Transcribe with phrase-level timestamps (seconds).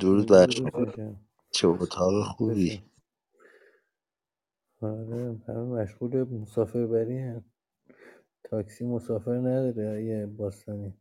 [0.00, 0.70] درود بر شما.
[1.52, 2.82] چه اتاق خوبی.
[4.82, 7.44] آره همه مشغول مسافر بری هم.
[8.44, 10.94] تاکسی مسافر نداره یه باستانی.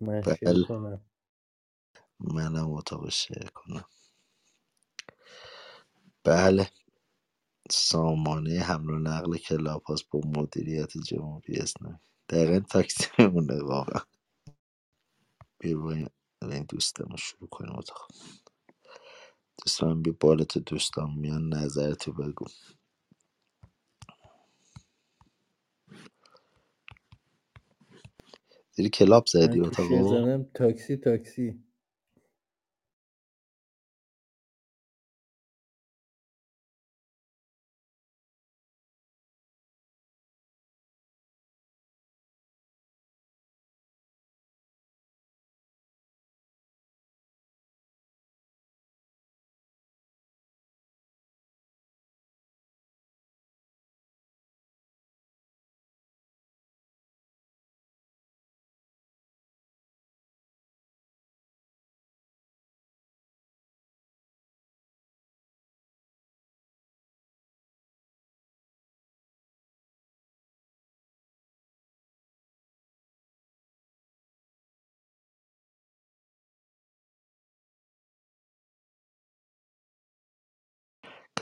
[0.00, 0.66] من شیر بله.
[0.68, 1.04] کنم
[2.20, 3.84] منم اتاق شیر کنم.
[6.24, 6.70] بله.
[7.70, 11.98] سامانه حمل و نقل کلاپاس با مدیریت جمهوری اسلامی.
[12.28, 14.02] دقیقا تاکسی میمونه واقعا.
[15.62, 16.08] بیا این
[16.42, 18.08] این دوستمون شروع کنیم اتاق.
[19.66, 22.46] دوستان بی بالت دوستان میان نظرتو بگو.
[28.76, 30.20] دیدی کلاب من زدی شیر اتاقو
[30.54, 31.64] تاکسی تاکسی.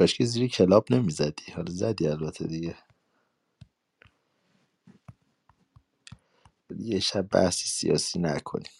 [0.00, 1.52] کاشکی زیری کلاب نمی‌زدی.
[1.56, 2.76] حالا زدی البته دیگه.
[6.78, 8.72] یه شب بحثی سیاسی نکنیم.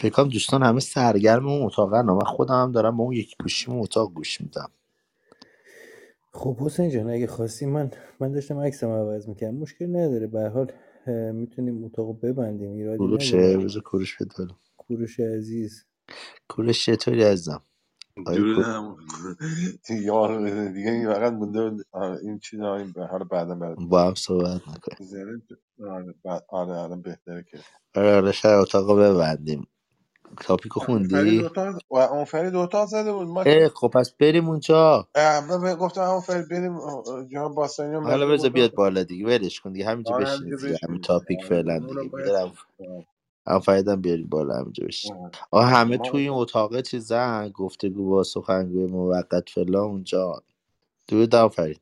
[0.00, 3.80] فکر کنم دوستان همه سرگرم اون اتاقن من خودم هم دارم با اون یکی گوشیم
[3.80, 4.72] اتاق گوش میدم.
[6.32, 10.26] خب حسین جان اگه خواستی من من داشتم عکسم عوض می‌کنم مشکل نداره.
[10.26, 10.72] به هر حال
[11.06, 12.72] اه، می‌تونیم اتاقو ببندیم.
[12.72, 13.62] ایرادی کوروشه نداره.
[13.62, 15.84] روز کوروش بده کوروش عزیز.
[16.50, 17.62] کوروش چطوری عزیزم؟
[18.26, 18.64] آیا کو-
[19.90, 21.86] یار دیگه این فقط مونده بود.
[21.92, 25.00] آره، این چیز این حالا بعدا برات با هم صحبت نکنیم.
[25.88, 27.64] آره بعد آره الان بهتره که.
[27.96, 29.68] آره آره شاید اتاق رو ببندیم.
[30.40, 31.50] تاپیکو خوندی؟
[31.90, 33.28] و اون فرید اتاق زده بود.
[33.28, 35.08] ما اه خب پس بریم اونجا.
[35.62, 36.78] به- گفتم همون فرید بریم
[37.32, 39.26] جناب باستانی هم حالا بذار اتاق بیاد بالا دیگه.
[39.26, 39.86] ولش کن دیگه.
[39.86, 40.78] همینجا آره بشینید همینجا دیگه.
[40.82, 42.10] همین بشینیم تاپیک آره فعلا دیگه.
[42.10, 43.06] باید بیارم آه،
[43.48, 44.54] هم فایدم بیاریم بالا.
[44.58, 45.16] همینجا بشین.
[45.16, 45.30] آه.
[45.52, 47.50] آه آره، همه ما توی این اتاق اتاق چیزن.
[47.50, 50.42] گفتگو با سخنگوی موقت فلان اونجا.
[51.08, 51.80] درود هم فرید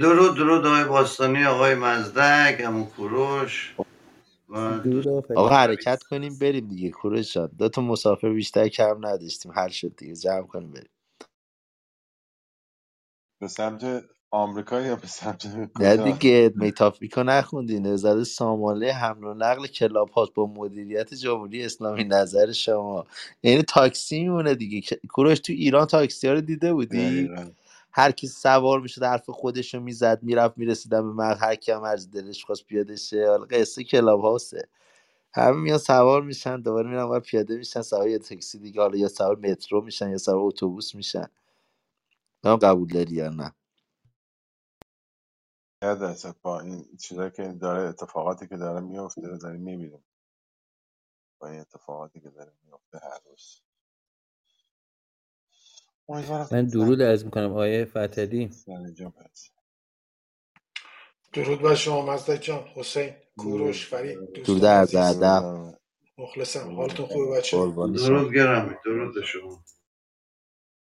[0.00, 3.76] درود درود آقای باستانی آقای مزدک امو کوروش.
[4.48, 4.82] و
[5.34, 7.50] آقا حرکت کنیم بریم دیگه کوروش جان.
[7.58, 9.52] دو تا مسافر بیشتر کم نداشتیم.
[9.52, 10.90] حل شد دیگه جمع کنیم بریم.
[13.40, 19.34] به سمت آمریکا یا به سمت نه کجا؟ دیگه میتافیکو نخوندی نزد سامانه حمل و
[19.34, 23.06] نقل کلاب هاست با مدیریت جمهوری اسلامی نظر شما.
[23.44, 24.98] یعنی تاکسی میمونه دیگه.
[25.10, 27.52] کوروش تو ایران تاکسی ها رو دیده بودی؟ دقیقا.
[27.96, 31.84] هر کی سوار می‌شد حرف خودش رو می‌زد می‌رفت می‌رسیدن به مرگ هر کی هم
[31.84, 33.28] از دلش خواست پیاده شه.
[33.30, 34.68] حالا قصه کلاب هاسه
[35.34, 39.08] همه میان سوار میشن دوباره میرن و پیاده میشن سوار یه تاکسی دیگه حالا یا
[39.08, 41.28] سوار مترو میشن یا سوار اتوبوس میشن.
[42.44, 43.54] نه قبول داری یا نه؟
[45.82, 50.04] یاد درصد با این چیزایی که داره اتفاقاتی که داره میفته داریم می‌بینیم.
[51.40, 53.62] با این اتفاقاتی که داره میفته هر روز.
[56.52, 58.50] من درود عرض می‌کنم آیه فتدی
[61.34, 65.22] درود بر شما مزدک جان حسین کوروش فرید درود عرض عزیز.
[65.22, 65.52] ادب
[66.18, 67.56] مخلصم حالتون خوبه بچه
[67.94, 69.64] درود گرمی درود شما.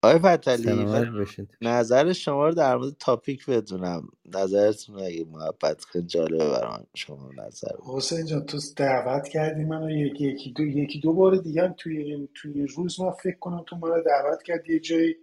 [0.05, 4.09] آقای فتلی سلامت من باشید نظر شما رو در مورد تاپیک بدونم.
[4.27, 7.77] نظرتون اگه محبت خیلی جالبه برام شما نظر.
[7.79, 11.99] حسین جان تو دعوت کردی منو یکی یکی دو یکی دو بار دیگه هم توی
[11.99, 15.17] این توی این روز من فکر کنم تو منو دعوت کردی یه جایی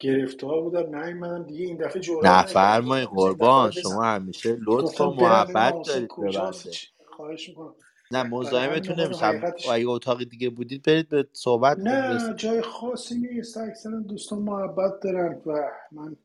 [0.00, 3.72] گرفتار بودم نیومدم دیگه این دفعه جرئت نکردم نفرمای گفتم حسین دفعه قربان بزن.
[3.72, 7.48] شما همیشه لطف و گفتم برم ببینم محبت حسین دارید به کجاست بنده چی- خواهش
[7.48, 7.76] می‌کنم.
[8.16, 12.36] نه برای همین مزاحمتون اومدم نمیشم اگه اتاق دیگه بودید برید به صحبتتون نه رسید
[12.36, 13.58] جای خاصی نیست.
[13.58, 16.16] اکثرا دوستان محبت دارن و من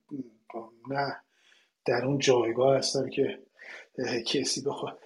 [0.92, 1.18] نه
[1.86, 3.40] در اون جایگاه هستم که
[4.00, 5.00] اه، کسی بخواد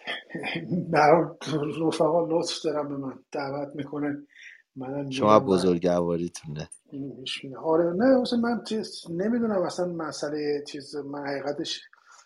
[0.92, 1.26] برای
[1.88, 4.28] رفقا لطف دارم به من دعوت می‌کنن.
[4.76, 6.70] منم شما میرم و بزرگواریتونه.
[6.92, 9.64] گوش میدم آره نه مثلا من چیز نمی‌دونم.
[9.64, 11.82] اصلا مسئله چیز من حقیقتش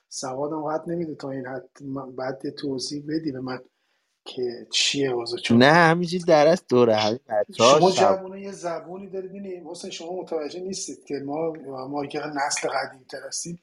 [0.10, 1.70] سوادم قد نمیده تا این حد.
[1.84, 3.60] من بعد یه توضیح بدی به من.
[4.28, 6.98] که چیه اوضاع چون نه همینجوری درست دوره.
[6.98, 9.32] همین بچه ها شما شب یه زبونی دارید.
[9.32, 11.54] ببینید حسین شما متوجه نیستید که ما
[11.90, 13.60] ما که نسل قدیم تر هستیم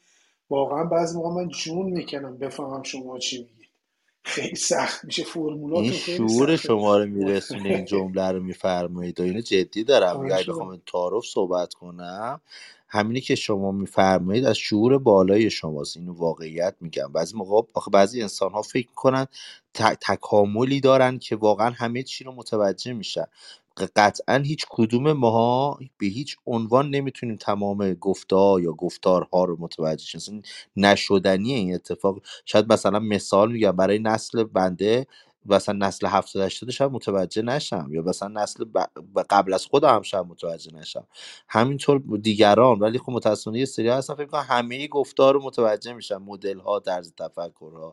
[0.50, 3.63] واقعا بعضی موقع من جون می‌کنم بفهمم شما چی میگید.
[4.24, 5.24] خیلی سخت میشه
[5.74, 9.20] این فرمولاتون خیلی شعور شما رو میرسونه این جمله رو میفرمایید.
[9.20, 10.20] و اینو جدی دارم.
[10.20, 10.68] میگه اگه بخوام.
[10.70, 12.42] این تعارف صحبت کنم
[12.88, 15.96] همینی که شما میفرمایید از شعور بالای شماست.
[15.96, 17.12] اینو واقعیت میگم.
[17.12, 19.26] بعضی موقع آخه بعضی انسان ها فکر می‌کنن
[20.00, 23.26] تکاملی دارن که واقعا همه چی رو متوجه میشن.
[23.96, 30.42] قطعا هیچ کدوم ماها به هیچ عنوان نمی‌تونیم تمام گفتار یا گفتارها رو متوجه شیم.
[30.76, 32.18] نشدنی این اتفاق.
[32.46, 35.06] شاید مثلا مثال میگم برای نسل بنده
[35.46, 40.02] مثلا نسل 70 80 شاید متوجه نشم یا مثلا نسل ب- قبل از خودم هم
[40.02, 41.06] شاید متوجه نشم.
[41.48, 46.16] همینطور دیگران ولی خب متاسفانه یه سری هستن فکر کنم همه گفتار رو متوجه میشن.
[46.16, 47.92] مدل ها طرز تفکر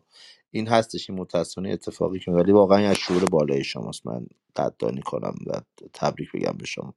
[0.52, 4.08] این هستش این متاسفانه اتفاقی که ولی واقعا از شعور بالای شماست.
[4.08, 5.62] من قدردانی کنم و
[5.94, 6.94] تبریک بگم به شما.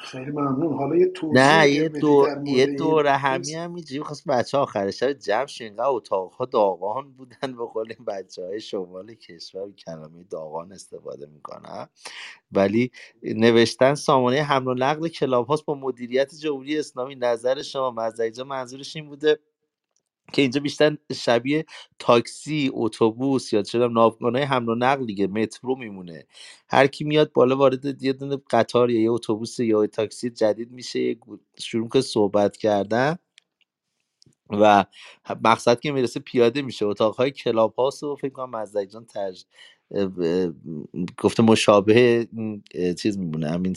[0.00, 0.74] خیلی ممنون.
[0.76, 4.02] حالا یه توضیح نه یه بدی دو در یه مورد این دوره همی هم اینجوری
[4.02, 9.72] خواست بچه آخر شب جمع اینقدر اتاقها داغان بودن به قول بچه های شمال کشور
[9.72, 11.88] کلمه داغان استفاده می‌کنن.
[12.52, 12.90] ولی
[13.22, 17.14] نوشتن سامانه حمل و نقل کلاب هاست با مدیریت جمهوری اسلامی.
[17.14, 19.38] نظر شما مزدی منظورش این بوده.
[20.32, 21.64] که اینجا بیشتر شبیه
[21.98, 26.24] تاکسی اتوبوس یا چه ناوگانای حمل و نقل دیگه مترو میمونه.
[26.68, 30.72] هر کی میاد بالا وارد یه دونه قطار یا یه اتوبوس یا یه تاکسی جدید
[30.72, 31.16] میشه
[31.58, 33.16] شروع که صحبت کردن
[34.50, 34.84] و
[35.44, 36.86] مقصد که می‌رسه پیاده میشه.
[36.86, 39.06] اتاقهای کلاب هاست و فکر کنم مزدک جان
[41.18, 42.28] گفته مشابه
[42.98, 43.50] چیز میمونه.
[43.50, 43.74] همین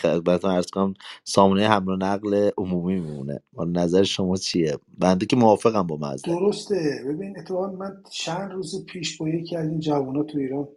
[0.00, 0.94] خدمتتون عرض کنم
[1.24, 3.40] سامانه حمل و نقل عمومی میمونه.
[3.66, 7.04] نظر شما چیه؟ بنده که موافقم با مزدک درسته.
[7.06, 10.68] ببین اتفاقا من چند روز پیش با یکی از این جوانات تو ایران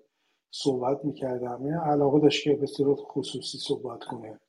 [0.51, 1.63] صحبت می‌کردم.
[1.63, 4.39] این علاقه داشت که به صورت خصوصی صحبت کنه.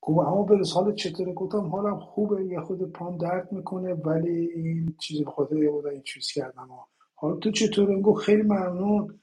[0.00, 2.44] گفت اما برس حالت چطوره؟ گفتم حالم خوبه.
[2.44, 6.68] یه خود پام درد می‌کنه ولی این چیزی به خاطر یه این چیز کردم.
[7.14, 9.18] حالا تو چطوره؟ گفت خیلی ممنون.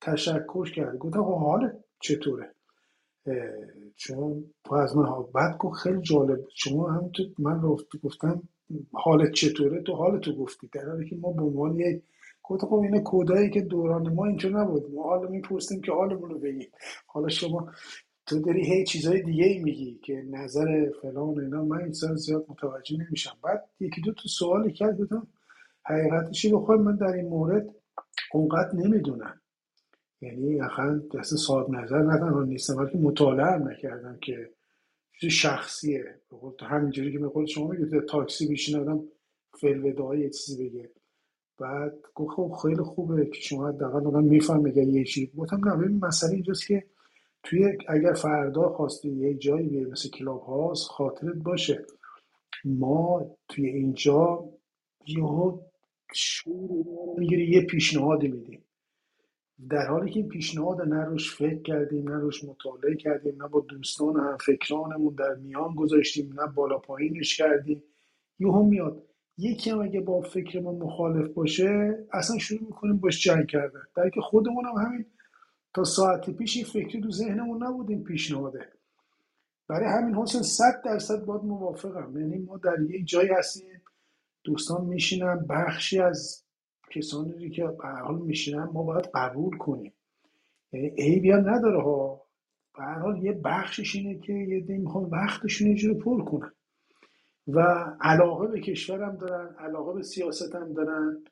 [0.00, 2.54] تشکر کرد گفتم خب حالت چطوره؟
[3.96, 6.40] چون تو از من بعد گفت خیلی جالب.
[6.54, 8.42] شما هم تو من گفت گفتم
[8.92, 10.68] حالت چطوره؟ تو حالت تو گفتی.
[10.72, 12.02] در حالی که ما به عنوان یک
[12.42, 14.94] گفت خب اینا کودایی که دوران ما اینجا نبود.
[14.94, 16.70] ما حالا می‌پرسیم که حالمون رو بگیم.
[17.06, 17.70] حالا شما
[18.26, 21.64] تو داری هی چیزای دیگه ای میگی که نظر فلان اینا.
[21.64, 23.36] من این زیاد متوجه نمیشم.
[23.44, 24.96] بعد یکی دو تا سوالی کرد.
[24.96, 25.26] بودم
[25.86, 27.74] حقیقتشی بخوام من در این مورد
[28.32, 29.40] اونقدر نمی‌دونم.
[30.24, 34.50] یعنی اصلا دست صاحب نظر نه تنها نیستم بلکه مطالعه هم نکردم که
[35.20, 36.04] چیز شخصیه.
[36.60, 39.00] همینجوری که به قول شما میگید تاکسی بشین آدم
[39.60, 40.90] فلودایی یه چیزی بگه.
[41.58, 45.98] بعد گفت خب خیلی خوبه که شما حداقل آدم می‌فهمه یه چیزی گفتم نه ببین
[45.98, 46.84] مسئله اینجاست که
[47.42, 51.86] توی اگر فردا خواستی یه جایی بیای مثل کلاب هاست خاطرت باشه.
[52.64, 54.44] ما توی اینجا
[55.06, 55.58] یهو
[56.14, 58.63] شور می‌گیری یه پیشنهادی میدیم
[59.70, 63.60] در حالی که این پیشنهاد نه روش فکر کردیم نه روش مطالعه کردیم نه با
[63.60, 67.82] دوستان هم فکرانمون در میان گذاشتیم نه بالا پایینش کردیم.
[68.38, 69.02] یهو میاد.
[69.38, 73.82] یکی هم اگه با فکر ما مخالف باشه اصلا شروع می‌کنیم باش جنگ کردن.
[73.96, 75.06] در که خودمون هم همین
[75.74, 78.68] تا ساعت پیش این فکری تو ذهنمون نبود این پیشنهاده.
[79.68, 82.18] برای همین حسن صد درصد باید موافقم.
[82.18, 83.82] یعنی ما در یه جایی هستیم
[84.44, 86.43] دوستان میشینن بخشی از
[86.94, 89.92] کسانی که به حال میشینن ما باید قبول کنیم.
[90.72, 92.22] یعنی عیبی هم نداره ها.
[92.78, 96.52] به حال یه بخشش اینه که یه دی می‌خوان وقتشون یه جوری پر کنن.
[97.48, 97.60] و
[98.00, 101.24] علاقه به کشورم دارن علاقه به سیاست هم دارن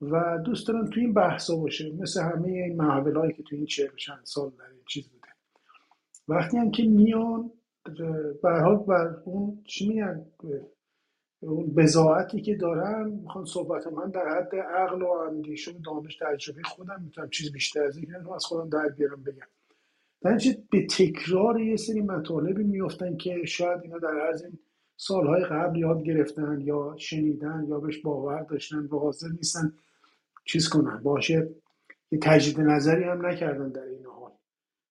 [0.00, 1.92] و دوست دارن تو این بحثا باشه.
[1.92, 5.28] مثل همه این محول که تو این چهل چند سال در این چیز بوده.
[6.28, 7.50] وقتی هم که میان
[8.42, 10.26] به حال بر اون چی میگن؟
[11.40, 16.62] اون بزاعتی که دارن می‌خوان صحبت من در حد عقل و اندیشه و دانش تجربه
[16.62, 19.46] خودم می‌تونم چیز بیشتر از این از خودم در بیارم بگم.
[20.20, 20.38] در
[20.70, 24.58] به تکرار یه سری مطالبی میفتن که شاید اینا در از این
[24.96, 29.72] سالهای قبل یاد گرفتن یا شنیدن یا بهش باور داشتن و حاضر نیستن
[30.44, 31.02] چیز کنن.
[31.02, 31.50] باشه
[32.10, 34.32] یه تجدید نظری هم نکردن در این حال.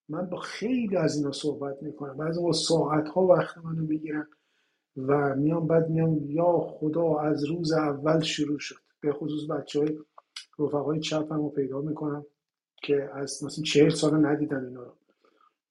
[0.09, 2.17] من با خیلی از اینا صحبت می‌کنم.
[2.17, 4.27] بعضی با ساعت ها وقت منو می‌گیرن.
[4.97, 8.75] و میام بعد میام یا خدا از روز اول شروع شد.
[9.01, 9.97] به خصوص بچه های
[10.59, 12.25] رفقای چپ رو پیدا می‌کنم
[12.83, 14.93] که از مثلا چهل سال ندیدن اینا رو.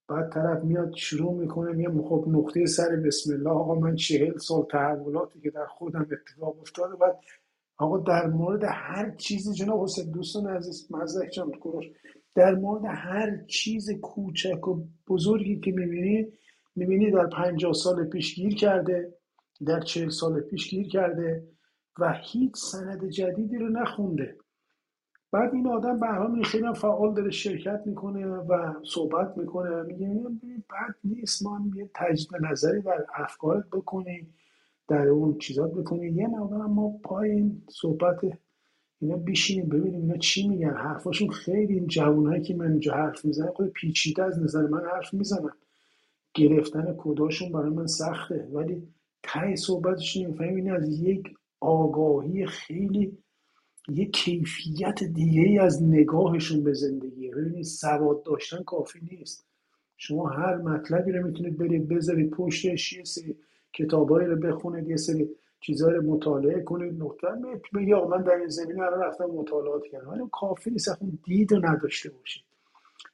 [0.07, 4.65] بعد طرف میاد شروع می‌کنه میگه خب نقطه سر بسم الله آقا من چهل سال
[4.71, 6.95] تحولاتی که در خودم اتفاق افتاده.
[6.95, 7.19] بعد
[7.77, 11.85] آقا در مورد هر چیزی جناب حسین دوستان عزیز مزدک جان کوروش
[12.35, 16.27] در مورد هر چیز کوچک و بزرگی که می‌بینی
[16.75, 19.16] می‌بینی در پنجاه سال پیش گیر کرده.
[19.65, 21.47] در چهل سال پیش گیر کرده
[21.99, 24.37] و هیچ سند جدیدی رو نخونده.
[25.31, 30.07] بعد این آدم به حال خیلی هم فعال داره شرکت می‌کنه و صحبت می‌کنه میگه
[30.69, 34.33] بد نیست ما هم یه تجدید نظری در افکارت بکنیم
[34.87, 38.19] در اون چیزات بکنیم یه مقدار ما پای این صحبت
[38.99, 40.73] اینا بشینیم ببینیم اینا چی میگن.
[40.73, 45.13] حرفاشون خیلی این جوانایی که من اینجا حرف می‌زنم خود پیچیده از نظر من حرف
[45.13, 45.51] می‌زنن.
[46.33, 48.49] گرفتن کداشون برای من سخته.
[48.53, 48.87] ولی
[49.27, 51.23] ته صحبتشون می‌فهمیم این از یک
[51.59, 53.17] آگاهی خیلی
[53.89, 57.29] یه کیفیت دیگه از نگاهشون به زندگی.
[57.29, 59.45] ببینید سواد داشتن کافی نیست.
[59.97, 63.35] شما هر مطلبی رو می‌تونید برید بذارید پشتش یه سری
[63.73, 65.29] کتابایی رو بخونید یه سری
[65.61, 67.03] چیزها رو مطالعه کنید.
[67.03, 67.27] نقطه
[67.75, 70.09] بگی آقا من در این زمینه الان رفتم مطالعات کردم.
[70.09, 72.43] ولی کافی نیست اون دید رو نداشته باشید.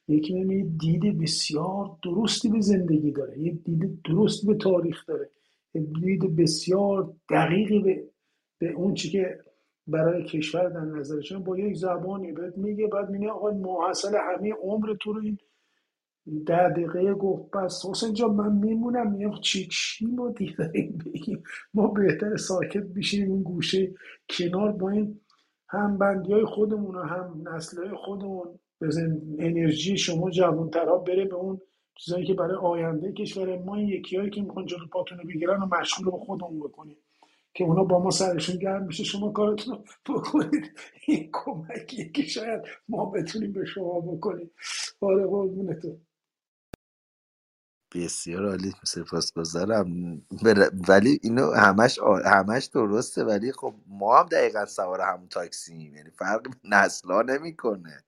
[0.08, 5.24] یکی دید بسیار درستی به زندگی داره یک دید درست به تاریخ داره.
[5.24, 5.43] یک
[5.80, 8.04] دید بسیار دقیقی به,
[8.58, 9.38] به اون چی که
[9.86, 14.94] برای کشور در نظرشون با یک زبانی بهت میگه بعد میگه آقا محصل همه عمر
[15.00, 15.38] تو رو این
[16.46, 20.72] ده دقیقه گفت بس حسین جان من میمونم میگم چی چی ما دیگه
[21.06, 21.42] بگیم؟
[21.74, 23.94] ما بهتر ساکت بشیم اون گوشه
[24.30, 25.20] کنار با این
[25.68, 31.34] هم بندی های خودمون و هم نسل های خودمون بزن انرژی شما جوانترها بره به
[31.34, 31.60] اون
[31.96, 35.66] چیزایی که برای آینده کشور ما این یکی هایی که می‌خوان جلو پاتونو بگیرن و
[35.66, 36.96] مشغول به خودمون بکنیم
[37.54, 42.62] که اونا با ما سرشون گرم میشه شما کارتون رو بکنید این کمکیه که شاید
[42.88, 44.50] ما بتونیم به شما بکنیم.
[45.00, 46.00] آره قربونتون.
[47.94, 50.16] بسیار عالی سپاسگزارم.
[50.44, 55.96] بر- ولی اینو همش آ- همش درسته ولی خب ما هم دقیقا سوار همون تاکسیم
[55.96, 58.04] یعنی فرق نسلا نمی‌کنه.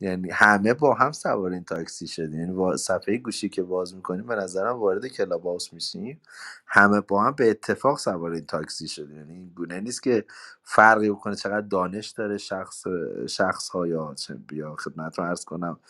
[0.00, 2.40] یعنی همه با هم سوار این تاکسی شدیم.
[2.40, 6.20] یعنی با صفحه گوشی که باز می‌کنیم به نظرم وارد کلاب هاوس میشیم.
[6.66, 9.16] همه با هم به اتفاق سوار این تاکسی شدیم.
[9.16, 10.24] یعنی این گونه نیست که
[10.62, 12.84] فرقی بکنه چقدر دانش داره شخص
[13.28, 14.14] شخص ها یا
[14.48, 15.80] بیا خدمت رو عرض کنم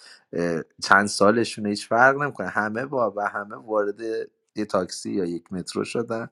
[0.82, 2.48] چند سالشونه هیچ فرق نمی‌کنه.
[2.48, 4.00] همه با و همه وارد
[4.56, 6.28] یه تاکسی یا یک مترو شدن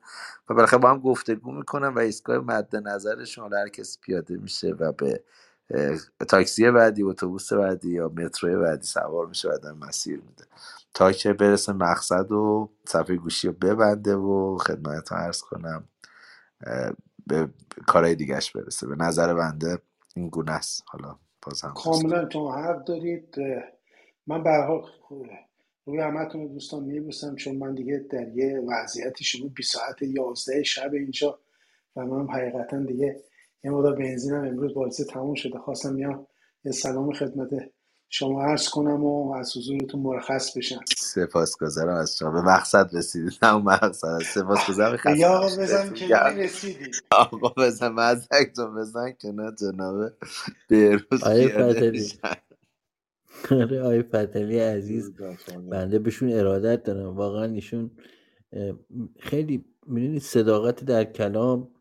[0.48, 4.92] و بالاخره با هم گفتگو می‌کنن و ایستگاه مد نظرشون هر کسی پیاده میشه و
[4.92, 5.24] به
[6.28, 10.44] تاکسی بعدی اتوبوس بعدی یا مترو بعدی سوار میشه آدم مسیر میده.
[10.94, 15.88] تا که برسه مقصد و صفحه گوشی رو ببنده و خدمت عرض کنم
[17.26, 17.48] به
[17.86, 18.86] کارهای دیگهش برسه.
[18.86, 19.78] به نظر بنده
[20.16, 20.84] این گونه است.
[20.86, 23.36] حالا باز هم دوست کاملا تو حق دارید.
[24.26, 24.86] من به حال
[25.86, 30.94] روی همتون دوستان میبوسم چون من دیگه در یه وضعیتی شما 20 ساعت 11 شب
[30.94, 31.38] اینجا
[31.96, 33.20] و من حقیقتا دیگه
[33.64, 35.58] یه مقدار بنزینم امروز باعث تموم شده.
[35.58, 36.28] خواستم یا
[36.64, 37.50] یه سلام خدمت
[38.10, 40.84] شما عرض کنم و از حضورتون مرخص بشم.
[40.98, 42.30] سپاسگزارم از شما.
[42.30, 44.18] به مقصد رسیدید نه اون مقصد.
[44.34, 44.98] سپاسگزارم.
[45.06, 46.38] دیگه خسته آقا بزن گرم.
[46.38, 46.90] رسیدی.
[47.12, 49.12] آقا بزن مزدک جان بزن
[50.68, 52.28] بهروز آیه پیاده فتلی میشن
[53.50, 55.12] آره آیه فتلی عزیز.
[55.70, 57.16] بنده بهشون ارادت دارم.
[57.16, 57.90] واقعا ایشون
[59.20, 61.74] خیلی می‌دونید صداقت در کلام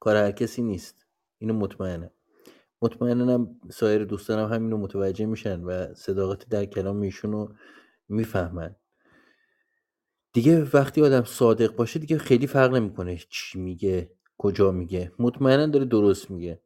[0.00, 1.03] کار هر کسی نیست.
[1.44, 2.10] اینو مطمئنم.
[2.82, 7.54] مطمئنم سایر دوستانم همینو متوجه میشن و صداقت در کلام ایشون رو
[8.08, 8.76] می‌فهمن.
[10.32, 15.12] دیگه وقتی آدم صادق باشه دیگه خیلی فرق نمی‌کنه چی میگه کجا میگه.
[15.18, 16.60] مطمئنا داره درست میگه.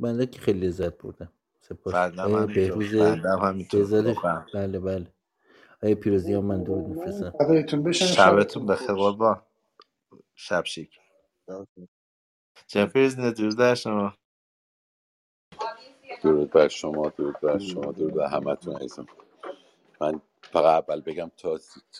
[0.00, 1.32] بنده که خیلی لذت بردم.
[1.60, 1.94] سپاس.
[1.94, 3.64] هم بهروز هم
[4.54, 5.06] بله بله.
[5.82, 7.32] آیه پیروزی هم من درود میفرستم.
[7.92, 9.42] شبتون بخیر قربان.
[10.34, 10.98] شب شیک
[11.48, 11.68] درود
[12.66, 14.14] جنفیز درود در شما.
[16.24, 19.06] درود بر شما درود بر شما درود بر همتون عزیزم.
[20.00, 21.58] من فقط اول بگم تا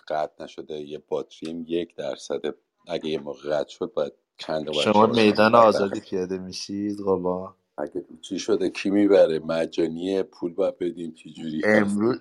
[0.08, 2.40] قطع نشده یه باتریم یک درصد.
[2.88, 8.04] اگه یه موقع قطع شد باید چند بار شما میدان آزادی پیاده میشید؟ قربان اگه
[8.20, 12.20] چی شده کی می‌بره؟ مجانیه پول باید بدیم چی جوری؟ امروز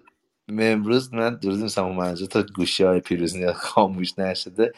[0.50, 4.74] امروز من درود میسم منجا تا گوشی های پیروزی خاموش نشده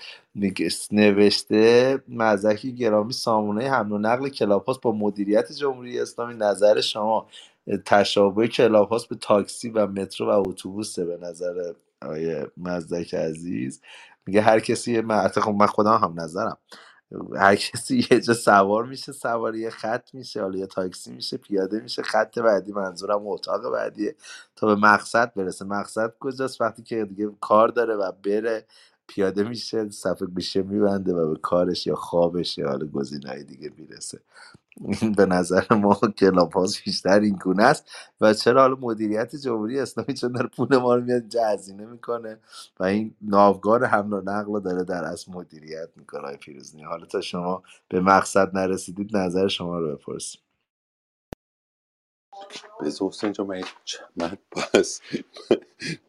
[0.94, 7.28] نوشته مزدکی گرامی سامانه حمل و نقل کلاپاس با مدیریت جمهوری اسلامی نظر شما؟
[7.86, 13.82] تشابه کلاپاس به تاکسی و مترو و اتوبوسه به نظر آقای مزدک عزیز.
[14.28, 16.58] میگه هر کسی یه من خب من خودم هم نظرم.
[17.36, 21.80] هر کسی یه جا سوار میشه سوار یه خط میشه حالا یه تاکسی میشه پیاده
[21.80, 24.16] میشه خط بعدی منظورم اتاق بعدیه
[24.56, 25.66] تا به مقصد برسه.
[25.66, 28.66] مقصد کجاست؟ وقتی که دیگه کار داره و بره
[29.08, 34.20] پیاده میشه صفحه گوشه میبنده و به کارش یا خوابش یا حالا گزینه‌های دیگه می‌رسه.
[35.18, 37.92] به نظر ما کلاب هاوس بیشتر این گونه است.
[38.22, 42.40] و چرا حالا مدیریت جمهوری اسلامی چون داره پول ما رو میاد اینجا هزینه می‌کنه
[42.80, 47.22] و این ناوگان حمل و نقل داره در اصل مدیریت می‌کنه های پیروزنی حالا تا
[47.22, 50.42] شما به مقصد نرسیدید نظر شما رو بپرسیم.
[52.82, 53.64] بذار حسین جان من
[54.16, 54.38] من
[54.74, 55.02] بس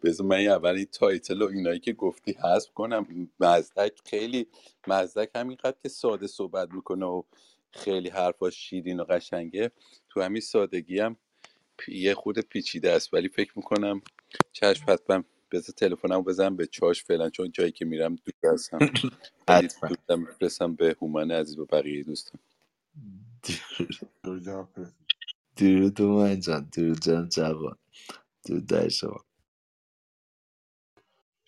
[0.05, 3.07] بذار من اول این تایتل و اینایی که گفتی حذف کنم.
[3.41, 4.49] مزدک خیلی
[4.89, 7.23] مزدک همینقدر که ساده صحبت می‌کنه و
[7.77, 9.73] خیلی حرفاش شیرین و قشنگه.
[10.11, 11.17] تو همین سادگی هم
[11.89, 14.03] یه خود پیچیده است ولی فکر می‌کنم
[14.53, 18.79] چشم حتما بذار تلفنمو بزنم به چاش فعلا چون جایی که میرم دور هستم.
[19.91, 22.41] دوستم میفرستم به هومن عزیز و بقیه دوستان.
[24.25, 24.69] جوجا
[25.57, 27.77] درود من جان درود جان جوان.
[28.47, 29.25] درود در شما.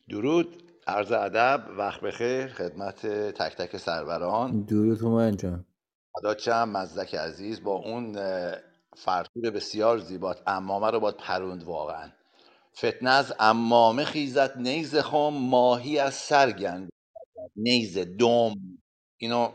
[0.08, 0.62] درود.
[0.86, 4.62] عرض ادب وقت بخیر خدمت تک تک سروران.
[4.62, 5.66] درود من جان.
[6.38, 8.12] شم مزدک عزیز با اون
[8.96, 10.42] فرتور بسیار زیبات.
[10.46, 12.10] امامه رو باید پروند واقعا.
[12.76, 16.90] فتنه از امامه خیزت نیز خم ماهی از سرگند
[17.56, 18.54] نیز دم.
[19.18, 19.52] اینو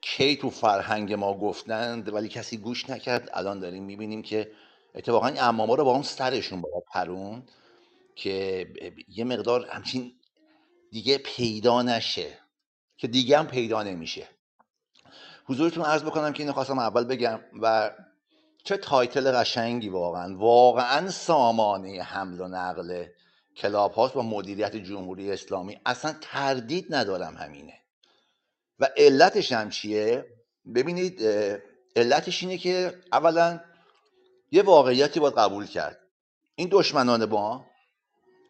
[0.00, 3.30] کی تو فرهنگ ما گفتند ولی کسی گوش نکرد.
[3.34, 4.52] الان داریم می‌بینیم که
[4.94, 7.50] اتفاقا این عمامه رو با اون سرشون باید پروند
[8.16, 8.66] که
[9.08, 10.12] یه مقدار همچین
[10.92, 12.38] دیگه پیدا نشه
[12.98, 14.28] که دیگه هم پیدا نمیشه.
[15.48, 17.90] حضورتون عرض بکنم که اینو خواستم اول بگم و
[18.64, 20.36] چه title قشنگی واقعا.
[20.36, 23.06] واقعا سامانه حمل و نقل
[23.56, 25.80] کلاب هاست با مدیریت جمهوری اسلامی.
[25.86, 27.74] اصلا تردید ندارم همینه.
[28.80, 30.24] و علتش هم چیه؟
[30.74, 31.22] ببینید
[31.96, 33.60] علتش اینه که اولا
[34.52, 35.98] یه واقعیتی باید قبول کرد.
[36.54, 37.66] این دشمنان ما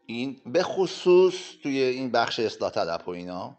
[0.06, 3.56] این به خصوص توی این بخش اصلاح طلب و اینا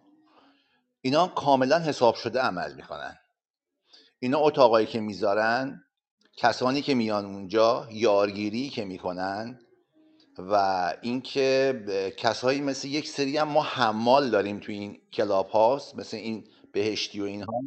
[1.01, 3.17] اینا کاملا حساب شده عمل می‌کنن.
[4.19, 5.83] اینا اتاقایی که می‌ذارن
[6.37, 9.59] کسانی که میان اونجا یارگیری که می‌کنن
[10.37, 16.17] و اینکه کسایی مثل یک سری هم ما حمال داریم تو این کلاب هاست مثل
[16.17, 17.61] این بهشتی و اینها.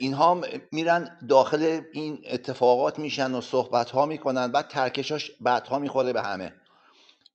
[0.00, 0.40] اینها
[0.72, 6.52] میرن داخل این اتفاقات میشن و صحبت ها می‌کنن بعد ترکشاش بعدها می‌خوره به همه.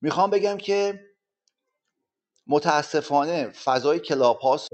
[0.01, 0.99] می‌خوام بگم که
[2.47, 4.69] متاسفانه فضای کلاب هاست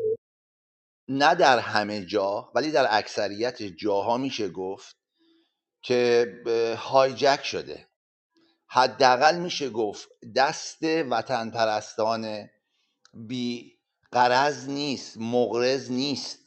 [1.10, 4.96] نه در همه جا ولی در اکثریت جاها میشه گفت
[5.82, 6.34] که
[6.78, 7.88] هایجک شده.
[8.68, 12.50] حداقل میشه گفت دست وطن پرستان
[13.14, 13.74] بی
[14.12, 16.40] قرض نیست مغرض نیست.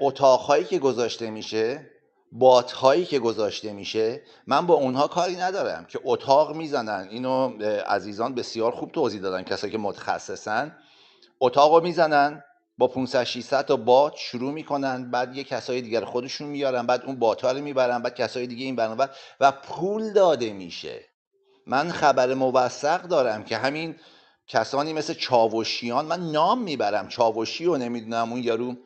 [0.00, 1.90] اتاقهایی که گذاشته میشه
[2.32, 7.08] باتهایی که گذاشته میشه من با اونها کاری ندارم که اتاق می‌زنن.
[7.10, 10.78] اینو عزیزان بسیار خوب توضیح دادن کسایی که متخصصن.
[11.40, 12.44] اتاق رو می‌زنن
[12.82, 17.18] با 500 600 تا بات شروع می‌کنن بعد یه کسای دیگر خودشون میارن بعد اون
[17.18, 19.08] بات رو می‌برن بعد کسای دیگه این برنامه
[19.40, 21.04] و پول داده میشه.
[21.66, 23.96] من خبر موثق دارم که همین
[24.46, 28.76] کسانی مثل چاوشیان من نام می‌برم چاوشی و نمی‌دونم اون یارو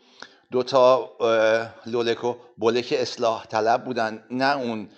[0.51, 4.89] دو تا اه، لولک و بولک اصلاح طلب بودن نه اون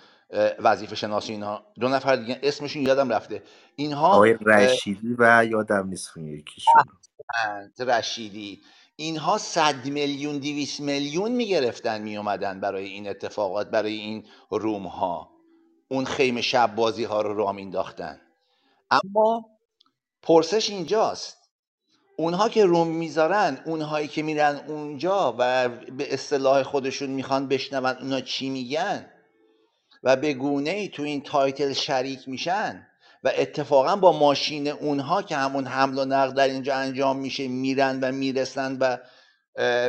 [0.59, 3.43] وظیفه شناسی اینها دو نفر دیگه اسمشون یادم رفته.
[3.75, 6.83] اینها آقای رشیدی و یادم نیست اون یکیشون.
[7.79, 8.61] رشیدی.
[8.99, 15.29] اینها صد میلیون دیویس میلیون می‌گرفتن میومدن برای این اتفاقات برای این روم ها
[15.87, 18.21] اون خیمه شب بازی ها رو راه مینداختن
[18.91, 19.45] اما
[20.21, 21.37] پرسش اینجاست.
[22.17, 28.21] اونها که room می‌ذارن اونهایی که میرن اونجا و به اصطلاح خودشون می‌خوان بشنون اونا
[28.21, 29.11] چی میگن
[30.03, 32.88] و به گونه ای تو این title شریک میشن
[33.23, 37.99] و اتفاقا با ماشین اونها که همون حمل و نقل در اینجا انجام میشه میرن
[37.99, 38.97] و می‌رسن و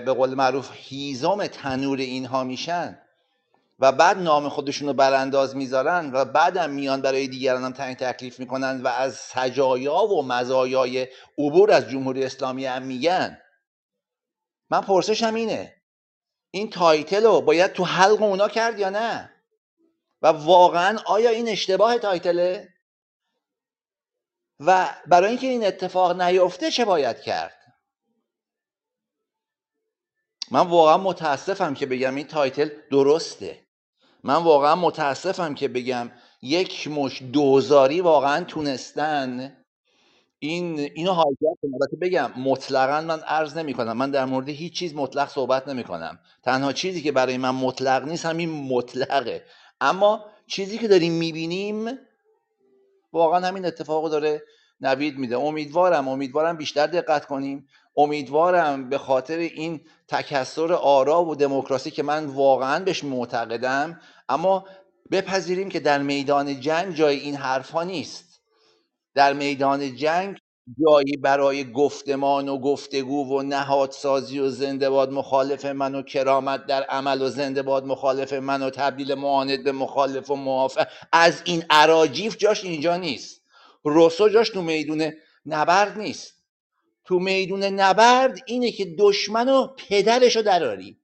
[0.00, 2.98] به قول معروف هیزم تنور اینها میشن
[3.78, 8.38] و بعد نام خودشون رو برانداز می‌ذارن و بعدم میان برای دیگران هم تعیین تکلیف
[8.38, 13.38] می‌کنن و از سجایا و مزایای عبور از جمهوری اسلامی هم میگن.
[14.70, 15.74] من پرسشم اینه
[16.50, 19.30] این title رو باید تو حلق اونا کرد یا نه؟
[20.22, 22.68] و واقعا آیا این اشتباه title ه؟
[24.60, 27.56] و برای اینکه این اتفاق نیفته چه باید کرد؟
[30.50, 33.66] من واقعا متاسفم که بگم این تایتل درسته.
[34.24, 36.10] من واقعا متاسفم که بگم
[36.42, 39.56] یک مش دوزاری واقعا تونستن
[40.38, 41.74] این اینو هایجک کنه.
[41.74, 45.84] البته بگم مطلقا من عرض نمی کنم من در مورد هیچ چیز مطلق صحبت نمی
[45.84, 49.44] کنم تنها چیزی که برای من مطلق نیست همین مطلقه.
[49.80, 51.98] اما چیزی که داریم می‌بینیم
[53.12, 54.42] واقعا همین اتفاق داره
[54.80, 55.36] نوید میده.
[55.36, 57.68] امیدوارم امیدوارم بیشتر دقت کنیم.
[57.96, 64.66] امیدوارم به خاطر این تکسر آرا و دموکراسی که من واقعا بهش معتقدم اما
[65.10, 68.40] بپذیریم که در میدان جنگ جای این حرفها نیست.
[69.14, 70.38] در میدان جنگ
[70.78, 76.82] جایی برای گفتمان و گفتگو و نهادسازی و زنده باد مخالف من و کرامت در
[76.82, 81.64] عمل و زنده باد مخالف من و تبدیل معاند به مخالف و موافق از این
[81.70, 83.42] عراجیف جاش اینجا نیست.
[83.84, 85.12] روسو جاش تو میدون
[85.46, 86.34] نبرد نیست.
[87.04, 90.98] تو میدون نبرد اینه که دشمن و پدرش رو دراری.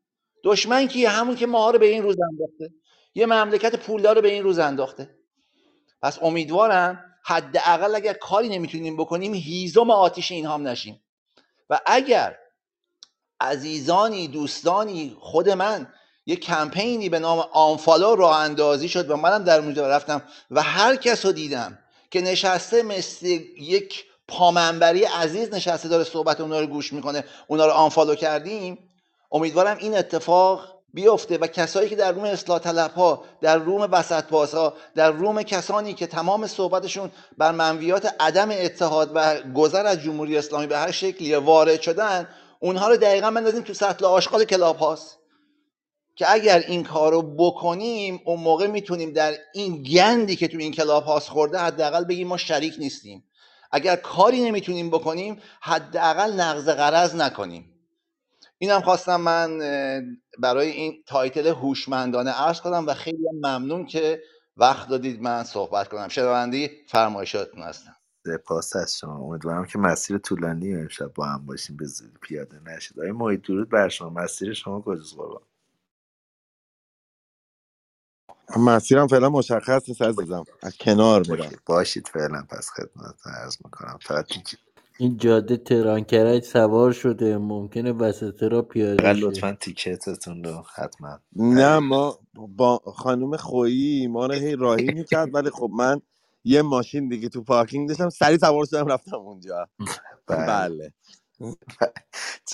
[0.44, 2.74] دشمن کیه؟ همون که ماها رو به این روز انداخته.
[3.14, 5.10] یه مملکت پولدار رو به این روز انداخته.
[6.02, 11.02] پس امیدوارم حداقل اگر کاری نمی‌تونیم بکنیم هیزم آتیش اینها هم نشیم.
[11.70, 12.36] و اگر
[13.40, 15.92] عزیزانی دوستانی خود من
[16.26, 20.96] یه کمپینی به نام آنفالو راه اندازی شد و منم در اونجا رفتم و هر
[20.96, 21.78] کس رو دیدم
[22.10, 23.26] که نشسته مثل
[23.58, 28.90] یک پامنبری عزیز نشسته داره صحبت اونا رو گوش می‌کنه اونا رو آنفالو کردیم
[29.32, 34.32] امیدوارم این اتفاق بیفته و کسایی که در روم اصلاح طلب ها در روم وسط
[34.32, 40.38] ها در روم کسانی که تمام صحبتشون بر منویات عدم اتحاد و گذر از جمهوری
[40.38, 42.28] اسلامی به هر شکلی وارد شدن
[42.60, 45.18] اونها رو دقیقا بندازیم تو سطل آشغال کلاب هاست.
[46.16, 50.72] که اگر این کار رو بکنیم اون موقع می‌تونیم در این گندی که تو این
[50.72, 53.24] کلاب هاوس خورده حداقل بگیم ما شریک نیستیم.
[53.72, 57.75] اگر کاری نمی‌تونیم بکنیم حداقل نقض غرض نکنیم.
[58.58, 59.58] اینم خواستم من
[60.38, 64.22] برای این title هوشمندانه عرض کنم و خیلی ممنون که
[64.56, 66.08] وقت دادید من صحبت کنم.
[66.08, 67.96] شنونده‌ی فرمایشاتتون هستم.
[68.26, 69.18] سپاس از شما.
[69.18, 73.00] امیدوارم که مسیر طولانی امشب با هم باشیم به زودی پیاده نشید.
[73.00, 74.10] آقای محیط درود بر شما.
[74.10, 75.42] مسیر شما کجاست قربان؟
[78.56, 80.44] مسیرم فعلا مشخص نیست عزیزم.
[80.62, 81.50] از کنار میرم.
[81.66, 82.46] باشید فعلا.
[82.50, 83.98] پس خدمت عرض می‌کنم.
[84.02, 84.26] فقط
[84.98, 87.38] این جاده تهران کرج سوار شده.
[87.38, 89.16] ممکنه وسط را پیاده فقط شه.
[89.16, 91.20] لطفا تیکتتون رو حتما.
[91.36, 96.02] نه ما با خانم خویی ما رو هی راهی می‌کرد ولی خب من
[96.44, 99.68] یه ماشین دیگه تو پارکینگ داشتم سریع سوار شدم رفتم اونجا.
[100.28, 100.46] بله.
[100.46, 100.94] بله.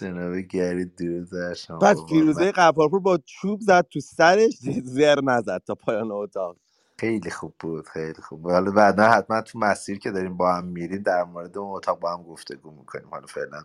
[0.01, 2.09] جناب گری درود بر شما بعد قربان.
[2.09, 6.57] فیروزه قفارپور با چوب زد تو سرش زر نزد تا پایان اتاق.
[7.03, 8.53] خیلی خوب بود خیلی خوب بود.
[8.53, 12.13] حالا بعدا حتما تو مسیر که داریم با هم میریم در مورد اون اتاق با
[12.13, 13.09] هم گفتگو می‌کنیم.
[13.11, 13.65] حالا فعلا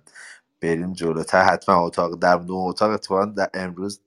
[0.61, 1.43] بریم جلوتر.
[1.43, 4.01] حتما اتاق در دو اتاق اتفاقا در امروز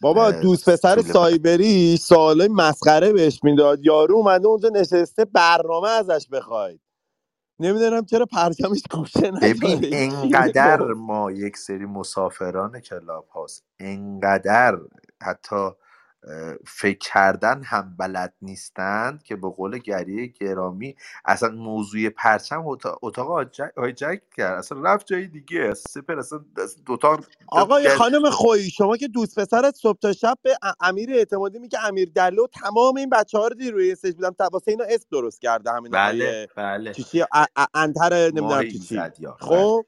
[0.00, 3.80] بابا دوست پسر سایبری سوالای مسخره بهش می‌داد.
[3.86, 6.80] یارو اومده اونجا نشسته برنامه ازش بخواید.
[7.60, 13.64] نمی‌دونم چرا پرچمش گوشه ببین انقدر ما یک سری مسافران کلاب هاست.
[13.80, 14.78] انقدر
[15.22, 15.70] حتی
[16.66, 22.66] فکر کردن هم بلد نیستند که به قول گریه گرامی اصلا موضوع پرچم
[23.02, 24.58] اتاق, هایجک کرد.
[24.58, 25.74] اصلا رفت جای دیگه.
[25.74, 26.40] سپر اصلا
[26.86, 31.86] دوتا آقای خانم خویی شما که دوست پسرت صبح تا شب به امیر اعتمادی میگه
[31.86, 35.40] امیر دلو تمام این بچه ها رو دیر روی استیج بودم واسه اینا اسم درست
[35.42, 36.92] کرده همین بله بله.
[36.94, 37.24] چی
[37.74, 39.12] انتر نمی‌دونم چی بله.
[39.40, 39.84] خب؟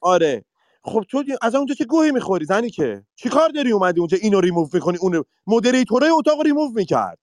[0.00, 0.44] آره.
[0.86, 4.40] خب تو از اونجا چه گوهی می‌خوری زنی که؟ چی کار داری اومدی اونجا اینو
[4.40, 7.18] ریموو می‌کنی؟ اونو مدریتوره اتاق ریموو می‌کرد.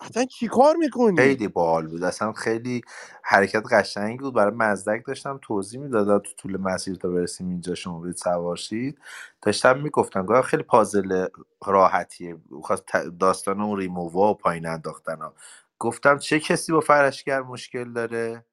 [0.00, 2.04] اصلا چی کار می‌کنی؟ خیلی باحال بود.
[2.04, 2.80] اصلا خیلی
[3.22, 4.34] حرکت قشنگی بود.
[4.34, 8.98] برای مزدک داشتم توضیح می‌دادم تو طول مسیر تا برسیم اینجا شما برید سوار شید.
[9.42, 11.26] داشتم می‌گفتم گفتم خیلی پازل
[11.66, 12.36] راحتیه.
[12.62, 12.84] خواست
[13.20, 15.34] داستان اون ریمووا و پایین انداختن ها.
[15.78, 18.44] گفتم چه کسی با فرشگر مشکل داره؟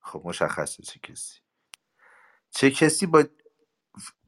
[0.00, 1.40] خب مشخصه چه کسی.
[2.56, 3.24] چه کسی با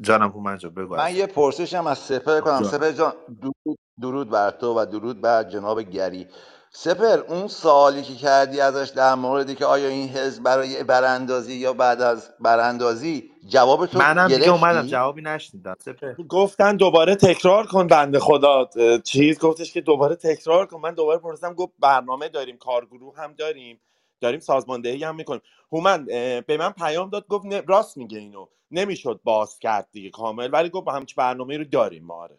[0.01, 1.17] جانم هومن جان بگو من.
[1.17, 2.61] یه پرسشم از سپر کنم.
[2.61, 2.71] جان.
[2.71, 6.29] سپر جان درود, درود بر تو و درود بر جناب گری.
[6.73, 11.73] سپر اون سوالی که کردی ازش در موردی که آیا این حزب برای براندازی یا
[11.73, 15.77] بعد از براندازی جواب تو منم دیگه اومدم جوابی نشنیدم.
[15.81, 16.15] سپر.
[16.29, 18.71] گفتن دوباره تکرار کن بنده خدا.
[19.05, 20.81] چیز گفتش که دوباره تکرار کن.
[20.81, 23.81] من دوباره پرسیدم گفت برنامه داریم کارگروه هم داریم.
[24.23, 25.43] داریم سازماندهی هم می‌کنیم.
[25.73, 26.05] هومن
[26.47, 28.47] به من پیام داد گفت راست میگه اینو.
[28.71, 30.51] نمی‌شد باز کرد دیگه کامل.
[30.53, 32.39] ولی گفت با همچین برنامه رو داریم ما آره.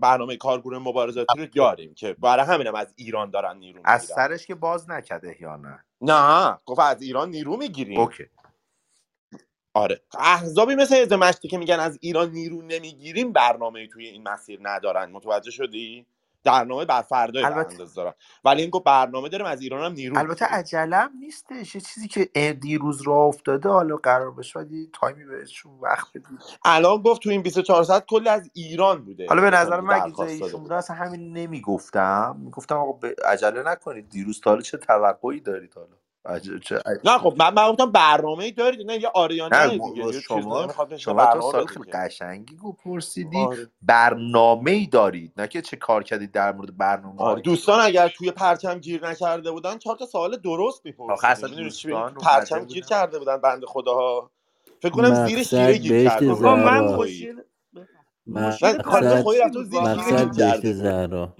[0.00, 4.16] برنامه کارگروه مبارزاتی رو داریم که برای همینم از ایران دارن نیرو از می‌گیرن.
[4.16, 6.58] سرش که باز نکرده یا نه؟ نه.
[6.66, 8.00] گفت از ایران نیرو می‌گیریم.
[8.00, 8.24] اوکی.
[9.74, 10.00] آره.
[10.18, 15.10] احزابی مثل حزب مشتی که میگن از ایران نیرو نمی‌گیریم برنامه توی این مسیر ندارن.
[15.10, 16.06] متوجه شدی؟
[16.44, 20.44] برنامه بر فردای البته دارم ولی این گفت برنامه داریم از ایران هم نیرو البته
[20.44, 21.74] عجلم نیستش.
[21.74, 22.24] یه چیزی که
[22.60, 26.38] دیروز راه افتاده حالا قرار بشه یه تایمی بهشون وقت بدید.
[26.64, 29.26] الان گفت تو این 24 ساعت کلی از ایران بوده.
[29.28, 32.36] حالا به نظر من اگه جای ایشون اصلا همین نمی‌گفتم.
[32.40, 34.08] می‌گفتم آقا عجله نکنید.
[34.08, 35.96] دیروز تا حالا چه توقعی دارید حالا؟
[37.04, 41.40] نه خب من من گفتم برنامه ای دارید نه یه آریانا دیگه؟ شما شما تو
[41.42, 43.68] سال خیلی قشنگی گو پرسیدی آره.
[43.82, 48.32] برنامه ای دارید نه که چه کار کردید در مورد برنامه آره دوستان اگر توی
[48.32, 51.28] پرچم گیر نکرده بودن چهار تا سوال درست اومده
[52.20, 52.88] پرچم گیر بودن.
[52.88, 54.32] کرده بودن بند خداها.
[54.82, 56.34] فکر کنم زیر شیره مقصد گیر بهشت کرده
[58.26, 59.22] من پرچم
[59.82, 61.38] مقصد گیر بهشت زهرا.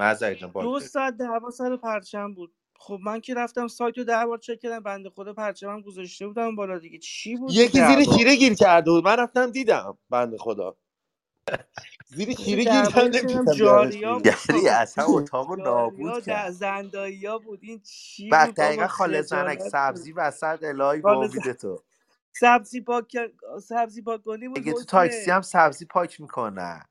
[0.59, 2.55] دو ساعت دعوا سر پرچم بود.
[2.83, 6.57] خب من که رفتم سایت رو ده بار چک کردم بنده خدا پرچمم گذاشته بودم
[6.57, 6.99] بالا دیگه.
[6.99, 9.05] چی بود یکی زیر شیره گیر کرده بود.
[9.05, 10.77] من رفتم دیدم بند خدا.
[12.09, 16.51] زیر شیره گیر کرده جاریا یعنی اصلا اتاق رو نابود کرد.
[16.51, 17.61] زندایی بود.
[17.63, 21.85] این چی بعد بود دقیقا خاله زنک سبزی وسط الهی س- امید تو.
[22.35, 23.17] سبزی پاک
[23.63, 26.85] سبزی پاک کنی بود اگه تو تاکسی هم سبزی پاک می‌کنن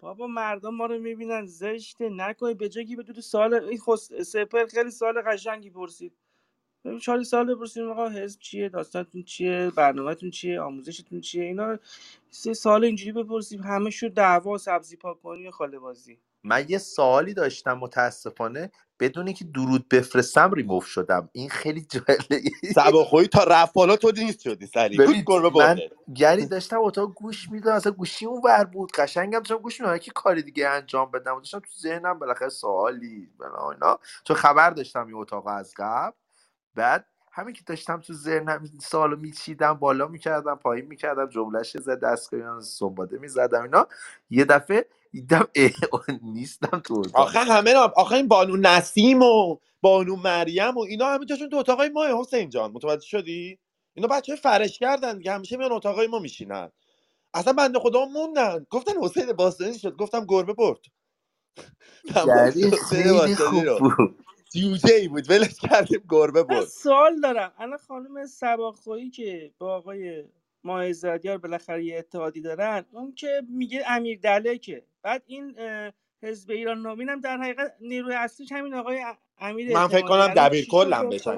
[0.00, 4.12] بابا مردم ما رو می‌بینن زشته نکنی به جایی به تو سال این خس...
[4.12, 6.12] سپر خیلی سال قشنگی پرسید.
[7.02, 11.78] چهار سال بپرسیم آقا حزب چیه داستانتون چیه برنامهتون چیه آموزشتون چیه؟ اینا
[12.30, 16.18] سه سال اینجوری بپرسیم همه شد دعوا سبزی پاکانی و خاله بازی.
[16.44, 18.70] من یه سوالی داشتم متاسفانه.
[19.00, 21.28] بدون اینکه درود بفرستم ریموف شدم.
[21.32, 22.42] این خیلی جالبه.
[22.74, 24.98] سباخویی تا رفت بالا تو نیست شدی سری.
[25.54, 25.78] من
[26.14, 28.92] گری داشتم اتاق گوش میدم اصلا گوشی اون ور بود.
[28.92, 33.70] قشنگم داشتم گوش میدم که کاری دیگه انجام بدم داشتم تو ذهنم بالاخره سوالی بلا
[33.70, 33.98] اینا.
[34.24, 36.16] چون خبر داشتم این اتاق از قبل.
[36.74, 42.00] بعد همین که داشتم تو ذهنم این سوالو میچیدم بالا می‌کردم پایین می‌کردم جملهش زد
[42.00, 43.86] دستگاه سنباده می‌زدم اینا.
[44.30, 45.48] یه دفعه دیدم
[46.22, 47.16] نیستم تو اتاق.
[47.16, 47.74] آخه همه.
[47.74, 52.50] آخه این بانو نسیم و بانو مریم و اینا همه جاشون تو اتاقای ما حسین
[52.50, 52.72] جان.
[52.72, 53.58] متوجه شدی؟
[53.94, 56.72] اینا بچه فرش کردن دیگه همیشه میان اتاقای ما میشینن.
[57.34, 58.66] اصلا بنده خدا موندن.
[58.70, 60.80] گفتن حسین باستانی شد گفتم گربه برد.
[62.26, 64.24] یعنی خیلی باستانی خوب بود.
[64.54, 66.68] جوجه ای بود ولش کردیم گربه برد.
[66.68, 67.52] سوال دارم.
[67.58, 70.24] الان خانم سباخویی که با آقای
[70.64, 74.84] مایزدیار بالاخره یه اتحادی دارن اون که میگه امیر دلکه.
[75.02, 75.56] بعد این
[76.22, 79.04] حزب ایران نوین هم در حقیقت نیروی اصلیش همین آقای
[79.38, 81.36] امیر من فکر کنم دبیر کلم بشن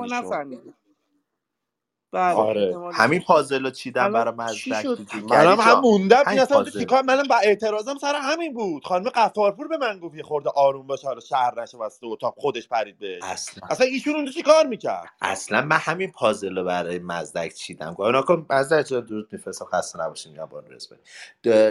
[2.12, 4.86] بله خب آره همین پازل رو چیدم برای چی مزدک
[5.30, 6.80] منم هم موندم این همین اصلا پازل.
[6.80, 8.84] چیکار منم با اعتراضم سر همین بود.
[8.84, 12.68] خانم قفارپور به من گفت یه خورده آروم باش حالا شهر نشه وسط اتاق خودش
[12.68, 13.22] پرید بهش.
[13.22, 13.68] اصلا.
[13.70, 17.94] اصلا ایشون اونجا چیکار می‌کرد؟ اصلا من همین پازل رو برای مزدک چیدم.
[17.94, 19.64] گفتم نکن مزدک جان درود میفرستم.
[19.64, 20.98] خسته نباشین یا بان رزبه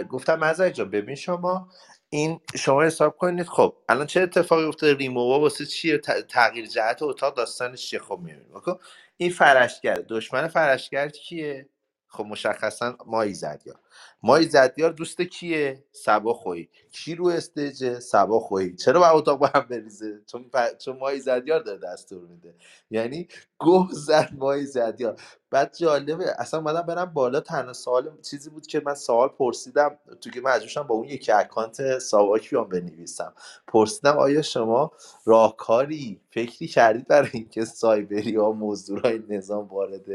[0.04, 1.68] گفتم مزدک جان ببین شما
[2.10, 3.46] این شما حساب کنید.
[3.46, 5.98] خب الان چه اتفاقی افتاده؟ ریمووا واسه چیه؟
[6.30, 8.76] تغییر جهت اتاق داستانش چیه؟ خب می‌بینیم.
[9.22, 11.68] این فرشگر دشمن فرشگر کیه
[12.06, 13.80] خب مشخصا مایی زدیار
[14.22, 19.50] مایی زدیار دوست کیه؟ سبا خویی کی رو استیجه سبا خویی چرا با اتاق با
[19.54, 20.78] هم بریزه؟ چون پ...
[20.78, 22.54] چون مایی زدیار داره دستور میده.
[22.90, 23.28] یعنی
[23.60, 25.20] گه زد مایی زدیار.
[25.50, 30.30] بعد جالبه اصلا اومدم برم بالا تنها سوال چیزی بود که من سوال پرسیدم تو
[30.30, 33.34] که مجبور شدم با اون یکی اکانت ساواک بیام بنویسم.
[33.68, 34.92] پرسیدم آیا شما
[35.26, 40.06] راهکاری فکری کردید برای اینکه سایبری ها موضوع نظام وارد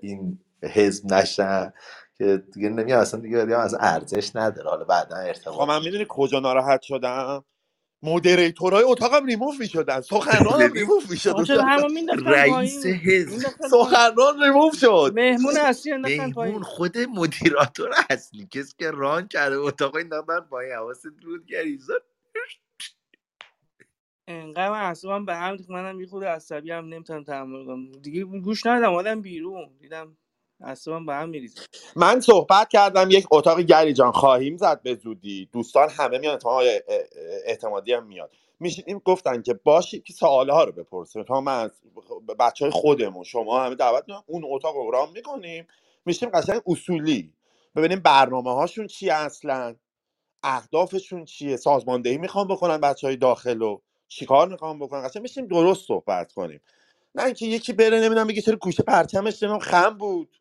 [0.00, 1.72] این حزب نشن؟
[2.18, 4.70] که دیگه نمیاد اصلا دیگه دیگه اصلا ارزش نداره.
[4.70, 7.44] حالا بعدا خب ارتباط من میشه می‌دونی کجا ناراحت شدم؟
[8.02, 10.00] مودریتورای اتاقم ریموف می‌شدن.
[10.00, 11.36] سخنرانم ببین ریموف می‌شد
[12.26, 13.50] رئیس حزب.
[13.70, 15.12] سخنران ریموف شد.
[15.14, 16.62] مهمون اصلی پایین.
[16.62, 18.46] خود مدیراتور اصلی.
[18.46, 21.94] کسی که ران کرده اتاق این من با این حواست بود گریزا
[24.28, 27.92] انقدر من اعصابم به هم منم یه خورده عصبی هم نمی‌تونم تحمل کنم.
[27.92, 29.70] دیگه گوش ندادم اومدم بیرون.
[29.80, 30.16] دیدم
[30.60, 31.60] اعصابم به هم میریزه
[31.96, 34.12] من صحبت کردم یک اتاق گری جان.
[34.12, 35.48] خواهیم زد به زودی.
[35.52, 36.64] دوستان همه میان اتماع
[37.44, 38.30] اعتمادی هم میاد.
[38.60, 41.22] میشینیم گفتن که باشید که سواله ها رو بپرسیم.
[41.22, 41.70] تا من از
[42.38, 45.66] بچه های خودمون شما همه دعوت می‌کنم اون اتاق رو رام می‌کنیم.
[46.06, 47.32] میشیم قشنگ اصولی.
[47.76, 49.76] ببینیم برنامه هاشون چیه اصلا
[50.42, 55.86] اهدافشون چیه سازماندهی می‌خوام بکنن بچه های داخل رو چیکار می‌خوام بکنن؟ قشنگ میشیم درست
[55.86, 56.60] صحبت کنیم.
[57.14, 60.36] نه اینکه یکی بره نمی‌دونم بگه چرا گوشه پرچمش نمی‌دونم خم بود.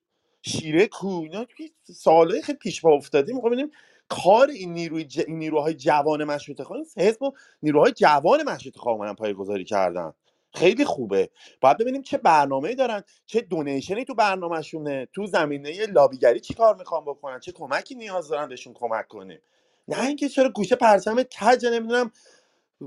[0.45, 1.45] شیره کو اینا
[1.83, 3.33] سوالای خیلی پیش پا افتاده.
[3.33, 3.71] می‌خوام ببینیم
[4.09, 5.19] کار این نیروی ج...
[5.27, 7.31] این نیروهای جوان مشروطه خواهی حزب و
[7.63, 10.13] نیروهای جوان مشروطه خواهی اومدن کردن.
[10.55, 11.29] خیلی خوبه.
[11.61, 17.05] باید ببینیم چه برنامه‌ای دارن چه دونیشنی تو برنامهشونه تو زمینه لابیگری چی کار می‌خوام
[17.05, 19.39] بکنن چه کمکی نیاز دارن بهشون کمک کنیم.
[19.87, 22.11] نه اینکه چرا گوشه پرچم کج نمی‌دونم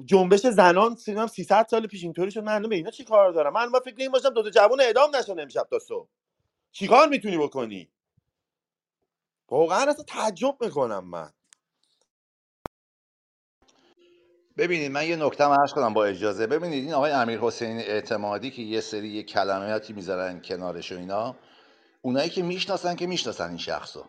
[0.04, 3.66] جنبش زنان سینم 300 سال پیش اینطوری شد من به اینا چی کار دارم من
[3.66, 6.08] ما فکر این باشم دو تا جوون اعدام نشن امشب تا صبح.
[6.78, 7.88] چیکار می‌تونی بکنی؟
[9.48, 11.32] واقعا اصلا تعجب می‌کنم من.
[14.56, 16.46] ببینید من یه نکته عرض کنم با اجازه.
[16.46, 21.36] ببینید این آقای امیر حسین اعتمادی که یه سری یه کلماتی می‌ذارن کنارش و اینا
[22.02, 24.04] اونایی که می‌شناسن که می‌شناسن این شخصو.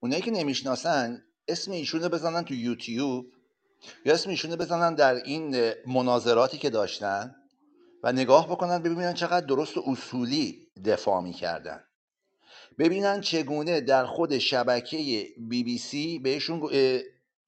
[0.00, 3.26] اونایی که نمی‌شناسن اسم ایشونو بزنن تو یوتیوب
[4.04, 7.41] یا اسم ایشونو بزنن در این مناظراتی که داشتن.
[8.02, 11.80] و نگاه بکنن ببینن چقدر درست و اصولی دفاع می‌کردن.
[12.78, 16.70] ببینن چگونه در خود شبکه بی بی سی بهشون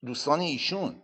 [0.05, 1.01] دوستان ایشون.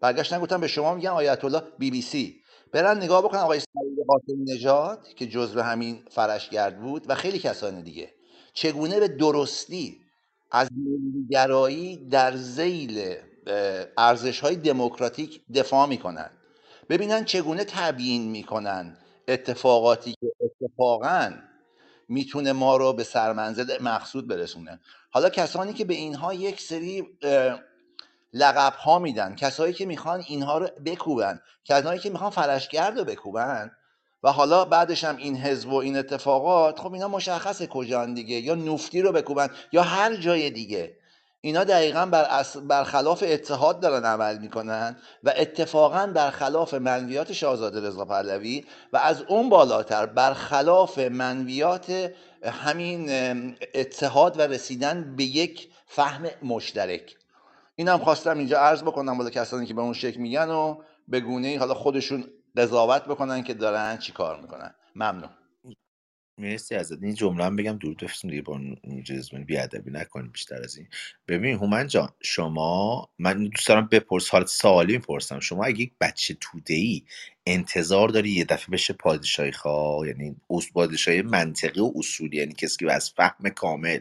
[0.00, 2.40] برگشتن گفتن به شما میگن آیت الله بی بی سی.
[2.72, 7.80] برن نگاه بکنن آقای سعید قاسمی نژاد که جزو همین فرشگرد بود و خیلی کسان
[7.80, 8.14] دیگه.
[8.54, 10.00] چگونه به درستی
[10.50, 10.68] از
[11.30, 13.14] گرایی در زیل
[13.98, 16.30] ارزش های دموکراتیک دفاع می‌کنن؟
[16.88, 18.96] ببینن چگونه تبیین می‌کنن
[19.28, 21.32] اتفاقاتی که اتفاقا
[22.08, 24.80] می‌تونه ما رو به سرمنزل مقصود برسونه.
[25.10, 27.02] حالا کسانی که به اینها یک سری
[28.32, 33.70] لقب ها میدن کسایی که می‌خوان اینها رو بکوبن کسایی که می‌خوان فرشگرد رو بکوبن
[34.22, 38.54] و حالا بعدش هم این حزب و این اتفاقات خب اینا مشخصه کجان دیگه؟ یا
[38.54, 40.96] نفتی رو بکوبن یا هر جای دیگه.
[41.44, 42.56] اینا دقیقا بر اص...
[42.56, 49.48] برخلاف اتحاد دارن عمل می‌کنن و اتفاقا برخلاف منویات شاهزاده رضا پهلوی و از اون
[49.48, 52.10] بالاتر برخلاف منویات
[52.44, 53.10] همین
[53.74, 57.16] اتحاد و رسیدن به یک فهم مشترک.
[57.76, 60.76] این خواستم اینجا عرض بکنم بالا کسانی که به اون شکل میگن و
[61.08, 62.24] به گونه حالا خودشون
[62.56, 64.74] قضاوت بکنن که دارن چی کار می‌کنن.
[64.94, 65.30] ممنون.
[66.38, 67.02] مرسی ازت.
[67.02, 68.60] این جمله هم بگم درود بفرستیم دیگه با
[69.04, 70.88] جزمانی بیادبی نکنیم بیشتر از این.
[71.28, 75.40] ببین هومن جان شما من دوست دارم بپرس حالت سوالی می‌پرسم.
[75.40, 77.02] شما اگه یک بچه توده ای
[77.46, 80.36] انتظار داری یه دفعه بشه پادشاهی خواه یعنی
[80.74, 83.98] پادشاهی منطقی و اصولی یعنی کسی که از فهم کامل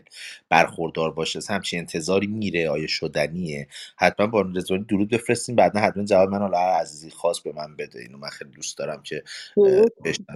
[0.49, 6.03] برخوردار باشه از همچین انتظاری میره آیا شدنیه؟ حتما با رضوانی درود بفرستیم بعدا حتما
[6.03, 7.99] جواب من حالا عزیزی خاص به من بده.
[7.99, 9.23] اینو من خیلی دوست دارم که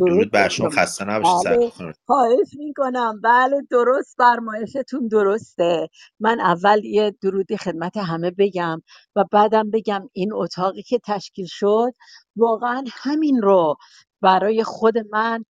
[0.07, 1.71] درود بر شما خسته نباشید بله
[2.05, 3.21] خواهش می‌کنم.
[3.23, 5.87] بله درست فرمایشتون درسته.
[6.19, 8.81] من اول یه درودی خدمت همه بگم
[9.15, 11.93] و بعدم بگم این اتاقی که تشکیل شد
[12.37, 13.75] واقعا همین رو
[14.21, 15.45] برای خود من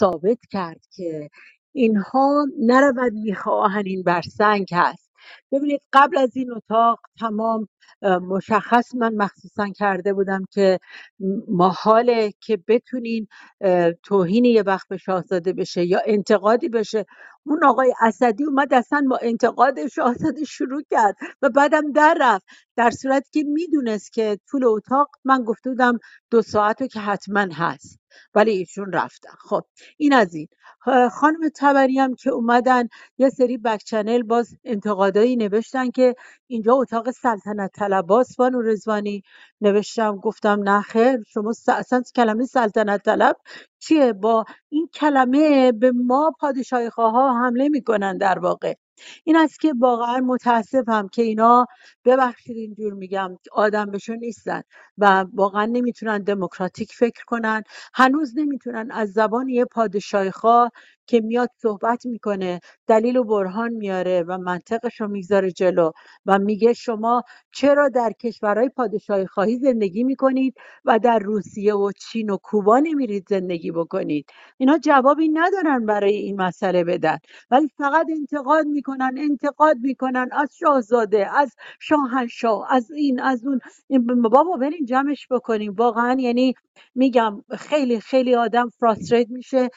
[0.00, 1.30] ثابت کرد که
[1.72, 5.10] اینها نرود میخ آهنین بر سنگ هست.
[5.52, 7.68] ببینید قبل از این اتاق تمام
[8.02, 10.78] مشخص من مخصوصا کرده بودم که
[11.48, 13.26] محاله که بتونین
[13.60, 17.04] اه، توهین یه وقت به شاهزاده بشه یا انتقادی بشه.
[17.46, 22.46] اون آقای اسدی اومد اصلا با انتقاد شاهزاده شروع کرد و بعدم در رفت.
[22.76, 25.98] در صورتی که می‌دونست که طول اتاق من گفته بودم
[26.30, 28.00] دو ساعت که حتما هست.
[28.34, 29.30] ولی ایشون رفتن.
[29.40, 29.62] خب
[29.98, 30.48] این از این.
[31.12, 36.14] خانم تبری هم که اومدن یه سری بک چنل باز انتقادایی نوشتن که
[36.50, 39.22] اینجا اتاق سلطنت طلباست بانو رضوانی.
[39.60, 43.36] نوشتم گفتم نه خیر شما اصلا کلمه سلطنت طلب
[43.78, 48.74] چیه؟ با این کلمه به ما پادشاهی ها حمله می‌کنن در واقع.
[49.24, 51.66] این است که واقعا متاسفم که اینا
[52.04, 54.62] ببخشید اینجور میگم آدم بهشون نیستن
[54.98, 57.62] و واقعا نمی‌تونن دموکراتیک فکر کنن.
[57.94, 60.70] هنوز نمی‌تونن از زبان یه پادشاهی خواه
[61.08, 65.90] که میاد صحبت می‌کنه دلیل و برهان میاره و منطقش رو می‌ذاره جلو
[66.26, 67.22] و میگه شما
[67.54, 70.54] چرا در کشورهای پادشاهی خواهی زندگی می‌کنید
[70.84, 74.26] و در روسیه و چین و کوبا نمیرید زندگی بکنید؟
[74.58, 77.18] اینا جوابی ندارن برای این مسئله بدن.
[77.50, 83.60] ولی فقط انتقاد می‌کنن انتقاد می‌کنن از شاهزاده از شاهنشاه از این از اون.
[84.22, 86.54] بابا برین جمعش بکنیم واقعا یعنی
[86.94, 89.68] میگم خیلی خیلی آدم فراستریت میشه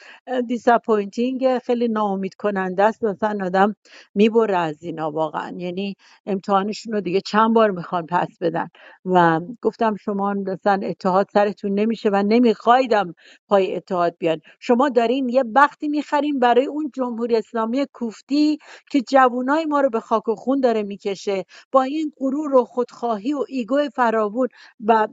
[1.22, 3.04] disappointing خیلی ناامید کننده است.
[3.04, 3.76] مثلا آدم
[4.16, 5.54] می‌بره از اینا واقعا.
[5.58, 5.96] یعنی
[6.26, 8.68] امتحانشون رو دیگه چند بار می‌خوان پس بدن.
[9.06, 13.16] و گفتم شما مثلا اتحاد سرتون نمیشه و نمیخوایدم
[13.48, 14.42] پای اتحاد بیان.
[14.60, 18.58] شما دارین یه وقتی می‌خرین برای اون جمهوری اسلامی کوفتی
[18.92, 21.44] که جوونای ما رو به خاک و خون داره می‌کشه.
[21.72, 24.48] با این غرور و خودخواهی و ego فراوون
[24.86, 25.08] و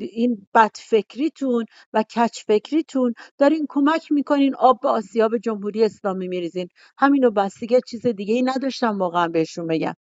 [0.00, 6.68] این بدفکریتون و کچ فکریتون دارین کمک می‌کنین آب به آسیاب جمهوری اسلامی میریزین.
[6.98, 9.94] همینو بس دیگه چیز دیگه ای نداشتم واقعا بهشون بگم.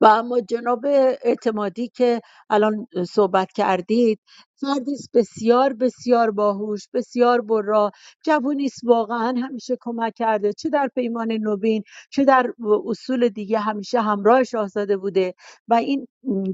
[0.00, 0.86] و اما جناب
[1.24, 2.20] اعتمادی که
[2.50, 4.20] الان صحبت کردید
[4.60, 7.90] فردی است بسیار بسیار باهوش بسیار برا.
[8.26, 10.52] جوونی است واقعا همیشه کمک کرده.
[10.52, 12.52] چه در پیمان نوین چه در
[12.86, 15.34] اصول دیگه همیشه همراه شاهزاده بوده.
[15.68, 16.06] و این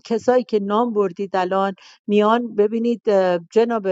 [0.06, 1.74] کسایی که نام بردید الان
[2.06, 3.02] میان ببینید
[3.52, 3.88] جناب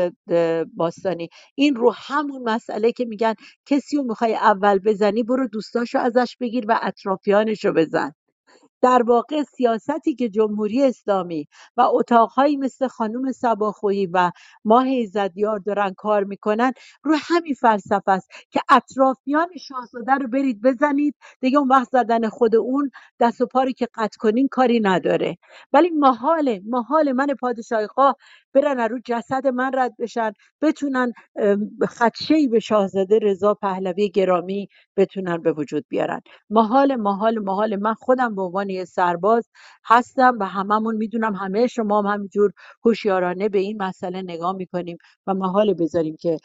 [0.77, 3.35] باستانی این رو همون مسئله که میگن
[3.67, 8.13] کسی رو می‌خوای اول بزنی برو دوستاشو ازش بگیر و اطرافیانشو بزن.
[8.87, 14.33] در واقع سیاستی که جمهوری اسلامی و اتاقهایی مثل خانم سباخویی و
[14.67, 16.73] ماه ایزدیار دارن کار می‌کنن
[17.05, 21.17] رو همین فلسفه است که اطرافیان شاهزاده رو برید بزنید.
[21.41, 25.37] دیگه اون وقت زدن خود اون دست و پاری که قطع کنین کاری نداره.
[25.75, 28.17] ولی محاله محال من پادشاهی خواه
[28.57, 30.33] برن رو جسد من رد بشن
[30.63, 36.21] بتونن ام، خدشه‌ای به شاهزاده رضا پهلوی گرامی بتونن به وجود بیارن.
[36.51, 37.77] محال محال محال.
[37.77, 39.49] من خودم به عنوان سرباز
[39.85, 42.51] هستم و هممون می‌دونم همه شما هم همینجور
[42.85, 46.39] هوشیارانه به این مسئله نگاه می‌کنیم و محال بذاریم که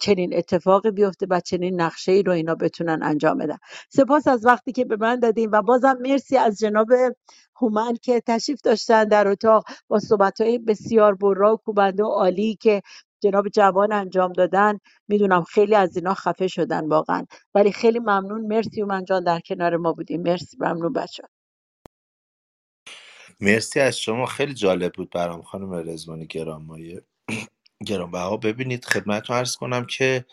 [0.00, 3.56] چنین اتفاقی بیفته و چنین نقشه ای رو اینا بتونن انجام بدن.
[3.90, 6.88] سپاس از وقتی که به من دادیم و بازم مرسی از جناب
[7.60, 12.56] هومن که تشریف داشتن در اتاق با صحبت های بسیار برا و کوبنده و عالی
[12.62, 12.82] که
[13.24, 14.78] جناب جوان انجام دادن.
[15.08, 17.26] می‌دونم خیلی از اینا خفه شدن واقعا.
[17.56, 18.48] ولی خیلی ممنون.
[18.48, 20.22] مرسی اومن جان در کنار ما بودیم.
[20.22, 20.58] مرسی.
[20.60, 21.24] ممنون بچه
[23.40, 24.26] مرسی از شما.
[24.26, 27.02] خیلی جالب بود برام خانم رزوانی گرانمایه.
[27.88, 30.24] گرانبها ببینید خدمتتون عرض کنم که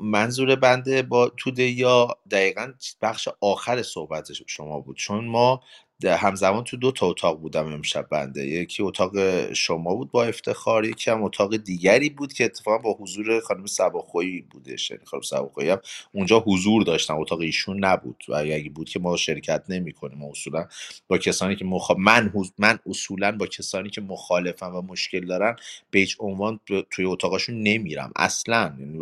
[0.00, 2.72] منظور بنده با توده یا دقیقا
[3.02, 4.96] بخش آخر صحبت شما بود.
[4.96, 5.60] چون ما
[6.04, 8.46] همزمان تو دو تا اتاق بودم امشب بنده.
[8.46, 9.12] یکی اتاق
[9.52, 14.42] شما بود با افتخار یکی هم اتاق دیگری بود که اتفاقا با حضور خانم سباخویی
[14.42, 14.90] بودش.
[14.92, 15.80] یعنی خانم سباخویی هم
[16.12, 18.24] اونجا حضور داشتن اتاق ایشون نبود.
[18.28, 20.68] و اگه بود که ما شرکت نمی کنیم اصولا
[21.08, 21.90] با کسانی که مخ...
[21.98, 25.56] من, حض- من اصولا با کسانی که مخالفن و مشکل دارن
[25.90, 28.12] به هیچ عنوان تو- توی اتاقاشون نمیرم.
[28.16, 28.76] اصلا.
[28.80, 28.98] یعنی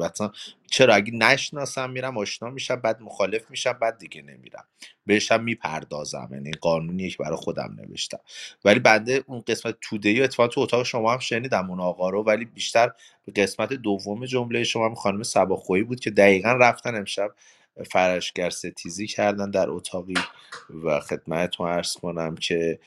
[0.70, 4.64] چرا؟ اگه نشناسم میرم آشنا میشم بعد مخالف میشم بعد دیگه نمیرم.
[5.11, 6.28] بهشم می‌پردازم.
[6.32, 8.18] یعنی قانونیه که برای خودم نوشتم.
[8.64, 12.22] ولی بنده اون قسمت توده یا اتفاقا تو اتاق شما هم شنیدم اون آقا رو
[12.24, 12.92] ولی بیشتر
[13.26, 17.30] به قسمت دوم جمله شما هم خانم سباخویی بود که دقیقا رفتن امشب
[17.90, 20.14] فرشگر ستیزی کردن در اتاقی
[20.84, 22.78] و خدمتتون عرض کنم که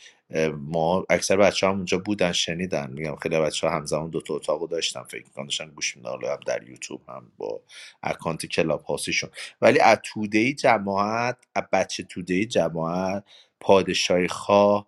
[0.58, 2.92] ما اکثر بچه هم اونجا بودن شنیدن.
[2.94, 5.04] میگم خیلی بچه ها همزمان دو تا اتاق داشتن.
[5.04, 7.62] فکر می‌کنم داشتن گوش میدن هم در یوتیوب هم با
[8.04, 9.30] اکانت کلاب هاستیشون
[9.62, 9.98] ولی از
[10.54, 13.24] جماعت از بچه توده جماعت
[13.60, 14.88] پادشاهی خواه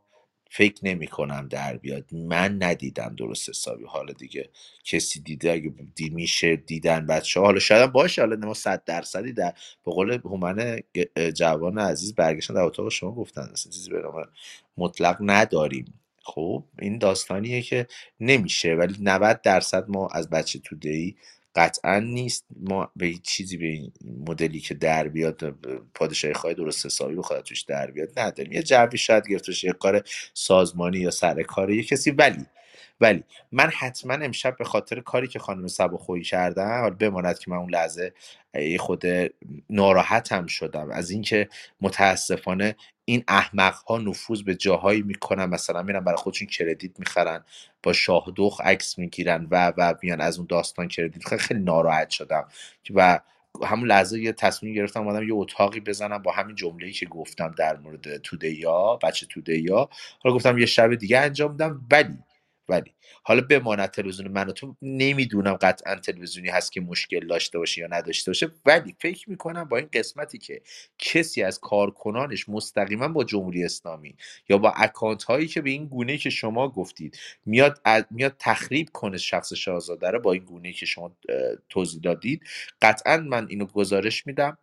[0.50, 2.14] فکر نمی کنم در بیاد.
[2.14, 3.84] من ندیدم درست حسابی.
[3.86, 4.50] حالا دیگه
[4.84, 8.22] کسی دیده اگه دی میشه دیدن بچه حالا شاید باشه.
[8.22, 9.54] حالا ما صد درصدی در
[9.86, 10.80] به قول هومن
[11.36, 12.90] جوان عزیز برگشتن در اتاق.
[12.90, 14.04] شما گفتن چیزی به
[14.78, 15.94] مطلق نداریم.
[16.24, 17.88] خب این داستانیه که
[18.20, 18.76] نمیشه.
[18.76, 21.16] ولی 90 درصد ما از بچه توده
[21.56, 22.46] قطعا نیست.
[22.60, 23.92] ما به هیچ چیزی به این
[24.28, 25.56] مدلی که در بیاد
[25.94, 28.52] پادشاهی خواهی درست حسابی بخواد توش در بیاد نداریم.
[28.52, 30.04] یه جوی شاید گرفته باشه، یه کار
[30.34, 32.12] سازمانی یا سر کار یه کسی.
[32.12, 32.46] ولی
[33.02, 37.58] ولی من حتما امشب به خاطر کاری که خانم سباخویی کردن حالا بماند که من
[37.58, 38.14] اون لحظه
[38.80, 39.04] خود
[39.70, 40.92] ناراحتم شدم.
[40.92, 41.50] از اینکه
[41.82, 42.76] متاسفانه
[43.06, 47.44] این احمق ها نفوذ به جاهایی می‌کنن مثلا میرن برای خودشون کردیت می‌خرن
[47.84, 52.48] با شاهدخ عکس می‌گیرن و و میان از اون داستان کردیت خیلی ناراحت شدم
[52.96, 53.20] و
[53.64, 57.78] همون لحظه یه تصمیم گرفتم اومدم یه اتاقی بزنم با همین جمله‌ای که گفتم در
[57.78, 59.90] مورد تودهیا بچه تودهیا
[60.24, 62.18] حالا گفتم یه شب دیگه انجام میدم ولی
[62.70, 62.94] ولی
[63.24, 67.88] حالا بماند تلویزیون من و تو نمی‌دونم قطعا تلویزیونی هست که مشکل داشته باشه یا
[67.88, 70.62] نداشته باشه ولی فکر می‌کنم با این قسمتی که
[71.00, 74.16] کسی از کارکنانش مستقیما با جمهوری اسلامی
[74.50, 79.18] یا با اکانت هایی که به این گونه که شما گفتید میاد میاد تخریب کنه
[79.18, 81.18] شخص شاهزاده رو با این گونه که شما
[81.70, 82.44] توضیح دادید
[82.82, 84.58] قطعا من اینو گزارش میدم.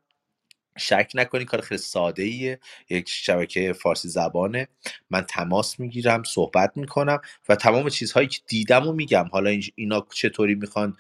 [0.78, 2.58] شک نکنید کار خیلی ساده ایه
[2.90, 4.68] یک شبکه فارسی زبانه.
[5.10, 7.18] من تماس می‌گیرم صحبت می‌کنم
[7.48, 9.28] و تمام چیزهایی که دیدم و میگم.
[9.32, 10.96] حالا این- اینا چطوری می‌خوان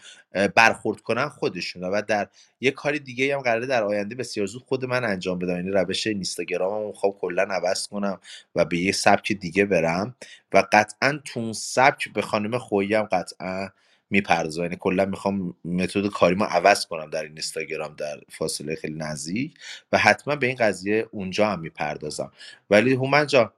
[0.54, 2.28] برخورد کنن خودشون و در
[2.60, 5.56] یه کاری دیگه هم قراره در آینده بسیار زود خود من انجام بدم.
[5.56, 8.20] یعنی روش اینستاگرامم می‌خوام کلا عوض کنم
[8.54, 10.16] و به یه سبک دیگه برم.
[10.52, 13.68] و قطعا تو اون سبک به خانم خویی هم قطعا
[14.12, 14.62] می‌پردازم.
[14.62, 19.54] یعنی کلا می‌خوام متد کاریمو عوض کنم در این اینستاگرام در فاصله خیلی نزدیک
[19.92, 22.32] و حتما به این قضیه اونجا هم می‌پردازم.
[22.70, 23.52] ولی هومن جان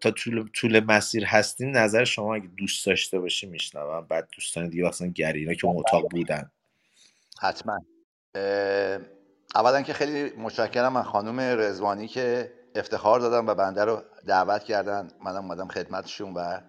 [0.00, 4.06] تا طول, طول مسیر هستین نظر شما اگه دوست داشته باشی میشنوم.
[4.08, 6.50] بعد دوستان دیگه مثلا گرینا که اون اتاق بودن.
[7.40, 7.78] حتما.
[9.54, 15.08] اولا که خیلی متشکرم از خانم رزوانی که افتخار دادن و بنده رو دعوت کردن.
[15.24, 16.60] منم اومدم خدمتشون و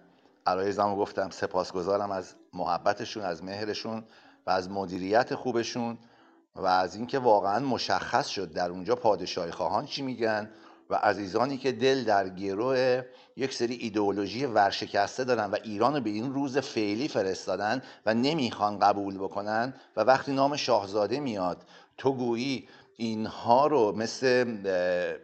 [0.46, 4.04] عرایزم گفتم سپاسگزارم از محبتشون از مهرشون
[4.46, 5.98] و از مدیریت خوبشون
[6.56, 10.50] و از اینکه واقعا مشخص شد در اونجا پادشاهی خواهان چی میگن
[10.90, 13.02] و عزیزانی که دل در گروه
[13.36, 18.78] یک سری ایدئولوژی ورشکسته دارن و ایران رو به این روز فعلی فرستادن و نمی‌خوان
[18.78, 21.64] قبول بکنن و وقتی نام شاهزاده میاد
[21.98, 24.44] تو گویی اینها رو مثل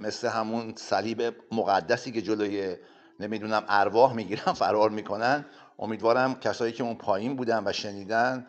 [0.01, 2.77] مثل همون صلیب مقدسی که جلوی
[3.21, 5.45] نمی‌دونم ارواح می‌گیرن فرار می‌کنن.
[5.79, 8.47] امیدوارم کسایی که اون پایین بودن و شنیدن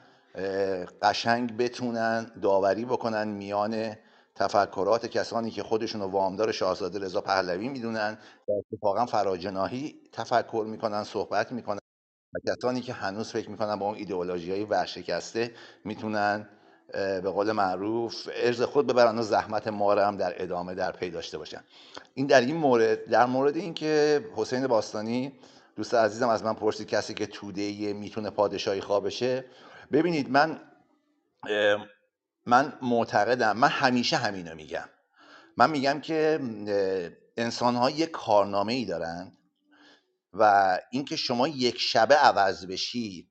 [1.01, 3.95] قشنگ بتونن داوری بکنن میان
[4.35, 11.03] تفکرات کسانی که خودشون رو وامدار شاهزاده رضا پهلوی می‌دونن و اتفاقا فراجناهی تفکر می‌کنن
[11.03, 11.79] صحبت می‌کنن.
[12.35, 15.51] و کسانی که هنوز فکر می‌کنن با اون ایدئولوژی های ورشکسته
[15.85, 16.49] می‌تونن
[16.93, 21.09] به قول معروف ارز خود ببرن و زحمت ما رو هم در ادامه در پی
[21.09, 21.63] داشته باشن.
[22.13, 25.33] این در این مورد در مورد اینکه حسین باستانی
[25.75, 29.45] دوست عزیزم از من پرسید کسی که توده می‌تونه پادشاهی خواه بشه.
[29.91, 30.61] ببینید من
[32.45, 34.89] من معتقدم من همیشه همینو میگم.
[35.57, 36.39] من میگم که
[37.37, 39.37] انسان ها یک کارنامه ای دارن
[40.33, 43.29] و اینکه شما یک شبه عوض بشی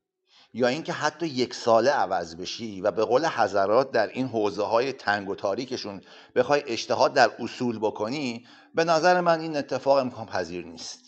[0.57, 4.93] یا اینکه حتی یک ساله عوض بشی و به قول حضرات در این حوزه های
[4.93, 6.01] تنگ و تاریکشون
[6.35, 11.01] بخوای اجتهاد در اصول بکنی به نظر من این اتفاق امکان پذیر نیست.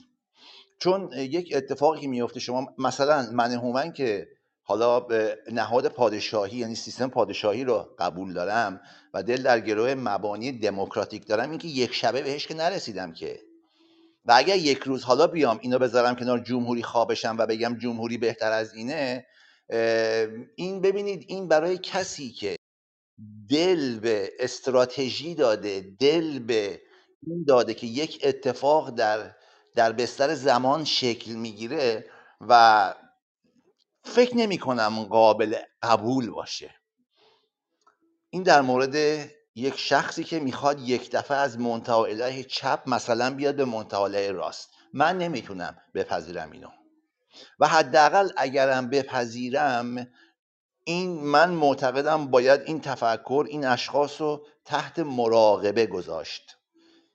[0.78, 4.28] چون یک اتفاقی که میفته شما مثلا من هومن که
[4.62, 8.80] حالا به نهاد پادشاهی یعنی سیستم پادشاهی رو قبول دارم
[9.14, 13.40] و دل در گروه مبانی دموکراتیک دارم اینکه یک شبه بهش که نرسیدم که.
[14.24, 18.52] و اگر یک روز حالا بیام اینو بذارم کنار جمهوری خوابشم و بگم جمهوری بهتر
[18.52, 19.26] از اینه
[20.56, 22.56] این ببینید این برای کسی که
[23.50, 26.82] دل به استراتژی داده دل به
[27.26, 29.36] این داده که یک اتفاق در
[29.74, 32.10] در بستر زمان شکل می‌گیره
[32.40, 32.94] و
[34.04, 36.74] فکر نمی کنم قابل قبول باشه.
[38.30, 38.96] این در مورد
[39.54, 44.70] یک شخصی که می‌خواد یک دفعه از منتها چپ مثلا بیاد به منتها راست.
[44.92, 46.68] من نمی‌تونم بپذیرم اینو.
[47.58, 50.08] و حداقل اگرم بپذیرم
[50.84, 56.56] این من معتقدم باید این تفکر این اشخاص رو تحت مراقبه گذاشت.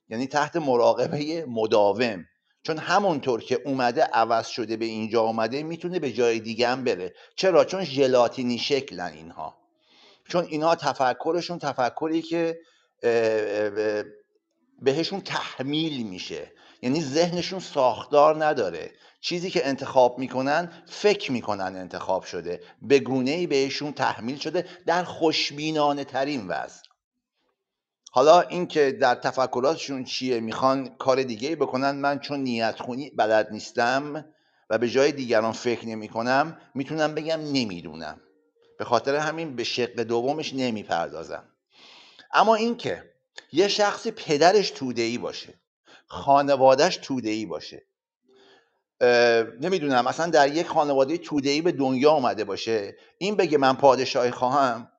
[0.09, 2.25] یعنی تحت مراقبه مداوم.
[2.63, 7.13] چون همونطور که اومده عوض شده به اینجا اومده می‌تونه به جای دیگه هم بره.
[7.35, 9.57] چرا؟ چون ژلاتینی شکلن اینها.
[10.29, 12.59] چون اینها تفکرشون تفکری که
[14.81, 16.51] بهشون تحمیل میشه.
[16.81, 18.91] یعنی ذهنشون ساختار نداره.
[19.21, 22.61] چیزی که انتخاب می‌کنن فکر می‌کنن انتخاب شده.
[22.81, 26.83] به گونه ای بهشون تحمیل شده در خوشبینانه ترین وضع.
[28.11, 33.51] حالا اینکه در تفکراتشون چیه می‌خوان کار دیگه ای بکنن من چون نیت خونی بلد
[33.51, 34.25] نیستم
[34.69, 38.21] و به جای دیگران فکر نمی کنم می‌تونم بگم نمی‌دونم.
[38.77, 41.43] به خاطر همین به شق دومش نمی‌پردازم.
[42.33, 43.03] اما اینکه
[43.51, 45.53] یه شخصی پدرش توده ای باشه
[46.07, 47.83] خانوادهش توده ای باشه
[49.61, 54.31] نمی‌دونم اصلا در یک خانواده توده ای به دنیا آمده باشه این بگه من پادشاهی
[54.31, 54.91] خواهم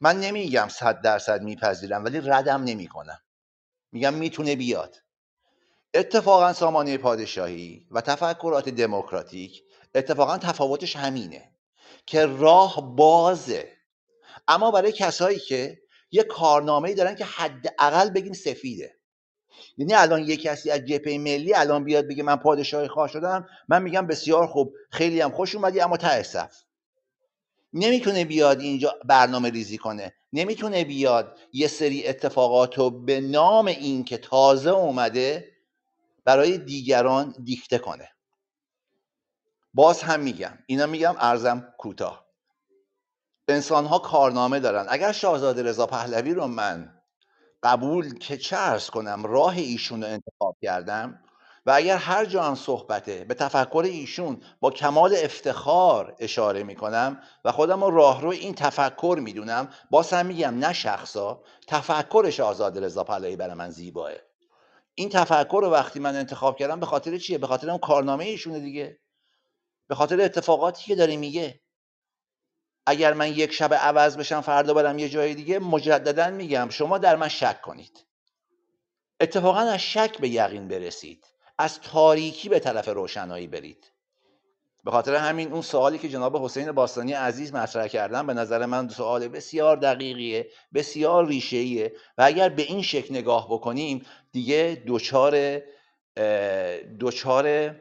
[0.00, 3.18] من نمیگم صد درصد میپذیرم ولی ردم نمی‌کنم.
[3.92, 4.96] میگم می‌تونه بیاد.
[5.94, 9.62] اتفاقا سامانه پادشاهی و تفکرات دموکراتیک
[9.94, 11.52] اتفاقا تفاوتش همینه
[12.06, 13.72] که راه بازه.
[14.48, 15.78] اما برای کسایی که
[16.10, 18.98] یه کارنامه دارن که حداقل بگیم سفیده.
[19.78, 23.82] یعنی الان یه کسی از جبهه ملی الان بیاد بگه من پادشاهی خواه شدم من
[23.82, 26.48] میگم بسیار خوب خیلی هم خوش اومدی اما ته
[27.72, 30.14] نمی‌تونه بیاد اینجا برنامه ریزی کنه.
[30.32, 35.52] نمی‌تونه بیاد یه سری اتفاقات رو به نام این که تازه اومده
[36.24, 38.08] برای دیگران دیکته کنه.
[39.74, 42.26] باز هم میگم اینا میگم ارزم کوتاه.
[43.48, 44.86] انسان ها کارنامه دارن.
[44.88, 47.01] اگر شاهزاده رضا پهلوی رو من
[47.62, 51.20] قبول که چه ارز کنم راه ایشون رو انتخاب کردم
[51.66, 57.52] و اگر هر جا هم صحبته به تفکر ایشون با کمال افتخار اشاره می‌کنم و
[57.52, 63.36] خودم رو راهرو این تفکر می‌دونم باز هم میگم نه شخصا تفکرش آزاد رضا پهلوی
[63.36, 64.12] برای من زیباه.
[64.94, 68.60] این تفکر رو وقتی من انتخاب کردم به خاطر چیه؟ به خاطر اون کارنامه ایشونه
[68.60, 69.00] دیگه.
[69.88, 71.61] به خاطر اتفاقاتی که داره میگه.
[72.86, 77.16] اگر من یک شب عوض بشم فردا برم یه جای دیگه مجددا میگم شما در
[77.16, 78.06] من شک کنید.
[79.20, 81.26] اتفاقا از شک به یقین برسید.
[81.58, 83.92] از تاریکی به طرف روشنایی برید.
[84.84, 88.88] به خاطر همین اون سوالی که جناب حسین باستانی عزیز مطرح کردن به نظر من
[88.88, 95.62] سوال بسیار دقیقیه بسیار ریشه‌ایه و اگر به این شکل نگاه بکنیم دیگه دوچار
[96.98, 97.76] دوچار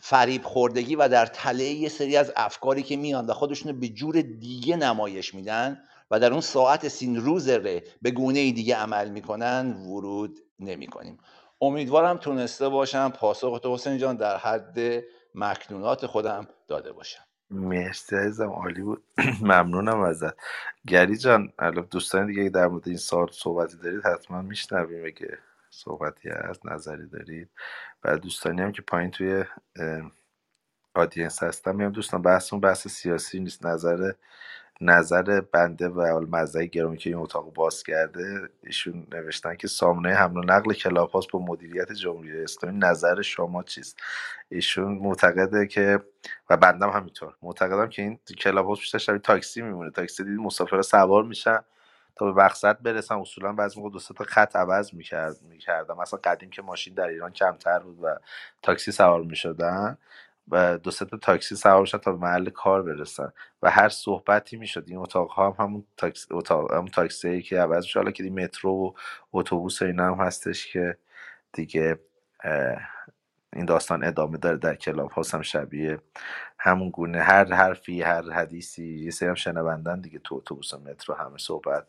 [0.00, 4.76] فریب خوردگی و در تله یه سری از افکاری که میان و به جور دیگه
[4.76, 5.80] نمایش میدن
[6.10, 11.18] و در اون ساعت سین روز ره به گونه دیگه عمل می‌کنن ورود نمی‌کنیم.
[11.60, 17.22] امیدوارم تونسته باشم پاسخ تو حسین جان در حد مکنونات خودم داده باشم.
[17.50, 19.04] مرسی عزیزم عالی بود.
[19.42, 20.34] ممنونم ازت.
[20.86, 25.38] گری جان الان دوستان دیگه در مورد این سال صحبتی دارید حتما میشنویم اگه
[25.78, 27.50] صحبتی از نظری دارید.
[28.04, 29.44] و دوستانی هم که پایین توی
[30.94, 33.66] آدینس هستن میام دوستان بحثمون بحث سیاسی نیست.
[33.66, 34.12] نظر
[34.80, 40.36] نظر بنده و مزه گرامی که این اتاق باز کرده ایشون نوشتن که سامانه حمل
[40.36, 42.78] و نقل کلاپاس با مدیریت جمهوری اسلامی.
[42.78, 43.96] نظر شما چیست؟
[44.48, 46.00] ایشون معتقده که
[46.50, 49.90] و بندم همینطور معتقدم که این کلاب هاوس بیشتر شبیه تاکسی میمونه.
[49.90, 51.58] تاکسی دیدی مسافر سوار میشن.
[52.18, 55.96] تا به مقصد برسن اصولا بعضی موقع دو تا خط عوض می‌کرد می‌کردم.
[55.98, 58.16] مثلا قدیم که ماشین در ایران کمتر بود و
[58.62, 59.98] تاکسی سوار می‌شدن
[60.48, 64.84] و دو تا تاکسی سوار شدن تا به محل کار برسن و هر صحبتی می‌شد.
[64.86, 68.72] این اتاق ها هم همون تاکسی اتاق همون تاکسی که عوض میشه حالا که مترو
[68.72, 68.92] و
[69.32, 70.96] اتوبوس اینا هم هستش که
[71.52, 71.98] دیگه
[73.56, 76.00] این داستان ادامه داره در کلاب هاست هم شبیه
[76.58, 77.22] همون گونه.
[77.22, 81.86] هر حرفی هر حدیثی یه سری هم شنوندن دیگه تو اتوبوس و مترو همه صحبت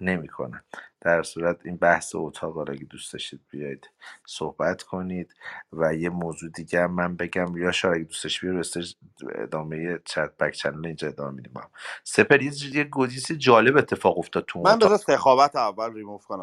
[0.00, 0.62] نمی‌کنن.
[1.00, 3.90] در صورت این بحث اتاق رو اگه دوست داشتید بیاید
[4.26, 5.34] صحبت کنید
[5.72, 7.56] و یه موضوع دیگه هم من بگم.
[7.56, 8.96] یا شاید اگه دوست داشتید بیاید
[9.34, 11.52] ادامه چت بک چنل اینجا ادامه میدیم.
[11.56, 11.70] هم
[12.04, 16.42] سپر یه گودیسی جالب اتفاق افتاد تو من بذار سخاوت اول ریموف کنم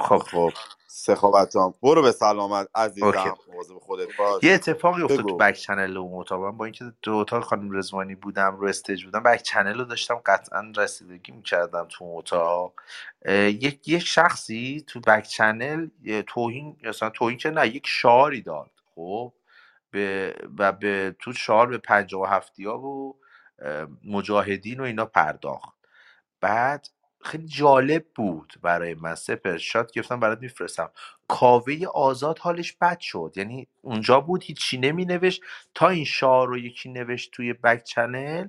[0.00, 0.52] خب خب.
[0.86, 2.68] سخاوت جان برو به سلامت
[3.02, 3.18] okay.
[3.18, 3.34] عزیزم
[3.80, 6.44] خودت باش یه اتفاقی افتاد تو back channel اون اتاق.
[6.44, 10.22] من با اینکه تو اتاق خانم رزوانی بودم رو stage بودم back channel رو داشتم
[10.26, 12.74] قطعا رسیدگی می‌کردم تو اتاق.
[13.24, 13.50] اه،
[13.82, 18.70] یک یک شخصی تو back channel یه توهین مثلا توهین که نه یک شعاری داد
[18.96, 19.34] خب؟
[19.90, 23.16] به و به تو شعار به پنجاه و هفتی ها و
[23.62, 25.78] اه، مجاهدین و اینا پرداخت.
[26.42, 26.88] بعد
[27.22, 30.90] خیلی جالب بود برای من سپر شات گفتم برات میفرستم.
[31.28, 35.42] کاوه آزاد حالش بد شد یعنی اونجا بود هیچی نمی نوشت.
[35.74, 38.48] تا این شعار رو یکی نوشت توی بک چنل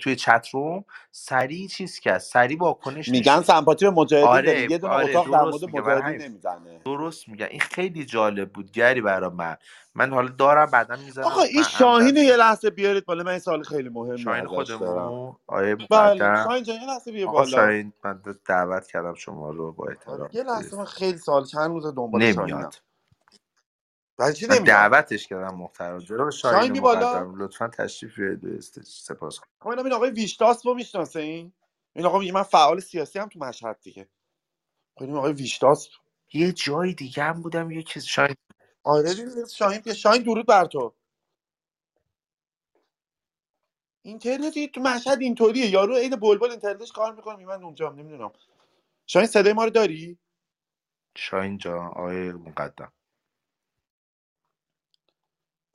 [0.00, 4.78] توی چت روم سریع چیز کرد سریع واکنش میگن نشون سمپاتی به مجاهدین آره یه
[4.78, 6.22] دونه آره اتاق در مورد درست میگه برای مجاهدین همین.
[6.22, 6.80] نمی‌زنه.
[6.86, 7.46] درست میگه.
[7.50, 9.56] این خیلی جالب بود گری برای من.
[9.94, 13.24] من حالا دارم بعدا آقا می‌ذارم این شاهین رو یه لحظه بیارید بالا.
[13.24, 15.16] من این سال خیلی مهمی شاهین ازش دارم.
[15.16, 17.44] خودمون آیه بله مقدم شاهین جان یه لحظه بیا آقا بالا.
[17.44, 21.70] شاهین من دعوت کردم شما رو با آره احترام یه لحظه من خیلی سال چند
[21.70, 22.74] روز دنبال شاهینم؟ نمیاد
[24.36, 25.98] چی دعوتش کردم محترم.
[25.98, 27.34] جناب شاهین شاهین بالا.
[27.38, 31.52] لطفا تشریف بیارید به استیج سپاس خب این آقای ویشتاس رو می‌شناسه این؟
[31.96, 34.08] این آقا میگه من فعال سیاسی هم تو مشهد دیگه.
[34.96, 35.88] خب این آقای ویشتاس
[36.32, 38.38] یه جای دیگه هم بودم یه کسی شاید
[38.84, 40.94] آره دیگه شاهین شاهین درود بر تو.
[44.02, 45.66] اینترنتی تو مشهد اینطوریه.
[45.70, 48.32] یارو عین بلبل اینترنتش کار می‌کنه من اونجا نمی‌دونم.
[49.06, 50.18] شاهین صدای ما رو داری؟
[51.18, 52.92] شاهین جان آقای مقدم.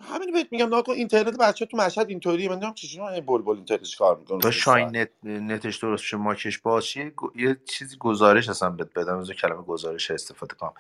[0.03, 2.49] همین بهت میگم نکن اینترنت بچه تو مشهد اینطوریه.
[2.49, 6.59] من نمی‌دونم چجوری این بلبل اینترنتش کار می‌کنه تا شاین نت نتش درست شه ماکش
[6.59, 10.73] باشه یه, یه چیزی گزارش اصلا بهت بدم از کلمه گزارش استفاده کنم.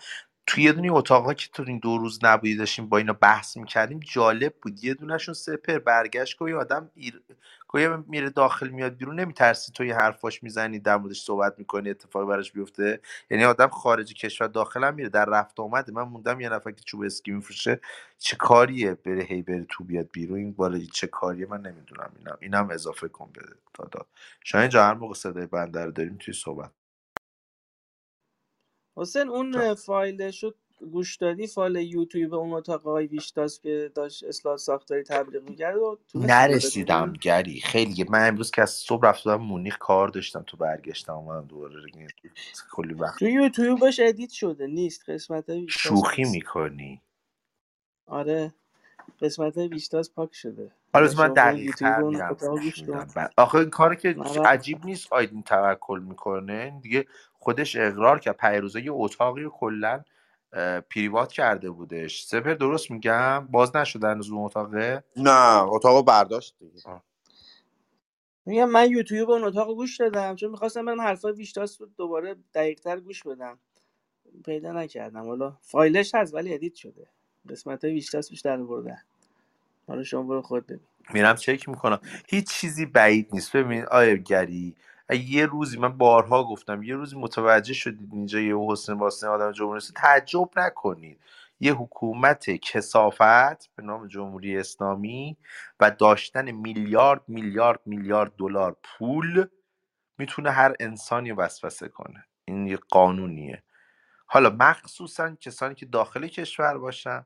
[0.47, 3.99] توی یه دونه اتاقا که تو این دو روز نبودی داشتیم با اینا بحث می‌کردیم
[3.99, 4.83] جالب بود.
[4.83, 7.21] یه دونهشون سپر برگشت که آدم ایر...
[7.67, 12.25] گویا میره داخل میاد بیرون نمیترسی تو یه حرفاش می‌زنی در موردش صحبت می‌کنی اتفاقی
[12.25, 15.91] براش بیفته؟ یعنی آدم خارج کشور داخل هم میره در رفت آمده.
[15.91, 17.81] من موندم یه نفر که چوب اسکی میفروشه
[18.17, 22.37] چه کاریه بره هی بره تو بیاد بیرون؟ این بالا چه کاریه؟ من نمی‌دونم اینم
[22.41, 23.41] اینم اضافه کن به
[23.73, 24.05] دادا.
[24.43, 26.71] شاید جا هر موقع صدای بنده رو داریم توی صحبت.
[28.95, 29.29] حسین.
[29.29, 30.55] اون فایل شد
[30.91, 35.99] گوش دادی؟ فایل یوتیوب اون اتاق آقای ویشتاس که داشت اصلاح ساختاری تبلیغ می‌کرد و
[36.15, 37.61] نرسیدم گری.
[37.61, 41.73] خیلی من امروز که از صبح رفته بودم مونیخ کار داشتم تو برگشتم اومدم دوباره.
[42.71, 43.19] کلی وقت.
[43.19, 45.09] تو یوتیوبش edit شده نیست.
[45.09, 47.01] قسمت شوخی می‌کنی.
[48.07, 48.53] آره.
[49.21, 50.71] قسمت ویشتاس پاک شده.
[50.93, 52.49] حالا من دقیق یوتیوب تر
[52.87, 54.43] میرم آخه این کاری که رفتم.
[54.43, 56.79] عجیب نیست آیدین توکل می‌کنه.
[56.81, 57.05] دیگه
[57.43, 58.37] خودش اقرار کرد.
[58.37, 60.03] پیروزه یه اتاقی رو کلا
[60.89, 62.23] private کرده بودش.
[62.23, 67.01] سپر درست میگم؟ باز نشده هنوز اون اتاقه؟ نه اتاقو برداشت دیگه.
[68.45, 72.79] میگم من یوتیوب اون اتاق گوش دادم چون می‌خواستم برم حرفای ویشتاس رو دوباره دقیق
[72.79, 73.59] تر گوش بدم.
[74.45, 75.27] پیدا نکردم.
[75.27, 77.07] حالا فایلش هست ولی edit شده.
[77.49, 79.01] قسمت های ویشتاس بیشتر برده
[79.87, 80.79] حالا شما برو خود ببین.
[81.13, 81.99] میرم چک می‌کنم.
[82.29, 83.55] هیچ چیزی بعید نیست.
[83.55, 84.75] ببینید آیا گری
[85.09, 89.81] یه روزی من بارها گفتم یه روزی متوجه شدید اینجا یه حسین واسطه آدم جمهوری
[89.95, 91.21] تعجب نکنید.
[91.59, 95.37] یه حکومت کسافت به نام جمهوری اسلامی
[95.79, 99.45] و داشتن میلیارد میلیارد میلیارد دلار پول
[100.17, 102.25] می‌تونه هر انسانی وسوسه کنه.
[102.45, 103.63] این یه قانونیه.
[104.27, 107.25] حالا مخصوصا کسانی که داخل کشور باشن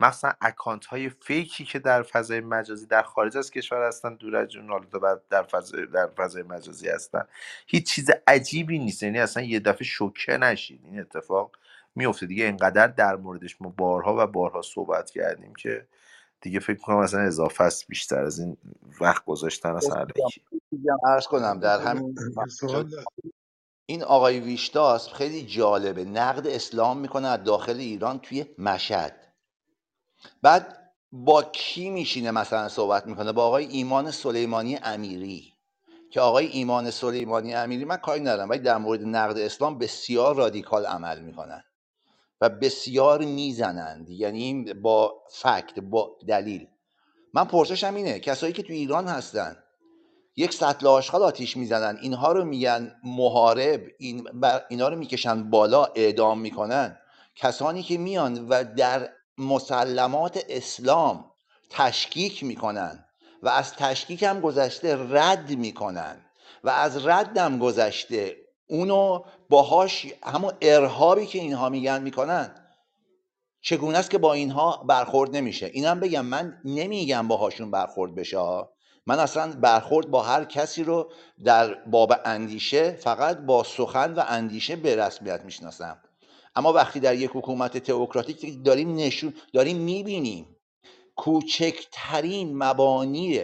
[0.00, 4.48] مخصوصا اکانت های فیکی که در فضای مجازی در خارج از کشور هستن دور از
[4.48, 7.24] جون حالا بعد در فضای در فضای مجازی هستن.
[7.66, 9.02] هیچ چیز عجیبی نیست.
[9.02, 11.56] یعنی اصلا یه دفعه شوکه نشید این اتفاق
[11.94, 12.44] میفته دیگه.
[12.44, 15.86] اینقدر در موردش ما بارها و بارها صحبت کردیم که
[16.40, 18.56] دیگه فکر می‌کنم اصلا اضافه است بیشتر از این
[19.00, 19.70] وقت گذاشتن.
[19.70, 20.42] اصلا علیکی.
[21.06, 21.60] عرض کنم.
[21.60, 22.14] در همین
[22.60, 23.04] سوال دارم.
[23.86, 26.04] این آقای ویشتاس خیلی جالبه.
[26.04, 29.23] نقد اسلام می‌کنه از داخل ایران توی مشهد.
[30.42, 35.54] بعد با کی میشینه مثلا صحبت می‌کنه؟ با آقای ایمان سلیمانی امیری.
[36.10, 40.86] که آقای ایمان سلیمانی امیری من کاری ندارم ولی در مورد نقد اسلام بسیار رادیکال
[40.86, 41.64] عمل می‌کنن
[42.40, 44.10] و بسیار می‌زنند.
[44.10, 46.66] یعنی با فکت با دلیل.
[47.34, 49.56] من پرسشم اینه کسایی که تو ایران هستن
[50.36, 54.28] یک سطل آشغال آتیش می‌زنن اینها رو میگن محارب این
[54.68, 56.98] اینا رو می‌کشن بالا اعدام می‌کنن.
[57.36, 61.30] کسانی که میان و در مسلمات اسلام
[61.70, 63.04] تشکیک می‌کنن
[63.42, 66.16] و از تشکیک هم گذشته رد می‌کنن
[66.64, 68.36] و از ردم گذشته
[68.68, 72.54] اونو باهاش همون ارهابی که اینها میگن می‌کنن
[73.60, 78.38] چگونه است که با اینها برخورد نمیشه اینم بگم من نمیگم باهاشون برخورد بشه.
[79.06, 81.12] من اصلا برخورد با هر کسی رو
[81.44, 86.00] در باب اندیشه فقط با سخن و اندیشه به رسمیت می‌شناسم
[86.56, 90.56] اما وقتی در یک حکومت تئوکراتیک داریم نشون داریم می‌بینیم
[91.16, 93.40] کوچکترین مبانی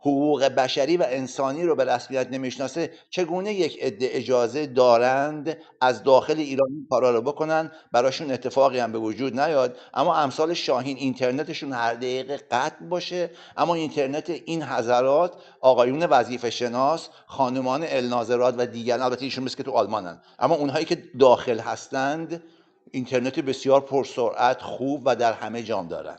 [0.00, 6.38] حقوق بشری و انسانی رو به رسمیت نمی‌شناسه چگونه یک عده اجازه دارند از داخل
[6.38, 9.76] ایران این کارا رو بکنن؟ براشون اتفاقی هم به وجود نیاد.
[9.94, 13.30] اما امثال شاهین اینترنتشون هر دقیقه قطع باشه.
[13.56, 19.62] اما اینترنت این حضرات آقایون وظیفه شناس خانمان الناظرات و دیگران البته ایشون مثل که
[19.62, 20.20] تو آلمانن.
[20.38, 22.42] اما اونهایی که داخل هستند
[22.90, 26.18] اینترنت بسیار پرسرعت خوب و در همه جام دارن.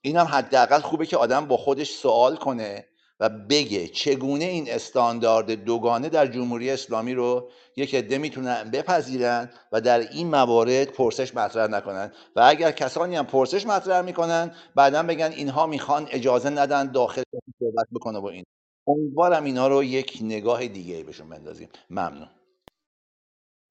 [0.00, 2.84] این هم حداقل خوبه که آدم با خودش سوال کنه.
[3.20, 9.80] و بگه چگونه این استاندارد دوگانه در جمهوری اسلامی رو یک عده می‌تونن بپذیرن و
[9.80, 12.12] در این موارد پرسش مطرح نکنن.
[12.36, 17.22] و اگر کسانی هم پرسش مطرح می‌کنن بعدا بگن اینها می‌خوان اجازه ندن داخل
[17.58, 18.44] صحبت بکنه با این.
[18.86, 21.68] امیدوارم اینا رو یک نگاه دیگه بهشون بندازیم.
[21.90, 22.28] ممنون.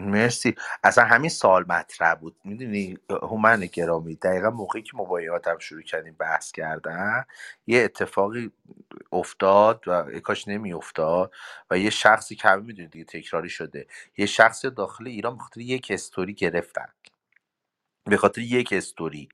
[0.04, 0.56] مرسی.
[0.84, 2.38] اصلا همین سال مطرح بود.
[2.46, 4.16] می‌دونی؟ هومن گرامی.
[4.16, 7.26] دقیقا موقعی که مباyiعاتم شروع کردیم بحث کردن
[7.68, 8.52] یه اتفاقی
[9.12, 11.34] افتاد و کاش نمی افتاد
[11.72, 13.88] و یه شخصی که همه دیگه تکراری شده
[14.18, 16.88] یه شخصی داخل ایران بخاطر یک استوری گرفتن.
[18.06, 19.30] به خاطر یک استوری.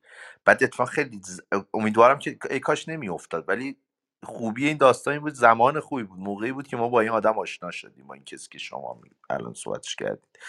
[0.45, 1.41] بعد اتفاق خیلی ز-
[1.73, 3.77] امیدوارم که ای کاش نمی افتاد ولی
[4.23, 6.19] خوبی این داستانی بود زمان خوبی بود.
[6.19, 9.11] موقعی بود که ما با این آدم آشنا شدیم با این کسی که شما می-
[9.29, 10.39] الان صحبتش کردید.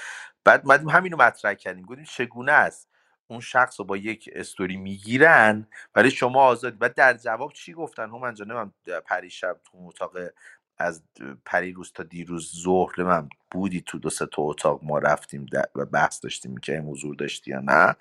[0.44, 2.88] بعد مدیم همین رو مطرح کردیم گفتیم چگونه است
[3.28, 8.10] اون شخص رو با یک استوری می‌گیرن ولی شما آزادی؟ بعد در جواب چی گفتن؟
[8.34, 8.72] جان من
[9.06, 10.12] پریشب تو اون اتاق
[10.78, 11.04] از
[11.46, 15.86] پریروز تا دیروز ظهر من بودی تو دو سه تا اتاق ما رفتیم در- و
[15.86, 17.96] بحث داشتیم که حضور داشتی یا نه؟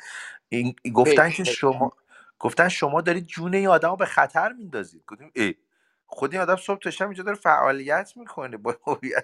[0.50, 1.94] این گفتن که شما
[2.42, 5.04] گفتن شما دارید جون این آدم به خطر میندازید.
[5.08, 5.56] گفتیم ای
[6.08, 8.58] خود این آدم صبح تا شب اینجا داره فعالیت می‌کنه.
[8.58, 8.76] با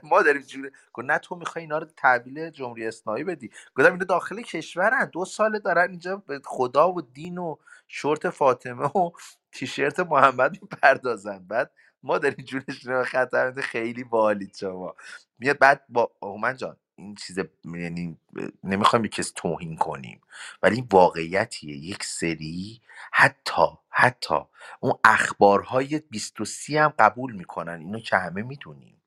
[0.04, 0.72] ما داریم جون.
[0.94, 3.52] گفت نه تو می‌خوای اینا رو تحویل جمهوری اسلامی بدی.
[3.78, 5.12] گفتم اینا داخل کشورن.
[5.14, 7.58] دو ساله دارن اینجا به خدا و دین و
[7.90, 9.12] شورت فاطمه و
[9.54, 11.40] تیشرت محمد می‌پردازن.
[11.48, 11.72] بعد
[12.04, 13.62] ما داریم جونشون رو خطر.
[13.62, 14.96] خیلی بالید شما.
[15.40, 18.18] میاد بعد با هومن جان این چیز یعنی
[18.64, 20.22] نمی‌خوایم به کسی توهین کنیم
[20.64, 21.78] ولی این واقعیتیه.
[21.78, 22.82] یک سری
[23.12, 24.36] حتی حتی
[24.80, 29.02] اون اخبارهای 23 هم قبول می‌کنن اینو که همه می‌دونیم.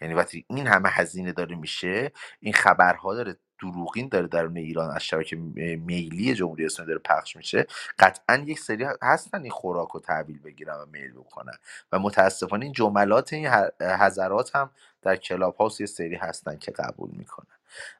[0.00, 5.02] یعنی وقتی این همه هزینه داره میشه این خبرها داره دروغین داره درون ایران از
[5.04, 7.66] شبکه میلی جمهوری اسلامی داره پخش میشه.
[7.98, 11.54] قطعا یک سری هستن این خوراک رو تحویل بگیرن و میل بکنن
[11.92, 13.48] و متاسفانه این جملات این
[13.80, 14.70] حضرات هم
[15.02, 17.46] در کلاب هاوس یه سری هستن که قبول می‌کنن.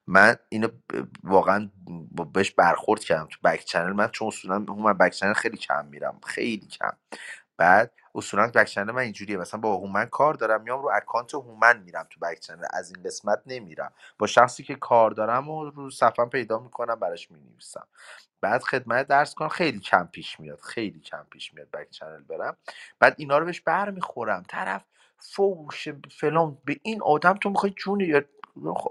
[0.07, 0.69] من اینو
[1.25, 1.71] واقعا
[2.35, 3.93] بهش برخورد کردم تو back channel.
[3.93, 6.93] من چون اصولا من back channel خیلی کم میرم خیلی کم.
[7.61, 9.39] بعد اصولا back channel من اینجوریه.
[9.39, 12.67] مثلا با هومن کار دارم میام رو account هومن میرم تو back channel.
[12.75, 13.95] از این قسمت نمیرم.
[14.19, 17.89] با شخصی که کار دارم و رو صفحه‌ام پیدا می‌کنم براش می‌نویسم.
[18.43, 22.59] بعد خدمتت عرض کنم خیلی کم پیش میاد خیلی کم پیش میاد back channel برم.
[23.01, 24.45] بعد اینا رو بهش برمیخورم.
[24.49, 24.85] طرف
[25.19, 25.89] فوش
[26.21, 28.23] فلان به این آدم تو می‌خوای جون یا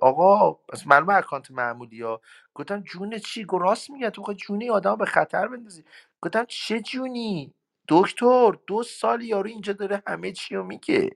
[0.02, 2.22] آقا پس معلومه اکانت معمولی ها
[2.56, 5.86] گفتم جون چی؟ گفت راست میگه تو می‌خوای جون آدم به خطر بندازی.
[6.24, 7.56] گفتم چه جونی؟
[7.90, 11.12] دکتر دو سال یارو اینجا داره همه چی رو میگه.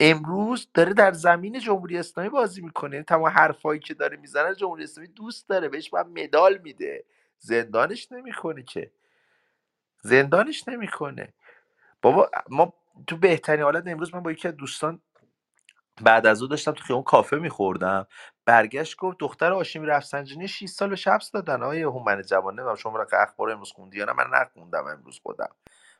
[0.00, 2.92] امروز داره در زمین جمهوری اسلامی بازی می‌کنه.
[2.96, 7.04] یعنی تمام حرفایی که داره می‌زنه جمهوری اسلامی دوست داره بهش باید مدال میده.
[7.38, 8.92] زندانش نمی‌کنه که.
[10.02, 11.34] زندانش نمی‌کنه
[12.02, 12.74] بابا ما
[13.06, 15.02] تو بهترین حالت امروز من با یکی از دوستان
[16.02, 18.06] بعد از او داشتم تو خیابون کافه میخوردم.
[18.46, 21.62] برگشت گفت دختر هاشمی رفسنجانی 6 سال به حبس دادن.
[21.62, 25.50] آیه هومن جوان؟ نمی‌دونم شما را اخبار امروز خوندی یا نه؟ من نخوندم امروز خودم.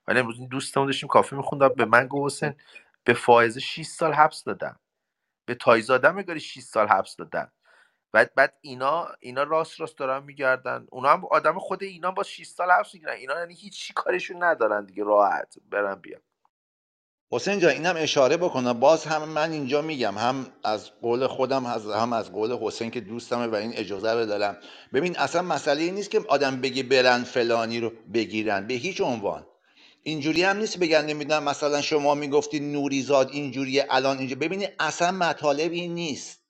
[0.09, 1.69] ولی امروز این دوستمون داشتیم کافه میخوندم.
[1.69, 2.55] به من گفت حسین
[3.05, 4.77] به فائزه 6 سال حبس دادن
[5.47, 7.53] به تایزاده مگاری 6 سال حبس دادن.
[8.13, 10.87] بعد بعد اینا اینا راست راست دارن میگردن.
[10.91, 13.13] اونا هم آدم خود اینا با 6 سال حبس می‌گیرن.
[13.13, 16.21] اینا یعنی هیچ کارشون ندارن دیگه راحت برن بیان.
[17.33, 20.19] حسین جان اینم اشاره بکنم باز هم من اینجا میگم.
[20.19, 24.57] هم از قول خودم هم از قول حسین که دوستمه و این اجازه رو دارم.
[24.95, 28.67] ببین اصلا مسئله نیست که آدم بگه برن فلانی رو بگیرن.
[28.67, 29.47] به هیچ عنوان.
[30.03, 35.73] اینجوری هم نیست بگن نمی‌دونم مثلا شما می‌گفتی نوریزاد اینجوریه الان اینجا ببینید اصلا مطالب
[35.73, 36.41] این نیست.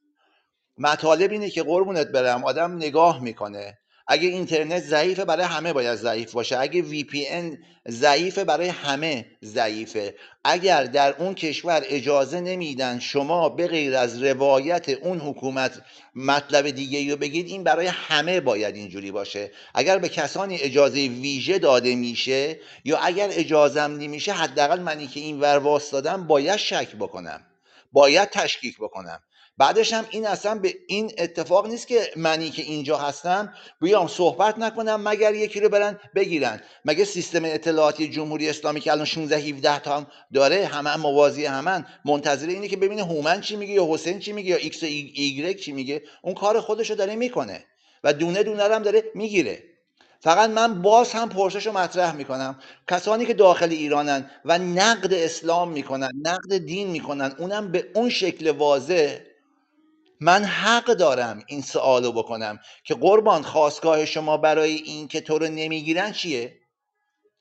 [0.79, 3.79] مطالب اینه که قربونت برم آدم نگاه می‌کنه.
[4.13, 6.59] اگه اینترنت ضعیفه برای همه باید ضعیف باشه.
[6.59, 7.59] اگه وی پی ان
[7.89, 10.15] ضعیفه برای همه ضعیفه.
[10.45, 15.83] اگر در اون کشور اجازه نمیدن شما به غیر از روایت اون حکومت
[16.15, 19.51] مطلب دیگه رو بگید این برای همه باید اینجوری باشه.
[19.75, 25.41] اگر به کسانی اجازه ویژه داده میشه یا اگر اجازم نمیشه حداقل منی که این
[25.41, 27.47] ور واسدادم باید شک بکنم.
[27.93, 29.21] باید تشکیک بکنم.
[29.61, 34.59] بعدش هم این اصلا به این اتفاق نیست که منی که اینجا هستم بیام صحبت
[34.59, 36.61] نکنم مگر یکی رو برن بگیرن.
[36.85, 41.87] مگه سیستم اطلاعاتی جمهوری اسلامی که الان 16 17 تا داره همه هم موازی همن.
[42.05, 45.57] منتظر اینه که ببینه هومن چی میگه یا حسین چی میگه یا ایکس و ایگرگ
[45.57, 46.03] چی میگه.
[46.23, 47.65] اون کار خودش رو داره می‌کنه
[48.05, 49.63] و دونه دونه هم داره می‌گیره.
[50.21, 52.59] فقط من باز هم پرسش رو مطرح می‌کنم.
[52.89, 58.51] کسانی که داخل ایرانن و نقد اسلام می‌کنن نقد دین می‌کنن اونم به اون شکل
[58.51, 59.30] واضح
[60.21, 65.47] من حق دارم این سوالو بکنم که قربان خواستگاه شما برای این که تو رو
[65.47, 66.61] نمی‌گیرن چیه؟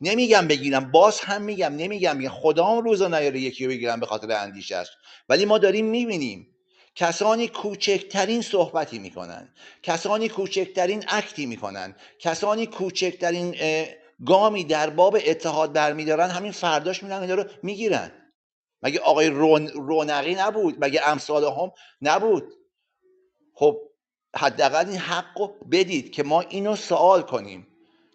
[0.01, 4.05] نمیگم بگیرم باز هم میگم نمیگم میگم خدا اون روزا نیاره یکی رو بگیرم به
[4.05, 4.87] خاطر اندیشش
[5.29, 6.47] ولی ما داریم می‌بینیم
[6.95, 9.53] کسانی کوچکترین صحبتی می‌کنن
[9.83, 13.55] کسانی کوچکترین اکتی می‌کنن کسانی کوچکترین
[14.25, 18.11] گامی در باب اتحاد برمیدارن همین فرداش میرن اینا رو می‌گیرن.
[18.83, 19.67] مگه آقای رون...
[19.67, 21.71] رونقی نبود؟ مگه امثال هم
[22.01, 22.53] نبود؟
[23.59, 23.79] خب
[24.35, 27.67] حداقل این حق رو بدید که ما اینو سوال کنیم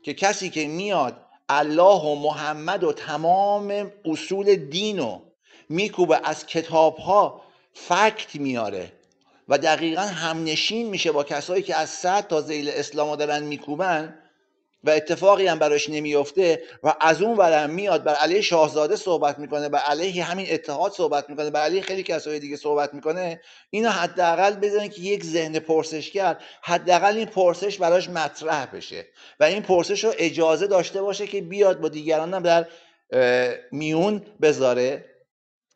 [0.03, 1.17] که کسی که میاد
[1.49, 5.23] الله و محمد و تمام اصول دین رو
[5.69, 7.43] میکوبه از کتاب ها
[7.73, 8.93] فکت میاره
[9.49, 14.19] و دقیقا همنشین میشه با کسایی که از صد تا زیل اسلام دارن میکوبن
[14.85, 19.69] و اتفاقی هم براش نمیفته و از اون ورم میاد بر علیه شاهزاده صحبت می‌کنه
[19.69, 24.55] بر علیه همین اتحاد صحبت می‌کنه بر علیه خیلی کسای دیگه صحبت می‌کنه اینو حداقل
[24.55, 29.07] بزنن که یک ذهن پرسشگر حداقل این پرسش براش مطرح بشه
[29.41, 32.67] و این پرسش رو اجازه داشته باشه که بیاد با دیگران هم در
[33.73, 35.14] میون بذاره.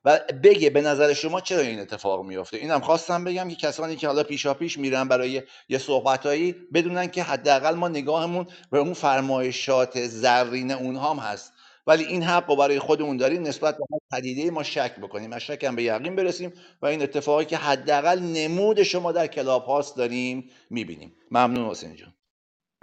[0.04, 4.06] و بگه به نظر شما چرا این اتفاق میفته اینم خواستم بگم که کسانی که
[4.06, 10.06] حالا پیشا پیش میرن برای یه صحبتهایی بدونن که حداقل ما نگاهمون به اون فرمایشات
[10.06, 11.52] زرین اونها هم هست.
[11.86, 15.32] ولی این حق رو برای خودمون داریم نسبت به پدیده ما شک بکنیم.
[15.32, 19.64] از شک هم به یقین برسیم و این اتفاقی که حداقل نمود شما در کلاب
[19.64, 21.16] هاوس داریم می‌بینیم.
[21.30, 22.14] ممنون حسین جان.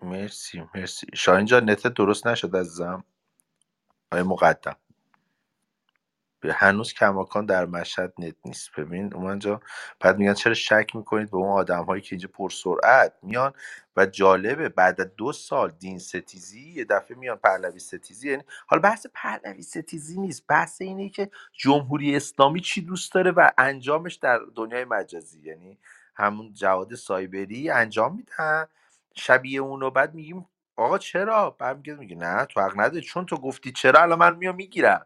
[0.03, 1.07] مرسی مرسی.
[1.16, 3.03] شاهین جان نت درست نشد عزیزم؟
[4.11, 4.78] آیا مقدم.
[6.53, 8.69] هنوز کماکان در مشهد نت نیست.
[8.77, 9.61] ببین اونجا
[9.99, 13.53] بعد میگن چرا شک می‌کنید به اون آدم هایی که اینجا پرسرعت میان؟
[13.97, 18.29] و جالبه بعد از دو سال دین ستیزی یه دفعه میان پهلوی ستیزی.
[18.29, 23.49] یعنی حالا بحث پهلوی ستیزی نیست بحث اینه که جمهوری اسلامی چی دوست داره و
[23.57, 25.41] انجامش در دنیای مجازی.
[25.41, 25.79] یعنی
[26.15, 28.67] همون جواد سایبری انجام میدن
[29.15, 33.01] شبیه اونو بعد میگیم آقا چرا؟ بعد میگه نه تو حق نداری.
[33.01, 35.05] چون تو گفتی چرا الان من میام می‌گیرم.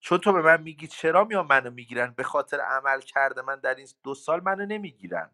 [0.00, 3.74] چون تو به من میگی چرا میان منو می‌گیرن؟ به خاطر عمل کرده من در
[3.74, 5.30] این دو سال منو نمی‌گیرن.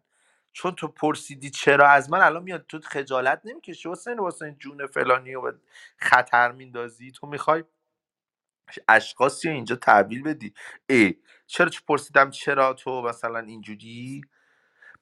[0.53, 3.89] چون تو پرسیدی چرا؟ از من الان میاد تو خجالت نمی‌کشی.
[3.91, 5.53] حسین حسین جون فلانی و
[5.99, 7.63] خطر میندازی؟ تو می‌خوای
[8.89, 10.53] اشخاصی اینجا تحویل بدی.
[10.89, 11.15] ای
[11.47, 14.21] چرا چه پرسیدم چرا تو مثلا اینجوری؟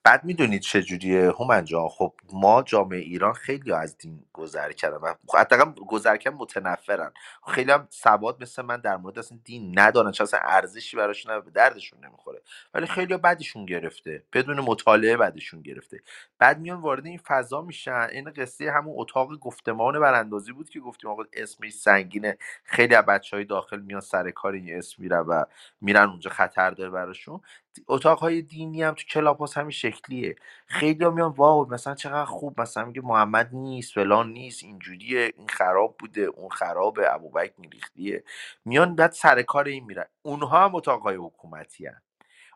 [0.04, 1.30] بعد می‌دونید چجوریه.
[1.30, 6.36] هومن جان خب ما جامعه ایران خیلی از دین گذر کردن و حداقل گذر کردن
[6.36, 7.12] متنفرن.
[7.48, 11.40] خیلی هم سواد مثل من در مورد اصلا دین ندارن چون اصلا ارزشی براش نه
[11.40, 12.42] به دردشون نمی‌خوره.
[12.74, 16.00] ولی خیلی بدشون گرفته بدون مطالعه بدشون گرفته.
[16.38, 18.08] بعد میان وارد این فضا میشن.
[18.12, 22.38] این قصه همون اتاق گفتمان براندازی بود که گفتیم آقا اسمش سنگینه.
[22.64, 25.44] خیلی از بچه های داخل میان سر کار این اسم میرن و
[25.80, 27.40] میرن اونجا خطر داره براشون.
[27.88, 30.36] اتاقهای دینی هم تو کلاپاس همین شکلیه.
[30.66, 35.96] خیلی میان واو مثلا چقدر خوب مثلا میگه محمد نیست فلان نیست اینجوریه این خراب
[35.98, 38.24] بوده اون خرابه ابوبکر میریختیه.
[38.64, 40.06] میان بعد سر کار این میرن.
[40.22, 42.02] اونها هم اتاقهای حکومتی هن.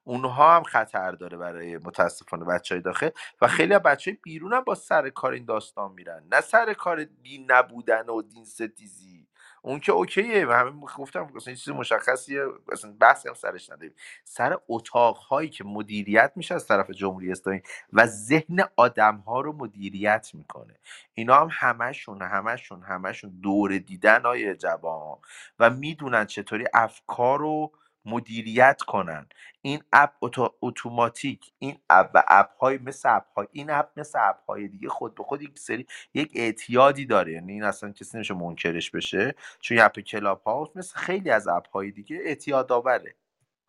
[0.05, 3.11] اونها هم خطر داره برای متاسفانه بچه های داخل
[3.41, 6.25] و خیلی از بچه های بیرون هم با سر کار این داستان میرن.
[6.33, 9.28] نه سر کار دین نبودن و دین ستیزی.
[9.63, 10.47] اون که okay ه.
[10.47, 13.95] و همه گفتم اصلا چیز مشخصیه اصلا بحثی هم سرش نداریم.
[14.25, 19.53] سر اتاق هایی که مدیریت میشه از طرف جمهوری اسلامی و ذهن آدم ها رو
[19.53, 20.75] مدیریت می‌کنه.
[21.15, 25.19] اینا هم همشون همشون همشون دور دیدن های جوان
[25.59, 27.73] و می‌دونن چطوری افکار رو
[28.05, 29.27] مدیریت کنن.
[29.63, 34.19] این app اتو- اتوماتیک این app و app های مثل app های این app مثل
[34.23, 37.33] app های دیگه خود به خود یک سری یک اعتیادی داره.
[37.33, 39.35] یعنی این اصلا کسی نمیشه منکرش بشه.
[39.61, 43.15] چون app کلاب هاوس مثل خیلی از app های دیگه اعتیاد آوره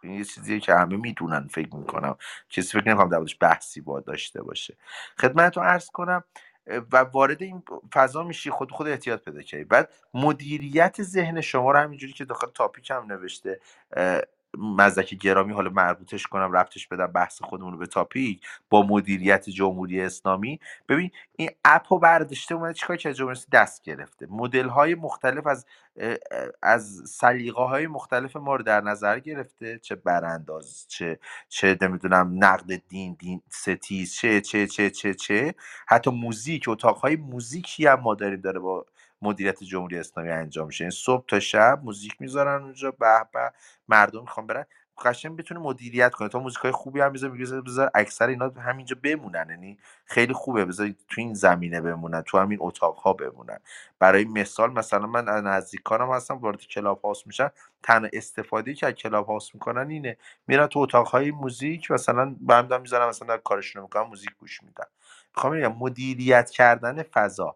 [0.04, 2.18] این یه چیزیه که همه می‌دونن فکر می‌کنم.
[2.50, 4.78] کسی فکر نمی‌کنم در بحثی باید داشته باشه.
[5.20, 6.24] خدمتتون عرض کنم
[6.68, 9.64] و وارد این فضا میشی خود به خود اعتیاد پیدا کردی.
[9.64, 13.60] بعد مدیریت ذهن شما رو همینجوری که داخل topic هم نوشته
[14.58, 20.02] مزدک گرامی حالا مربوطش کنم ربطش بدم بحث خودمون رو به topic با مدیریت جمهوری
[20.02, 20.60] اسلامی.
[20.90, 24.28] ببین این اپ رو برداشته اومده چیکار که جمهوری دست گرفته.
[24.30, 25.66] مدل های مختلف از
[26.62, 29.80] از سلیقه های مختلف ما رو در نظر گرفته.
[29.80, 31.20] چه برانداز چه
[31.50, 35.56] چه نمی‌دونم نقد دین دین ستیز چه چه چه چه چه.
[35.88, 38.86] حتی موزیک اتاقهای موزیکی هم ما داریم داره با
[39.22, 40.84] مدیریت جمهوری اسلامی انجام میشه.
[40.84, 43.52] این صبح تا شب موزیک می‌ذارن اونجا به به
[43.88, 44.66] مردم می‌خوان برن.
[45.06, 46.30] قشنگ بتونه مدیریت کنه.
[46.30, 49.48] تا موزیکای خوبی هم می‌ذاره میگه بذار اکثر اینا همینجا بمونن.
[49.50, 50.66] یعنی خیلی خوبه.
[50.66, 53.60] بذار تو این زمینه بمونن تو همین اتاقها بمونن.
[54.00, 57.50] برای مثال مثلا من نزدیکانم هستم وارد کلاب هاوس میشن.
[57.84, 60.18] تنها استفاده که از کلاب هاوس می‌کنن اینه.
[60.48, 64.86] میرن تو اتاقهای موزیک مثلا با هم می‌ذارن مثلا کارشون می‌کنن موزیک گوش میدن.
[65.36, 67.56] می‌خوام مدیریت کردن فضا.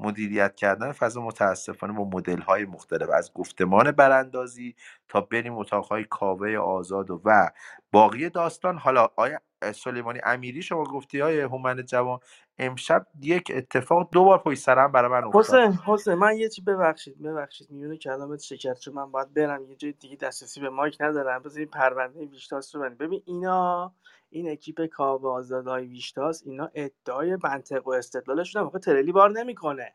[0.00, 4.74] مدیریت کردن فضا متاسفانه با مدل های مختلف از گفتمان براندازی
[5.08, 7.50] تا بریم اتاق های کاوه آزاد و, و
[7.92, 9.40] باقی داستان حالا آیا
[9.74, 12.18] سلیمانی امیری شما گفتی های هومن جوان
[12.58, 15.62] امشب یک اتفاق دو بار پشت سر هم برای من افتاد.
[15.62, 19.76] حسین حسین من یه چی ببخشید ببخشید میونه کلامت شکر چون من باید برم یه
[19.76, 21.42] جای دیگه دسترسی به مایک ندارم.
[21.42, 23.94] بذار این پرونده ویشتاس رو ببین اینا
[24.34, 29.92] این اکیپ کاوه آزادای ویشتاس اینا ادعای منطق و استدلالشون هم ترلی بار نمی‌کنه.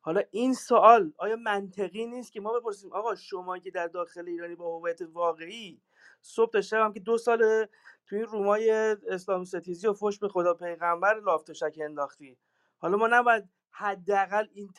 [0.00, 4.54] حالا این سوال آیا منطقی نیست که ما بپرسیم آقا شما که در داخل ایرانی
[4.54, 5.80] با هویت واقعی
[6.20, 7.66] صبح تا شب هم که دو سال
[8.06, 8.70] تو این رومای
[9.08, 12.36] اسلام ستیزی و فش به خدا پیغمبر لافت شک انداختی.
[12.78, 14.70] حالا ما نباید حداقل این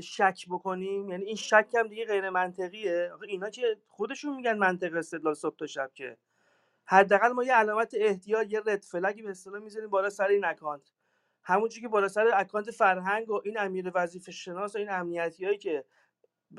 [0.00, 3.10] شک بکنیم؟ یعنی این شک هم دیگه غیر منطقیه.
[3.14, 6.18] آخه اینا که خودشون میگن منطق استدلال صبح تا شب که.
[6.86, 10.92] حداقل ما یه علامت احتیاط یه رد فلگی به اصطلاح می‌ذاریم بالا سر این اکانت
[11.44, 15.58] همونجوری که بالا سر اکانت فرهنگ و این امیر وظیفه شناس و این امنیتی هایی
[15.58, 15.84] که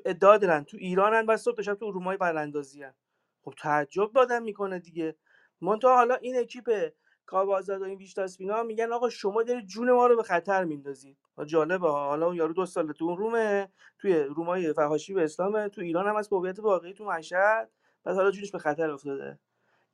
[0.06, 2.94] ادعا دارن تو ایرانن و صبح شب تو ارومای براندازی هن.
[3.42, 5.16] خب تعجب دادن می‌کنه دیگه.
[5.62, 6.94] منتها حالا این اکیپ
[7.26, 11.18] کاوه آزاد و این ویشتاسپینا میگن آقا شما دارید جون ما رو به خطر میندازید.
[11.46, 11.88] جالبه.
[11.88, 13.70] حالا اون یارو دو سال تو اون رومه
[14.00, 17.72] توی رومای فحاشی به اسلامه تو ایران هم از هویت واقعی تو مشهد.
[18.04, 19.40] بعد حالا جونش به خطر افتاده.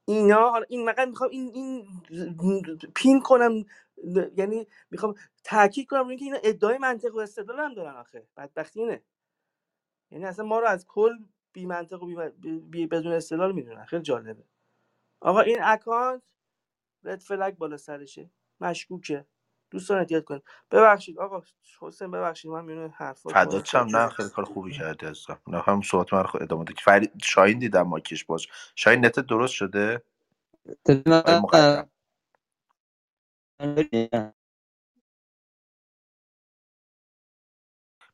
[0.07, 1.87] اینا حالا این مقدار می‌خوام این این
[2.95, 3.65] پین کنم
[4.37, 8.27] یعنی می‌خوام تاکید کنم روی اینکه اینا ادعای منطق و استدلال هم دارن آخه.
[8.37, 9.03] بدبختی اینه.
[10.11, 11.17] یعنی اصلا ما رو از کل
[11.53, 13.85] بی منطق و بی, بی بدون استدلال می‌دونن.
[13.85, 14.43] خیلی جالبه.
[15.21, 16.23] آقا این اکانت
[17.03, 18.31] رد فلگ بالا سرشه.
[18.61, 19.25] مشکوکه.
[19.71, 21.41] دوستان احتیاط کنید ببخشید آقا
[21.81, 25.39] حسین ببخشید من میونه حرفات فدات شم نه خیلی کار خوبی کردی عزیزم.
[25.47, 28.41] نه هم صحبت من رو ادامه ده که فرید شاهین دیدم ماکیش باز.
[28.75, 30.03] شاهین نت درست شده؟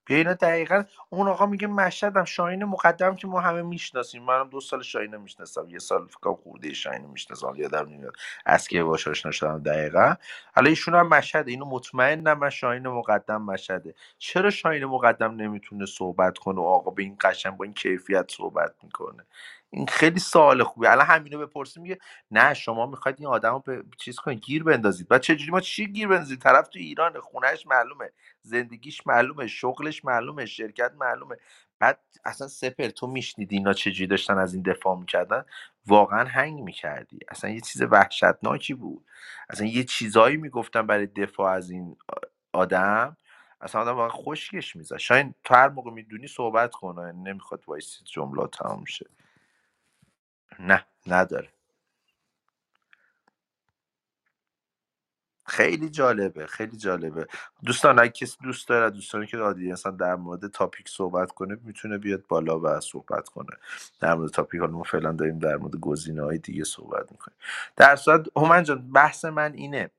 [0.06, 4.24] بیا اینا دقیقا اون آقا میگه مشهدم شاهین مقدم که ما همه می‌شناسیم.
[4.24, 5.70] منم دو سال شاهین می‌شناسم.
[5.70, 7.54] یه سال فکر کنم خورده شاهین می‌شناسم.
[7.56, 8.14] یادم نمیاد
[8.46, 10.16] از که باش آشنا شدم دقیقا.
[10.56, 11.52] حالا ایشون هم مشهده.
[11.52, 13.96] اینو مطمئنم من شاهین مقدم مشهده.
[14.18, 18.76] چرا شاهین مقدم نمی‌تونه صحبت کنه و آقا به این قشنگ با این کیفیت صحبت
[18.84, 19.26] می‌کنه؟
[19.76, 21.98] این خیلی سوال خوبی الان همینو بپرسیم میگه
[22.32, 25.08] نه شما می‌خواید این آدمو به چیز کنید گیر بندازید.
[25.08, 28.12] بعد چجوری ما چی گیر بندازید طرف تو ایران خونهش معلومه
[28.42, 31.36] زندگیش معلومه شغلش معلومه شرکت معلومه.
[31.80, 35.46] بعد اصلا سپر تو میشنیدی اینا چجوری داشتن از این دفاع می‌کردن؟
[35.88, 37.20] واقعا هنگ می‌کردی.
[37.30, 39.06] اصلا یه چیز وحشتناکی بود.
[39.50, 41.98] اصلا یه چیزایی می‌گفتن برای دفاع از این
[42.54, 43.18] آدم.
[43.62, 44.98] اصلا آدم واقعا خشکش می‌زد.
[44.98, 49.06] شاید تو هر موقع می‌دونی صحبت کنه نمی‌خواد وایسی جمله تمام شه.
[50.60, 51.50] نه نداره.
[55.46, 57.28] خیلی جالبه خیلی جالبه.
[57.66, 59.38] دوستان اگه کسی دوست داره دوستانی که
[59.72, 63.58] اصلا در مورد تاپیک صحبت کنه می‌تونه بیاد بالا و صحبت کنه.
[64.00, 67.38] در مورد تاپیک حالا ما فعلا داریم در مورد گزینه های دیگه صحبت می‌کنیم.
[67.76, 68.28] در صورت
[68.66, 69.90] جان بحث من اینه.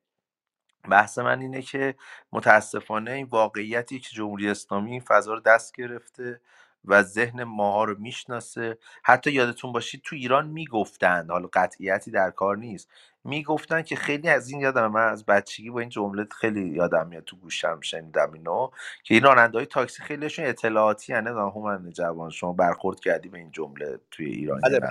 [0.91, 1.95] بحث من اینه که
[2.33, 6.41] متاسفانه این واقعیتی که جمهوری اسلامی این فضا رو دست گرفته
[6.87, 8.79] و ذهن ماها رو می‌شناسه.
[9.03, 12.89] حتی یادتون باشید تو ایران می‌گفتند حالا قطعیتی در کار نیست
[13.25, 17.25] می‌گفتن که خیلی از این یادم من از بچگی با این جمله خیلی یادم میاد
[17.25, 18.71] تو گوشم شنیدم اینو
[19.05, 24.01] که این راننده تاکسی خیلیشون اطلاعاتی هنه هومن جوان شما برخورد کردی به این جمله
[24.11, 24.91] توی ایران نه؟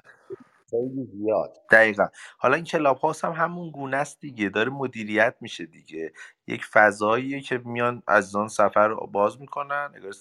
[0.69, 1.57] خیلی زیاد.
[1.71, 2.07] دقیقا.
[2.37, 6.13] حالا این کلاب هاوس هم همون گونه است دیگه داره مدیریت میشه دیگه.
[6.47, 10.11] یک فضاییه که میان از آن سفر رو باز می‌کنن اگر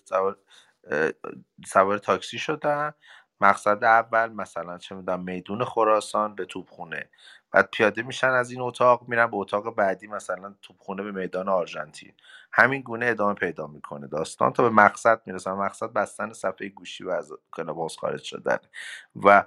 [1.66, 2.93] سوار تاکسی شدن.
[3.41, 7.11] مقصد اول مثلا چه می‌دونم میدون خراسان به توپخونه.
[7.53, 12.12] بعد پیاده میشن از این اتاق میرن به اتاق بعدی مثلا توپخونه به میدان آرژانتین.
[12.53, 17.11] همین گونه ادامه پیدا می‌کنه داستان تا به مقصد می‌رسن مقصد بستن صفحه گوشی و
[17.11, 18.59] از کلاب هاوس خارج شدن.
[19.24, 19.45] و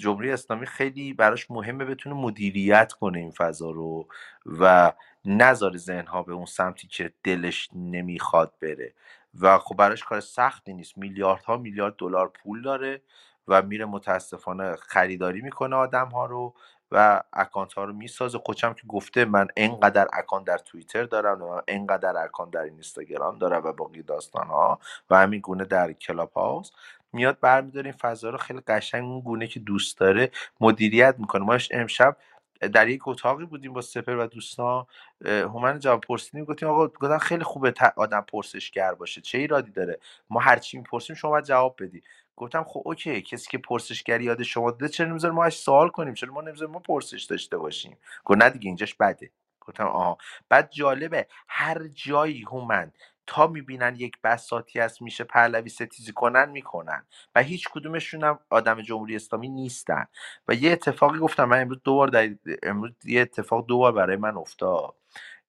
[0.00, 4.08] جمهوری اسلامی خیلی براش مهمه بتونه مدیریت کنه این فضا رو
[4.46, 4.92] و
[5.24, 8.94] نذاره ذهنها به اون سمتی که دلش نمی‌خواد بره.
[9.40, 10.98] و خب براش کار سختی نیست.
[10.98, 13.02] میلیاردها میلیارد دلار پول داره
[13.48, 16.54] و میره متاسفانه خریداری می‌کنه آدم ها رو
[16.92, 18.38] و account ها رو می‌سازه.
[18.38, 23.64] خودشم که گفته من انقدر account در توییتر دارم و انقدر account در اینستاگرام دارم
[23.64, 24.78] و باقی داستان ها
[25.10, 26.70] و همین گونه در کلاب هاوس.
[27.12, 28.38] میاد برمیداره این فضا رو.
[28.38, 30.30] خیلی قشنگ اون گونه که دوست داره
[30.60, 31.44] مدیریت می‌کنه.
[31.44, 32.16] ما امشب
[32.60, 34.86] در یک اتاقی بودیم با سپر و دوستان
[35.24, 39.98] هومن جواب پرسیدیم گفتیم آقا گفتن خیلی خوبه آدم پرسشگر باشه چه ایرادی داره؟
[40.30, 42.02] ما هر چی می‌پرسیم شما باید جواب بدی.
[42.36, 46.14] گفتم خب اوکی کسی که پرسشگر یاد شما داده چرا نمی‌ذاره ما ازش سوال کنیم؟
[46.14, 49.30] چرا ما نمی‌ذاره ما پرسش داشته باشیم؟ گفت نه دیگه اینجاش بده.
[49.60, 50.18] گفتم آها.
[50.48, 52.92] بعد جالبه هر جایی هومن
[53.26, 58.82] تا می‌بینن یک بساطی هست میشه پهلوی ستیزی کنن می‌کنن و هیچ کدومشون هم آدم
[58.82, 60.06] جمهوری اسلامی نیستن.
[60.48, 62.30] و یه اتفاقی گفتم من امروز دو بار در
[62.62, 64.94] امروز یه اتفاق دو بار برای من افتاد.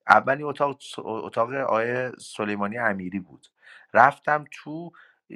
[0.09, 3.47] اولی اتاق اتاق آقای سلیمانی امیری بود.
[3.93, 4.91] رفتم تو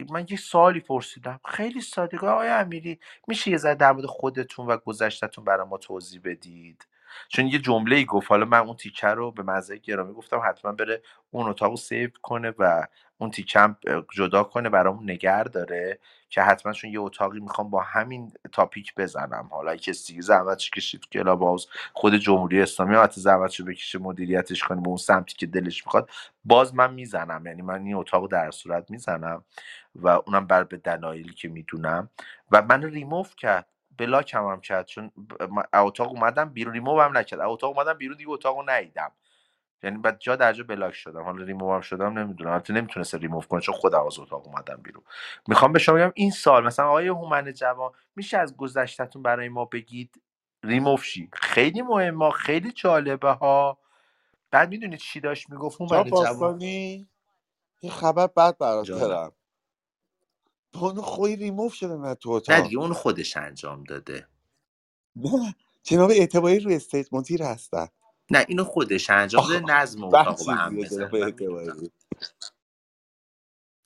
[0.10, 1.40] من یه سوالی پرسیدم.
[1.46, 6.22] خیلی ساده آقای امیری میشه یه ذره در مورد خودتون و گذشتتون برای ما توضیح
[6.24, 6.86] بدید؟
[7.28, 8.30] چون یه جمله ای گفت.
[8.32, 11.02] حالا من اون تیکه رو به مزه گرامی گفتم حتما بره
[11.32, 12.88] اون اتاق رو سیو کنه و
[13.18, 13.76] اون تیکم
[14.14, 19.50] جدا کنه برامون نگر داره که حتما چون یه اتاقی می‌خوام با همین تاپیک بزنم.
[19.52, 24.82] حالا اگه کسی زحمتش کشید کلاب هاوس خود جمهوری اسلامی حتی زحمتشو بکشه مدیریتش کنه
[24.82, 26.10] به اون سمتی که دلش می‌خواد
[26.46, 27.46] باز من می‌زنم.
[27.46, 29.44] یعنی من این اتاق در صورت می‌زنم
[29.96, 32.10] و اونم بر به دلایلی که می‌دونم.
[32.52, 33.68] و من ریموف کرد.
[33.98, 34.86] بلاک هم, هم کرد.
[34.86, 35.12] چون
[35.74, 37.40] اتاق اومدم بیرون ریموو هم نکرد.
[37.40, 39.12] اتاق اومدم بیرون دیگه اتاق رو ندیدم.
[39.84, 41.24] یعنی بعد جا در جا بلاک شدم.
[41.24, 42.52] حالا ریموو هم شدم نمی‌دونم.
[42.52, 45.04] البته نمی‌تونست ریموو کنه چون خودم از اتاق اومدم بیرون.
[45.48, 49.66] می‌خوام به شما بگم این سال مثلا آقای هومن جوان میشه از گذشتتون برای ما
[49.66, 50.22] بگید
[50.64, 53.78] ریموو شی خیلی مهمه خیلی جالبه ها.
[54.52, 56.62] بعد می‌دونید چی داشت می‌گفت هومن جوان؟
[57.82, 59.32] یه خبر بد برات دارم
[60.74, 62.62] بانو خوی ریموف شده نه تو نه اتاق.
[62.62, 64.28] دیگه اون خودش انجام داده.
[65.18, 67.88] نه جناب اعتباری روی استیج مدیر هستن.
[68.32, 71.16] نه اینو خودش انجام آخ داده نظم اتاق رو به هم من می‌دونم.
[71.16, 71.92] اعتباری.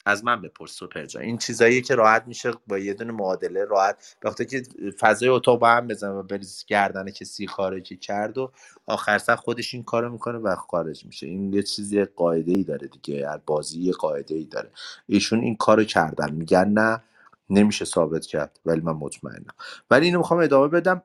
[0.06, 1.24] از من بپرس سوپر جان.
[1.24, 4.64] این چیزاییه که راحت میشه با یه دونه معادله راحت وقتی که
[5.00, 7.48] فضای اتاق با هم بزنه و بریز گردن کسی
[7.84, 8.52] که کرد و
[8.86, 11.28] آخر سر خودش این کارو می‌کنه و خارج میشه.
[11.28, 14.72] این یه چیزی قاعده ای داره دیگه هر بازی یه قاعده ای داره.
[15.08, 17.04] ایشون این کارو کردن میگن نه
[17.50, 19.54] نمیشه ثابت کرد ولی من مطمئنم.
[19.92, 21.02] ولی اینو می‌خوام ادامه بدم.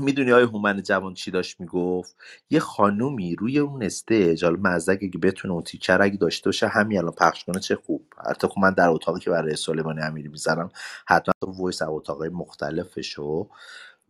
[0.00, 2.16] می‌دونی آقای هومن جوان چی داشت می‌گفت؟
[2.50, 6.68] یه خانومی روی اون stage حالا مزدک اگه بتونه اون تیکه رو اگه داشته باشه
[6.68, 8.06] همین الان پخش کنه چه خوب.
[8.30, 10.70] حتی خب من در اتاقی که برای سلیمانی امیری می‌زنم
[11.06, 13.48] حتما تو وایس اتاقای مختلفشو.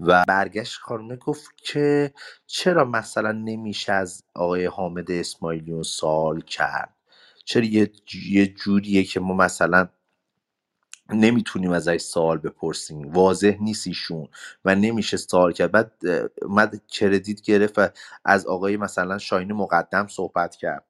[0.01, 2.13] و برگشت خانمه گفت که
[2.47, 6.95] چرا مثلا نمیشه از آقای حامد اسماعیلیون سوال کرد؟
[7.45, 7.65] چرا
[8.31, 9.89] یه جوریه که ما مثلا
[11.13, 13.13] نمی‌تونیم ازش سوال بپرسیم.
[13.13, 14.29] واضح نیست ایشون
[14.65, 15.73] و نمیشه سوال کرد.
[15.73, 15.93] بعد
[16.43, 17.89] اومد کردیت گرفت و
[18.25, 20.85] از آقای مثلا شاهین مقدم صحبت کرد.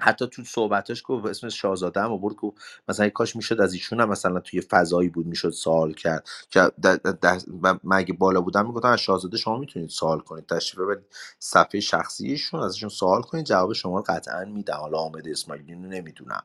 [0.00, 4.08] حتی تو صحبتاش گفت اسم شاهزاده هم آورد گفت مثلا کاش می‌شد از ایشون هم
[4.08, 6.28] مثلا توی فضایی بود می‌شد سوال کرد.
[6.50, 10.20] که د- د- د- من من اگه بالا بودم می‌گفتم از شاهزاده شما می‌تونید سوال
[10.20, 10.46] کنید.
[10.46, 11.06] تشریف ببرید.
[11.38, 13.46] صفحه شخصی ایشون ازشون سوال کنید.
[13.46, 14.74] جواب شما رو قطعا میدم.
[14.76, 16.42] حالا حامد اسماعیلی نمی‌دونم.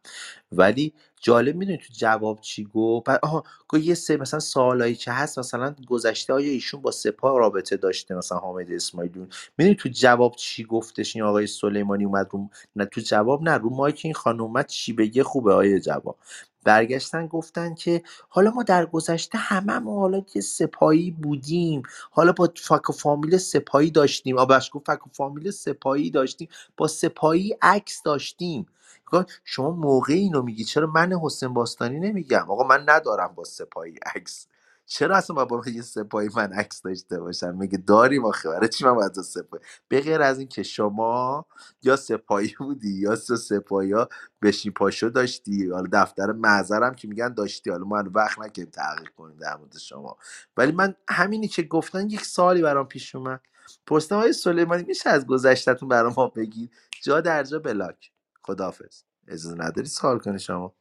[0.51, 0.93] ولی
[1.25, 5.75] جالب می‌دونید تو جواب چی گفت؟ آها گفت یه سه مثلا سوالایی که هست مثلا
[5.87, 9.27] گذشته آیا ایشون با سپاه رابطه داشته؟ مثلا حامد اسماعیلی
[9.57, 13.69] می‌دونی تو جواب چی گفتش این آقای سلیمانی اومد رو نه تو جواب نه رو
[13.69, 16.17] مایک این خانم اومد چی بگه؟ خوبه آیه جواب.
[16.65, 21.83] برگشتن گفتن که حالا ما در گذشته هممون حالا یه سپاهی بودیم.
[22.11, 24.39] حالا با فک و فامیل سپاهی داشتیم.
[24.39, 26.49] آبش گفت فک و فامیل سپاهی داشتیم.
[26.77, 28.65] با سپاهی عکس داشتیم.
[29.11, 30.63] گفت شما موقع اینو میگی.
[30.63, 34.47] چرا من حسین باستانی نمیگم؟ آقا من ندارم با سپاهی عکس.
[34.87, 38.49] چرا اصلا با یه سپاهی من عکس داشته باشم؟ میگه داریم آخه.
[38.49, 41.45] برای چی من باید با سپاهی؟ به غیر از این که شما
[41.83, 44.09] یا سپاهی بودی یا سه سپاهی ها
[44.41, 45.69] بشی پاشو داشتی.
[45.69, 47.69] حالا دفتر معذرم که میگن داشتی.
[47.69, 50.17] حالا ما هنوز وقت نکردیم تحقیق کنیم در مورد شما.
[50.57, 53.41] ولی من همینی که گفتن یک سوالی برام پیش اومد.
[53.87, 56.71] پرسیدم آقای سلیمانی میشه از گذشتتون برام ما بگید
[57.03, 58.11] جا در جا بلاک
[58.45, 60.75] خدافظ اجازه نداری سوال کنی شما.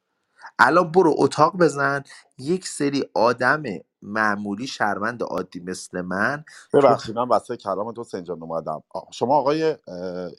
[0.61, 2.05] الان برو اتاق بزن.
[2.39, 3.65] یک سری آدم
[4.03, 6.45] معمولی شهروند عادی مثل من
[6.81, 8.85] تو ببخشید من واسه کلام تو سنجان اومدم.
[8.91, 10.31] آ- شما آقای اه،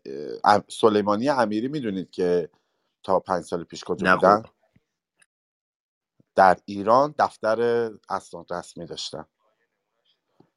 [0.45, 2.49] اه، سلیمانی امیری می‌دونید که
[3.03, 4.53] تا پنج سال پیش کجا نه بودن؟ قربان
[6.35, 7.61] در ایران دفتر
[8.09, 9.25] اسناد رسمی داشتن.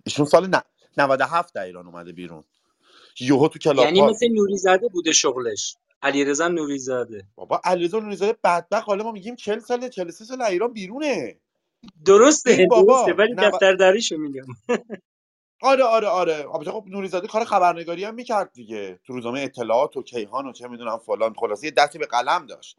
[0.06, 0.62] ایشون سال ن-
[0.98, 2.44] 97 در ایران اومده بیرون.
[3.20, 5.76] یوهو تو کلاب یعنی مثل نوریزاده بوده شغلش.
[6.02, 7.26] علیرضا نوریزاده.
[7.34, 8.86] بابا علیرضا نوریزاده بدبخت.
[8.86, 11.38] حالا ما میگیم 40 سال 43 سال ایران بیرونه.
[12.04, 14.46] درسته این درسته بابا ولی 90 دفتر دریشو میگم.
[15.62, 16.54] آره آره آره.
[16.54, 19.00] البته خب نوریزاده کار خبرنگاری هم می‌کرد دیگه.
[19.06, 21.34] تو روزنامه اطلاعات و کیهان و چه می‌دونم فلان.
[21.34, 22.76] خلاصه یه دستی به قلم داشت.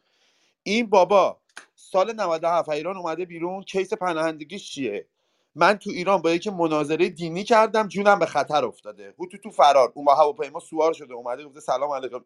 [0.63, 1.37] این بابا
[1.75, 3.63] سال 97 ایران اومده بیرون.
[3.63, 5.07] کیس پناهندگیش چیه؟
[5.55, 9.13] من تو ایران با یکی مناظره دینی کردم جونم به خطر افتاده.
[9.19, 9.91] هوتو تو فرار.
[9.95, 12.25] اون با هواپیما سوار شده اومده گفته سلام علیکم.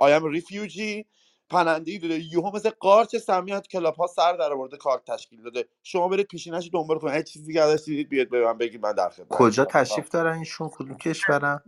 [0.00, 1.06] آیم ریفیوجی
[1.50, 2.18] پناهندگی داده.
[2.18, 5.64] یهو مثل قارچ سمیت کلاب ها سر در آورده کارت تشکیل داده.
[5.82, 7.14] شما برید پیشینش دنبال کنید.
[7.14, 10.38] هر چیزی که ازش دیدید بیاد به من بگید من در کجا خدمتتونم تشریف دارن
[10.38, 11.60] ایشون؟ کدوم کشورن؟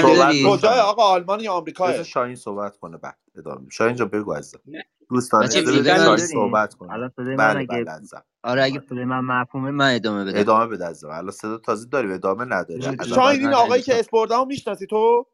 [0.00, 3.18] شاهین آقا آلمان یا آمریکاه بذار شاهین صحبت کنه بعد.
[3.38, 3.70] ادامه.
[3.70, 4.60] شاهین جان بگو عزیزم.
[4.66, 4.84] نه.
[5.10, 6.92] دوست بچه دانسته صدای بذار دقیقا منو شاهین مثل دارین صحبت کنه.
[6.92, 10.40] الان صدای من بله اگه بله آره اگه صدای من مفهومه من ادامه بدم.
[10.40, 11.08] ادامه بده عزیزم.
[11.08, 15.26] الان صدا تازه داری ادامه نداری باید این خدمت آقایی که دوستان اسپوردمو می‌شناسی تو؟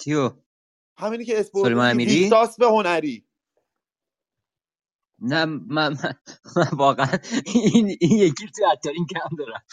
[0.00, 0.30] کیو؟
[0.98, 3.26] همینی که سلیمان دیگه امیری؟ به هنری.
[5.22, 5.96] نه من, من,
[6.56, 9.64] من واقعا این, این یکی تو عطارین کم دارم.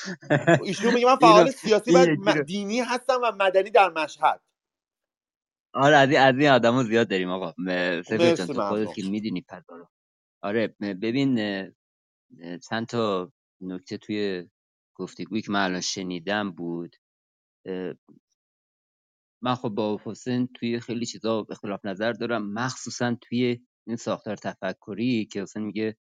[0.64, 4.42] ایشون میگه من فعال سیاسی این و دینی هستم و مدنی در مشهد.
[5.74, 7.54] آره از این از این آدما زیاد داریم آقا.
[8.04, 9.88] سپر جان تو خودت که می‌دونی پس رو
[10.42, 11.36] آره ببین
[12.70, 13.32] چند تا
[13.62, 14.50] نکته توی
[14.96, 16.96] گفتگویی که من الان شنیدم بود.
[19.42, 25.26] من خب با حسین توی خیلی چیزا اختلاف نظر دارم مخصوصا توی این ساختار تفکری
[25.26, 25.98] که حسین میگه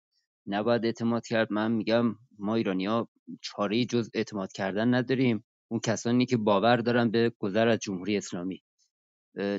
[0.48, 1.54] نباید اعتماد کرد.
[1.54, 3.10] من میگم ما ایرانیا
[3.42, 5.46] چاره جز اعتماد کردن نداریم.
[5.72, 8.64] اون کسانی که باور دارن به گذر از جمهوری اسلامی.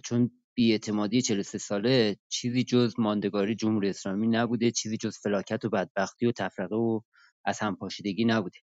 [0.04, 6.26] چون بیاعتمادی 43 ساله چیزی جز ماندگاری جمهوری اسلامی نبوده چیزی جز فلاکت و بدبختی
[6.26, 7.00] و تفرقه و
[7.44, 8.58] از هم پاشیدگی نبوده.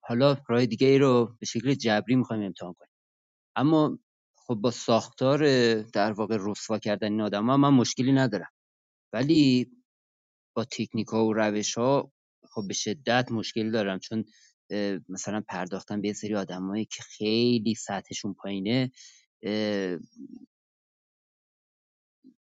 [0.00, 2.91] حالا راه دیگه ای رو به شکل جبری می‌خوایم امتحان کنیم.
[3.56, 3.98] اما
[4.36, 5.40] خب با ساختار
[5.82, 8.50] در واقع رسوا کردن این آدم ها من مشکلی ندارم.
[9.12, 9.70] ولی
[10.56, 12.12] با تکنیک‌ها و روش‌ها
[12.50, 13.98] خب به شدت مشکل دارم.
[13.98, 14.24] چون
[15.08, 18.92] مثلا پرداختن به سری آدمایی که خیلی سطحشون پایینه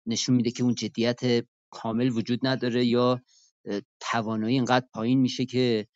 [0.06, 3.22] نشون میده که اون جدیت کامل وجود نداره یا
[4.00, 5.88] توانایی اینقدر پایین میشه که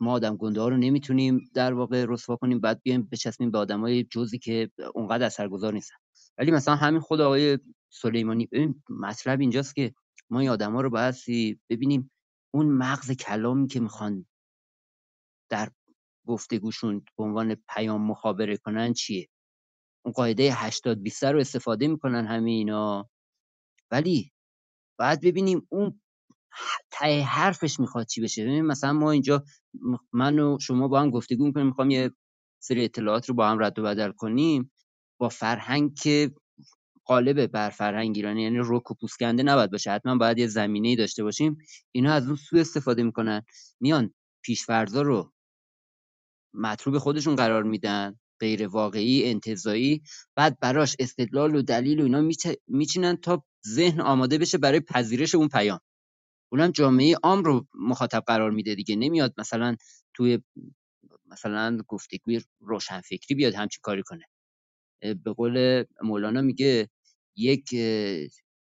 [0.00, 4.04] ما آدم گنده ها رو نمی‌تونیم در واقع رسوا کنیم بعد بیایم بچسبیم به آدمای
[4.04, 5.96] جزی که اونقدر اثرگذار نیستن.
[6.38, 7.58] ولی مثلا همین خود آقای
[7.90, 9.94] سلیمانی ببین مطلب اینجاست که
[10.30, 12.10] ما این آدما رو بایستی ببینیم
[12.54, 14.26] اون مغز کلامی که می‌خوان
[15.50, 15.70] در
[16.26, 19.28] گفتگوشون به عنوان پیام مخابره کنن چیه؟
[20.04, 23.10] اون قاعده 80 20 رو استفاده می‌کنن همه اینا.
[23.90, 24.32] ولی
[24.98, 26.00] باید ببینیم اون
[26.90, 28.44] ته حرفش می‌خواد چی بشه.
[28.44, 29.44] ببین مثلا ما اینجا
[30.12, 32.10] من و شما با هم گفتگو می‌کنیم می‌خوام یه
[32.62, 34.72] سری اطلاعات رو با هم رد و بدل کنیم.
[35.20, 36.34] با فرهنگ که
[37.06, 39.90] غالبه بر فرهنگ ایرانی یعنی رک و پوسکنده نباید باشه.
[39.90, 41.58] حتما باید یه زمینه داشته باشیم.
[41.92, 43.42] اینا از اون سوء استفاده می‌کنن.
[43.80, 45.32] میان پیشفرضا رو
[46.54, 48.18] مطلوب خودشون قرار میدن.
[48.40, 50.02] غیر واقعی انتزاعی
[50.34, 52.30] بعد براش استدلال و دلیل و اینا
[52.68, 55.80] میچینن تا ذهن آماده بشه برای پذیرش اون پیام.
[56.52, 58.96] اونم جامعه عام رو مخاطب قرار میده دیگه.
[58.96, 59.76] نمیاد مثلا
[60.14, 60.38] توی
[61.26, 64.24] مثلا گفتگوی روشنفکری بیاد همچین کاری کنه.
[65.24, 66.90] به قول مولانا میگه
[67.36, 67.64] یک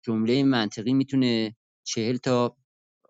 [0.03, 2.57] جمله منطقی می‌تونه چهل تا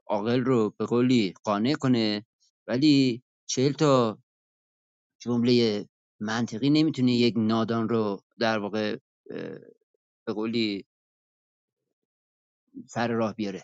[0.07, 2.25] عاقل رو به قولی قانع کنه
[2.67, 4.19] ولی چهل تا
[5.19, 5.85] جمله
[6.19, 8.97] منطقی نمی‌تونه یک نادان رو در واقع
[10.27, 10.85] به قولی
[12.87, 13.63] سر راه بیاره.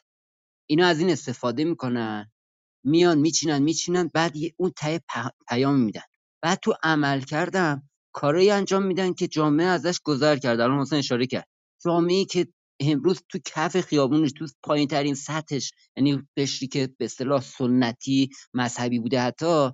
[0.68, 2.32] اینا از این استفاده می‌کنن
[2.84, 5.02] میان میچینن میچینن بعد اون ته
[5.50, 6.02] پیام میدن.
[6.42, 10.60] بعد تو عمل کردم کارایی انجام میدن که جامعه ازش گذر کرد.
[10.60, 11.48] الان حسین اشاره کرد.
[11.86, 12.48] جامعه که
[12.80, 19.00] امروز تو کف خیابونش تو پایین ترین سطحش یعنی قشری که به اصطلاح سنتی مذهبی
[19.00, 19.70] بوده حتی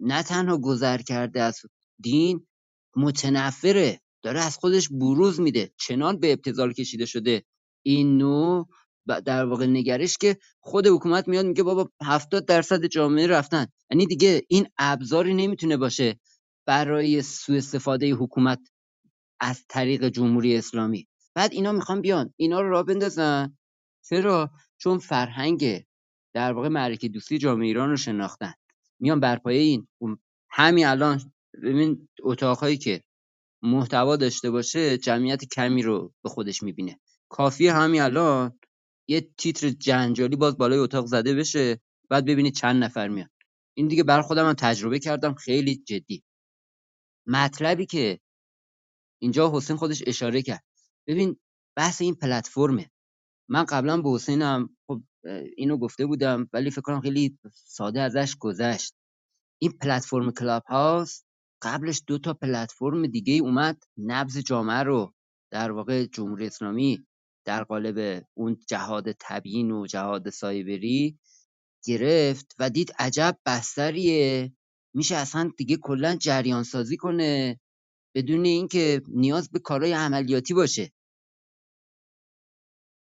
[0.00, 1.60] نه تنها گذر کرده از
[2.00, 2.46] دین
[2.96, 4.00] متنفره.
[4.22, 5.72] داره از خودش بروز میده.
[5.76, 7.44] چنان به ابتذال کشیده شده.
[7.82, 8.68] این نوع
[9.24, 13.66] در واقع نگرش که خود حکومت میاد میگه بابا هفتاد درصد جامعه رفتن.
[13.90, 16.20] یعنی دیگه این ابزاری نمی‌تونه باشه
[16.66, 18.60] برای سوء استفاده حکومت
[19.40, 21.08] از طریق جمهوری اسلامی.
[21.34, 22.34] بعد اینا می‌خوان بیان.
[22.36, 23.56] اینا رو راه بندازن.
[24.08, 25.84] چرا؟ چون فرهنگ
[26.34, 28.52] در واقع معرکه دوستی جامعه ایران رو شناختن.
[29.00, 29.88] میان بر پایه این.
[30.50, 31.32] همین الان
[31.62, 33.02] ببین اتاقهایی که
[33.62, 37.00] محتوا داشته باشه جمعیت کمی رو به خودش می‌بینه.
[37.28, 38.58] کافیه همین الان
[39.08, 41.80] یه تیتر جنجالی باز بالای اتاق زده بشه
[42.10, 43.28] بعد ببینید چند نفر میان.
[43.76, 46.24] این دیگه بر خودم هم تجربه کردم خیلی جدی.
[47.26, 48.20] مطلبی که
[49.22, 50.64] اینجا حسین خودش اشاره کرد.
[51.06, 51.36] ببین
[51.76, 52.90] بحث این پلتفرمه.
[53.50, 55.02] من قبلا به حسینم خب
[55.56, 58.94] اینو گفته بودم ولی فکر کنم خیلی ساده ازش گذشت.
[59.62, 61.22] این پلتفرم کلاب هاوس
[61.62, 65.14] قبلش دو تا پلتفرم دیگه اومد نبض جامعه رو
[65.52, 67.06] در واقع جمهوری اسلامی
[67.48, 71.18] در قالب اون جهاد تبیین و جهاد سایبری
[71.84, 74.52] گرفت و دید عجب بستریه.
[74.94, 77.60] میشه اصلا دیگه کلا جریان سازی کنه
[78.14, 80.92] بدون اینکه نیاز به کارهای عملیاتی باشه.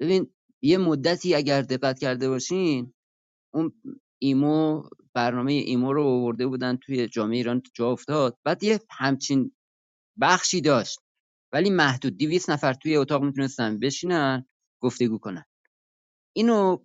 [0.00, 2.94] ببین یه مدتی اگر دقت کرده باشین
[3.54, 3.72] اون
[4.18, 4.82] ایمو
[5.14, 8.38] برنامه ایمو رو آورده بودن توی جامعه ایران جا افتاد.
[8.44, 9.56] بعد یه همچین
[10.20, 11.05] بخشی داشت.
[11.56, 14.46] ولی محدود 200 نفر توی اتاق می‌تونستن بشینن
[14.82, 15.44] گفتگو کنن.
[16.36, 16.78] اینو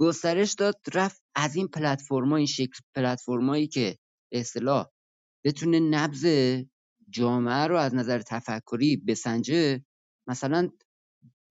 [0.00, 3.98] گسترش داد رفت از این پلتفرما این شکل پلتفرمایی که
[4.32, 4.86] اصطلاح
[5.44, 6.26] بتونه نبض
[7.10, 9.84] جامعه رو از نظر تفکری بسنجه.
[10.26, 10.70] مثلا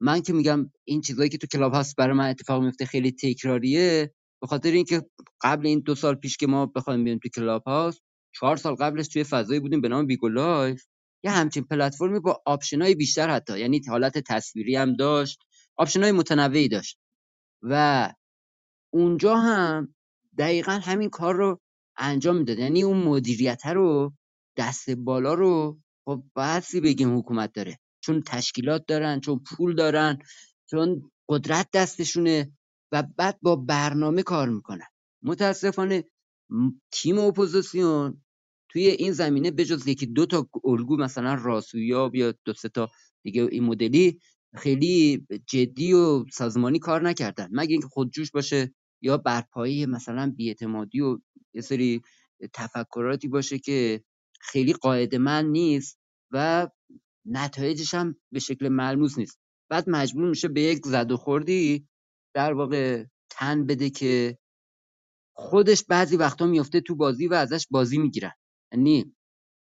[0.02, 4.14] من که میگم این چیزایی که تو کلاب هاوس برای من اتفاق میفته خیلی تکراریه
[4.41, 5.02] به خاطر اینکه
[5.41, 8.02] قبل این دو سال پیش که ما بخوایم بریم تو کلاب هاوس
[8.36, 10.85] چهار سال قبلش توی فضایی بودیم به نام بیگو لایو.
[11.23, 15.39] یه همچین پلتفرمی با آپشن های بیشتر حتی یعنی حالت تصویری هم داشت
[15.77, 16.99] آپشن های متنوعی داشت.
[17.61, 18.14] و
[18.94, 19.95] اونجا هم
[20.38, 21.60] دقیقا همین کار رو
[21.98, 22.60] انجام می‌داد.
[22.60, 24.14] یعنی اون مدیریت رو
[24.57, 30.18] دست بالا رو خب بعضی بگیم حکومت داره؟ چون تشکیلات دارن چون پول دارن
[30.69, 32.52] چون قدرت دستشونه
[32.91, 34.88] و بعد با برنامه کار می‌کنن.
[35.23, 36.03] متاسفانه
[36.91, 38.23] تیم اپوزیسیون
[38.78, 42.90] توی این زمینه بجز یکی دو تا الگو مثلا راسویا یا دو سه تا
[43.24, 44.20] دیگه این مدلی
[44.56, 47.49] خیلی جدی و سازمانی کار نکردن.
[47.52, 51.20] مگه اینکه خودجوش باشه یا بر پایه مثلا بیاعتمادی و
[51.54, 52.02] یه سری
[52.54, 54.04] تفکراتی باشه که
[54.41, 55.99] خیلی قاعده‌مند نیست
[56.32, 56.68] و
[57.26, 59.40] نتایجش هم به شکل ملموس نیست.
[59.70, 61.88] بعد مجبور میشه به یک زد و خوردی
[62.36, 64.38] در واقع تن بده که
[65.34, 68.32] خودش بعضی وقتا میفته تو بازی و ازش بازی می‌گیرن.
[68.73, 69.15] یعنی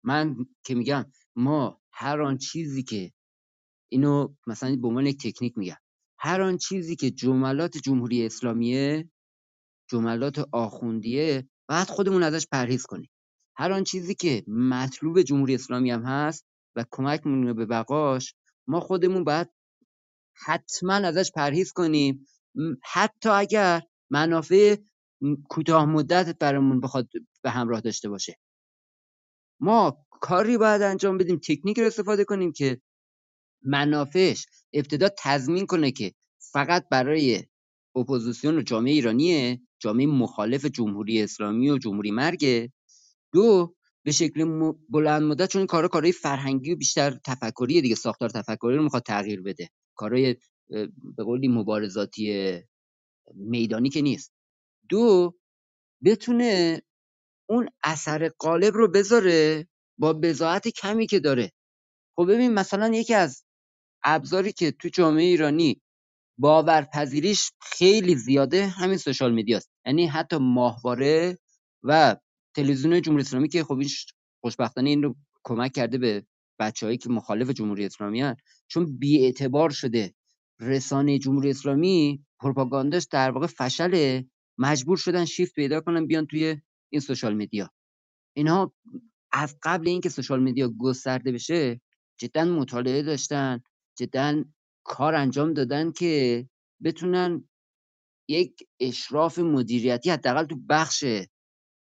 [0.05, 1.05] من که میگم
[1.35, 3.11] ما هر آن چیزی که
[3.91, 5.77] اینو مثلا به عنوان یک تکنیک میگم
[6.19, 9.09] هر آن چیزی که جملات جمهوری اسلامیه
[9.89, 13.09] جملات آخوندیه باید خودمون ازش پرهیز کنیم.
[13.57, 18.35] هر آن چیزی که مطلوب جمهوری اسلامی هم هست و کمک می‌کنه به بقاش
[18.67, 19.49] ما خودمون باید
[20.45, 22.25] حتما ازش پرهیز کنیم.
[22.93, 23.81] حتی اگر
[24.11, 24.75] منافع
[25.49, 27.09] کوتاه مدت برامون بخواد
[27.43, 28.37] به همراه داشته باشه.
[29.63, 32.81] ما کاری باید انجام بدیم تکنیک رو استفاده کنیم که
[33.61, 36.13] منافعش ابتدا تضمین کنه که
[36.53, 37.43] فقط برای
[37.95, 42.73] اپوزیسیون و جامعه ایرانیه جامعه مخالف جمهوری اسلامی و جمهوری مرگه
[43.33, 43.75] دو
[44.05, 48.83] به شکل بلند مدت چون کارا کارهای فرهنگی و بیشتر تفکری دیگه ساختار تفکری رو
[48.83, 49.69] می‌خواد تغییر بده.
[49.95, 50.35] کارهای
[51.17, 52.53] به قولی مبارزاتی
[53.35, 54.33] میدانی که نیست.
[54.89, 55.35] دو
[56.05, 56.81] بتونه
[57.49, 59.67] اون اثر غالب رو بذاره
[59.97, 61.51] با بضاعت کمی که داره.
[62.15, 63.43] خب ببین مثلا یکی از
[64.03, 65.81] ابزاری که تو جامعه ایرانی
[66.37, 69.69] باورپذیریش خیلی زیاده همین سوشال میدیاست.
[69.85, 71.37] یعنی حتی ماهواره
[71.83, 72.15] و
[72.55, 73.89] تلویزیون جمهوری اسلامی که خب این
[74.41, 76.25] خوشبختانه این رو کمک کرده به
[76.59, 78.35] بچههایی که مخالف جمهوری اسلامی هن.
[78.67, 80.13] چون بی‌اعتبار شده
[80.59, 84.25] رسانه جمهوری اسلامی پروپاگانداش در واقع فشله.
[84.57, 86.57] مجبور شدن شیفت پیدا کنن بیان توی
[86.93, 87.69] این سوشال میدیا.
[88.33, 88.73] اینها
[89.31, 91.81] از قبل اینکه سوشال میدیا گسترده بشه
[92.17, 93.63] جدا مطالعه داشتن
[93.97, 94.43] جدا
[94.83, 96.45] کار انجام دادن که
[96.83, 97.49] بتونن
[98.27, 101.05] یک اشراف مدیریتی حداقل تو بخش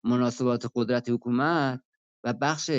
[0.04, 1.80] مناسبات قدرت حکومت
[2.24, 2.70] و بخش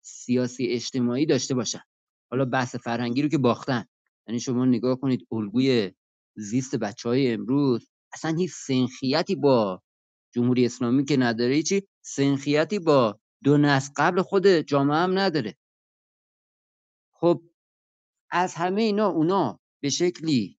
[0.00, 1.82] سیاسی اجتماعی داشته باشن.
[2.30, 3.84] حالا بحث فرهنگی رو که باختن.
[4.26, 5.92] یعنی شما نگاه کنید الگوی
[6.36, 9.82] زیست بچه های امروز اصلا هیچ سنخیتی با
[10.36, 15.56] جمهوری اسلامی که نداره چی سنخیتی با دو نسل قبل خود جامعه هم نداره.
[17.12, 17.42] خب
[18.30, 20.58] از همه اینا اونا به شکلی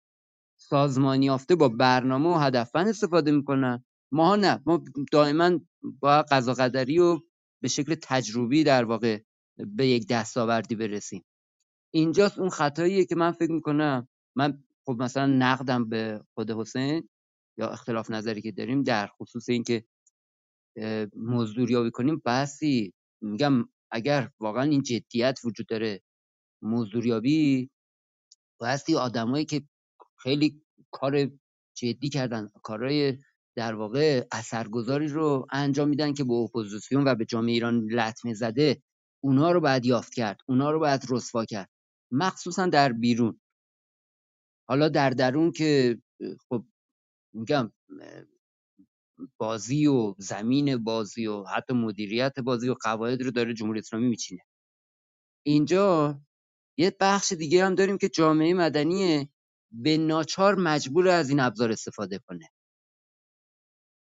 [0.59, 3.85] سازمانی یافته با برنامه و هدفمند استفاده می‌کنن.
[4.11, 5.59] ماها نه ما دائما
[5.99, 7.19] با قضا قدری و
[7.61, 9.19] به شکل تجربی در واقع
[9.57, 11.25] به یک دستاوردی برسیم.
[11.93, 14.07] اینجاست اون خطاییه که من فکر می‌کنم.
[14.35, 17.09] من خب مثلا نقدم به خود حسین.
[17.57, 19.85] یا اختلاف نظری که داریم در خصوص اینکه
[20.77, 26.01] اه، مزدوریابی کنیم بحثی میگم اگر واقعا این جدیت وجود داره
[26.61, 27.69] مزدوریابی
[28.59, 29.61] بایستی آدمایی که
[30.19, 30.61] خیلی
[30.91, 31.31] کار
[31.77, 33.17] جدی کردن کارهای
[33.55, 38.81] در واقع اثرگذاری رو انجام میدن که به اپوزیسیون و به جامعه ایران لطمه زده
[39.23, 41.69] اونا رو باید یافت کرد اونا رو باید رسوا کرد
[42.11, 43.39] مخصوصا در بیرون.
[44.69, 45.97] حالا در درون که
[46.49, 46.65] خب
[47.37, 47.71] میگم
[49.37, 54.41] بازی و زمین بازی و حتی مدیریت بازی و قواعد رو داره جمهوری اسلامی میچینه.
[55.45, 56.19] اینجا
[56.77, 59.29] یه بخش دیگه هم داریم که جامعه مدنی
[59.71, 62.49] به ناچار مجبور از این ابزار استفاده کنه.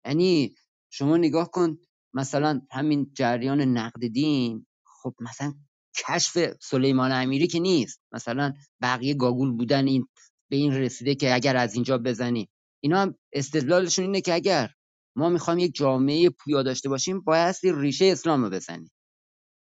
[0.07, 0.55] یعنی
[0.91, 1.79] شما نگاه کن
[2.15, 5.55] مثلا همین جریان نقد دین خب مثلا
[5.97, 8.01] کشف سلیمان امیری که نیست.
[8.13, 10.09] مثلا بقیه گاگول بودن این
[10.51, 12.49] به این رسیده که اگر از اینجا بزنیم
[12.85, 14.71] اینا هم استدلالشون اینه که اگر
[15.17, 18.93] ما می‌خوایم یک جامعه پویا داشته باشیم بایستی ریشه اسلام رو بزنیم.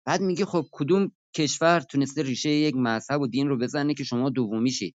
[0.06, 4.30] بعد میگه خب کدوم کشور تونسته ریشه یک مذهب و دین رو بزنه که شما
[4.30, 4.96] دومی شید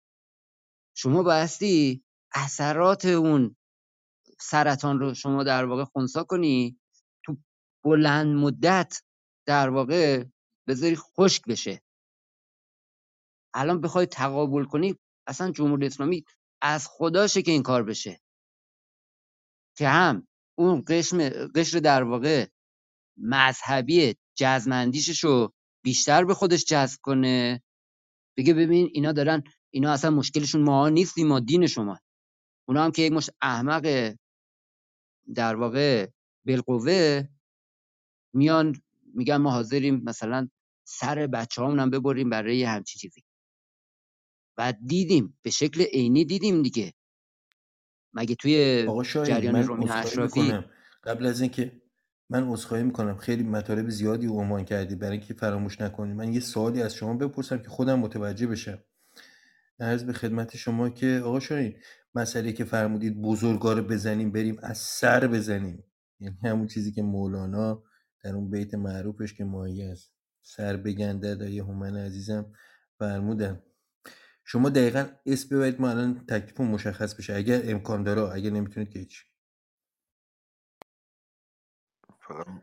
[0.97, 2.05] شما بایستی
[2.35, 3.57] اثرات اون
[4.41, 6.79] سرطان رو شما در واقع خونسا کنی
[7.25, 7.37] تو
[7.85, 9.03] بلند مدت
[9.47, 10.25] در واقع
[10.69, 11.83] بذاری خشک بشه.
[13.55, 14.97] الان بخوای تقابل کنی
[15.27, 16.25] اصلا جمهوری اسلامی
[16.63, 18.21] از خداشه که این کار بشه.
[19.77, 20.29] که هم
[20.59, 22.47] اون قشم قشر در واقع
[23.17, 25.53] مذهبی جزمندیشش رو
[25.85, 27.63] بیشتر به خودش جذب کنه.
[28.37, 31.99] بگه ببین اینا دارن اینا اصلا مشکلشون ما نیستیم ما دین شما.
[32.69, 34.15] اونا هم که یک مش احمق
[35.35, 36.09] در واقع
[36.47, 37.23] بالقوه
[38.35, 38.83] میان
[39.15, 40.49] میگن ما حاضریم مثلا
[40.85, 43.25] سر بچه هم ببریم برای یه همچین چیزی.
[44.61, 46.93] و دیدیم به شکل عینی دیدیم دیگه.
[48.13, 48.87] مگه توی
[49.25, 50.53] جریان عذرخواهی اشرافی
[51.05, 51.73] قبل از اینکه
[52.31, 54.95] من عذرخواهی می‌کنم خیلی مطالب زیادی عنوان کردی.
[54.95, 58.79] برای اینکه فراموش نکنی من یه سوالی از شما بپرسم که خودم متوجه بشم.
[59.81, 61.77] عرض به خدمت شما که آقا شاهین
[62.15, 65.85] مسئله که فرمودید بزرگا رو بزنیم بریم از سر بزنیم.
[66.21, 67.83] یعنی همون چیزی که مولانا
[68.25, 70.13] در اون بیت معروفش که مایه است
[70.43, 72.53] سر بگنده دای هومن عزیزم
[72.99, 73.63] فرمودن.
[74.53, 77.35] شما دقیقا اسم ببرید ما الان تکلیفمون مشخص بشه.
[77.35, 79.25] اگر امکان داره اگر نمی‌تونید که هیچ.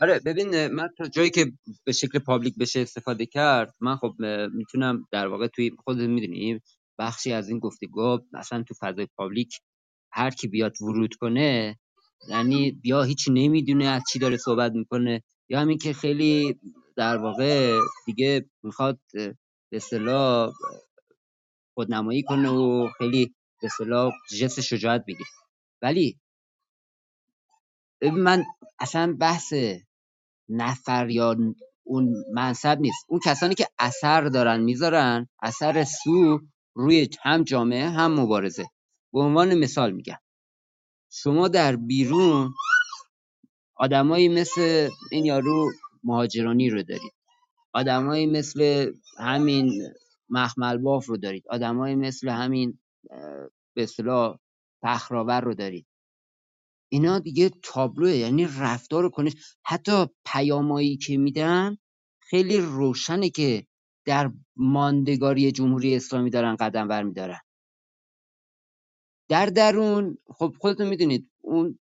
[0.02, 1.52] آره ببین من تا جایی که
[1.86, 4.14] به شکل public بشه استفاده کرد من خب
[4.54, 6.62] می‌تونم در واقع توی خود می‌دونی
[7.00, 9.60] بخشی از این گفتگو مثلا تو فضای public
[10.12, 11.80] هر کی بیاد ورود کنه
[12.30, 16.60] یعنی یا هیچ نمی‌دونه از چی داره صحبت می‌کنه یا همین که خیلی
[16.98, 20.54] در واقع دیگه می‌خواد به اصطلاح
[21.78, 25.30] خودنمایی کنه و خیلی به اصطلاح جست شجاعت بگیره.
[25.82, 26.20] ولی
[28.02, 28.44] من
[28.80, 29.54] اصلا بحث
[30.50, 31.36] نفر یا
[31.84, 33.06] اون منصب نیست.
[33.10, 36.40] اون کسانی که اثر دارن می‌ذارن اثر سو
[36.74, 38.66] روی هم جامعه هم مبارزه.
[39.14, 40.18] به عنوان مثال میگم.
[41.12, 42.54] شما در بیرون
[43.76, 45.72] آدمایی مثل این یارو
[46.04, 47.14] مهاجرانی رو دارید.
[47.74, 49.94] آدمایی مثل همین
[50.30, 51.48] مخمل باف رو دارید.
[51.50, 52.80] آدمایی مثل همین
[53.74, 54.40] به اصطلاح
[54.84, 55.88] پخراور رو دارید.
[56.90, 59.34] اینا دیگه تابلوه یعنی رفتار و کنش.
[59.66, 61.78] حتی پیامایی که میدن
[62.22, 63.68] خیلی روشنه که
[64.06, 67.40] در ماندگاری جمهوری اسلامی دارن قدم برمیدارن.
[69.30, 71.80] در درون خب خودتون می‌دونید اون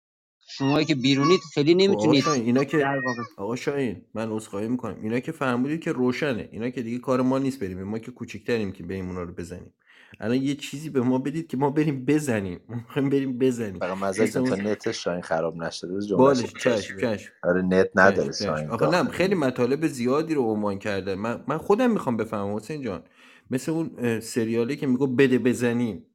[0.48, 3.22] شمایی که بیرونید خیلی آقا نمی‌تونید شاهین اینا که در واقع.
[3.38, 4.98] آقا شاهین من عذرخواهی می‌کنم.
[5.02, 6.50] اینا که فرمودید که روشنه.
[6.52, 7.84] اینا که دیگه کار ما نیست بریم.
[7.84, 9.74] ما که کوچیکتریم که بریم اونا رو بزنیم.
[10.20, 12.60] الان یه چیزی به ما بدید که ما بریم بزنیم.
[12.70, 13.80] ما می‌خوایم بریم بزنیم.
[13.80, 15.88] فقط مثل جان تا اون نت شاهین خراب نشده.
[15.88, 18.70] روز جملهش بالش چشم آره نت نداره شاهین.
[18.70, 22.82] آخه نه داخل خیلی مطالب زیادی رو عنوان کرده من, من خودم می‌خوام بفهمم حسین
[22.82, 23.04] جان.
[23.52, 26.06] مثل اون اه، سریالی که میگو بده بزنیم.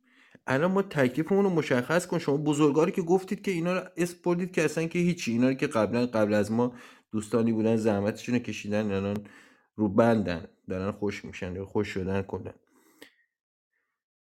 [0.48, 2.18] الان ما تکلیفمون رو مشخص کن.
[2.18, 5.32] شما بزرگاری که گفتید که اینا رو اسم که اصلا که هیچی.
[5.32, 6.72] اینا رو که قبلا قبل از ما
[7.12, 9.16] دوستانی بودن زحمتشون رو کشیدن الان
[9.76, 10.46] رو بندن.
[10.68, 12.52] دارن خوش میشن یا خوش شدن کلا.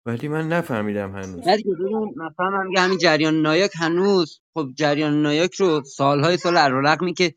[0.05, 1.47] ولی من نفهمیدم هنوز.
[1.47, 4.41] نه دیگه ببین مثلا همین جریان نایاک هنوز.
[4.53, 7.33] خب جریان نایاک رو سالهای سال علیرغمی که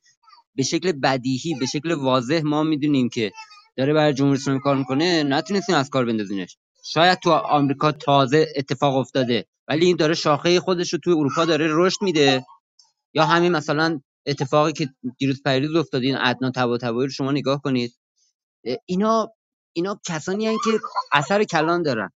[0.54, 3.32] به شکل بدیهی به شکل واضح ما می‌دونیم که
[3.76, 5.22] داره برای جمهوری اسلامی کار می‌کنه.
[5.22, 6.56] نتونستیم از کار بندازینش.
[6.84, 11.66] شاید تو آمریکا تازه اتفاق افتاده ولی این داره شاخه خودش رو توی اروپا داره
[11.70, 12.46] رشد میده.
[13.14, 14.88] یا همین مثلا اتفاقی که
[15.18, 17.92] دیروز پریروز افتاده این عدنان طباطبایی رو شما نگاه کنید.
[18.86, 19.32] اینا
[19.72, 20.80] اینا کسانی هستند که
[21.12, 22.10] اثر کلان دارن.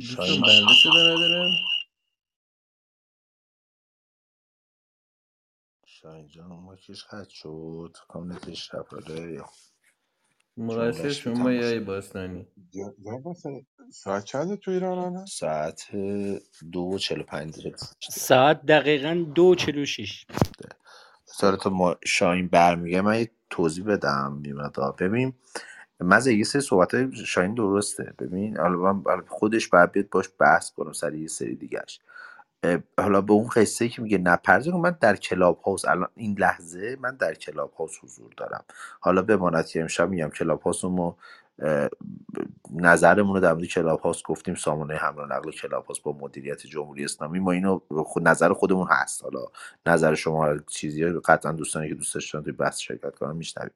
[0.00, 1.50] شاهین بنده صدا ندارم
[5.86, 7.96] شاهین جان ماکش خط شد.
[8.08, 8.70] کامنتش
[9.08, 9.46] یا
[10.56, 12.46] مقصر شما ای باستانی؟
[13.04, 15.96] جناب حسین، ساعت چنده تو ایران الان؟ ساعت
[16.72, 17.70] دو و چهل و پنج دقیقه.
[17.70, 18.12] گذشته.
[18.12, 20.26] ساعت دقیقا دو و چلو و شیش
[21.24, 25.34] سال تو ما شاهین برمیگه من یه توضیح بدم میمدا ببین
[26.00, 28.14] من یه سری صحبت شاهین درسته.
[28.18, 32.00] ببین حالا خودش باید بیاد باش بحث کنم سر یه سری دیگرش
[32.98, 37.16] حالا به اون قصه که میگه نپرداز من در کلاب هاوس الان این لحظه من
[37.16, 38.64] در کلاب هاوس حضور دارم.
[39.00, 41.16] حالا بماند که امشب میگم کلاب هاوس رو ما
[41.62, 41.88] اه،
[42.74, 46.66] نظرمون رو در مورد کلاب هاوس گفتیم سامانه حمل و نقل کلاب هاوس با مدیریت
[46.66, 47.38] جمهوری اسلامی.
[47.38, 49.22] ما اینو خود نظر خودمون هست.
[49.24, 49.40] حالا
[49.86, 53.72] نظر شما چیزی قطعا دوستانی که دوست داشتن توی بحث شرکت کنن میشنویم.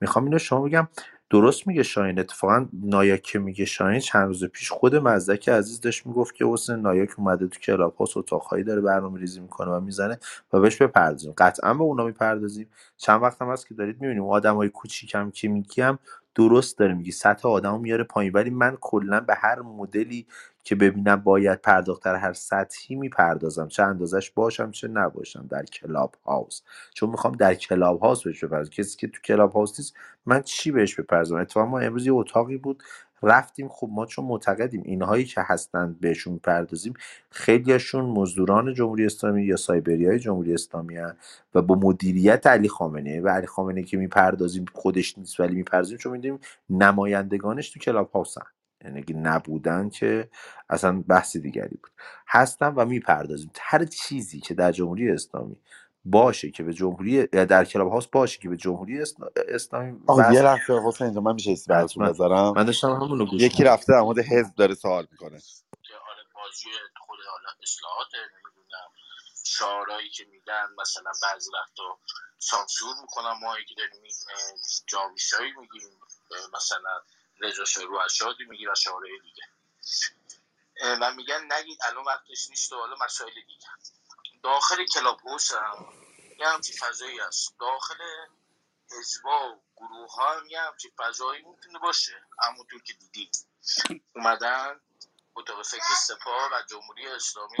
[0.00, 0.88] می‌خوام اینو شما بگم
[1.30, 6.06] درست میگه شاهین؟ اتفاقا نایاک که میگه شاهین چند روز پیش خود مزدک عزیز داشت
[6.06, 10.18] می‌گفت که حسین نایاک اومده تو کلاب هاوس اتاقهایی داره برنامه ریزی می‌کنه و می‌زنه
[10.52, 11.34] و بهش بپردازیم.
[11.38, 12.68] قطعا به اونا می‌پردازیم.
[12.96, 15.98] چند وقت هم هست که دارید می‌بینیم آدم های کوچیکم که میگیم
[16.34, 18.32] درست داره میگی سطح آدمو میاره پایین.
[18.32, 20.26] ولی من کلا به هر مدلی
[20.64, 23.68] که ببینم باید پرداخت در هر سطحی می‌پردازم.
[23.68, 25.46] چه اندازش باشم چه نباشم.
[25.50, 26.62] در کلاب هاوس.
[26.94, 28.70] چون می‌خوام در کلاب هاوس بهش بپردازم.
[28.70, 29.94] کسی که تو کلاب هاوس نیست
[30.26, 32.82] من چی بهش بپردازم؟ اتفاقا ما امروز یه اتاقی بود.
[33.22, 33.68] رفتیم.
[33.68, 36.94] خب ما چون معتقدیم اینهایی که هستند بهشون می‌پردازیم
[37.30, 41.16] خیلیاشون مزدوران جمهوری اسلامی یا سایبری های جمهوری اسلامی هن
[41.54, 46.12] و با مدیریت علی خامنه و علی خامنه که می‌پردازیم خودش نیست ولی می‌پردازیم چون
[46.12, 46.40] می‌دونیم
[46.70, 48.42] نمایندگانش تو کلاب هاوسن
[48.84, 50.28] یعنی نبودن که
[50.70, 51.90] اصلا بحث دیگری بود.
[52.28, 53.50] هستن و می‌پردازیم.
[53.60, 55.56] هر چیزی که در جمهوری اسلامی
[56.04, 60.42] باشه که به جمهوری در کلاب هاوس باشه که به جمهوری اسلا- اسلامی آقا یه
[60.42, 62.52] لحظه حسین من میشه ایستی براتون بذارم.
[62.56, 63.64] من داشتم همونو گوش یکی.
[63.64, 65.38] رفته در مورد حزب داره سوال می‌کنه.
[65.82, 66.68] که حالا بازی
[67.06, 68.90] خود حالا اصلاحات نمی‌دونم
[69.44, 71.98] شعارهایی که میدن مثلا بعضی وقتا
[72.38, 74.02] سانسور می‌کنن ماهی که داریم
[74.86, 76.00] جاویشایی میگیم
[76.54, 77.02] مثلا
[77.40, 79.44] رضا شروع از شادی میگیم و شعارهای دیگه.
[81.02, 83.66] و میگن نگید الان وقتش نیست و حالا مسائل دیگه.
[84.42, 85.92] داخل کلاب هاوس هم
[86.38, 87.54] یه همچین فضایی هست.
[87.60, 87.98] داخل
[88.90, 92.22] حزبا و گروه ها هم یه همچین فضایی می‌تونه باشه.
[92.42, 93.36] همونطور که دیدید
[94.14, 94.80] اومدن
[95.36, 97.56] اتاق فکر سپاه و جمهوری اسلامی.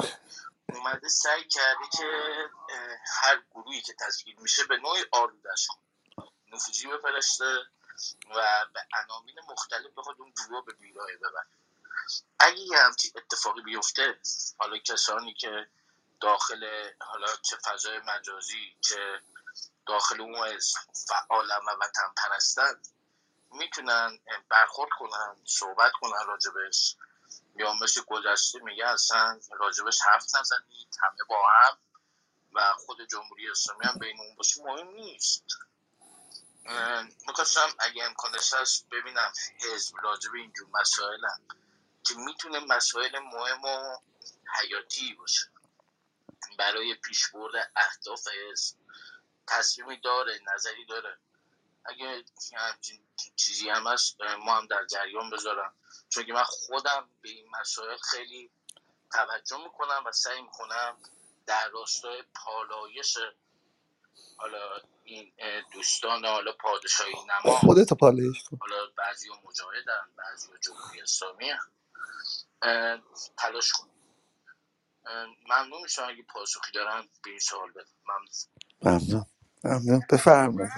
[0.68, 2.08] اومده سعی کرده که
[3.06, 6.28] هر گروهی که تشکیل میشه به نوعی آلودش کنه.
[6.52, 7.58] نفوذی بفرسته
[8.30, 11.46] و به عناوین مختلف بخواد اون گروه به بیراه ببره.
[12.38, 14.20] اگه یه همچین اتفاقی بیفته
[14.58, 15.68] حالا کسانی که
[16.20, 19.20] داخل حالا چه فضای مجازی چه
[19.86, 20.78] داخل اون حزب
[21.08, 22.82] فعالن و وطن پرستن
[23.50, 24.18] می‌تونن
[24.48, 26.96] برخورد کنن صحبت کنن راجبش
[27.56, 31.78] یا مثل گذشته میگه اصلا راجبش حرف نزنید همه با هم
[32.52, 35.44] و خود جمهوری اسلامی هم بین اون باشه مهم نیست
[37.26, 41.40] می‌خواستم اگه امکانش هست ببینم حزب راجب اینجور مسائل هم.
[42.04, 43.98] که می‌تونه مسائل مهم و
[44.56, 45.50] حیاتی باشه
[46.60, 48.76] برای پیشبرد اهداف حزب.
[49.46, 51.18] تصمیمی داره نظری داره.
[51.84, 52.24] اگه
[52.56, 53.06] همچین
[53.36, 55.74] چیزی هم هست ما هم در جریان بذارم.
[56.08, 58.50] چون که من خودم به این مسائل خیلی
[59.12, 60.96] توجه می‌کنم و سعی می‌کنم
[61.46, 63.18] در راستای پالایش
[64.36, 65.32] حالا این
[65.72, 67.56] دوستان حالا پادشاهی نما.
[67.56, 71.52] خودتو پالایش حالا بعضی ها مجاهدن بعضی ها جمهوری اسلامی
[73.36, 73.89] تلاش کنیم
[75.50, 77.84] ممنون میشم اگه پاسخی دارم به این سوال بدم.
[78.06, 78.28] ممنون.
[78.82, 79.26] ممنون.
[79.64, 80.02] ممنون.
[80.12, 80.72] بفرمایید.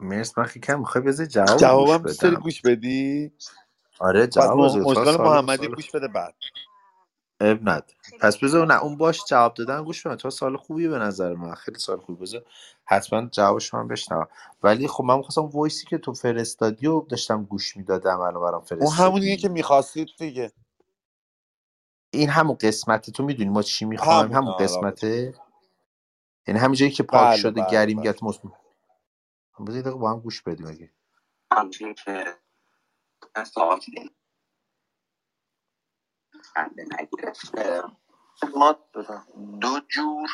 [0.00, 2.36] مرس من خیلی کم می‌خوای بذاری جواب گوش جوابم دوست داری بدم.
[2.36, 3.32] گوش بدی؟
[4.00, 6.34] آره جواب م- مشکل سال محمدی سال گوش بده بعد.
[7.40, 10.98] اب ند پس بذار نه اون باش جواب دادن گوش بدم تا سال خوبی به
[10.98, 11.54] نظر من.
[11.56, 12.22] خیلی سال خوبی.
[12.22, 12.44] بذار
[12.86, 14.28] حتما جوابش من بشنوم.
[14.64, 18.92] ولی خب من می‌خواستم وایسی که تو فرستادی و داشتم گوش می‌دادم الان برام اون
[18.94, 20.52] همونیه که فرستادی می‌خواستید دیگه.
[22.12, 23.12] این همون قسمته.
[23.12, 25.34] تو می‌دونی ما چی می‌خوایم؟ همونه همون آره قسمته.
[26.46, 28.02] یعنی همین جایی که پاک بله شده بله گری بله.
[28.02, 28.52] میگه مصمیم
[29.60, 30.90] بذار یه دقیقه با هم گوش بدیم اگه.
[31.52, 32.36] همچنین که
[36.76, 37.82] نگرفته.
[38.56, 38.76] ما
[39.60, 40.28] دو جور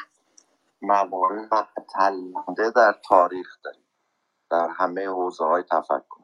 [0.83, 3.85] موارد تلمانده در تاریخ داریم.
[4.51, 6.18] در همه حوزه های تفکر.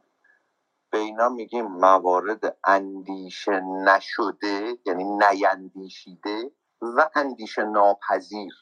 [0.94, 6.52] به اینا میگیم موارد اندیشه نشده یعنی نیندیشیده
[6.82, 8.52] و اندیشه ناپذیر.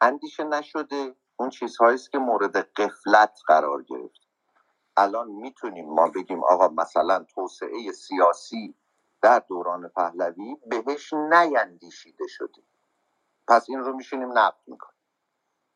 [0.00, 4.20] اندیشه نشده اون چیزهایی است که مورد قفلت قرار گرفت.
[4.96, 8.74] الان می‌تونیم ما بگیم آقا مثلا توسعه سیاسی
[9.22, 12.62] در دوران پهلوی بهش نیندیشیده شده.
[13.48, 15.00] پس این رو میشینیم نقد می‌کنیم.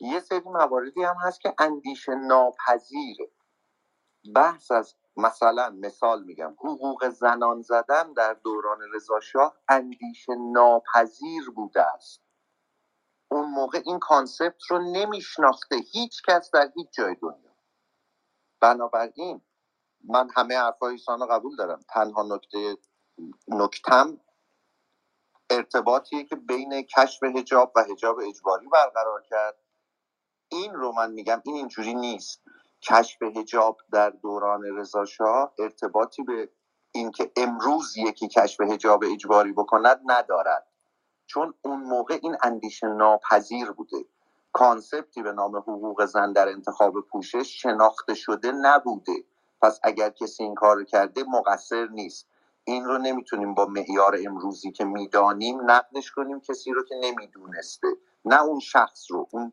[0.01, 3.31] یه سری مواردی هم هست که اندیشه ناپذیره.
[4.35, 12.23] بحث از مثلا مثال میگم حقوق زنان زدن در دوران رضاشاه اندیشه ناپذیر بوده است.
[13.31, 17.57] اون موقع این concept رو نمیشناخته هیچ کس در هیچ جای دنیا.
[18.61, 19.41] بنابراین
[20.05, 21.81] من همه حرفای ایسان رو قبول دارم.
[21.89, 22.77] تنها نکته
[23.49, 24.21] نکتم
[25.51, 29.59] ارتباطیه که بین کشف حجاب و حجاب اجباری برقرار کرد.
[30.53, 32.43] این رو من میگم این اینجوری نیست.
[32.89, 36.49] کشف حجاب در دوران رضاشاه ارتباطی به
[36.93, 40.67] اینکه امروز یکی کشف حجاب اجباری بکند ندارد.
[41.27, 44.05] چون اون موقع این اندیشه ناپذیر بوده.
[44.53, 49.25] کانسپتی به نام حقوق زن در انتخاب پوشش شناخته شده نبوده.
[49.63, 52.29] پس اگر کسی این کار کرده مقصر نیست.
[52.65, 57.89] این رو نمی‌تونیم با معیار امروزی که می‌دانیم نقدش کنیم کسی رو که نمی‌دونسته.
[58.25, 59.53] نه اون شخص رو اون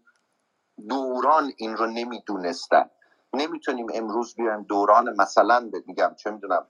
[0.89, 2.89] دوران این رو نمی‌دونستن.
[3.33, 6.67] نمی‌تونیم امروز بیایم دوران مثلا میگم چه می‌دونم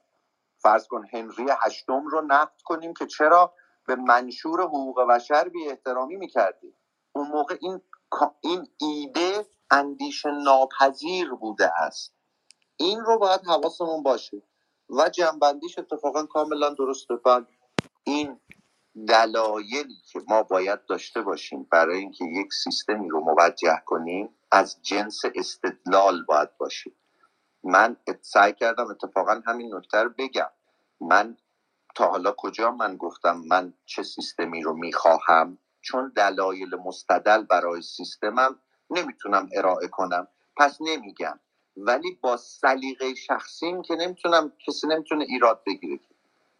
[0.57, 3.53] فرض کن هنری هشتم رو نقد کنیم که چرا
[3.87, 6.75] به منشور حقوق بشر بی احترامی می‌کردیم.
[7.15, 7.81] اون موقع این
[8.41, 12.13] این ایده اندیشه ناپذیر بوده است.
[12.77, 14.43] این رو باید حواسمون باشه.
[14.89, 17.15] و جنبندیش اتفاقا کاملا درسته.
[17.15, 17.47] بعد
[18.03, 18.39] این
[19.07, 25.21] دلایلی که ما باید داشته باشیم برای اینکه یک سیستمی رو موجه کنیم از جنس
[25.35, 26.91] استدلال باید باشه
[27.65, 30.51] من سعی کردم اتفاقا همین نکته رو بگم.
[31.01, 31.37] من
[31.95, 38.59] تا حالا کجا من گفتم من چه سیستمی رو می‌خواهم؟ چون دلایل مستدل برای سیستمم
[38.91, 40.27] نمی‌تونم ارائه کنم.
[40.57, 41.39] پس نمیگم.
[41.77, 46.01] ولی با سلیقه شخصیم که نمی‌تونم کسی نمی‌تونه ایراد بگیره.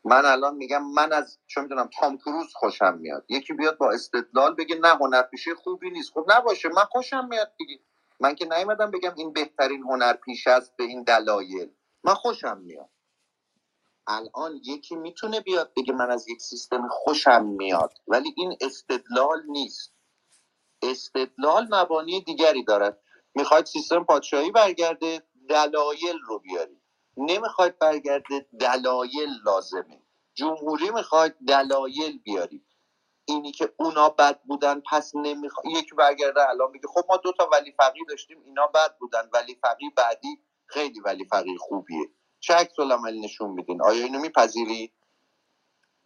[0.05, 3.25] من الان میگم من از چه می‌دونم تام کروز خوشم میاد.
[3.29, 6.11] یکی بیاد با استدلال بگه نه هنرپیشه خوبی نیست.
[6.13, 7.79] خب نباشه من خوشم میاد دیگه.
[8.19, 11.71] من که نیومدم بگم این بهترین هنرپیشه است به این دلایل.
[12.03, 12.89] من خوشم میاد.
[14.07, 17.93] الان یکی می‌تونه بیاد بگه من از یک سیستم خوشم میاد.
[18.07, 19.93] ولی این استدلال نیست.
[20.83, 23.01] استدلال مبانی دیگری دارد.
[23.35, 26.80] می‌خواید سیستم پادشاهی برگرده دلایل رو بیارید.
[27.17, 30.01] نمی‌خواید برگرده دلایل لازمه.
[30.33, 32.65] جمهوری می‌خواید دلایل بیارید
[33.25, 37.49] اینی که اونا بد بودن پس نمی‌خواد یکی برگرده الان میگه خب ما دو تا
[37.53, 39.29] ولی فقیه داشتیم اینا بد بودن.
[39.33, 42.09] ولی فقیه بعدی خیلی ولی فقیه خوبیه.
[42.39, 42.79] چه عکس
[43.23, 44.93] نشون میدین؟ آیا اینو میپذیری؟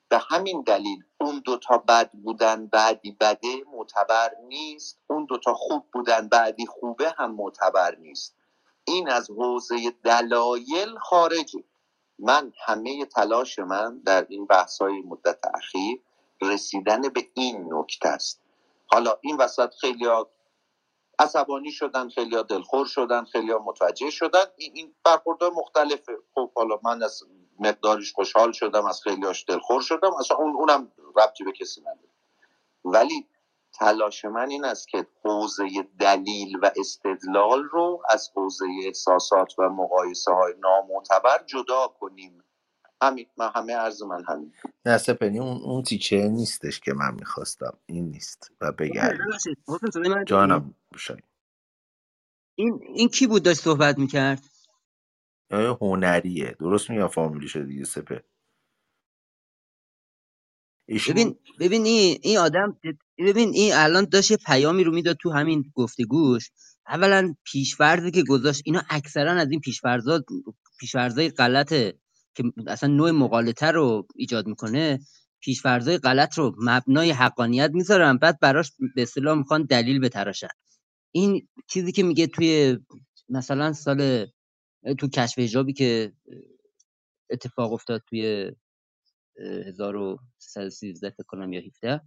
[0.10, 5.00] به همین دلیل اون دوتا بد بودن بعدی بده معتبر نیست.
[5.08, 8.38] اون دوتا خوب بودن بعدی خوبه هم معتبر نیست.
[8.86, 11.64] این از حوزه دلایل خارجه
[12.20, 16.02] من همه تلاش من در این بحث های مدت اخیر
[16.42, 18.42] رسیدن به این نکته است.
[18.88, 20.08] حالا این وسط خیلی
[21.20, 24.46] عصبانی شدن خیلی دلخور شدن خیلی متوجه شدن.
[24.58, 26.18] این, برخوردهای مختلفه.
[26.36, 27.24] خب حالا من از
[27.60, 32.10] مقدارش خوشحال شدم از خیلیاش دلخور شدم اصلا اون اونم ربطی به کسی نداره.
[32.86, 33.28] ولی
[33.80, 35.64] تلاش من این است که حوزه
[36.00, 42.44] دلیل و استدلال رو از حوزه احساسات و مقایسه های نامعتبر جدا کنیم.
[43.02, 44.54] همین من همه عرض من همین.
[44.86, 47.78] نه سپنی اون اون تیکه نیستش که من می‌خواستم.
[47.86, 49.18] این نیست و داری؟
[50.26, 51.24] جانم شاید.
[52.56, 54.44] این این کی بود داشت صحبت می‌کرد؟
[55.82, 56.56] هنریه.
[56.60, 58.24] درست میگم فامیلی شده دیگه سپه.
[60.88, 62.80] ایشون ببین ببین این این آدم
[63.20, 66.52] ببین این الان داشت یه پیامی رو می‌داد تو همین گفتگوش
[66.88, 70.26] اولا پیشفرضی که گذاشت اینا اکثرا از این پیشفرضات
[70.80, 72.00] پیشفرضای غلطه
[72.36, 75.00] که اصلا نوع مقالطه رو ایجاد می‌کنه.
[75.42, 80.48] پیشفرضای غلط رو مبنای حقانیت می‌ذارن بعد براش به اصطلاح می‌خوان دلیل بتراشن.
[81.12, 82.78] این چیزی که میگه توی
[83.30, 84.28] مثلا سال
[85.00, 86.14] تو کشف حجابی که
[87.32, 88.52] اتفاق افتاد توی
[89.68, 92.02] 1313 فکر کنم یا 17 اه،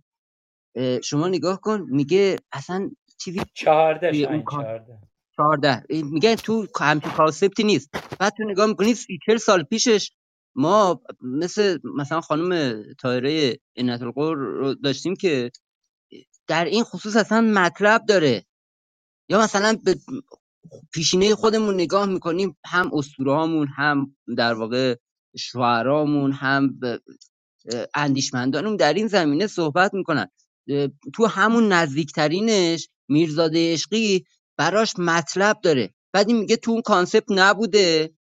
[1.05, 4.12] شما نگاه کن میگه اصلا چیزی چهارده
[4.51, 4.99] چهارده.
[5.36, 7.90] 14 میگه تو همچین کانسپتی نیست.
[8.19, 10.12] بعد تو نگاه می‌کنی سی چل سال پیشش
[10.55, 15.51] ما مثل مثلا خانم تایره عنایت القر رو داشتیم که
[16.47, 18.45] در این خصوص اصلا مطلب داره.
[19.28, 19.97] یا مثلا به
[20.93, 24.97] پیشینه خودمون نگاه می‌کنیم هم اسطوره هم در واقع
[25.36, 26.78] شعرامون هم
[27.95, 30.28] اندیشمندانمون در این زمینه صحبت می‌کنن.
[31.15, 34.24] تو همون نزدیکترینش میرزاده عشقی
[34.59, 35.95] براش مطلب داره.
[36.12, 38.15] بعد این میگه تو اون concept نبوده.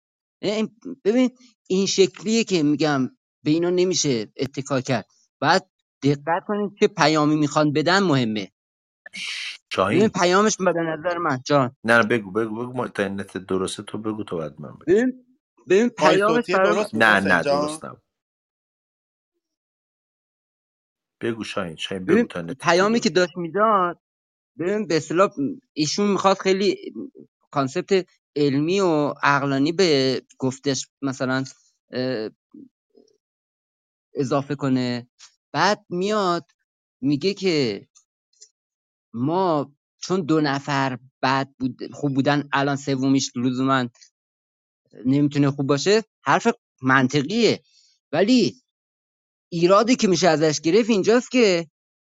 [1.05, 1.29] ببین
[1.69, 3.09] این شکلیه که میگم
[3.43, 5.05] به اینا نمیشه اتکا کرد.
[5.41, 5.69] بعد
[6.03, 8.51] دقت کنید چه پیامی می‌خوان بدن مهمه.
[9.73, 10.09] شاهین.
[10.09, 11.75] پیامش به نظر من جان.
[11.83, 12.73] نه نه بگو بگو بگو.
[12.73, 14.91] ما اینترنت درسته تو بگو تو بعد من بگو.
[15.69, 18.03] ببین پیامش درست نه نه درست نبود.
[21.21, 23.99] بگو شاهین شاهین بگو ببین تا پیامی که داشت می‌داد
[24.59, 25.29] ببین به اصطلاح
[25.73, 26.93] ایشون می‌خواد خیلی
[27.51, 31.43] کانسپت علمی و عقلانی به گفتش مثلا
[31.91, 32.29] اه،
[34.15, 35.07] اضافه کنه.
[35.53, 36.51] بعد میاد
[37.01, 37.87] میگه که
[39.13, 43.87] ما چون دو نفر بعد بود خوب بودن الان سومیش لزوما
[45.05, 46.47] نمی‌تونه خوب باشه حرف
[46.81, 47.63] منطقیه.
[48.11, 48.61] ولی
[49.55, 51.67] ایرادی که میشه ازش گرفت اینجاست که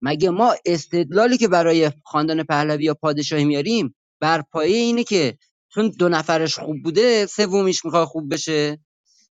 [0.03, 5.39] مگه ما استدلالی که برای خواندن پهلوی یا پادشاهی میاریم بر پایه اینه که
[5.75, 8.79] چون دو نفرش خوب بوده سومیش می‌خواد خوب بشه؟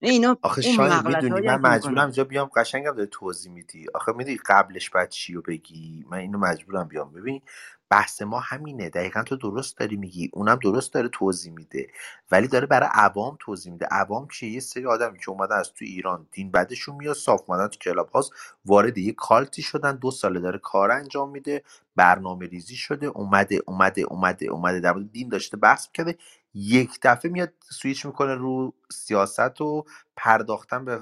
[0.10, 3.86] اینا آخه مغلط می‌دونی من مجبورم اینجا بیام قشنگم داره توضیح میدی.
[3.94, 7.11] آخه می‌دونی قبلش بعد چی رو بگی؟ من اینو مجبورم بیام.
[7.14, 7.41] ببین
[7.90, 8.90] بحث ما همینه.
[8.90, 10.30] دقیقا تو درست داری میگی.
[10.34, 11.88] اونم درست داره توضیح میده.
[12.32, 13.86] ولی داره برای عوام توضیح میده.
[13.86, 17.68] عوام چیه؟ یه سری آدمی که اومدن از تو ایران دین بدشون میاد صاف اومدن
[17.68, 18.31] تو کلاب هاوس
[18.65, 19.95] وارد یه cult ی شدن.
[19.95, 21.64] دو ساله داره کار انجام میده
[21.95, 24.80] برنامه ریزی شده اومده اومده اومده اومده.
[24.80, 26.18] در مورد دین داشته بحث کرده
[26.56, 30.99] یک دفعه میاد سویچ می‌کنه رو سیاست و پرداختن به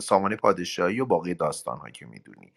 [0.00, 2.52] سامانه پادشاهی و باقی داستان ها که می‌دونی.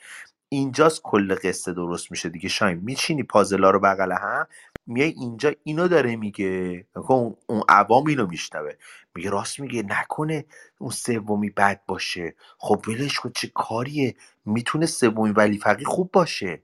[0.49, 2.49] اینجاست کل قصه درست میشه دیگه.
[2.49, 4.47] شاهین می‌چینی پازلا رو بغل هم؟
[4.87, 6.85] میای اینجا اینو داره میگه.
[6.95, 8.71] اون اون عوام اینو میشنوه.
[9.15, 10.45] میگه راست میگه نکنه
[10.79, 12.35] اون سومی بد باشه.
[12.57, 14.15] خب ولش کن چه کاریه؟
[14.45, 16.61] می‌تونه سومی ولی فقی خوب باشه.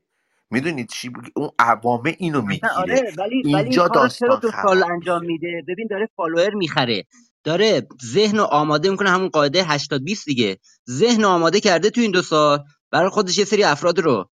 [0.54, 2.74] می‌دونید چی بگه؟ اون عوامه اینو اصلا می‌گیره.
[2.78, 5.32] آره ولی ولی این اینجا کار رو چرا داستان خراب انجام میشه.
[5.34, 7.06] میده؟ ببین داره فالوور می‌خره.
[7.44, 10.58] داره ذهن رو آماده می‌کنه همون قاعده 80 20 دیگه.
[10.90, 12.60] ذهن آماده کرده تو این دو سال
[12.92, 14.30] برای خودش یه سری افراد رو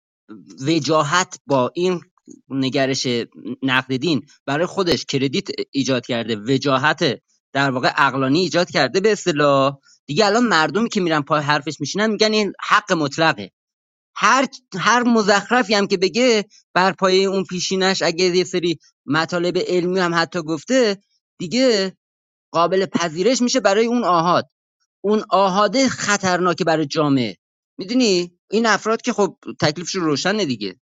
[0.68, 2.02] وجاهت با این
[2.50, 3.08] نگرش
[3.64, 6.36] نقد دین برای خودش کردیت ایجاد کرده.
[6.36, 7.22] وجاهت
[7.54, 9.78] در واقع عقلانی ایجاد کرده به اصطلاح.
[10.06, 13.52] دیگه الان مردمی که میرن پای حرفش میشینن میگن این حق مطلقه.
[14.18, 14.48] هر
[14.80, 16.46] هر مزخرفی هم که بگه
[16.76, 20.98] بر پایه اون پیشینش اگه یه سری مطالب علمی هم حتی گفته
[21.40, 21.98] دیگه
[22.54, 24.50] قابل پذیرش میشه برای اون آحاد
[25.06, 27.38] اون آحاده خطرناکه برای جامعه.
[27.80, 30.76] می‌دونی؟ این افراد که خب تکلیفشون روشنه دیگه.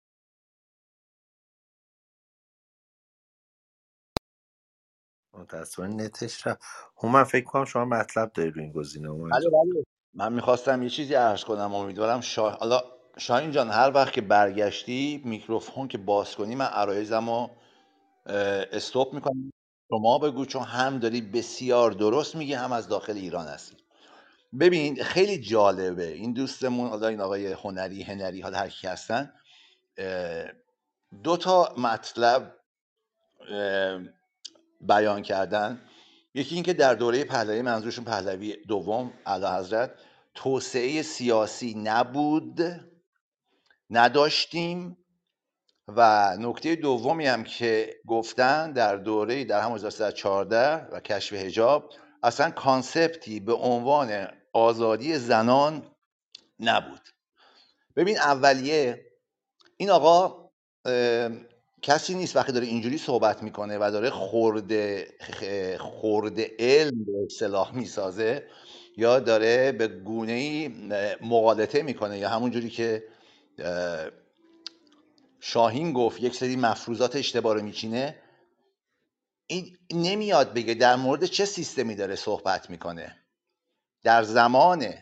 [5.34, 6.62] متاسفانه نتش رفت.
[6.98, 9.84] هومن فکر کنم شما مطلب داری رو این گزینه بله بله.
[10.14, 12.50] من می‌خواستم یه چیزی عرض کنم امیدوارم شا...
[12.50, 12.82] حالا
[13.18, 17.50] شاهین جان هر وقت که برگشتی میکروفون که باز کنی من عرایزم رو
[18.72, 19.52] استوب می‌کنم.
[19.90, 23.76] شما بگو چون هم داری بسیار درست میگی هم از داخل ایران هستی.
[24.60, 26.12] ببین خیلی جالبه.
[26.12, 29.32] این دوستمون حالا این آقای هنری هنری حالا هر کی هستن
[31.22, 32.56] دو تا مطلب
[34.80, 35.82] بیان کردن.
[36.34, 39.90] یکی اینکه در دوره پهلوی منظورشون پهلوی دوم اعلی حضرت
[40.34, 42.60] توسعه سیاسی نبود.
[43.92, 44.96] نداشتیم.
[45.88, 51.92] و نکته دومی هم که گفتن در دوره در همون 1314 و کشف حجاب
[52.22, 55.90] اصلا کانسپتی به عنوان آزادی زنان
[56.60, 57.00] نبود.
[57.96, 59.06] ببین اولیه
[59.76, 60.50] این آقا
[61.82, 65.08] کسی نیست وقتی داره اینجوری صحبت می‌کنه و داره خورده
[65.80, 68.48] خورده علم به اصطلاح می‌سازه
[68.96, 70.68] یا داره به گونه ای
[71.20, 73.04] مقالطه می‌کنه یا همون جوری که
[75.40, 78.22] شاهین گفت یک سری مفروضات اشتباه رو میچینه.
[79.46, 83.16] این نمیاد بگه در مورد چه سیستمی داره صحبت می‌کنه.
[84.02, 84.94] در زمان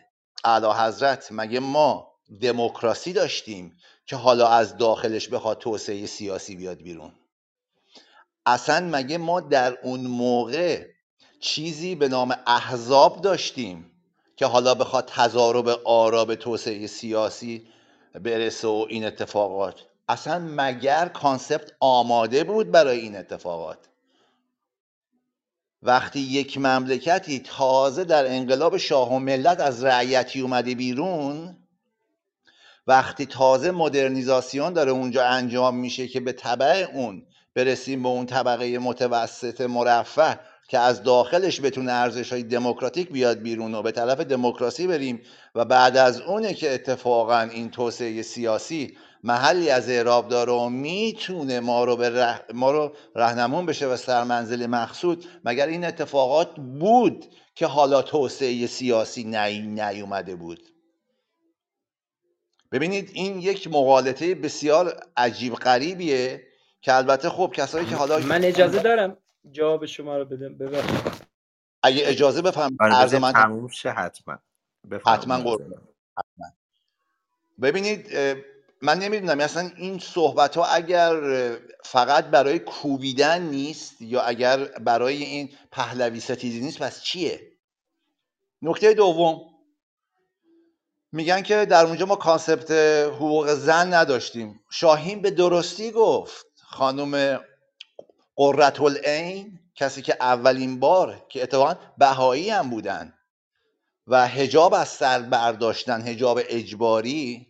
[0.43, 2.11] اعلی حضرت مگه ما
[2.41, 7.11] دموکراسی داشتیم که حالا از داخلش بخواد توسعه سیاسی بیاد بیرون؟
[8.45, 10.87] اصلا مگه ما در اون موقع
[11.39, 13.91] چیزی به نام احزاب داشتیم
[14.35, 17.67] که حالا بخواد تضارب آرا به توسعه سیاسی
[18.19, 19.75] برسه و این اتفاقات.
[20.09, 23.77] اصلا مگر کانسپت آماده بود برای این اتفاقات؟
[25.83, 31.57] وقتی یک مملکتی تازه در انقلاب شاه و ملت از رعیتی اومده بیرون
[32.87, 38.79] وقتی تازه مدرنیزاسیون داره اونجا انجام میشه که به طبع اون برسیم به اون طبقه
[38.79, 40.39] متوسط مرفه
[40.71, 45.21] که از داخلش بتونه ارزش های دموکراتیک بیاد بیرون و به طرف دموکراسی بریم
[45.55, 51.59] و بعد از اونه که اتفاقا این توسعه سیاسی محلی از اعراب داره و می‌تونه
[51.59, 52.45] ما رو به ره...
[52.53, 57.25] ما رو رهنمون بشه و سرمنزل مقصود مگر این اتفاقات بود
[57.55, 59.59] که حالا توسعه سیاسی نی...
[59.59, 60.59] نیومده بود؟
[62.71, 66.43] ببینید این یک مقالطه بسیار عجیب غریبیه
[66.81, 69.17] که البته خب کسایی که حالا من اجازه دارم.
[69.51, 70.57] جواب شما رو بدم.
[70.57, 71.31] ببخشید.
[71.83, 74.39] اگه اجازه بفهم آره عرض من تموم شه حتما.
[75.05, 75.81] حتما قربان
[77.61, 78.17] ببینید
[78.81, 81.13] من نمی‌دونم اصلا این صحبت ها اگر
[81.83, 87.51] فقط برای کوبیدن نیست یا اگر برای این پهلوی ستیزی نیست پس چیه؟
[88.61, 89.41] نکته دوم
[91.11, 92.71] میگن که در اونجا ما کانسپت
[93.15, 94.59] حقوق زن نداشتیم.
[94.69, 97.39] شاهین به درستی گفت خانم
[98.41, 103.13] قررت العین کسی که اولین بار که اتفاقا بهایی هم بودن
[104.07, 107.47] و هجاب از سر برداشتن هجاب اجباری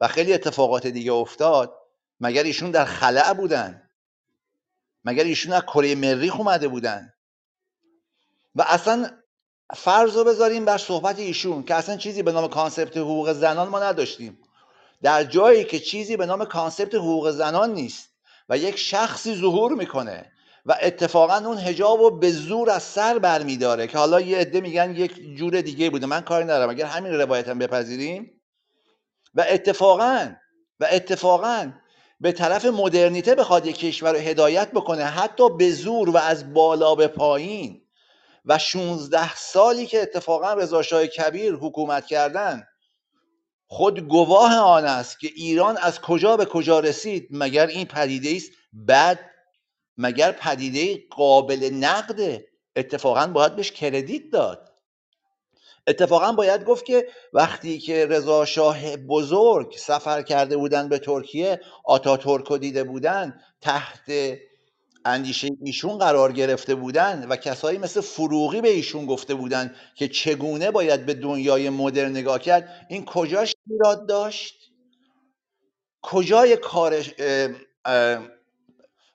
[0.00, 1.74] و خیلی اتفاقات دیگه افتاد
[2.20, 3.90] مگر ایشون در خلع بودن؟
[5.04, 7.12] مگر ایشون از کره مریخ اومده بودن؟
[8.54, 9.10] و اصلا
[9.74, 13.80] فرض رو بذاریم بر صحبت ایشون که اصلا چیزی به نام کانسپت حقوق زنان ما
[13.80, 14.38] نداشتیم.
[15.02, 18.15] در جایی که چیزی به نام کانسپت حقوق زنان نیست.
[18.48, 20.32] و یک شخصی ظهور می‌کنه
[20.66, 24.94] و اتفاقا اون هجاب رو به زور از سر برمیداره که حالا یه عده میگن
[24.94, 26.06] یک جور دیگه بوده.
[26.06, 26.70] من کاری ندارم.
[26.70, 28.40] اگر همین روایت هم بپذیریم.
[29.34, 30.32] و اتفاقا
[30.80, 31.72] و اتفاقا
[32.20, 36.94] به طرف مدرنیته بخواد یک کشور رو هدایت بکنه حتی به زور و از بالا
[36.94, 37.82] به پایین.
[38.44, 42.66] و 16 سالی که اتفاقا رضا شاه کبیر حکومت کردن
[43.66, 48.50] خود گواه آن است که ایران از کجا به کجا رسید مگر این پدیده است
[48.72, 49.20] بعد
[49.96, 54.72] مگر پدیده قابل نقده اتفاقا باید بهش کردیت داد.
[55.86, 62.46] اتفاقا باید گفت که وقتی که رضا شاه بزرگ سفر کرده بودن به ترکیه آتاتورک
[62.46, 64.10] رو دیده بودن تحت
[65.06, 70.70] اندیشه ایشون قرار گرفته بودن و کسایی مثل فروغی به ایشون گفته بودن که چگونه
[70.70, 74.54] باید به دنیای مدرن نگاه کرد این کجاش ایراد داشت؟
[76.02, 76.58] کجای
[77.84, 78.18] اه،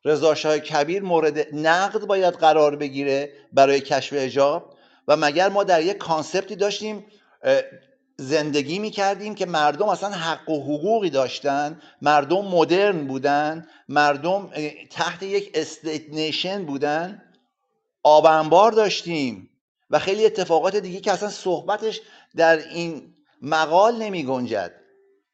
[0.05, 4.75] رضا کبیر مورد نقد باید قرار بگیره برای کشف حجاب
[5.07, 7.05] و مگر ما در یک concept ی داشتیم
[8.21, 14.49] زندگی می کردیم که مردم اصلا حق و حقوقی داشتن مردم مدرن بودن مردم
[14.89, 17.21] تحت یک state nation بودن.
[18.03, 19.49] آب انبار داشتیم
[19.89, 22.01] و خیلی اتفاقات دیگه که اصلا صحبتش
[22.35, 24.71] در این مقال نمی گنجد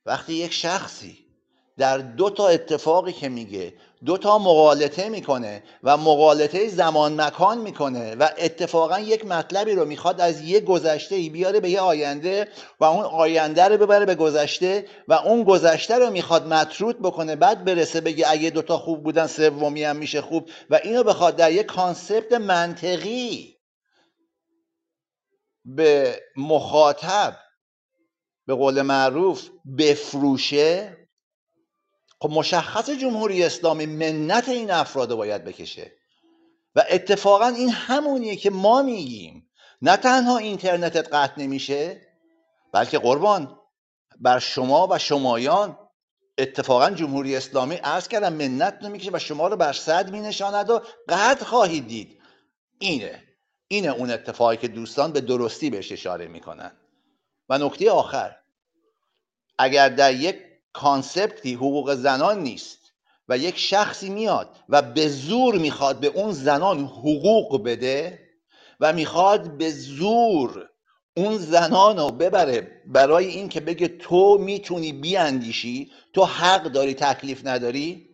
[0.06, 1.27] وقتی یک شخصی
[1.78, 3.74] در دو تا اتفاقی که میگه
[4.06, 10.22] دو تا مقالطه می‌کنه و مقالطه زمان مکان می‌کنه و اتفاقا یک مطلبی رو می‌خواد
[10.22, 12.48] از یه گذشته ای بیاره به یه آینده
[12.80, 17.66] و اون آینده رو ببره به گذشته و اون گذشته رو می‌خواد مطرود بکنه بعد
[17.66, 21.66] برسه بگه اگه دوتا خوب بودن سومی هم میشه خوب و اینو بخواد در یک
[21.66, 23.58] کانسپت منطقی
[25.66, 27.38] به مخاطب
[28.48, 30.98] به قول معروف بفروشه
[32.20, 35.92] خب مشخص جمهوری اسلامی منت این افراد باید بکشه.
[36.76, 39.50] و اتفاقا این همونیه که ما میگیم.
[39.82, 42.02] نه تنها اینترنتت قطع نمیشه
[42.74, 43.60] بلکه قربان
[44.20, 45.78] بر شما و شمایان
[46.38, 51.46] اتفاقا جمهوری اسلامی عرض کردم منت نمی‌کشه و شما رو بر صد مینشاند و قطع
[51.46, 52.22] خواهید دید.
[52.80, 53.24] اینه.
[53.68, 56.72] اینه اون اتفاقی که دوستان به درستی بهش اشاره می‌کنن.
[57.50, 58.36] و نکته آخر.
[59.58, 60.47] اگر در یک
[60.78, 62.80] کانسپتی حقوق زنان نیست
[63.30, 68.20] و یک شخصی میاد و به زور می‌خواد به اون زنان حقوق بده
[68.80, 70.70] و می‌خواد به زور
[71.18, 78.10] اون زنان رو ببره برای اینکه بگه تو می‌تونی بیاندیشی تو حق داری تکلیف نداری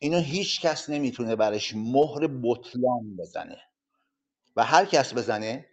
[0.00, 3.58] اینو هیچ کس نمی‌تونه برش مهر بطلان بزنه.
[4.56, 5.66] و هر کس بزنه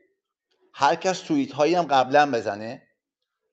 [0.73, 2.86] هر کس توییت هایی هم قبلا بزنه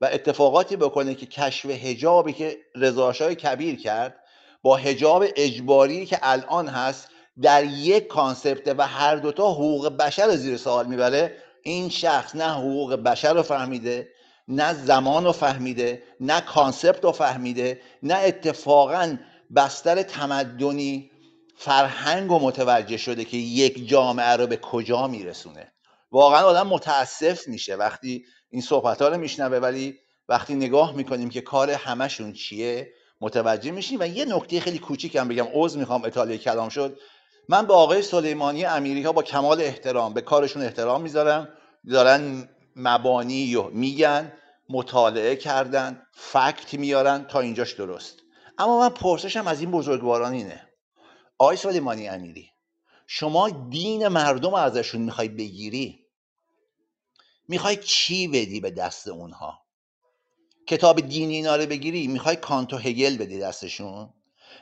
[0.05, 4.17] و اتفاقاتی بکنه که کشف حجابی که رضاشاه کبیر کرد
[4.63, 7.09] با حجاب اجباری که الان هست
[7.43, 12.53] در یک concept و هر دوتا حقوق بشر رو زیر سوال می‌بره این شخص نه
[12.53, 14.09] حقوق بشر رو فهمیده
[14.49, 19.17] نه زمان رو فهمیده نه concept رو فهمیده نه اتفاقا
[19.57, 21.11] بستر تمدنی
[21.57, 25.73] فرهنگ و متوجه شده که یک جامعه رو به کجا میرسونه.
[26.13, 28.25] واقعا آدم متاسف میشه وقتی
[28.55, 29.99] این صحبت ها رو میشنوه ولی
[30.29, 34.01] وقتی نگاه می‌کنیم که کار همشون چیه متوجه میشیم.
[34.01, 36.99] و یه نکته خیلی کوچیکم بگم عذر می‌خوام اطاله کلام شد.
[37.49, 41.49] من به آقای سلیمانی امیری ها با کمال احترام به کارشون احترام می‌ذارم.
[41.91, 44.33] دارن مبانی میگن
[44.69, 48.19] مطالعه کردن فکت میارن تا اینجاش درست.
[48.59, 50.69] اما من پرسشم از این بزرگواران اینه.
[51.39, 52.51] آقای سلیمانی امیری
[53.07, 56.04] شما دین مردم ازشون می‌خوای بگیری؟
[57.49, 59.65] می‌خوای چی بدی به دست اونها؟
[60.67, 64.15] کتاب دینی اینا رو بگیری می‌خوای کانتو هگل بدی دستشون؟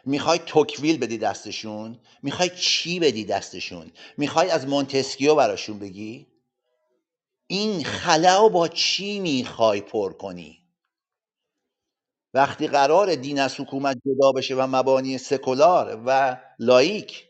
[0.05, 6.27] می‌خوای توکویل بدی دستشون؟ می‌خوای چی بدی دستشون؟ می‌خوای از مونتسکیو براشون بگی؟
[7.47, 10.59] این خلا با چی می‌خوای پر کنی؟
[12.35, 17.25] وقتی قرار دین از حکومت جدا بشه و مبانی سکولار و لایک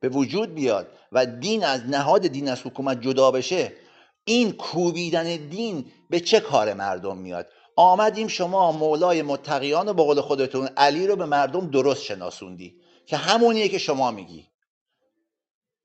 [0.00, 3.72] به وجود بیاد و دین از نهاد دین از حکومت جدا بشه
[4.28, 10.66] این کوبیدن دین به چه کار مردم میاد؟ آمدیم شما مولای متقیان و به خودتون
[10.66, 14.48] علی رو به مردم درست شناسوندی که همونیه که شما میگی.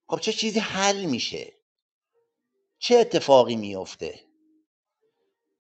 [0.08, 1.54] خب چه چیزی حل میشه؟
[2.80, 4.20] چه اتفاقی میفته؟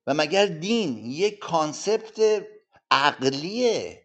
[0.07, 2.45] و مگر دین یک concept
[2.91, 4.03] عقلیه؟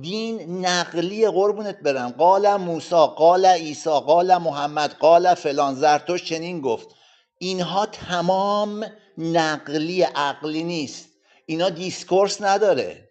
[0.00, 2.10] دین نقلی قربونت برم.
[2.10, 6.95] قال موسا قال عیسی قال محمد قال فلان زرتشت چنین گفت.
[7.38, 8.86] اینها تمام
[9.18, 11.08] نقلی عقلی نیست.
[11.46, 13.10] اینا discourse نداره.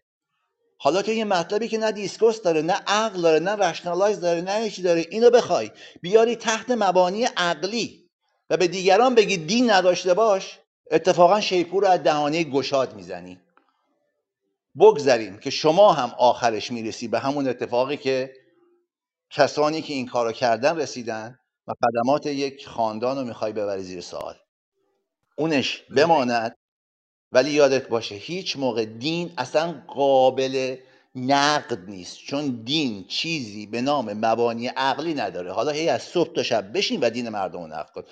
[0.77, 4.69] حالا تو یه مطلبی که نه discourse داره نه عقل داره نه rationalize داره نه
[4.69, 5.72] چی داره اینو بخوای.
[6.02, 8.10] بیاری تحت مبانی عقلی
[8.49, 10.60] و به دیگران بگی دین نداشته باش
[10.91, 13.39] اتفاقا شیپور رو از دهانه گشاد می‌زنی.
[14.80, 18.34] بگذریم که شما هم آخرش می‌رسی به همون اتفاقی که
[19.30, 21.39] کسانی که این کارو کردن رسیدن.
[21.67, 24.35] و خدمات یک خاندان رو می‌خوای ببری زیر سوال.
[25.37, 26.55] اونش بماند
[27.31, 30.77] ولی یادت باشه هیچ موقع دین اصلا قابل
[31.15, 32.17] نقد نیست.
[32.17, 35.51] چون دین چیزی به نام مبانی عقلی نداره.
[35.51, 38.03] حالا هی از صبح تا شب بشین و دین مردم رو نقد کن.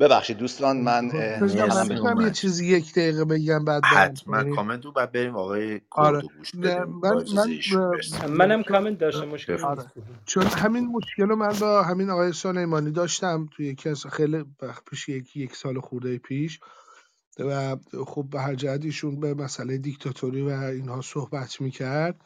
[0.00, 5.36] ببخشید دوستان من بهتون یه چیزی یک دقیقه بگم بعد حتما کامنت رو بعد بریم
[5.36, 6.20] آقای آره.
[6.20, 9.84] گوش من من منم کامنت داشتم مشکلی آره.
[10.26, 14.84] چون همین مشکل رو من با همین آقای سلیمانی داشتم توی یکی از خیلی وقت
[14.84, 16.60] پیش یک یک سال خورده پیش.
[17.38, 22.20] و خب به هر جهت ایشون به مسئله دیکتاتوری و اینها صحبت می‌کرد.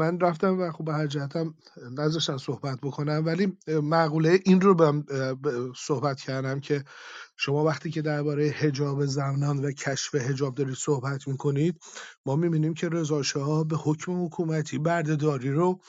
[0.00, 1.54] من رفتم و خب به هر جهتم
[1.98, 5.02] نذاشتن صحبت بکنم ولی مقوله این رو به
[5.76, 6.84] صحبت کردم که
[7.36, 11.80] شما وقتی که درباره حجاب زنان و کشف حجاب دارید صحبت می‌کنید
[12.26, 15.80] ما می‌بینیم که رضا به حکم حکومتی بردهداری رو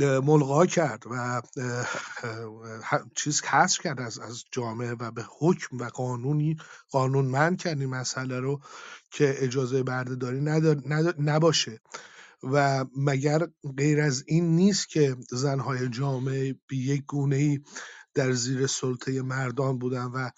[0.00, 1.42] ملغا کرد و
[3.16, 6.56] چیز حذف کرد از از جامعه و به حکم و قانونی
[6.90, 8.60] قانونمند کرد این مسئله رو
[9.10, 11.80] که اجازه بردهداری ندار- ندار- نباشه.
[12.42, 13.46] و مگر
[13.76, 17.60] غیر از این نیست که زنهای جامعه به یک گونه ای
[18.14, 20.30] در زیر سلطه مردان بودن و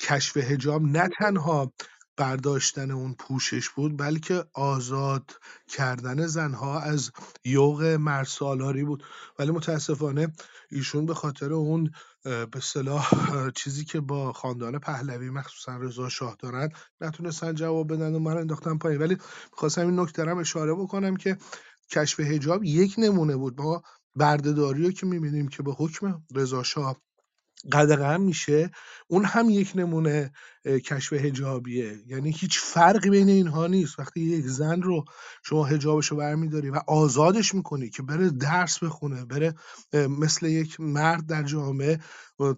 [0.00, 1.72] کشف حجاب نه تنها
[2.16, 5.30] برداشتن اون پوشش بود بلکه آزاد
[5.68, 7.10] کردن زنها از
[7.44, 9.04] یوغ مرسالاری بود.
[9.38, 10.32] ولی متاسفانه
[10.70, 11.90] ایشون به خاطر اون
[12.24, 13.10] به اصطلاح
[13.50, 16.68] چیزی که با خاندان پهلوی مخصوصا رضا شاه دارن
[17.00, 19.00] نتونستن جواب بدن و من انداختم پایین.
[19.00, 19.16] ولی
[19.52, 21.36] خواستم این نکته اشاره بکنم که
[21.90, 23.60] کشف حجاب یک نمونه بود.
[23.60, 23.82] ما
[24.16, 26.96] بردهداری رو که می‌بینیم که به حکم رضا شاه
[27.72, 28.70] قدغن میشه
[29.06, 30.32] اون هم یک نمونه
[30.66, 31.98] کشف حجابیه.
[32.06, 33.98] یعنی هیچ فرقی بین اینها نیست.
[33.98, 35.04] وقتی یک زن رو
[35.42, 39.54] شما حجابش رو برمیداری و آزادش می‌کنی که بره درس بخونه بره
[39.92, 42.00] مثل یک مرد در جامعه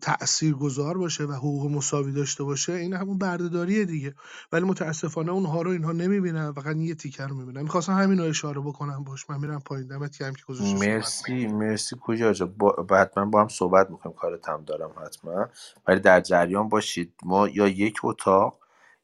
[0.00, 4.14] تأثیر گذار باشه و حقوق مساوی داشته باشه این همون بردهداریه دیگه.
[4.52, 7.62] ولی متاسفانه اونها رو اینها نمی‌بینن فقط یه تیکر رو می‌بینن.
[7.62, 9.04] می‌خواستم همین رو اشاره بکنم.
[9.04, 9.86] باش من میرم پایین.
[9.86, 12.86] دمت گرم که گذاشتی مرسی مرسی پویا جا با...
[12.90, 15.48] حتما با هم صحبت می‌کنیم کارت هم دارم حتما.
[15.88, 17.12] ولی در جریان باشید.
[17.24, 18.58] ما یا یک اتاق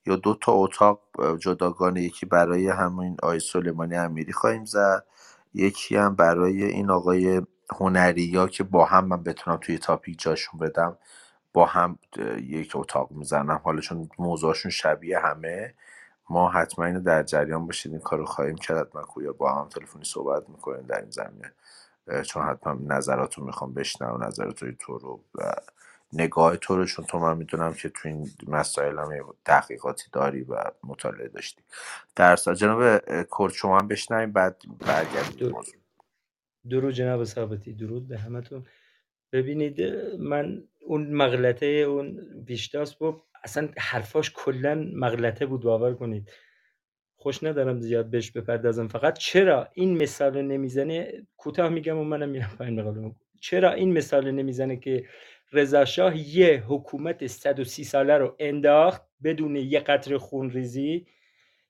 [0.06, 1.00] یا دو تا اتاق
[1.38, 5.04] جداگانه یکی برای همین آقای سلیمانی امیری خواهیم زد.
[5.54, 7.42] یکی هم برای این آقای
[7.72, 10.98] هنریا که با هم من بتونم توی تاپیک جاشون بدم
[11.52, 11.98] با هم
[12.42, 13.60] یک اتاق می‌زنم.
[13.64, 15.74] حالا چون موضوعشون شبیه همه
[16.30, 18.88] ما حتما اینو در جریان باشید این کارو خواهیم کرد.
[18.88, 21.52] حتما کویا با هم تلفنی صحبت می‌کنیم در این زمینه.
[22.24, 25.52] چون حتما نظرات رو می‌خوام بشنوم نظرات تو رو و
[26.12, 30.42] نگاه تو رو چون تو من می‌دونم که تو این مسائل هم یه تحقیقاتی داری
[30.42, 31.62] و مطالعه داشتی.
[32.16, 33.00] در اصل جناب
[33.38, 35.74] کرد شما هم بشنویم بعد برگردیم به در- موضوع.
[36.70, 37.72] درود جناب ثابتی.
[37.72, 38.66] درود به همتون.
[39.32, 39.82] ببینید
[40.18, 46.30] من اون مغلطه اون ویشتاس بود اصلا حرفاش کلا مغلطه بود باور کنید.
[47.16, 48.88] خوش ندارم زیاد بهش بپردازم.
[48.88, 53.14] فقط چرا این مثال رو نمی‌زنه؟ کوتاه میگم و منم میرم پایین.
[53.40, 55.06] چرا این مثال نمی‌زنه که
[55.52, 61.06] رضا شاه یه حکومت 130 ساله رو انداخت بدون یه قطره خون ریزی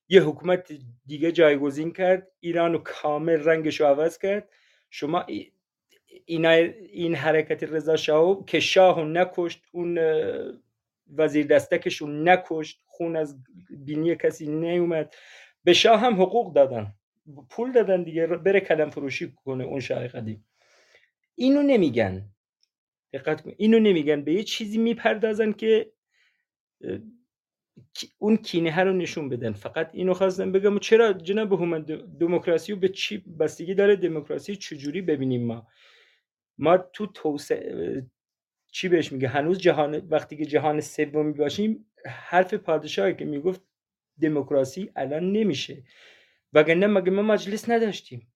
[0.09, 0.73] یه حکومت
[1.07, 2.28] دیگه جایگزین کرد.
[2.40, 4.48] ایران رو کامل رنگش رو عوض کرد.
[4.90, 5.52] شما ای-
[6.24, 9.98] اینا این حرکت رضا شاه که شاه نکشت اون
[11.16, 13.39] وزیر دستکش نکشت خون از
[13.70, 15.15] بینی کسی نیومد.
[15.65, 16.94] به شاه هم حقوق دادن.
[17.51, 20.47] پول دادن دیگه بره کلم فروشی کنه اون شاه قدیم.
[21.35, 22.31] اینو نمیگن.
[23.12, 24.24] دقت کن اینو نمیگن.
[24.24, 25.93] به یه چیزی می‌پردازن که
[28.19, 29.53] اون کینه رو نشون بدن.
[29.53, 30.78] فقط اینو خواستم بگم.
[30.78, 31.82] چرا جناب هومن
[32.20, 35.66] دموکراسی رو به چی بستگی داره؟ دموکراسی چجوری ببینیم ما؟
[36.59, 38.07] ما تو توسعه
[38.73, 43.61] چی بهش میگه؟ هنوز جهان وقتی که جهان سومی باشیم حرف پادشاهی که می‌گفت
[44.20, 45.82] دموکراسی الان نمیشه.
[46.53, 48.32] وگرنه مگه ما مجلس نداشتیم؟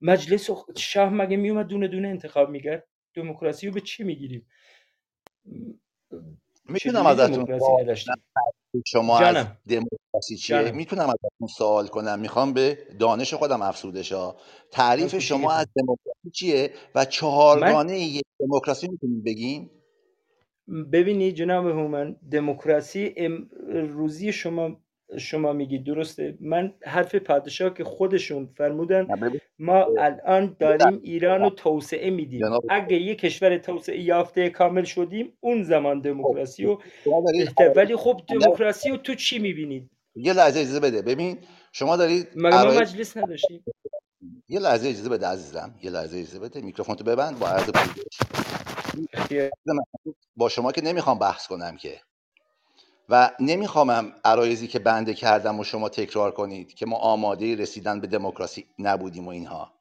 [0.00, 4.46] مجلس شاه مگه میومد دونه دونه انتخاب می‌کرد؟ دموکراسی رو به چی می‌گیریم؟
[6.68, 7.58] می‌تونم ازتون
[8.86, 9.58] شما از جانم.
[9.68, 10.76] دموکراسی چیه؟ جانم.
[10.76, 12.18] می‌تونم ازتون سوال کنم.
[12.20, 14.36] می‌خوام به دانش خودم افزوده شا
[14.70, 19.70] تعریف شما از دموکراسی چیه و من؟ چهارگانه یک دموکراسی می‌تونید بگین
[20.92, 24.83] ببینید جناب هومن دموکراسی امروزی شما
[25.18, 26.38] شما میگید درسته.
[26.40, 29.06] من حرف پادشاه که خودشون فرمودن
[29.58, 32.42] ما الان داریم ایران رو توسعه میدیم.
[32.68, 38.20] اگه یه کشور توسعه یافته کامل شدیم اون زمان خب دموکراسی رو عرایز ولی خب
[38.28, 41.02] دموکراسی رو تو چی می‌بینید؟ یه لحظه اجازه بده.
[41.02, 41.38] ببین
[41.72, 43.64] شما دارید مگه ما مجلس نداشتیم؟
[44.48, 45.74] یه لحظه اجازه بده عزیزم.
[45.82, 46.60] یه لحظه اجازه بده.
[46.60, 47.70] میکروفون تو ببند با عرض
[50.36, 52.00] با شما که نمی‌خوام بحث کنم که.
[53.08, 58.06] و نمیخوامم عرایزی که بنده کردم و شما تکرار کنید که ما آماده رسیدن به
[58.06, 59.72] دموکراسی نبودیم و اینها.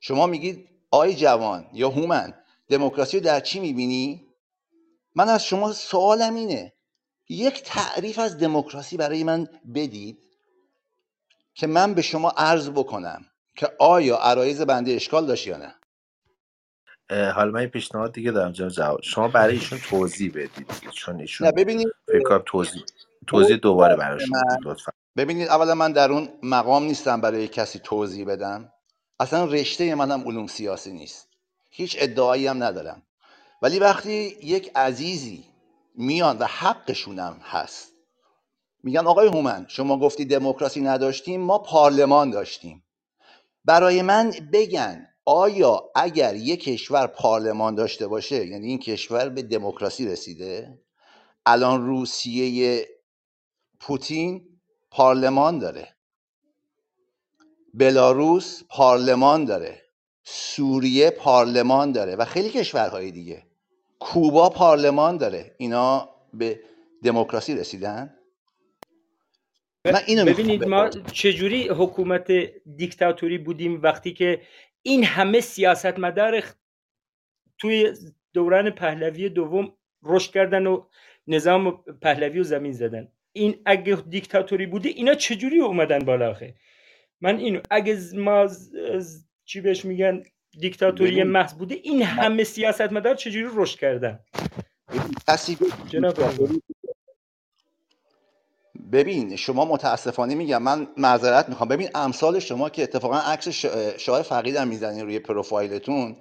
[0.00, 2.34] شما میگید آی جوان یا هومن
[2.68, 4.26] دموکراسی رو در چی می‌بینی؟
[5.14, 6.72] من از شما سوالم اینه.
[7.28, 10.18] یک تعریف از دموکراسی برای من بدید
[11.54, 13.24] که من به شما عرض بکنم
[13.56, 15.74] که آیا عرایز بنده اشکال داشت یا نه.
[17.10, 19.02] حالا من یه پیشنهاد دیگه دارم جناب جواد.
[19.02, 22.82] شما برای ایشون توضیح بدید چون نه ایشون ببینید فکر توضیح
[23.26, 24.92] توضیح دوباره براشون لطفا.
[25.16, 28.72] ببینید اولا من در اون مقام نیستم برای کسی توضیح بدم.
[29.20, 31.28] اصلا رشته منم علوم سیاسی نیست.
[31.70, 33.02] هیچ ادعایی هم ندارم.
[33.62, 35.44] ولی وقتی یک عزیزی
[35.94, 37.92] میان و حقشونم هست
[38.82, 42.84] میگن آقای هومن شما گفتی دموکراسی نداشتیم ما پارلمان داشتیم.
[43.64, 50.06] برای من بگن آیا اگر یک کشور پارلمان داشته باشه یعنی این کشور به دموکراسی
[50.06, 50.78] رسیده؟
[51.46, 52.86] الان روسیه
[53.80, 54.48] پوتین
[54.90, 55.88] پارلمان داره.
[57.74, 59.82] بلاروس پارلمان داره.
[60.24, 63.46] سوریه پارلمان داره و خیلی کشورهای دیگه.
[64.00, 65.54] کوبا پارلمان داره.
[65.58, 66.60] اینا به
[67.02, 68.14] دموکراسی رسیدن؟
[69.86, 72.32] من اینو ببینید ما چجوری حکومت
[72.76, 74.40] دیکتاتوری بودیم وقتی که
[74.86, 76.42] این همه سیاستمدار
[77.58, 77.92] توی
[78.32, 80.84] دوران پهلوی دوم رشد کردن و
[81.26, 83.08] نظام پهلوی رو زمین زدن.
[83.32, 86.54] این اگه دیکتاتوری بوده اینا چجوری اومدن بالا آخه؟
[87.20, 88.48] من اینو اگه ما
[89.44, 90.22] چی بهش میگن؟
[90.60, 94.20] دیکتاتوری محض بوده این همه سیاستمدار چجوری رشد کردن؟
[95.28, 95.58] کسی
[98.92, 101.68] ببین شما متاسفانه میگم من معذرت می‌خوام.
[101.68, 103.48] ببین امثال شما که اتفاقا عکس
[103.98, 106.16] شاه فقیدم می‌زنین روی پروفایلتون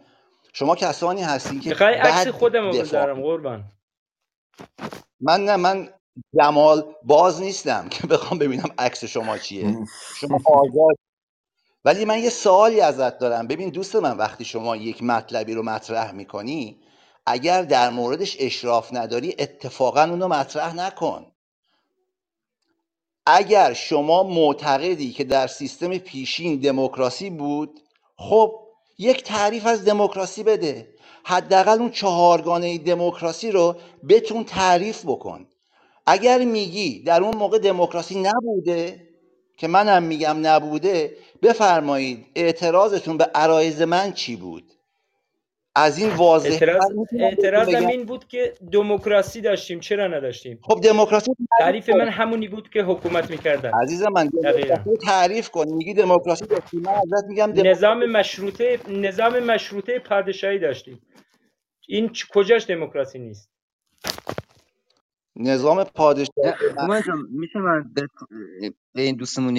[0.54, 3.74] شما کسانی هستین که می‌خوای عکس خودم رو بذارم قربان.
[5.22, 5.90] من نه من
[6.40, 9.80] جمال باز نیستم که بخوام ببینم عکس شما چیه.
[10.14, 10.98] شما آزاد.
[11.86, 13.48] ولی من یه سوالی ازت دارم.
[13.48, 16.82] ببین دوست من وقتی شما یک مطلبی رو مطرح می‌کنی
[17.28, 21.33] اگر در موردش اشراف نداری اتفاقا اونو مطرح نکن.
[23.26, 27.80] اگر شما معتقدی که در سیستم پیشین دموکراسی بود
[28.18, 28.60] خب
[28.98, 30.88] یک تعریف از دموکراسی بده.
[31.24, 33.76] حداقل اون چهارگانه دموکراسی رو
[34.10, 35.48] بتون تعریف بکن.
[36.06, 39.10] اگر میگی در اون موقع دموکراسی نبوده
[39.58, 44.73] که منم میگم نبوده بفرمایید اعتراضتون به عرایز من چی بود؟
[45.76, 49.80] از این واضح اعتراض اعتراضم این بود که دموکراسی داشتیم.
[49.80, 53.72] چرا نداشتیم؟ خب دموکراسی تعریف من همونی بود که حکومت می‌کردن.
[53.84, 54.30] عزیز من
[55.06, 55.68] تعریف کن.
[55.68, 56.78] میگی دموکراسی داشتی.
[56.78, 61.02] من ازت میگم دموکراسی نظام مشروطه نظام مشروطه پادشاهی داشتیم.
[61.88, 63.50] این چ- کجاش دموکراسی نیست؟
[65.36, 66.54] نظام پادشاهی
[67.08, 68.08] جان میشه من به,
[68.94, 69.54] به این دوستمون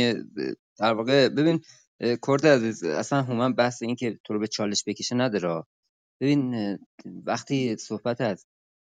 [0.78, 1.60] در واقع ببین
[2.00, 5.62] کرد عزیز اصلا هومن بحث این که تو رو به چالش بکشه نداره.
[6.20, 6.78] ببین
[7.26, 8.46] وقتی صحبت از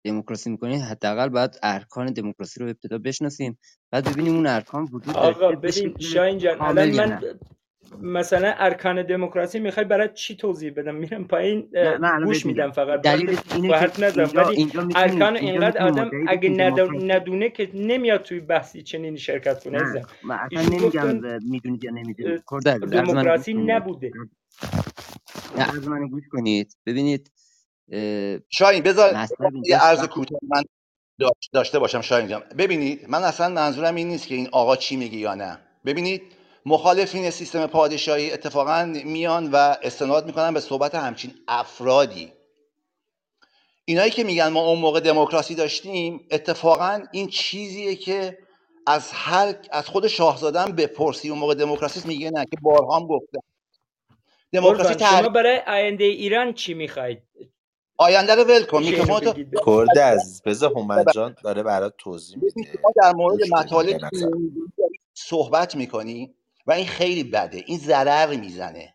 [0.04, 3.58] دموکراسی می‌کنید حداقل باید ارکان دموکراسی رو ابتدا بشناسیم.
[3.90, 7.20] بعد ببینیم اون ارکان وجود آقا داشته به ببین شاین جان الان من
[8.02, 11.68] مثلا ارکان دموکراسی می‌خوای برای چی توضیح بدم؟ میرم پایین
[12.24, 13.78] گوش میدم فقط وقت دلیلش اینه
[14.50, 16.48] اینجا ولی ارکان اینقدر آدم اگه
[17.00, 22.62] ندونه که نمیاد توی بحثی چنینی شرکت کنه من اصلا نمیگم گفتن می‌دونید یا گوش
[22.92, 24.12] دموکراسی نبوده.
[25.58, 26.76] از من گوش کنید.
[26.86, 27.32] ببینید
[27.92, 29.18] اه، شاین بذار
[29.64, 30.40] یه عرض کوتاه.
[30.42, 30.62] من
[31.20, 32.40] داش- داشته باشم شاین جان.
[32.58, 35.58] ببینید من اصلا منظورم این نیست که این آقا چی میگه یا نه.
[35.86, 36.22] ببینید
[36.66, 42.32] مخالفین سیستم پادشاهی اتفاقا میان و استناد می‌کنن به صحبت همچین افرادی.
[43.86, 48.38] اینایی که میگن ما اون موقع دموکراسی داشتیم اتفاقا این چیزیه که
[48.86, 51.30] از هر از خود شاهزاده هم بپرسی.
[51.30, 53.40] اون موقع دموکراسی میگه نه که بارها هم گفتم
[54.52, 57.22] دموکراسی قربان شما برای آینده ایران چی می‌خواید؟
[57.96, 59.32] آینده رو ول کن میکروفون تو
[59.94, 62.78] کرد بذار هومن جان داره برات توضیح میده.
[63.02, 63.38] در مورد
[63.70, 63.98] داری
[65.14, 66.34] صحبت می‌کنی
[66.66, 68.94] و این خیلی بده این ضرر می‌زنه.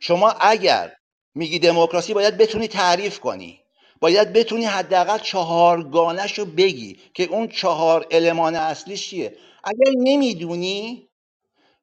[0.00, 0.92] شما اگر
[1.34, 3.60] میگی دموکراسی باید بتونی تعریف کنی
[4.00, 11.08] باید بتونی حداقل چهارگانش رو بگی که اون چهار المان اصلیش چیه؟ اگر نمی‌دونی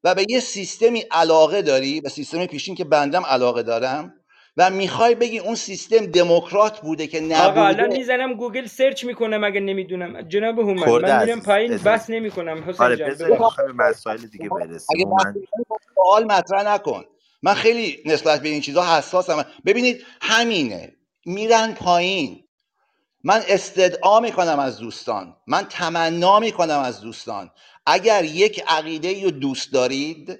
[0.03, 4.13] و به یه سیستمی علاقه داری به سیستم پیشین که بندم علاقه دارم
[4.57, 9.59] و می‌خوای بگی اون سیستم دموکرات بوده که آقا الان می‌زنم Google search می‌کنم اگه
[9.59, 10.21] نمی‌دونم.
[10.21, 12.63] جناب هومن من میرم پایین بحث نمی‌کنم.
[12.67, 14.87] حسین آره جان مسائل دیگه برسیم.
[14.95, 15.05] اگه
[15.69, 17.03] خب سوال مطرح نکن.
[17.43, 19.45] من خیلی نسبت به این چیزها حساسم.
[19.65, 20.95] ببینید همینه.
[21.25, 22.43] میرن پایین.
[23.23, 25.35] من استدعا می‌کنم از دوستان.
[25.47, 27.51] من تمنا می‌کنم از دوستان.
[27.89, 30.39] اگر یک عقیده رو دوست دارید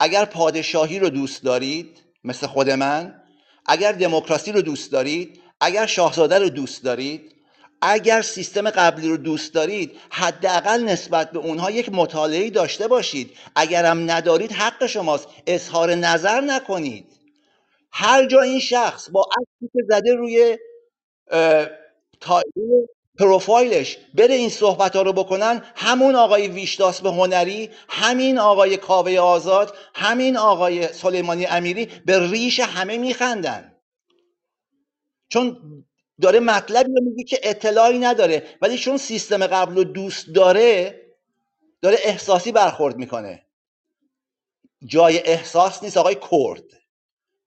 [0.00, 3.22] اگر پادشاهی رو دوست دارید مثل خود من
[3.66, 7.36] اگر دموکراسی رو دوست دارید اگر شاهزاده رو دوست دارید
[7.82, 13.38] اگر سیستم قبلی رو دوست دارید حداقل نسبت به اونها یک مطالعه داشته باشید.
[13.56, 15.28] اگرم ندارید حق شماست.
[15.48, 17.06] اظهار نظر نکنید.
[17.92, 20.58] هر جا این شخص با عکسی که زده روی
[22.20, 22.42] تا
[23.20, 29.18] پروفایلش بره این صحبت ها رو بکنن همون آقای ویشتاس به هنری همین آقای کاوه
[29.18, 33.76] آزاد همین آقای سلیمانی امیری به ریش همه میخندن.
[35.28, 35.56] چون
[36.20, 41.00] داره مطلبی رو میگه که اطلاعی نداره ولی چون سیستم قبل رو دوست داره
[41.82, 43.46] داره احساسی برخورد می‌کنه.
[44.86, 46.64] جای احساس نیست آقای کرد.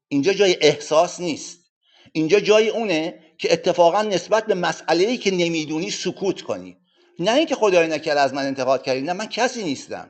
[0.08, 1.60] اینجا جای احساس نیست.
[2.12, 6.78] اینجا جای اونه که اتفاقا نسبت به مسئله ای که نمی‌دونی سکوت کنی.
[7.20, 10.10] نه اینکه خدای نکرده از من انتقاد کردی نه من کسی نیستم.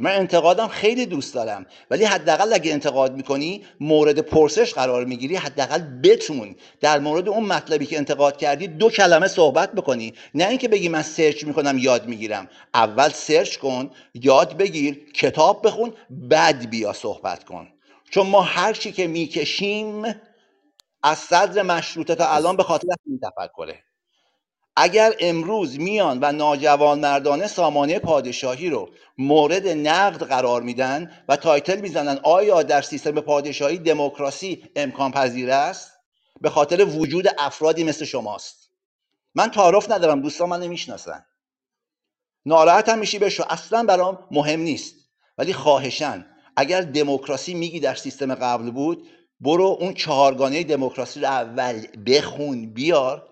[0.00, 1.66] من انتقادم خیلی دوست دارم.
[1.90, 7.86] ولی حداقل اگه انتقاد می‌کنی مورد پرسش قرار می‌گیری حداقل بتون در مورد اون مطلبی
[7.86, 10.14] که انتقاد کردی دو کلمه صحبت بکنی.
[10.34, 12.48] نه اینکه بگی من سرچ می‌کنم یاد می‌گیرم.
[12.74, 17.68] اول search کن یاد بگیر کتاب بخون بعد بیا صحبت کن.
[18.10, 20.14] چون ما هر چی که می‌کشیم
[21.02, 23.84] از صدر مشروطه تا الان به خاطر همین تفکره.
[24.76, 32.20] اگر امروز میان و ناجوانمردانه سامانه پادشاهی رو مورد نقد قرار میدن و title می‌زنن
[32.22, 35.92] آیا در سیستم پادشاهی دموکراسی امکان پذیر است؟
[36.40, 38.70] به خاطر وجود افرادی مثل شماست.
[39.34, 41.24] من تعارف ندارم دوستان من نمی‌شناسن
[42.46, 44.94] ناراحت هم میشی بشو اصلا برام مهم نیست.
[45.38, 46.26] ولی خواهشن
[46.56, 49.08] اگر دموکراسی میگی در سیستم قبل بود
[49.42, 53.28] برو اون چهارگانه دموکراسی رو اول بخون بیار.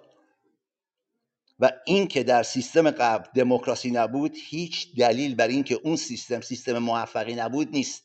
[1.59, 7.35] و اینکه در سیستم قبل دموکراسی نبود هیچ دلیل بر اینکه اون سیستم سیستم موفقی
[7.35, 8.03] نبود نیست.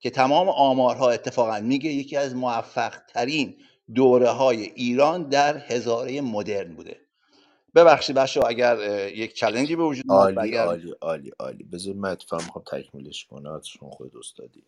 [0.00, 3.56] که تمام آمارها اتفاقا میگه یکی از موفق ترین
[3.94, 6.99] دوره های ایران در هزاره مدرن بوده.
[7.74, 11.64] ببخشید بچه اگر یک چلنجی به وجود اومد عالی اگر عالی عالی عالی.
[11.64, 14.64] بذار من اتفاقا می‌خوام تکمیلش کنم چون خود استادی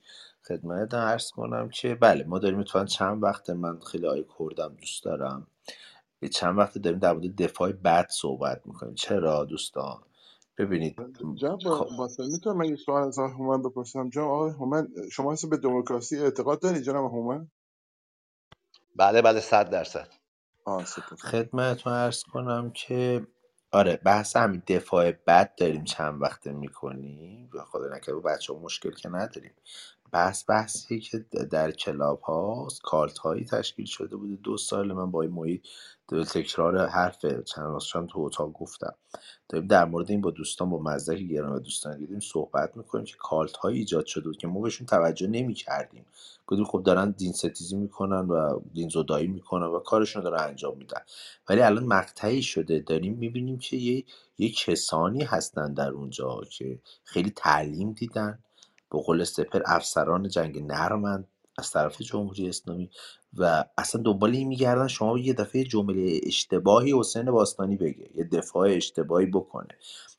[0.48, 5.04] خدمت عرض کنم که بله ما داریم اتفاقا چند وقت من خیلی آی کردم دوست
[5.04, 5.46] دارم.
[6.22, 8.94] یه چند وقت داریم در مورد دفاع بد صحبت می‌کنیم.
[8.94, 10.02] چرا دوستان؟
[10.58, 10.96] ببینید
[11.34, 15.32] جناب خب باسل می‌تونم من یه سوال از آقای هومن بپرسم؟ جناب آقای هومن شما
[15.32, 17.48] اصلا به دموکراسی اعتقاد دارید جناب هومن؟
[18.96, 20.08] بله بله صد درصد.
[20.64, 23.26] آه سپاس خدمتتون ارز کنم که
[23.72, 27.50] آره بحث همین دفاع بد داریم چند وقته می‌کنیم.
[27.52, 29.54] به خدا نکرده بچه ها مشکل که نداریم.
[30.12, 31.18] بحث بحثی که
[31.50, 34.36] در کلاب هاست کالت هایی تشکیل شده بوده.
[34.36, 35.66] دو سال من با این محیط
[36.08, 38.94] دو تکرار حرف چند راست تو اتاق گفتم.
[39.48, 43.14] داریم در مورد این با دوستان با مزدک گران و دوستان دیدیم صحبت می‌کنیم که
[43.18, 46.06] کالت هایی ایجاد شده بود که ما بهشون توجه نمی‌کردیم.
[46.46, 50.78] گفتیم خب دارن دین ستیزی می‌کنن و دین زدایی می‌کنن و کارشون رو دارن انجام
[50.78, 51.00] میدن.
[51.48, 52.78] ولی الان مقطعی شده.
[52.78, 54.04] داریم می‌بینیم که یه
[54.38, 58.38] یه کسانی هستن در اونجا که خیلی تعلیم دیدن.
[58.92, 61.24] به قول سپر افسران جنگ نرمن
[61.58, 62.90] از طرف جمهوری اسلامی
[63.38, 68.68] و اصلا دنبال این میگردن شما یه دفعه جمله اشتباهی حسین باستانی بگه یه دفاع
[68.68, 69.68] اشتباهی بکنه.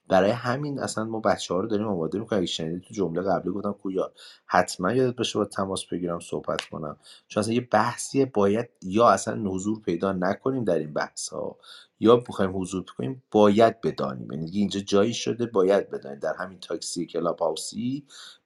[0.07, 2.37] برای همین اصلا ما بچه ها رو داریم آماده می‌کنیم.
[2.41, 4.13] اگه شنیدی تو جمله قبلی گفتم کویا
[4.45, 6.97] حتما یادت باشه با تماس بگیرم صحبت کنم.
[7.27, 11.57] چون اصلا یه بحثیه باید یا اصلا حضور پیدا نکنیم در این بحث ها
[11.99, 14.31] یا بخوایم حضور کنیم باید بدانیم.
[14.31, 16.19] یعنی اینجا جایی شده باید بدانیم.
[16.19, 18.05] در همین تاکسی کلاب هاوسی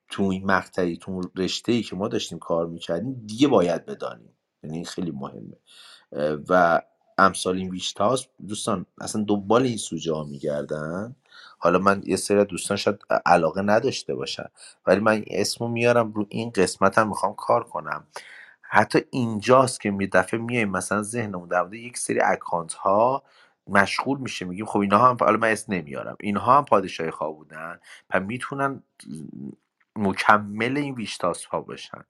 [0.09, 4.33] تو این مقطعی تو اون رشته که ما داشتیم کار می‌کردیم دیگه باید بدانیم.
[4.63, 5.57] یعنی این خیلی مهمه.
[6.49, 6.81] و
[7.17, 11.15] امثال این ویشتاس دوستان اصلا دنبال این سوژه ها میگردن.
[11.57, 14.45] حالا من یه سری دوستان شاید علاقه نداشته باشن.
[14.85, 18.07] ولی من اسمو میارم رو این قسمت هم می‌خوام کار کنم.
[18.61, 23.23] حتی اینجاست که می دفعه میایم مثلا ذهنمون در یک سری اکانت ها
[23.67, 24.45] مشغول میشه.
[24.45, 26.17] میگیم خب اینها هم حالا من اسم نمیارم.
[26.19, 27.79] اینها هم پادشاهی خواه بودن.
[28.13, 28.83] و می‌تونن
[29.97, 32.03] مکمل این ویشتاس ها باشن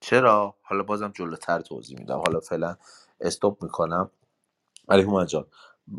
[0.00, 2.18] چرا؟ حالا بازم جلوتر توضیح میدم.
[2.26, 2.76] حالا فعلا
[3.20, 4.10] استوب می‌کنم.
[4.88, 5.46] ولی هومن جان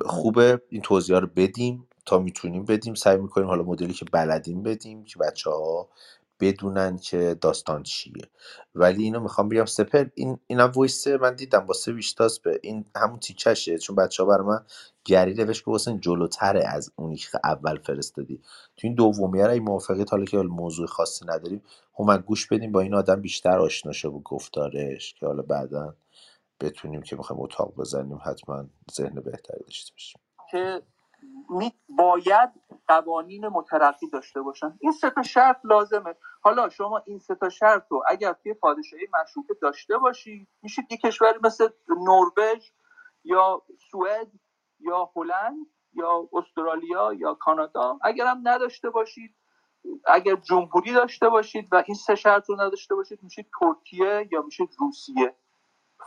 [0.05, 2.93] خوبه این توضیح رو بدیم تا می‌تونیم بدیم.
[2.93, 5.89] سعی می‌کنیم حالا مدلی که بلدیم بدیم که بچه ها
[6.39, 8.23] بدونن که داستان چیه.
[8.75, 13.19] ولی اینو می‌خوام بگم سپر این اینا وایس من دیدم واسه ویشتاس به این همون
[13.19, 14.65] تیکشه چون بچه ها من
[15.05, 18.41] گری نوشت که واسه جلوتره از اونی که اول فرستادی.
[18.77, 21.63] تو این دومیه رو موافقت حالا که موضوع خاصی نداریم
[21.95, 25.95] هومن گوش بدیم با این آدم بیشتر آشنا شو با گفتارش که حالا بعدا
[26.61, 30.21] بتونیم که می‌خوایم اتاق بزنیم حتما ذهن بهتری داشته باشیم.
[30.51, 30.81] که
[31.89, 32.49] باید
[32.87, 34.77] قوانین مترقی داشته باشن.
[34.81, 36.15] این سه تا شرط لازمه.
[36.41, 40.97] حالا شما این سه تا شرط رو اگر توی پادشاهی مشروطه داشته باشی میشید یه
[40.97, 42.71] کشوری مثل نروژ
[43.23, 43.61] یا
[43.91, 44.31] سوئد
[44.79, 47.99] یا هلند یا استرالیا یا کانادا.
[48.03, 49.35] اگر هم نداشته باشید
[50.07, 54.69] اگر جمهوری داشته باشید و این سه شرط رو نداشته باشید میشید ترکیه یا میشید
[54.79, 55.35] روسیه.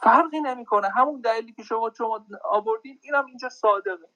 [0.02, 0.88] فرقی نمی‌کنه.
[0.90, 4.08] همون دلیلی که شما شما آوردین اینم اینجا صادقه.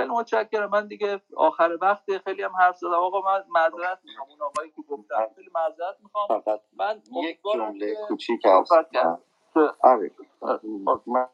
[0.00, 0.70] خیلی متشکرم.
[0.70, 2.92] من دیگه آخر وقت خیلی هم حرف زدم.
[2.92, 4.30] آقا من معذرت می‌خوام.
[4.30, 6.28] اون آقایی که گفتم خیلی معذرت می‌خوام.
[6.28, 10.10] فقط من یک جمله کوچیک آره.
[10.42, 10.60] آره.
[11.06, 11.26] من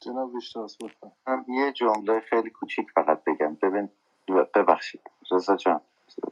[0.00, 0.32] جناب
[1.26, 3.54] هم یه جمله خیلی کوچیک فقط بگم.
[3.54, 3.90] ببین
[4.54, 5.00] ببخشید.
[5.32, 5.80] رضا جان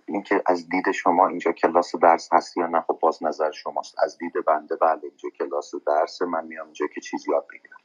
[0.07, 3.99] اینکه از دید شما اینجا کلاس درس هست یا نه خب باز نظر شماست.
[4.05, 7.77] از دید بنده بله اینجا کلاس درس من میام اینجا که چیز یاد بگیرم.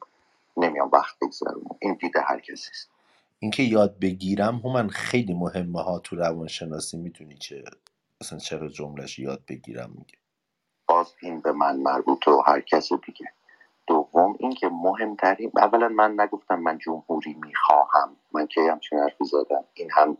[0.57, 2.89] نمیام وقت بگذرونم این دید هر کسی است
[3.39, 6.97] اینکه یاد بگیرم هومن خیلی مهمه ها تو روانشناسی.
[6.97, 7.63] می‌دونی چه
[8.21, 10.17] اصلا چرا جملهش یاد بگیرم میگه.
[10.87, 13.25] باز این به من مربوط و هر کس دیگه.
[13.87, 18.15] دوم اینکه مهمترین اولا من نگفتم من جمهوری می‌خواهم.
[18.31, 20.17] من که همچین حرفی زدم؟ این هم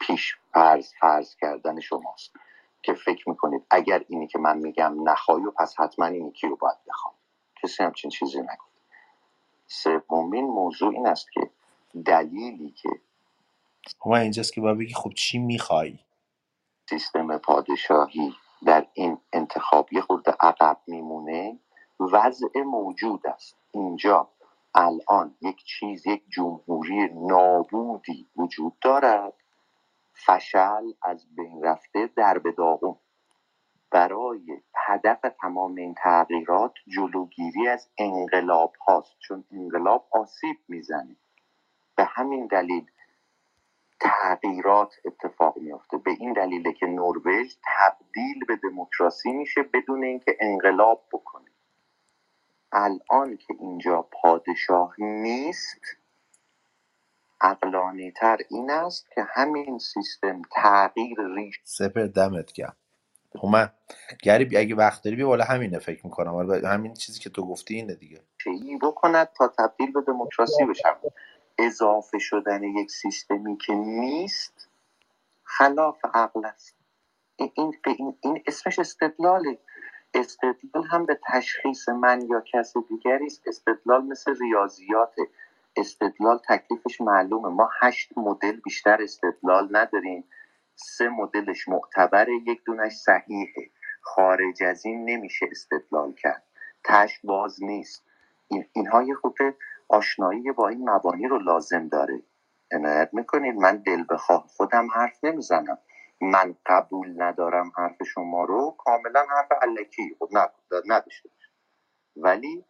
[0.00, 2.32] پیش فرض فرض کردن شماست.
[2.82, 6.56] که فکر می‌کنید اگر اینی که من میگم نخواهی و پس حتما این یکی رو
[6.56, 7.14] باید بخوام.
[7.62, 8.71] کسی همچین چیزی نگفت.
[9.72, 11.50] سومین موضوع این است که
[12.04, 12.88] دلیلی که
[14.06, 15.98] هما اینجاست که باید بگی خب چی می‌خوای؟
[16.90, 18.34] سیستم پادشاهی
[18.66, 21.58] در این انتخاب یه خورده عقب میمونه
[22.00, 23.56] وضع موجود است.
[23.70, 24.28] اینجا
[24.74, 29.32] الان یک چیز یک جمهوری نابودی وجود دارد.
[30.26, 32.96] فشل از بین رفته در به داغون.
[33.92, 39.16] برای هدف تمام این تغییرات جلوگیری از انقلاب هاست.
[39.18, 41.16] چون انقلاب آسیب می‌زنه.
[41.96, 42.86] به همین دلیل
[44.00, 45.96] تغییرات اتفاق میافته.
[45.96, 51.50] به این دلیله که نروژ تبدیل به دموکراسی میشه بدون اینکه انقلاب بکنه.
[52.72, 55.80] الان که اینجا پادشاه نیست
[57.40, 62.52] عقلانی تر این است که همین سیستم تغییر ریش سپر دمت
[63.44, 63.68] هما
[64.22, 66.64] گری اگه وقت داری بیا بالا همینه فکر می‌کنم.
[66.64, 68.20] همین چیزی که تو گفتی اینه دیگه.
[68.46, 70.94] ای بکند تا تبدیل به دموکراسی بشن
[71.58, 74.68] اضافه شدن یک سیستمی که نیست
[75.44, 76.76] خلاف عقل است.
[77.36, 79.58] این, این, این, این اسمش استدلاله.
[80.14, 83.42] استدلال هم به تشخیص من یا کس دیگری است.
[83.46, 85.14] استدلال مثل ریاضیات.
[85.76, 87.48] استدلال تکلیفش معلومه.
[87.48, 90.24] ما هشت مدل بیشتر استدلال نداریم.
[90.76, 93.70] سه مدلش معتبره یک دونش صحیحه.
[94.02, 96.44] خارج از این نمیشه استدلال کرد.
[96.84, 98.04] تش باز نیست.
[98.48, 99.38] این اینها یه خود
[99.88, 102.22] آشنایی با این مبانی رو لازم داره.
[102.72, 105.78] عنایت می‌کنید؟ من دل بخواه خودم حرف نمی‌زنم.
[106.20, 110.16] من قبول ندارم حرف شما رو کاملا حرف علکی.
[110.18, 110.28] خب
[110.86, 111.30] نداشته
[112.16, 112.64] ولی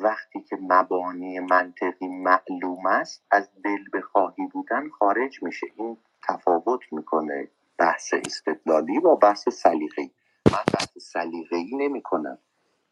[0.00, 5.66] وقتی که مبانی منطقی معلوم است از دل بخواهی بودن خارج میشه.
[5.76, 5.98] این
[6.28, 7.48] تفاوت می‌کنه
[7.78, 10.10] بحث استدلالی با بحث سلیقه‌ای.
[10.52, 12.38] من بحث سلیقه‌ای نمی‌کنم.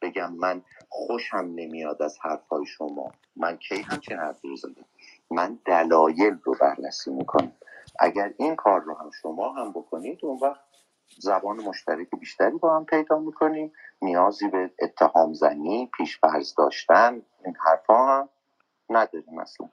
[0.02, 3.12] بگم من خوشم نمیاد از حرفهای شما.
[3.36, 4.84] من کی همچین حرفی رو زدم؟
[5.30, 7.52] من دلایل رو بررسی می‌کنم.
[8.00, 10.60] اگر این کار رو هم شما هم بکنید اون وقت
[11.18, 13.72] زبان مشترک بیشتری با هم پیدا می‌کنیم.
[14.02, 18.28] نیازی به اتهام زنی پیش فرض داشتن این حرفها هم
[18.90, 19.68] نداریم اصلا.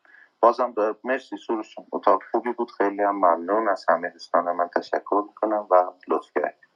[0.46, 1.86] بازم به مرسی سروش جان.
[1.92, 2.72] اتاق خوبی بود.
[2.78, 3.70] خیلی هم ممنون.
[3.70, 5.76] از همه دوستان من تشکر می‌کنم و
[6.08, 6.68] لطف کردید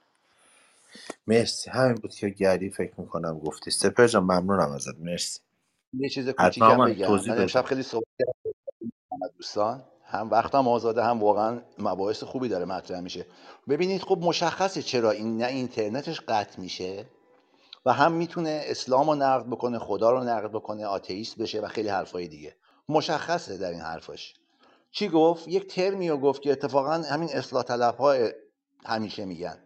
[1.27, 1.69] مرسی.
[1.69, 3.71] همین بود که گری فکر می‌کنم گفتی.
[3.71, 4.99] سپر جان ممنونم ازت.
[4.99, 5.39] مرسی.
[5.93, 7.07] یه چیز کوچیکم بگم.
[7.07, 9.83] توضیح من امشب خیلی صحبت کردم دوستان.
[10.05, 13.25] هم وقتم آزاده هم واقعا مباحث خوبی داره مطرح میشه.
[13.69, 17.05] ببینید خب مشخصه چرا این نه اینترنتش قطع میشه
[17.85, 21.89] و هم می‌تونه اسلام رو نقد بکنه خدا رو نقد بکنه آتئیست بشه و خیلی
[21.89, 22.55] حرفای دیگه.
[22.89, 24.33] مشخصه در این حرفاش.
[24.91, 27.95] چی گفت؟ یک ترمی رو گفت که اتفاقا همین اصلاح طلب
[28.85, 29.57] همیشه میگن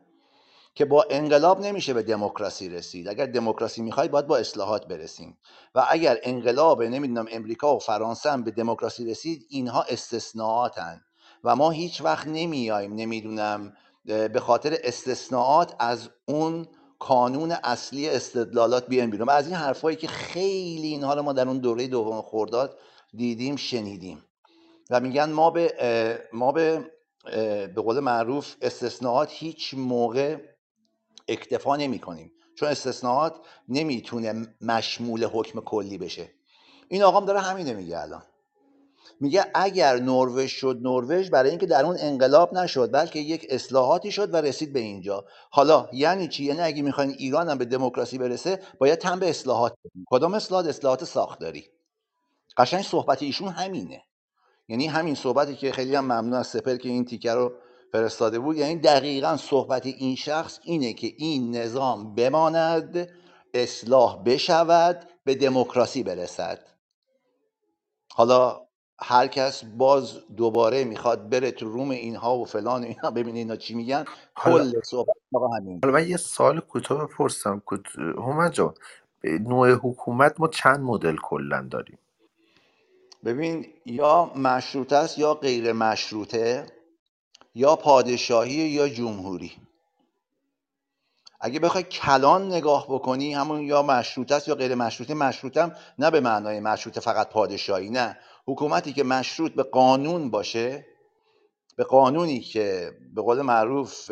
[0.75, 3.07] که با انقلاب نمیشه به دموکراسی رسید.
[3.07, 5.37] اگر دموکراسی می‌خواید باید با اصلاحات برسیم.
[5.75, 11.01] و اگر انقلاب نمی‌دونم امریکا و فرانسه هم به دموکراسی رسید اینها استثناءاتن.
[11.43, 13.73] و ما هیچ وقت نمیایم نمی‌دونم
[14.05, 16.67] به خاطر استثناءات از اون
[16.99, 19.29] کانون اصلی استدلالات بیایم بیرون.
[19.29, 22.79] از این حرفایی که خیلی اینها رو ما در اون دوره دوم خورداد
[23.15, 24.25] دیدیم شنیدیم.
[24.89, 25.73] و میگن ما به
[26.33, 26.91] ما به
[27.75, 30.37] به قول معروف استثناءات هیچ موقع
[31.27, 32.31] اکتفا نمی کنیم.
[32.55, 33.35] چون استثناءات
[33.69, 36.29] نمی‌تونه مشمول حکم کلی بشه.
[36.87, 38.23] این آقام داره همینه میگه الان.
[39.19, 44.33] میگه اگر نروژ شد نروژ برای اینکه در اون انقلاب نشد بلکه یک اصلاحاتی شد
[44.33, 45.25] و رسید به اینجا.
[45.51, 49.73] حالا یعنی چی؟ یعنی اگه می‌خواین ایران هم به دموکراسی برسه باید تم به اصلاحات
[50.05, 51.69] کدام اصلاحات؟ اصلاحات ساختاری.
[52.57, 54.03] قشنگ صحبت ایشون همینه.
[54.67, 57.53] یعنی همین صحبتی که خیلی هم ممنون از سپر که این تیکه رو
[57.91, 58.57] فرستاده بود.
[58.57, 63.09] یعنی دقیقا صحبت این شخص اینه که این نظام بماند
[63.53, 66.59] اصلاح بشود به دموکراسی برسد.
[68.13, 68.61] حالا
[68.99, 73.55] هر کس باز دوباره می‌خواد بره تو روم اینها و فلان و اینا ببینه اینا
[73.55, 74.05] چی میگن.
[74.35, 77.61] کل صحبت آقا همین حالا من یه سوال کوتاه بپرسم.
[77.97, 78.73] هومن جان
[79.23, 81.97] نوع حکومت ما چند مدل کلا داریم؟
[83.25, 86.65] ببین یا مشروط است یا غیر مشروطه
[87.55, 89.51] یا پادشاهی یا جمهوری.
[91.41, 96.19] اگه بخوای کلان نگاه بکنی همون یا مشروط است یا غیر مشروطه مشروطم نه به
[96.19, 98.17] معنای مشروط فقط پادشاهی نه.
[98.45, 100.85] حکومتی که مشروط به قانون باشه
[101.75, 104.11] به قانونی که به قول معروف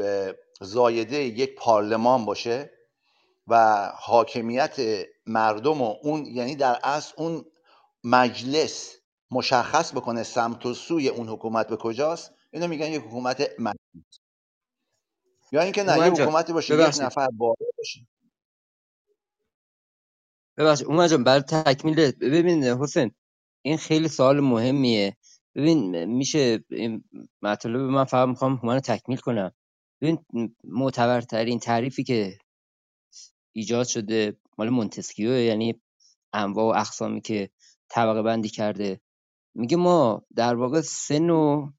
[0.62, 2.72] زایده یک پارلمان باشه
[3.48, 7.46] و حاکمیت مردم و اون یعنی در اصل اون
[8.04, 9.01] مجلس
[9.32, 13.74] مشخص بکنه سمت و سوی اون حکومت به کجاست اینو میگن یک حکومت من...
[15.52, 18.08] یا اینکه نه یه حکومتی باشه یک نفر بالا باشه.
[20.58, 20.88] ببخشید.
[20.88, 23.12] اومد جان برای تکمیل ببین حسین
[23.62, 25.18] این خیلی سوال مهمیه.
[25.56, 27.04] ببین میشه این
[27.42, 29.52] مطلب من فقط می‌خوام رو تکمیل کنم.
[30.02, 30.26] ببین
[30.64, 32.38] معتبرترین تعریفی که
[33.54, 35.82] ایجاد شده مال مونتسکیو یعنی
[36.34, 37.50] انواع و اقسامی که
[37.90, 39.02] طبقه بندی کرده.
[39.56, 41.74] میگه ما در واقع سه نوع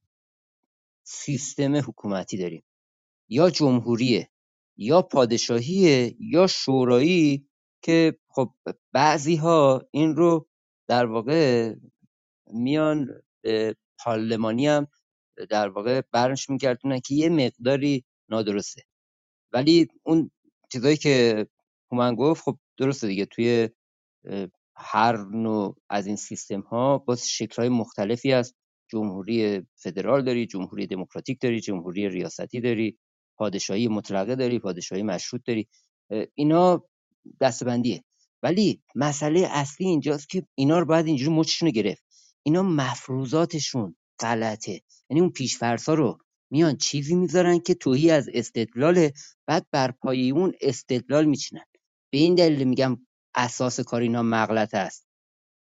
[1.04, 2.64] سیستم حکومتی داریم.
[3.28, 4.30] یا جمهوریه
[4.76, 7.48] یا پادشاهیه یا شورایی
[7.82, 8.54] که خب
[8.92, 10.48] بعضی ها این رو
[10.88, 11.74] در واقع
[12.46, 13.08] میان
[13.98, 14.86] پارلمانی هم
[15.50, 18.82] در واقع برش میگردونن که یه مقداری نادرسته.
[19.52, 20.30] ولی اون
[20.72, 21.46] چیزایی که
[21.92, 23.68] هومن گفت خب درسته دیگه توی
[24.82, 28.54] هر نوع از این سیستم ها باز شکل های مختلفی است
[28.88, 32.98] جمهوری فدرال داری جمهوری دموکراتیک داری جمهوری ریاستی داری
[33.38, 35.68] پادشاهی مطلقه داری پادشاهی مشروط داری.
[36.34, 36.84] اینا
[37.40, 38.04] دستبندیه
[38.42, 42.04] ولی مسئله اصلی اینجاست که اینا رو باید اینجوری مچشونو گرفت.
[42.42, 44.80] اینا مفروضاتشون غلطه.
[45.10, 46.18] یعنی اون پیشفرضا رو
[46.50, 49.12] میان چیزی می‌ذارن که توهی از استدلاله
[49.46, 51.64] بعد بر پایه اون استدلال میچینن.
[52.12, 52.98] به این دلیل میگم
[53.34, 55.06] اساس کار اینا مغلطه است.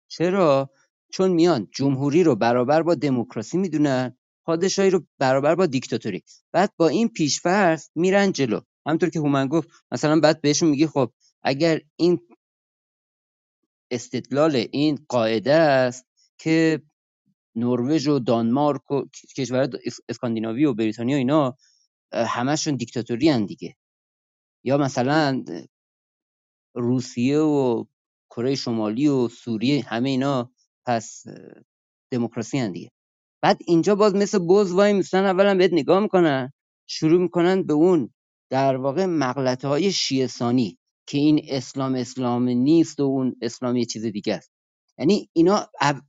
[0.09, 0.71] چرا؟
[1.13, 6.23] چون میان جمهوری رو برابر با دموکراسی می‌دونن پادشاهی رو برابر با دیکتاتوری.
[6.53, 8.61] بعد با این پیشفرض میرن جلو.
[8.87, 11.13] همونطور که هومن گفت مثلا بعد بهشون میگی خب
[11.43, 12.21] اگر این
[13.91, 16.07] استدلال این قاعده است
[16.39, 16.83] که
[17.57, 19.03] نروژ و دانمارک و
[19.37, 19.69] کشورهای
[20.09, 21.57] اسکاندیناوی و بریتانیا اینا
[22.13, 23.77] همشون دیکتاتوری هن دیگه.
[24.65, 25.45] یا مثلا
[26.75, 27.85] روسیه و
[28.31, 30.53] کره شمالی و سوریه همه اینا
[30.87, 31.25] پس
[32.13, 32.91] دموکراسی هن دیگه.
[33.43, 36.53] بعد اینجا باز مثل بز وای میستن اولا بهت نگاه می‌کنن
[36.89, 38.11] شروع می‌کنن به اون
[38.51, 40.79] در واقع مغلطه های شیعه ثانی
[41.09, 44.53] که این اسلام اسلام نیست و اون اسلام یه چیز دیگه است.
[44.99, 45.67] یعنی اینا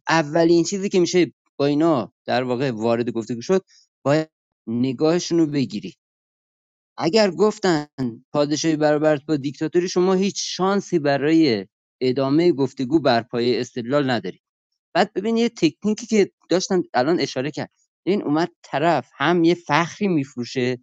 [0.10, 3.66] اولین چیزی که میشه با اینا در واقع وارد گفتگو شد
[4.06, 4.30] باید
[4.68, 5.96] نگاهشون رو بگیری.
[7.00, 7.88] اگر گفتن
[8.34, 11.68] پادشاهی برابر با دیکتاتوری شما هیچ شانسی برای
[12.02, 14.42] ادامه گفتگو بر پایه استدلال نداری
[14.94, 17.72] بعد ببین یه تکنیکی که داشتن الان اشاره کرد.
[18.04, 20.78] این اومد طرف هم یه فخری میفروشه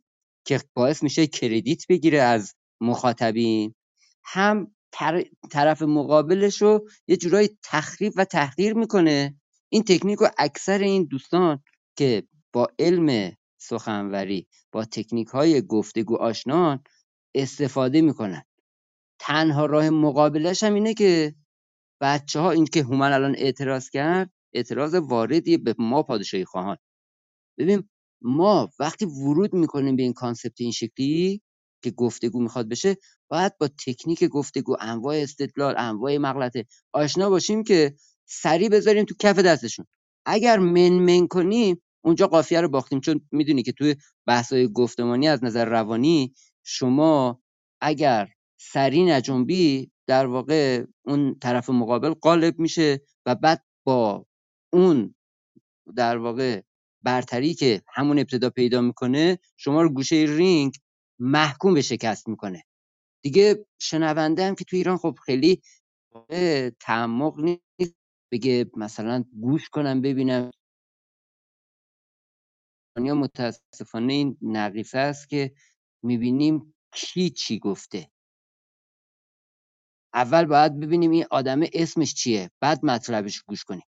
[0.47, 3.74] که باعث میشه کردیت بگیره از مخاطبین
[4.24, 4.74] هم
[5.51, 9.34] طرف مقابلش رو یه جورایی تخریب و تحقیر می‌کنه.
[9.68, 11.62] این تکنیک رو اکثر این دوستان
[11.97, 12.22] که
[12.52, 13.36] با علم
[13.68, 14.48] سخنوری.
[14.72, 16.84] با تکنیک های گفتگو آشنان
[17.34, 18.43] استفاده می‌کنن.
[19.20, 21.34] تنها راه مقابلش هم اینه که
[22.01, 26.76] بچه ها این که هومن الان اعتراض کرد اعتراض واردی به ما پادشاهی خواهان.
[27.59, 27.88] ببین
[28.22, 31.43] ما وقتی ورود می‌کنیم به این کانسپت این شکلی
[31.82, 32.97] که گفتگو می‌خواد بشه
[33.30, 37.94] باید با تکنیک گفتگو انواع استدلال انواع مغلطه آشنا باشیم که
[38.26, 39.86] سریع بذاریم تو کف دستشون.
[40.26, 43.00] اگر من من کنیم اونجا قافیه رو باختیم.
[43.00, 43.96] چون می‌دونی که توی
[44.26, 46.34] بحث‌های گفتمانی از نظر روانی
[46.64, 47.42] شما
[47.82, 48.28] اگر
[48.60, 54.26] سری نجنبی در واقع اون طرف مقابل غالب میشه و بعد با
[54.72, 55.16] اون
[55.96, 56.62] در واقع
[57.02, 60.74] برتری که همون ابتدا پیدا می‌کنه شما رو گوشه رینگ
[61.20, 62.64] محکوم به شکست می‌کنه.
[63.24, 65.62] دیگه شنونده هم که تو ایران خب خیلی
[66.80, 67.94] تعمق نیست
[68.32, 70.50] بگه مثلا گوش کنم ببینم.
[73.05, 75.55] یا متاسفانه این نقیصه است که
[76.02, 78.10] می‌بینیم کی چی گفته.
[80.14, 83.86] اول باید ببینیم این آدمه اسمش چیه بعد مطلبش گوش کنیم.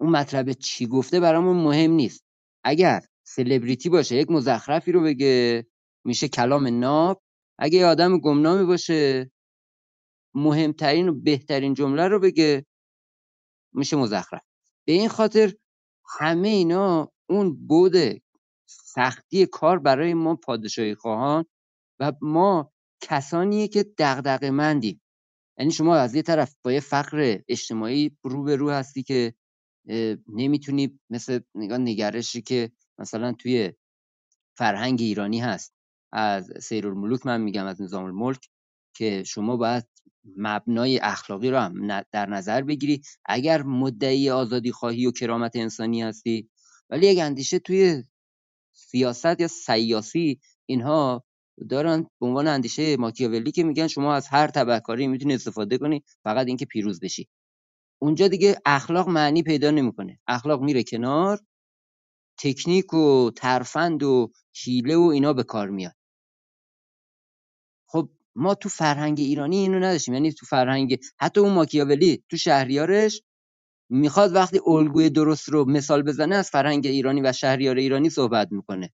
[0.00, 2.24] اون مطلب چی گفته برامون مهم نیست.
[2.64, 5.66] اگر سلبریتی باشه یک مزخرفی رو بگه
[6.04, 7.22] میشه کلام ناب.
[7.58, 9.30] اگه یه آدم گمنامی باشه
[10.34, 12.66] مهمترین و بهترین جمله رو بگه
[13.72, 14.42] میشه مزخرف.
[14.86, 15.54] به این خاطر
[16.18, 18.22] همه اینا اون بود
[18.66, 21.44] سختی کار برای ما پادشاهی خواهان
[22.00, 25.02] و ما کسانیه که دغدغه مندیم.
[25.58, 29.34] یعنی شما از یه طرف با یه فقر اجتماعی رو به رو هستی که
[30.28, 33.72] نمی‌تونی مثل نگاه نگرشی که مثلا توی
[34.56, 35.74] فرهنگ ایرانی هست.
[36.12, 38.48] از سیرالملوک من میگم از نظام الملک
[38.96, 39.84] که شما باید
[40.36, 43.02] مبنای اخلاقی رو هم در نظر بگیری.
[43.24, 46.50] اگر مدعی آزادی خواهی و کرامت انسانی هستی
[46.92, 48.04] ولی یک اندیشه توی
[48.72, 51.24] سیاست یا سیاسی اینها
[51.70, 56.46] دارن به عنوان اندیشه ماکیاولی که میگن شما از هر تبهکاری می‌تونی استفاده کنی فقط
[56.46, 57.28] اینکه پیروز بشی.
[58.02, 60.20] اونجا دیگه اخلاق معنی پیدا نمی‌کنه.
[60.26, 61.40] اخلاق میره کنار
[62.38, 64.32] تکنیک و ترفند و
[64.64, 65.94] حیله و اینا به کار میاد.
[67.88, 70.14] خب ما تو فرهنگ ایرانی اینو نداشتیم.
[70.14, 73.22] یعنی تو فرهنگ حتی اون ماکیاولی تو شهریارش
[73.92, 78.92] می‌خواد وقتی الگوی درست رو مثال بزنه از فرهنگ ایرانی و شهریار ایرانی صحبت می‌کنه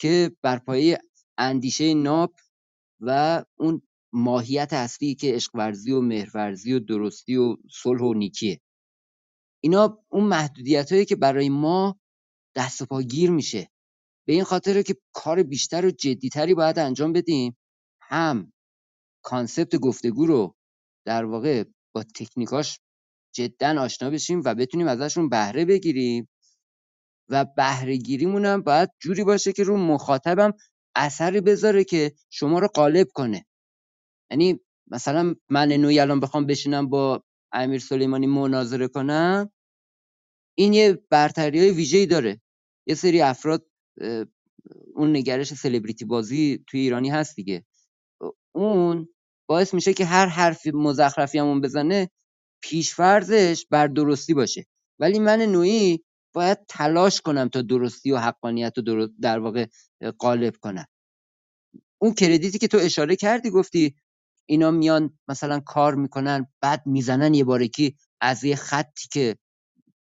[0.00, 0.98] که بر پایه
[1.38, 2.34] اندیشه ناب
[3.00, 3.82] و اون
[4.12, 8.60] ماهیت اصلی که عشق ورزی و مهرورزی و درستی و صلح و نیکیه.
[9.62, 12.00] اینا اون محدودیت هایی که برای ما
[12.56, 13.70] دست و پا میشه.
[14.26, 17.56] به این خاطره که کار بیشتر و جدیتری باید انجام بدیم.
[18.00, 18.52] هم
[19.22, 20.56] کانسپت گفتگو رو
[21.06, 22.80] در واقع با تکنیکاش
[23.34, 26.28] جدا آشنا بشیم و بتونیم ازشون بهره بگیریم.
[27.28, 30.52] و بهره گیریمون هم باید جوری باشه که رو مخاطبم
[30.96, 33.46] اثری بذاره که شما رو غالب کنه.
[34.30, 39.52] یعنی مثلا من نوعی الان بخوام بشینم با امیر سلیمانی مناظره کنم
[40.58, 42.40] این یه برتری های ویژه‌ای داره.
[42.86, 43.66] یه سری افراد
[44.94, 47.64] اون نگرش سلبریتی بازی توی ایرانی هست دیگه.
[48.54, 49.08] اون
[49.48, 52.10] باعث میشه که هر حرف مزخرفی همون بزنه
[52.64, 54.66] پیشفرضش بر درستی باشه.
[54.98, 56.04] ولی من نوعی
[56.34, 59.66] باید تلاش کنم تا درستی و حقانیت رو در واقع
[60.18, 60.86] غالب کنم.
[61.98, 63.94] اون کردیتی که تو اشاره کردی گفتی
[64.46, 69.36] اینا میان مثلا کار می‌کنن بعد می‌زنن یه بارکی از یه خطی که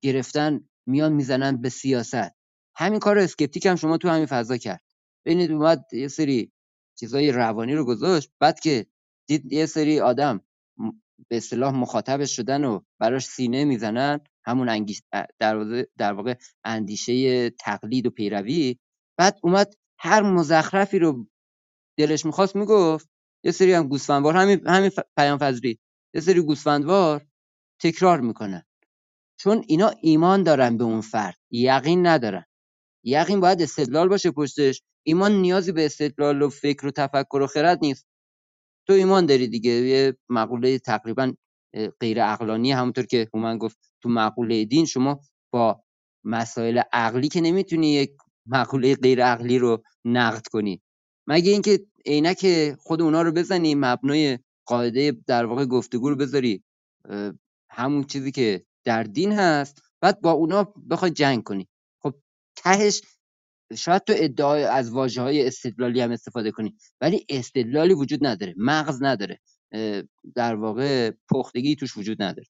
[0.03, 2.31] گرفتن میان می‌زنن به سیاست.
[2.77, 4.83] همین کار اسکپتیک هم شما تو همین فضا کرد.
[5.25, 6.53] ببینید اومد یه سری
[6.99, 8.87] چیزای روانی رو گذاشت بعد که
[9.27, 10.41] دید یه سری آدم
[11.29, 15.03] به اصطلاح مخاطبش شدن و براش سینه می‌زنن همون انگیش
[15.41, 16.35] در, در واقع
[16.65, 18.79] اندیشه تقلید و پیروی.
[19.19, 21.27] بعد اومد هر مزخرفی رو
[21.99, 23.09] دلش می‌خواست می‌گفت
[23.45, 25.79] یه سری هم گوسفندوار همین همین پیام فضلی
[26.15, 27.27] یه سری گوسفندوار
[27.83, 28.63] تکرار می‌کنن.
[29.41, 32.45] چون اینا ایمان دارن به اون فرد یقین ندارن.
[33.05, 34.83] یقین باید استدلال باشه پشتش.
[35.07, 38.07] ایمان نیازی به استدلال و فکر و تفکر و خرد نیست.
[38.91, 41.35] تو ایمان داری دیگه یه مقوله تقریبا
[42.01, 45.21] غیر عقلانی همونطور که هومن گفت تو مقوله دین شما
[45.53, 45.83] با
[46.25, 48.11] مسائل عقلی که نمی‌تونی یک
[48.47, 50.83] مقوله غیر عقلی رو نقد کنی.
[51.27, 56.65] مگه اینکه عینک خود اونا رو بزنی مبنای قاعده در واقع گفتگو رو بذاری
[57.71, 61.69] همون چیزی که در دین هست بعد با اونا بخوای جنگ کنی.
[62.03, 62.15] خب
[62.57, 63.03] تهش
[63.77, 69.03] شاید تو ادعای از واجه های استدلالی هم استفاده کنی ولی استدلالی وجود نداره مغز
[69.03, 69.41] نداره
[70.35, 72.47] در واقع پختگی توش وجود نداره.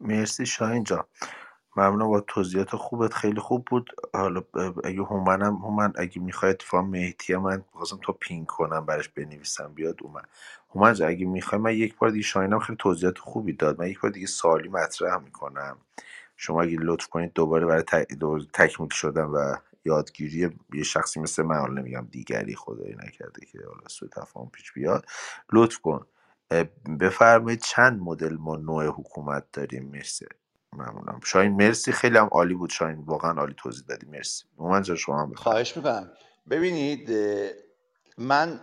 [0.00, 1.04] مرسی شاهین جان.
[1.76, 3.90] ممنون با توضیحات خوبت خیلی خوب بود.
[4.14, 4.42] حالا
[4.84, 9.96] اگه هومنم هومن اگه می‌خوای اتفاقا مهدی من خواستم تا پینگ کنم براش بنویسم بیاد
[10.02, 10.28] اومد.
[10.74, 13.80] هومن اگه می‌خوای من یک بار دیگه شاهینم خیلی توضیحات خوبی داد.
[13.80, 15.78] من یک بار دیگه سوالی مطرح می‌کنم.
[16.36, 17.84] شما اگه لطف کنید دوباره برای
[18.54, 23.88] تکمیل شدن و یادگیری یه شخصی مثل من حالا نمیگم دیگری خدایی نکرده که حالا
[23.88, 25.06] سوء تفاهم پیش بیاد
[25.52, 26.06] لطف کن.
[27.00, 30.26] بفرمایید چند مدل ما نوع حکومت داریم؟ مرسی.
[30.72, 31.20] ممنونم.
[31.24, 31.92] شاهین مرسی.
[31.92, 32.98] خیلی هم عالی بود شاهین.
[32.98, 34.06] واقعا عالی توضیح دادی.
[34.06, 34.44] مرسی.
[34.56, 36.10] اومد جان شما هم خواهش می‌کنم.
[36.50, 37.10] ببینید
[38.18, 38.60] من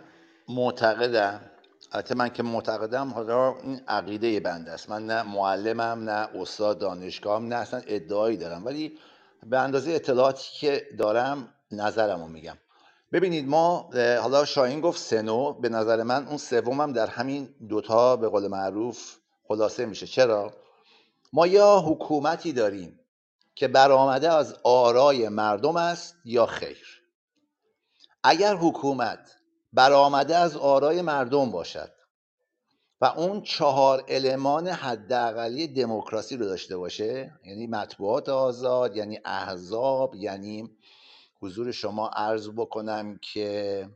[0.49, 1.51] معتقدم
[1.93, 4.89] البته من که معتقدم حالا این عقیده بنده است.
[4.89, 8.65] من نه معلمم نه استاد دانشگاهم نه اصلا ادعایی دارم.
[8.65, 8.97] ولی
[9.43, 12.57] به اندازه اطلاعاتی که دارم نظرم رو میگم.
[13.11, 13.89] ببینید ما
[14.21, 15.53] حالا شاهین گفت سنو.
[15.53, 19.15] به نظر من اون سومم در همین دوتا به قول معروف
[19.47, 20.07] خلاصه میشه.
[20.07, 20.53] چرا؟
[21.33, 22.99] ما یا حکومتی داریم
[23.55, 27.01] که برآمده از آرای مردم است یا خیر.
[28.23, 29.35] اگر حکومت
[29.73, 31.91] برآمده از آرای مردم باشد
[33.01, 40.77] و اون چهار المان حداقلی دموکراسی رو داشته باشه یعنی مطبوعات آزاد یعنی احزاب یعنی
[41.41, 43.89] حضور شما عرض بکنم که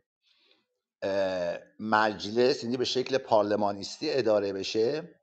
[1.80, 5.16] مجلس یعنی به شکل پارلمانیستی اداره بشه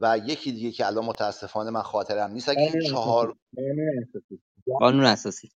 [0.00, 4.42] و یکی دیگه که الان متاسفانه من خاطرم نیست اگه این چهار قانون اساسی.
[4.78, 5.52] قانون اساسی.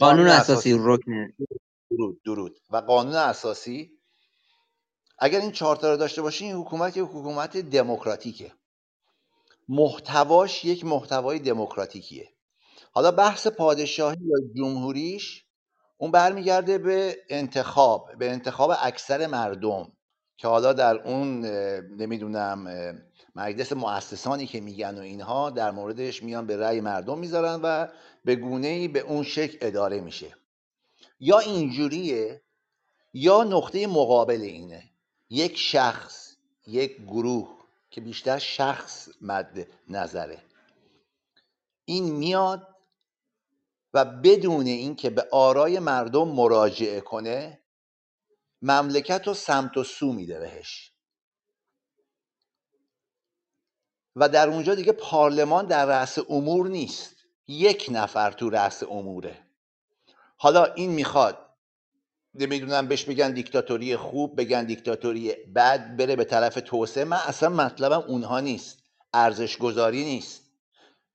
[0.00, 0.74] قانون قانون اساسی.
[0.74, 0.76] اساسی.
[0.80, 1.32] رکن
[1.96, 2.58] درود درود.
[2.70, 3.90] و قانون اساسی
[5.18, 8.52] اگر این چهار تا رو داشته باشی این حکومت یک حکومت دموکراتیکه.
[9.68, 12.28] محتواش یک محتوای دموکراتیکیه.
[12.92, 15.44] حالا بحث پادشاهی یا جمهوریش
[15.98, 19.92] اون برمیگرده به انتخاب به انتخاب اکثر مردم
[20.36, 21.46] که حالا در اون
[21.96, 22.68] نمی‌دونم
[23.34, 27.86] مجلس مؤسسانی که میگن و اینها در موردش میان به رأی مردم می‌ذارن و
[28.24, 30.36] به گونه ای به اون شکل اداره میشه.
[31.24, 32.42] یا اینجوریه
[33.14, 34.90] یا نقطه مقابل اینه.
[35.30, 36.36] یک شخص
[36.66, 37.58] یک گروه
[37.90, 40.42] که بیشتر شخص مد نظره.
[41.84, 42.76] این میاد
[43.94, 47.60] و بدون اینکه به آرای مردم مراجعه کنه
[48.62, 50.92] مملکت رو سمت و سو میده بهش.
[54.16, 57.16] و در اونجا دیگه پارلمان در رأس امور نیست.
[57.46, 59.51] یک نفر تو رأس اموره.
[60.42, 61.38] حالا این می‌خواد
[62.34, 67.04] نمی‌دونم بهش بگن دیکتاتوری خوب بگن دیکتاتوری بد بره به طرف توسعه.
[67.04, 68.78] من اصلا مطلبم اونها نیست
[69.14, 70.42] ارزش گذاری نیست.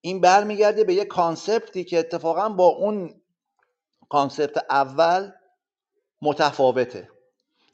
[0.01, 3.21] این برمیگرده به یه concept ی که اتفاقا با اون
[4.09, 5.31] concept اول
[6.21, 7.09] متفاوته.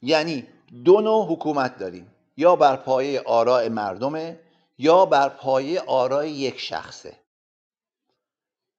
[0.02, 0.48] یعنی
[0.84, 2.12] دو نوع حکومت داریم.
[2.36, 4.40] یا بر پایه آراء مردمه
[4.78, 7.23] یا بر پایه آراء یک شخصه.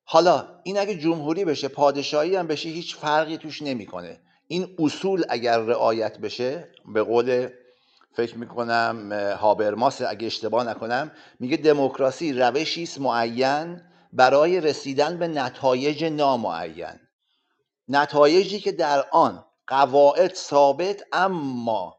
[0.06, 4.19] حالا این اگه جمهوری بشه پادشاهی هم بشه هیچ فرقی توش نمی‌کنه.
[4.48, 7.50] این اصول اگر رعایت بشه به قول
[8.14, 13.82] فکر می‌کنم هابرماس اگه اشتباه نکنم میگه دموکراسی روشی است معین
[14.14, 17.00] برای رسیدن به نتایج نامعین.
[17.88, 21.98] نتایجی که در آن قواعد ثابت اما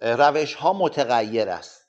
[0.00, 1.80] روش ها متغیر است.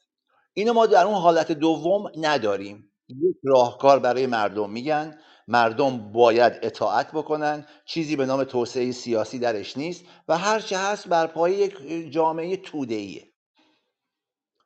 [0.54, 2.92] اینو ما در اون حالت دوم نداریم.
[3.10, 5.20] یک راهکار برای مردم میگن.
[5.48, 7.66] مردم باید اطاعت بکنن.
[7.86, 13.24] چیزی به نام توسعه سیاسی درش نیست و هرچه هست بر پایه یک جامعه تودهیه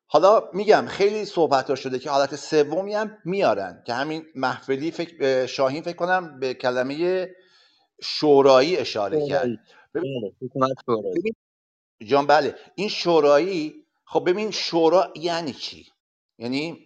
[0.08, 5.84] حالا میگم خیلی صحبت شده که حالت سومی هم میارن که همین محفلی فکر شاهین
[5.84, 7.28] فکر کنم به کلمه
[8.04, 9.56] شورایی اشاره کرد.
[9.96, 11.36] ببین
[12.08, 12.56] جان بله.
[12.76, 15.88] این شورایی خب ببین شورا یعنی چی؟
[16.40, 16.80] یعنی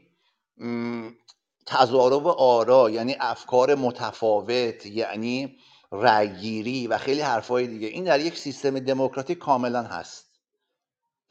[1.69, 5.57] تضارب آرا یعنی افکار متفاوت یعنی
[5.91, 7.87] رأیگیری و خیلی حرفای دیگه.
[7.87, 10.25] این در یک سیستم دموکراتیک کاملا هست.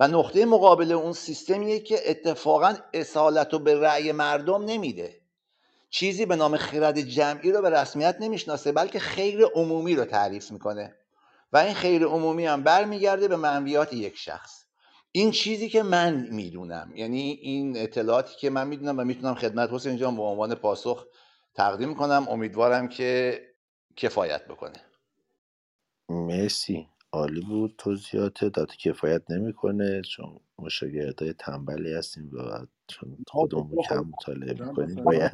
[0.00, 5.20] و نقطه مقابل اون سیستمیه که اتفاقا اصالت رو به رأی مردم نمیده.
[5.90, 10.94] چیزی به نام خرد جمعی رو به رسمیت نمی‌شناسه بلکه خیر عمومی رو تعریف می‌کنه.
[11.52, 14.57] و این خیر عمومی هم برمیگرده به منویات یک شخص.
[15.18, 19.96] این چیزی که من می‌دونم یعنی این اطلاعاتی که من می‌دونم و می‌تونم خدمت حسین
[19.96, 21.06] جان به عنوان پاسخ
[21.54, 23.40] تقدیم کنم امیدوارم که
[23.96, 24.80] کفایت بکنه.
[26.08, 26.88] مرسی.
[27.12, 33.98] عالی بود توضیحات داده کفایت نمی‌کنه چون ما شاگردای تنبلی هستیم و چون خودمون کم
[33.98, 35.32] مطالعه می‌کنیم باید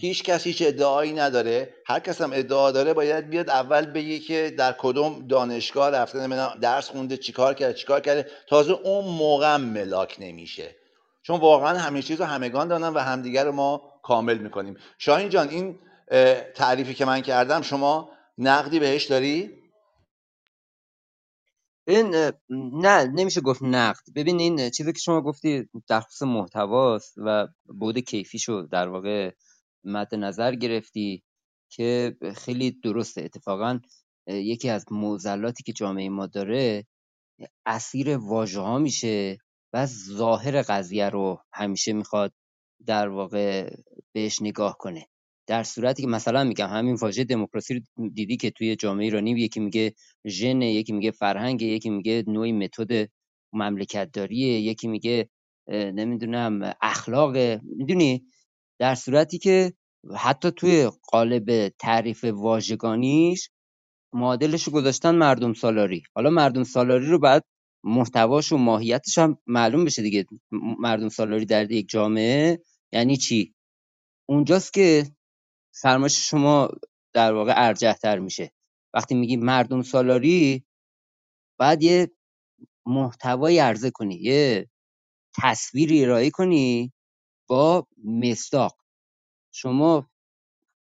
[0.00, 1.74] هیچ کسی هیچ ادعایی نداره.
[1.86, 6.58] هر کس هم ادعا داره باید بیاد اول بگه که در کدوم دانشگاه رفته نمی‌دونم
[6.60, 8.26] درس خونده چیکار کرده چیکار کرده.
[8.48, 10.76] تازه اون موقع ملاک نمیشه.
[11.22, 14.76] چون واقعا همه چیز رو همگان دانن و همدیگر رو ما کامل می‌کنیم.
[14.98, 15.78] شاهین جان این
[16.54, 19.59] تعریفی که من کردم شما نقدی بهش داری؟
[21.90, 22.32] ببین
[22.72, 24.02] نه نمیشه گفت نقد.
[24.14, 29.30] ببین این چیزی که شما گفتی در خصوص محتواست و بود کیفیشو در واقع
[29.84, 31.22] مد نظر گرفتی
[31.72, 33.22] که خیلی درسته.
[33.22, 33.80] اتفاقا
[34.26, 36.86] یکی از معضلاتی که جامعه ما داره
[37.66, 39.38] اسیر واژه ها میشه
[39.72, 42.32] و ظاهر قضیه رو همیشه می‌خواد
[42.86, 43.76] در واقع
[44.12, 45.06] بهش نگاه کنه.
[45.46, 49.60] در صورتی که مثلا میگم همین واژه دموکراسی رو دیدی که توی جامعه ایرانی یکی
[49.60, 49.94] میگه
[50.26, 53.08] ژن یکی میگه فرهنگ یکی میگه نوعی متد
[53.52, 55.28] مملکت داریه یکی میگه
[55.68, 57.36] نمی‌دونم اخلاق.
[57.62, 58.24] می‌دونی؟
[58.78, 59.72] در صورتی که
[60.16, 63.50] حتی توی قالب تعریف واژگانیش
[64.12, 66.02] معادلش رو گذاشتن مردم سالاری.
[66.14, 67.44] حالا مردم سالاری رو بعد
[67.84, 70.24] محتواش و ماهیتش هم معلوم بشه دیگه.
[70.78, 72.62] مردم سالاری در یک جامعه
[72.92, 73.54] یعنی چی؟
[74.28, 75.04] اونجاست که
[75.82, 76.68] فرمایش شما
[77.14, 78.52] در واقع ارجحتر میشه.
[78.94, 80.64] وقتی میگی مردم سالاری
[81.60, 82.10] باید یه
[82.86, 84.70] محتوایی عرضه کنی یه
[85.42, 86.92] تصویری ارائه کنی
[87.48, 88.78] با مصداق.
[89.54, 90.10] شما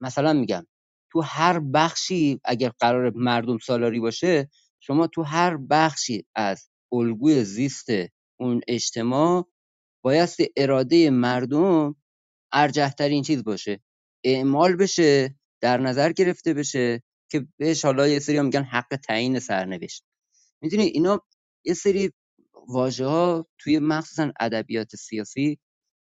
[0.02, 0.66] مثلا میگم
[1.12, 4.50] تو هر بخشی اگر قرار مردم سالاری باشه
[4.80, 7.88] شما تو هر بخشی از الگوی زیست
[8.40, 9.48] اون اجتماع
[10.04, 11.96] بایست اراده مردم
[12.52, 13.80] ارجحترین چیز باشه.
[14.24, 20.04] اعمال بشه در نظر گرفته بشه که بهش حالا یه سری میگن حق تعیین سرنوشت.
[20.62, 21.20] می‌دونی اینا
[21.64, 22.12] یه سری
[22.68, 25.58] واژه ها توی مخصوصا ادبیات سیاسی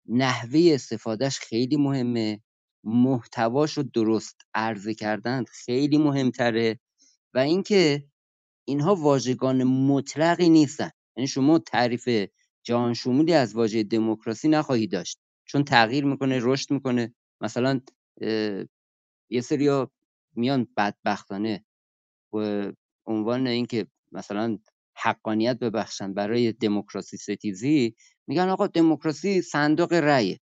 [0.08, 2.42] نحوه استفادهش خیلی مهمه.
[2.84, 6.80] محتواش رو درست عرضه کردن خیلی مهمتره
[7.34, 8.04] و اینکه
[8.68, 10.90] اینها واژگان مطلقی نیستن.
[11.16, 12.08] یعنی شما تعریف
[12.62, 15.18] جهان شمولی از واژه دموکراسی نخواهی داشت.
[15.44, 17.14] چون تغییر می‌کنه رشد می‌کنه.
[17.40, 17.80] مثلا
[19.30, 19.90] یه سریا
[20.36, 21.64] میان بدبختانه
[22.32, 24.58] به عنوان اینکه مثلا
[24.96, 30.40] حقانیت ببخشن برای دموکراسی ستیزی میگن آقا دموکراسی صندوق رأیه.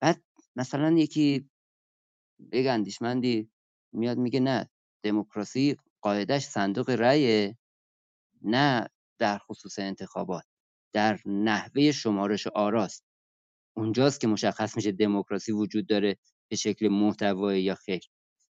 [0.00, 0.22] بعد
[0.56, 1.50] مثلا یکی
[2.52, 3.50] یک اندیشمندی
[3.92, 4.70] میاد میگه نه
[5.02, 7.58] دموکراسی قاعدش صندوق رأیه
[8.42, 8.88] نه
[9.18, 10.44] در خصوص انتخابات
[10.92, 13.04] در نحوه شمارش آراست.
[13.76, 16.18] اونجاست که مشخص میشه دموکراسی وجود داره.
[16.52, 18.02] به شکل محتوایی یا خیر.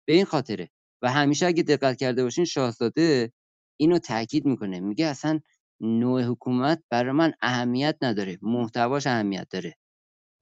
[0.05, 0.71] به این خاطره.
[1.03, 3.33] و همیشه اگه دقت کرده باشین شاهزاده
[3.81, 4.81] اینو تاکید می‌کنه.
[4.81, 5.41] میگه اصلا
[5.81, 8.39] نوع حکومت برای من اهمیت نداره.
[8.43, 9.77] محتواش اهمیت داره.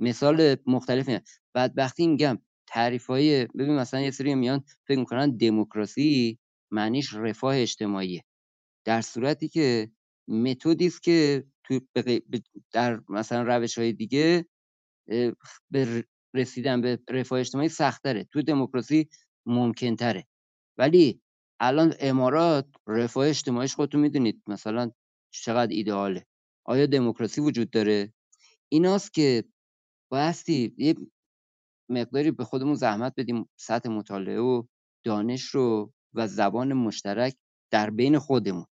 [0.01, 1.23] مثال مختلف میاد
[1.55, 2.39] بدبختی میگم.
[2.67, 6.39] تعریف های ببین مثلا یه سری میان فکر می‌کنن دموکراسی
[6.71, 8.25] معنیش رفاه اجتماعیه.
[8.85, 9.91] در صورتی که
[10.29, 11.81] متدی است که تو
[12.73, 14.47] در مثلا روش های دیگه
[15.71, 18.25] به رسیدن به رفاه اجتماعی سخت‌تره.
[18.25, 19.09] تو دموکراسی
[19.47, 20.27] ممکن‌تره.
[20.79, 21.21] ولی
[21.61, 24.91] الان امارات رفاه اجتماعیش خودتون می‌دونید مثلا
[25.35, 26.27] چقدر ایدئاله
[26.65, 28.13] آیا دموکراسی وجود داره؟
[28.73, 29.45] ایناست که
[30.11, 30.95] بایستی یه
[31.91, 34.63] مقداری به خودمون زحمت بدیم سطح مطالعه و
[35.05, 37.37] دانش رو و زبان مشترک
[37.71, 38.67] در بین خودمون.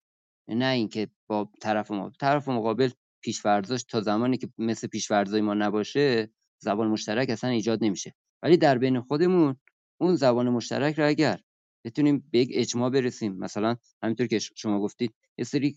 [0.47, 2.89] نه اینکه با طرف مقابل طرف مقابل
[3.23, 8.15] پیش‌فرضاش تا زمانی که مثل پیش‌فرضای ما نباشه زبان مشترک اصلا ایجاد نمیشه.
[8.43, 9.55] ولی در بین خودمون
[10.01, 11.39] اون زبان مشترک رو اگر
[11.85, 15.75] بتونیم به یک اجماع برسیم مثلا همینطور که شما گفتید یه سری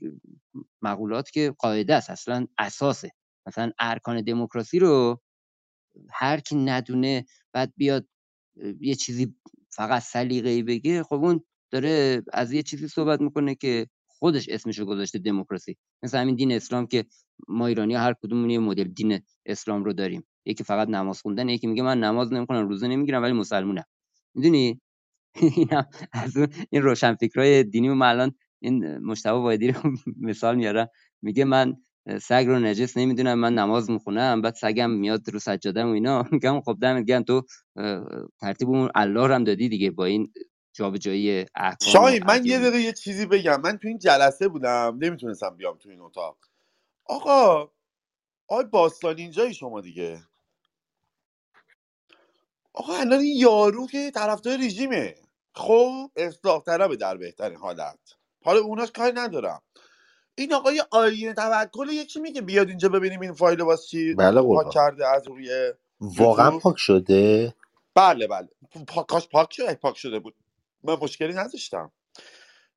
[0.83, 3.11] مقولات که قاعده است اصلا اساسه.
[3.47, 5.21] مثلا ارکان دموکراسی رو
[6.11, 8.09] هر کی ندونه بعد بیاد
[8.81, 9.37] یه چیزی
[9.71, 13.87] فقط سلیقه‌ای بگه خب اون داره از یه چیزی صحبت می‌کنه که
[14.23, 15.77] خودش اسمشو گذاشته دموکراسی.
[16.05, 17.05] مثل همین دین اسلام که
[17.49, 20.25] ما ایرانی هر کدومون یه مدل دین اسلام رو داریم.
[20.47, 23.85] یکی فقط نماز خوندن یکی میگه من نماز نمی‌خونم روزه نمی‌گیرم ولی مسلمونم.
[24.37, 24.81] می‌دونی؟
[25.59, 26.37] اینم از
[26.71, 29.81] این روشنفکرای دینی من الان این مجتبی وایدی رو
[30.29, 30.89] مثال میارم
[31.23, 31.75] میگه من
[32.23, 36.25] سگ رو نجس نمی‌دونم من نماز می‌خونم بعد سگم میاد رو سجاده و اینا.
[36.33, 37.43] میگم خب دمت گرم تو
[38.41, 40.33] ترتیب اون الله رو هم دادی دیگه با این
[40.73, 43.61] جابجایی احکام و شاهین من یه دقیقه یه چیزی بگم.
[43.61, 46.39] من تو این جلسه بودم نمی‌تونستم بیام تو این اتاق.
[47.05, 47.71] آقا
[48.49, 50.23] آقای باستانی اینجایی شما دیگه.
[52.75, 55.15] آقا الان این یارو که طرفدار رژیمه.
[55.55, 57.99] خب اصلاح طلبه در بهترین حالت.
[58.45, 59.63] حالا اوناش کاری ندارم.
[60.35, 64.71] این آقای آیین توکل یکی میگه؟ بیاد اینجا ببینیم این فایل واسه چی بله پاک
[64.71, 67.55] کرده از روی واقعا پاک شده؟
[67.95, 68.49] بله بله.
[68.89, 70.35] پاکاش پاک شده پاک شده بود.
[70.85, 71.93] من مشکلی نداشتم.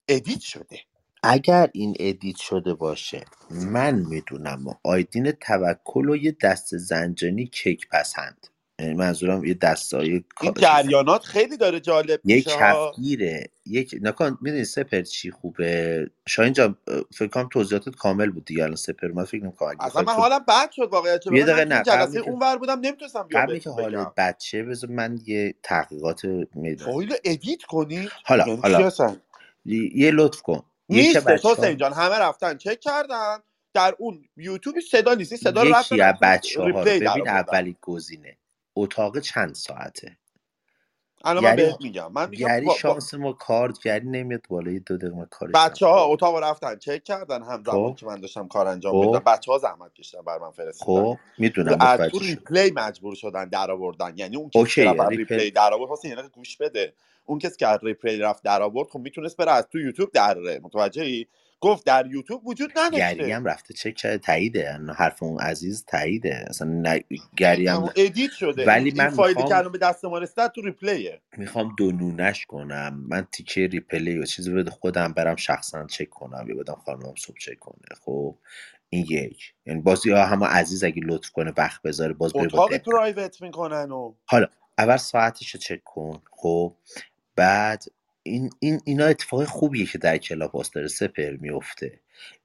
[0.09, 0.79] ادیت شده.
[1.23, 7.87] اگر این ادیت شده باشه من می‌دونم و آیدین توکل و یه دست زنجانی کیک
[7.89, 8.47] پسند.
[8.79, 12.91] یعنی منظورم یه دستای این جریانات خیلی داره جالب یک میشه ها.
[12.91, 18.45] کفگیره یک نکن می‌دونی سپر چی خوبه؟ شاهین جان اه، فکر کنم توضیحاتت کامل بود
[18.45, 21.31] دیگه الان سپر من فکر نمی‌کنم اگه اصلا من تو حالم بد شد واقعیت یه
[21.31, 24.13] بخوای دقیقه تو نه جلسه که اون ور بودم نمی‌تونستم بیام قبلی که بهتون بگم.
[24.17, 26.85] بچه بذار من یه تحقیقات میدم.
[26.85, 28.11] فایل رو ادیت کنید.
[28.25, 28.87] حالا یعنی چی حالا.
[28.87, 29.15] اصلا؟
[29.65, 30.63] یه لطف کن.
[30.89, 32.57] یکی نیستش بچه حسین ها جان همه رفتن.
[32.57, 33.37] چک کردن.
[33.73, 36.77] در اون یوتیوب صدا نیست این صدا رو یکی از از تو بچه ها رو
[36.79, 37.37] ریپلی در ببین آوردن.
[37.37, 38.37] اولی گزینه.
[38.75, 40.17] اتاق چند ساعته.
[41.27, 42.11] الان من گری بهت میگم.
[42.11, 45.85] من میگم گری با, شانس ما کار گری نمیاد بالای دو دقیقه ما کارش بچه
[45.85, 47.95] ها اتاق رفتن چک کردن همزمان خب.
[47.95, 49.33] که من داشتم کار انجام می‌دادم خب.
[49.33, 51.17] بچه ها زحمت کشیدن بر من فرستادن خب.
[51.37, 54.13] می‌دونم از تو ریپلی مجبور شدن در آوردن.
[54.17, 56.93] یعنی اون کسی که رفت ریپلی در آورد حسین دقیقه گوش بده.
[57.25, 61.27] اون کسی که ریپلی رفت در آورد خب می‌تونست بره از تو یوتیوب دره متوجهی
[61.65, 63.35] گفت در یوتیوب وجود گری نداشته.
[63.35, 64.79] هم رفته چک کرده تاییده.
[64.97, 66.45] حرف اون عزیز تاییده.
[66.47, 67.03] اصلا نه...
[67.37, 67.89] گری هم.
[67.95, 68.65] ادیت شده.
[68.65, 71.21] ولی من فایلی که می‌خوام به دست ما رسید تو ریپلیه.
[71.37, 73.05] می‌خوام دو نونش کنم.
[73.07, 77.37] من تیکه ریپلی و چیزی بده خودم برم شخصا چک کنم یا بدم خانم صبح
[77.39, 77.95] چک کنه.
[78.01, 78.37] خب
[78.89, 79.53] این یک.
[79.65, 83.91] یعنی باز یا هم عزیز اگه لطف کنه وقت بذاره باز بره اتاق پرایوت می‌کنن
[83.91, 86.21] و حالا اول ساعتش رو چک کن.
[86.31, 86.75] خب
[87.35, 87.83] بعد
[88.25, 91.99] این, این اینا اتفاق خوبیه که در کلاب داره سپر میفته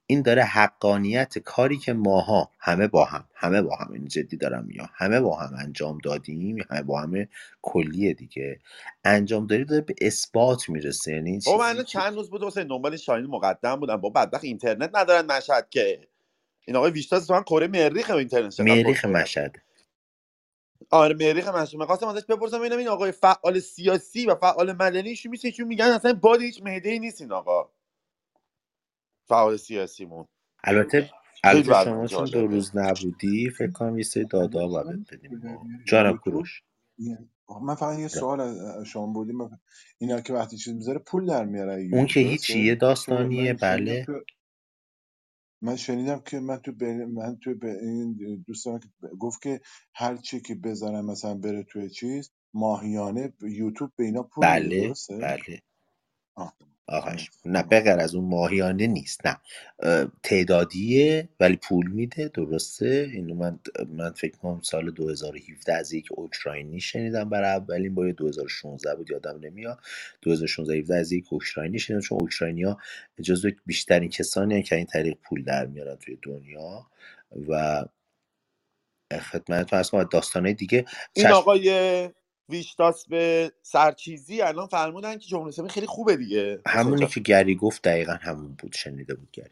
[0.06, 4.64] این داره حقانیت کاری که ماها همه با هم همه با هم این جدی دارم
[4.64, 7.28] میگم همه با هم انجام دادیم همه با همه
[7.62, 8.60] کلیه دیگه.
[9.04, 12.96] انجام داری داره به اثبات می‌رسه یعنی این بابا من چند روز بود حسین دنبال
[12.96, 13.96] شاهین مقدم بودم.
[13.96, 16.00] با بدبخت اینترنت ندارن مشهد که.
[16.66, 19.56] این آقای ویشتاز تو من کره مریخ و اینترنت مریخ مشهد.
[20.90, 25.30] آره مریخ مشهد می‌خواستم ازش بپرسم ببینم این آقای فعال سیاسی و فعال مدنی ایشون
[25.30, 27.70] میشه ایشون میگن؟ اصلا باد هیچ مهدی نیست این آقا.
[29.28, 30.26] فعال سیاسیمون.
[30.64, 31.10] البته
[31.44, 35.58] البته شما چون دو روز نبودی فکر کنم یه سری دادا باید بدیم.
[35.84, 36.62] جانم کوروش.
[37.62, 38.08] من فقط یه.
[38.08, 39.60] سوال از شما بودیم.
[39.98, 44.06] اینا که وقتی چیز می‌ذاره پول در میاره اون که هیچی یه داستانیه بله.
[45.62, 47.04] من شنیدم که من تو بر...
[47.04, 48.14] من تو به این
[48.46, 49.60] دوستان که ب- گفت که
[49.94, 54.82] هر چی که بذارم مثلا بره توی چیز ماهیانه یوتیوب به اینا پول میده بله
[54.88, 55.62] درسته بله
[56.36, 56.56] آه.
[56.90, 57.30] آخش.
[57.46, 57.64] نه.
[57.64, 59.22] بغیر از اون ماهیانه نیست.
[59.28, 59.38] نه.
[60.24, 62.28] تعدادیه ولی پول میده.
[62.34, 63.10] درسته.
[63.14, 68.08] اینو من من فکر کنم سال 2017 از یک اوکراینی شنیدم برای اولین بار.
[68.08, 69.80] یا 2016 بود یادم نمیاد.
[70.22, 72.02] 2016 17 از یک اوکراینی شنیدم.
[72.02, 72.78] چون اوکراینیا
[73.22, 76.86] جزو بیشترین کسانی که این طریق پول در میارن توی دنیا.
[77.50, 77.84] و
[79.32, 81.70] خدمتتون هست کنم داستانه دیگه این چشم آقای
[82.50, 86.64] ویشتاس به سرچیزی الان فرمودن که جمهوری اسلامی خیلی خوبه دیگه.
[86.68, 89.50] همونی که گری گفت دقیقا همون بود شنیده بود گری.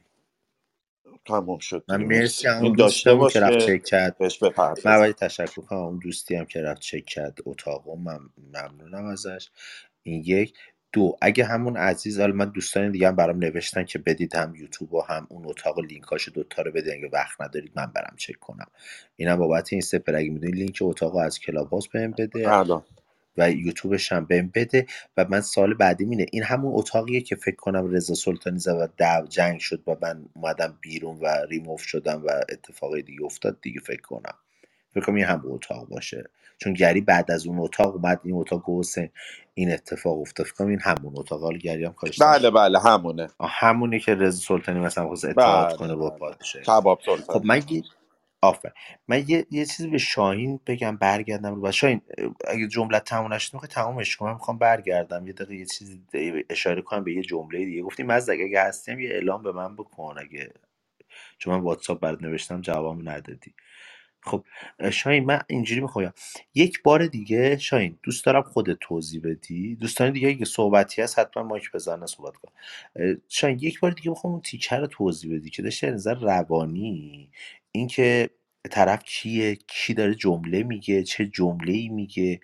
[1.26, 4.18] تمام شد من مرسی اون داشته دوستمون که رفت چک کرد.
[4.18, 4.42] بهش
[4.84, 9.50] من اولی تشکر کنم اون دوستی هم که رفت چک کرد اتاقو من ممنونم ازش.
[10.02, 10.54] این یک.
[10.92, 11.16] دو.
[11.22, 15.00] اگه همون عزیز حالا من دوستان دیگه هم برام نوشتن که بدید هم یوتیوب و
[15.00, 18.66] هم اون اتاق لینکاش دوتا رو بدید اگه وقت ندارید من برم چک کنم.
[19.16, 20.16] اینم بابت این سپر.
[20.16, 22.82] اگه می‌دونی لینک اتاق از Clubhouse بهم بده الان
[23.36, 24.86] و یوتیوبش هم بهم بده.
[25.16, 29.26] و من سال بعدی مینه این همون اتاقیه که فکر کنم رضا سلطانی زد و
[29.28, 34.02] جنگ شد و من اومدم بیرون و ریموف شدم و اتفاقی دیگه افتاد دیگه فکر
[34.02, 34.34] کنم.
[34.94, 36.30] فکر کنم این همون اتاق باشه.
[36.58, 39.10] چون گری بعد از اون اتاق اومد این اتاق حسین
[39.54, 40.46] این اتفاق افتاد.
[40.46, 41.42] فکر کنم این همون اتاق.
[41.42, 43.28] حالا گری هم کارش بله بله همونه.
[43.40, 47.62] همونی که رضا سلطانی مثلا خواست اتحاد بله کنه با بله پادشاه کباب خب من
[48.42, 48.72] آفر
[49.08, 52.02] من یه, یه چیزی به شاهین بگم برگردم رو شاهین
[52.48, 54.34] اگه جمله تموم نشد می‌خوای تمومش کنم.
[54.34, 55.28] می‌خوام برگردم.
[55.28, 56.02] یه دقیقه یه چیزی
[56.50, 57.82] اشاره کنم به یه جمله دیگه.
[57.82, 60.16] گفتی مزدک اگه هستیم یه اعلام به من بکن.
[60.18, 60.52] اگه
[61.38, 63.54] چون من واتساپ برات نوشتم جواب ندادی.
[64.28, 64.44] خب
[64.92, 66.12] شاهین من اینجوری می‌خوایم
[66.56, 69.76] یک بار دیگه شاهین دوست دارم خودت توضیح بدی.
[69.76, 72.52] دوستان دیگه اگه صحبتی هست حتما مایک بزنه صحبت کن.
[72.96, 77.30] اه، شاهین یک بار دیگه می‌خوام اون تیکه رو توضیح بدی که داشته نظر روانی
[77.72, 78.30] اینکه
[78.72, 82.40] طرف کیه کی داره جمله میگه چه جمله ای میگه.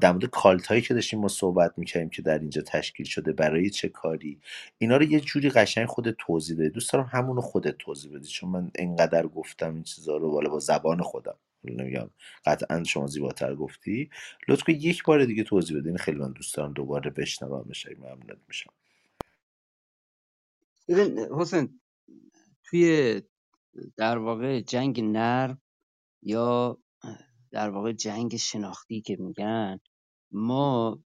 [0.00, 3.70] در مورد کالت هایی که داشتیم ما صحبت می‌کردیم که در اینجا تشکیل شده برای
[3.70, 4.40] چه کاری؟
[4.78, 8.50] اینا رو یه جوری قشنگ خودت توضیح بده دوست دارم همونو خودت توضیح بدی چون
[8.50, 11.36] من انقدر گفتم این چیزا رو بالا با زبان خودم.
[11.64, 12.10] نمیگم
[12.46, 14.10] قطعا شما زیباتر گفتی.
[14.48, 15.96] لطفا یک بار دیگه توضیح بدین.
[15.96, 18.72] خیلی من دوست دارم دوباره بشنومش خیلی ممنونت میشم.
[20.88, 21.80] ببین حسین
[22.64, 23.22] توی
[23.96, 25.62] در واقع جنگ نرم
[26.22, 26.78] یا
[27.52, 29.78] در واقع جنگ شناختی که میگن
[30.32, 31.02] ما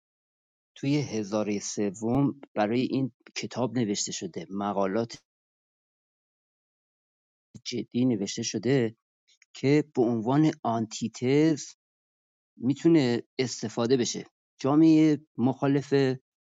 [0.74, 5.18] توی هزاره سوم برای این کتاب نوشته شده مقالات
[7.64, 8.96] جدی نوشته شده
[9.54, 11.66] که به عنوان آنتیتز
[12.56, 14.26] می‌تونه استفاده بشه.
[14.60, 15.94] جامعه مخالف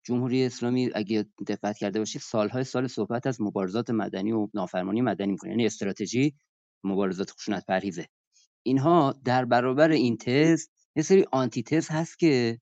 [0.04, 5.32] جمهوری اسلامی اگه دقت کرده باشید سالهای سال صحبت از مبارزات مدنی و نافرمانی مدنی
[5.32, 6.36] می‌کنه یعنی استراتژی
[6.84, 8.08] مبارزات خشونت پرهیزه.
[8.64, 12.60] اینها در برابر این تز یه سری آنتی تز هست که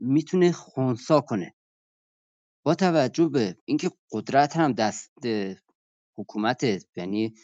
[0.00, 1.54] می‌تونه خونسا کنه.
[2.64, 5.12] با توجه به اینکه قدرت هم دست
[6.16, 7.34] حکومت یعنی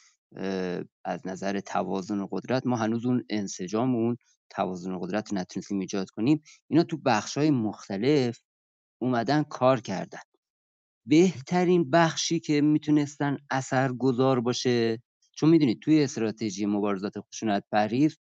[1.05, 4.17] از نظر توازن قدرت ما هنوز اون انسجام اون
[4.51, 8.41] توازن قدرت رو نتونستیم ایجاد کنیم اینا تو بخش‌های مختلف
[9.03, 10.21] اومدن کار کردن.
[11.07, 15.03] بهترین بخشی که می‌تونستن اثرگذار باشه
[15.41, 18.19] چون می‌دونید توی استراتژی مبارزات خشونت پرهیز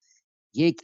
[0.55, 0.83] یک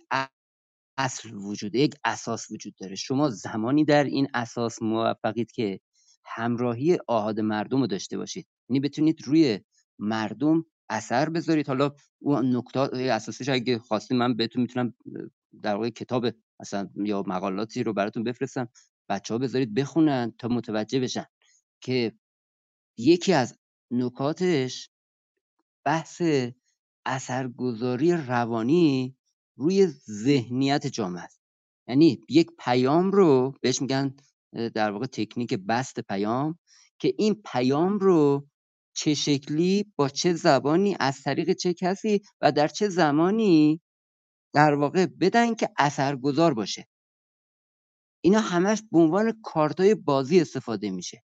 [0.99, 2.94] اصل وجود یک اساس وجود داره.
[2.94, 5.81] شما زمانی در این اساس موفقید که
[6.25, 8.47] همراهی آحاد مردم رو داشته باشید.
[8.69, 9.61] یعنی بتونید روی
[9.99, 11.69] مردم اثر بذارید.
[11.69, 14.94] حالا اون نکات اساسش اگه خواستید من بهتون می‌تونم
[15.62, 16.27] در واقع کتاب
[16.61, 18.69] مثلا یا مقالاتی رو براتون بفرستم.
[19.09, 21.27] بچه ها بذارید بخونن تا متوجه بشن
[21.81, 22.12] که
[22.99, 23.59] یکی از
[23.91, 24.92] نکاتش
[25.85, 26.23] بحث
[27.07, 29.17] اثرگذاری روانی
[29.57, 31.41] روی ذهنیت جامعه است.
[31.89, 34.17] یعنی یک پیام رو بهش میگن
[34.75, 36.59] در واقع تکنیک بست پیام
[36.99, 38.49] که این پیام رو
[38.94, 43.81] چه شکلی با چه زبانی از طریق چه کسی و در چه زمانی
[44.55, 46.89] در واقع بدن که اثرگذار باشه.
[48.25, 51.23] اینا همش به عنوان کارتای بازی استفاده میشه.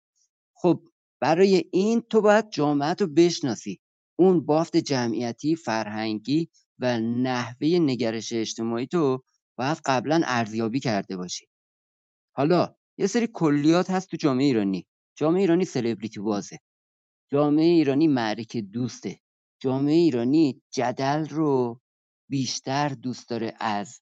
[0.54, 0.88] خب
[1.20, 3.80] برای این تو باید جامعه رو بشناسی.
[4.22, 9.22] اون بافت جمعیتی فرهنگی و نحوه نگرش اجتماعی تو
[9.58, 11.46] باید قبلا ارزیابی کرده باشی.
[12.36, 14.86] حالا یه سری کلیات هست تو جامعه ایرانی.
[15.16, 16.58] جامعه ایرانی سلبریتی بازه.
[17.32, 19.20] جامعه ایرانی معرکه دوسته.
[19.60, 21.80] جامعه ایرانی جدل رو
[22.30, 24.00] بیشتر دوست داره از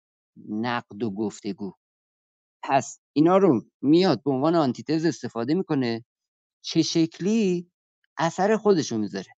[0.48, 1.72] نقد و گفتگو.
[2.64, 6.04] پس اینا رو میاد به عنوان آنتیتز استفاده می‌کنه.
[6.64, 7.70] چه شکلی؟
[8.18, 9.32] اثر خودشو می‌ذاره.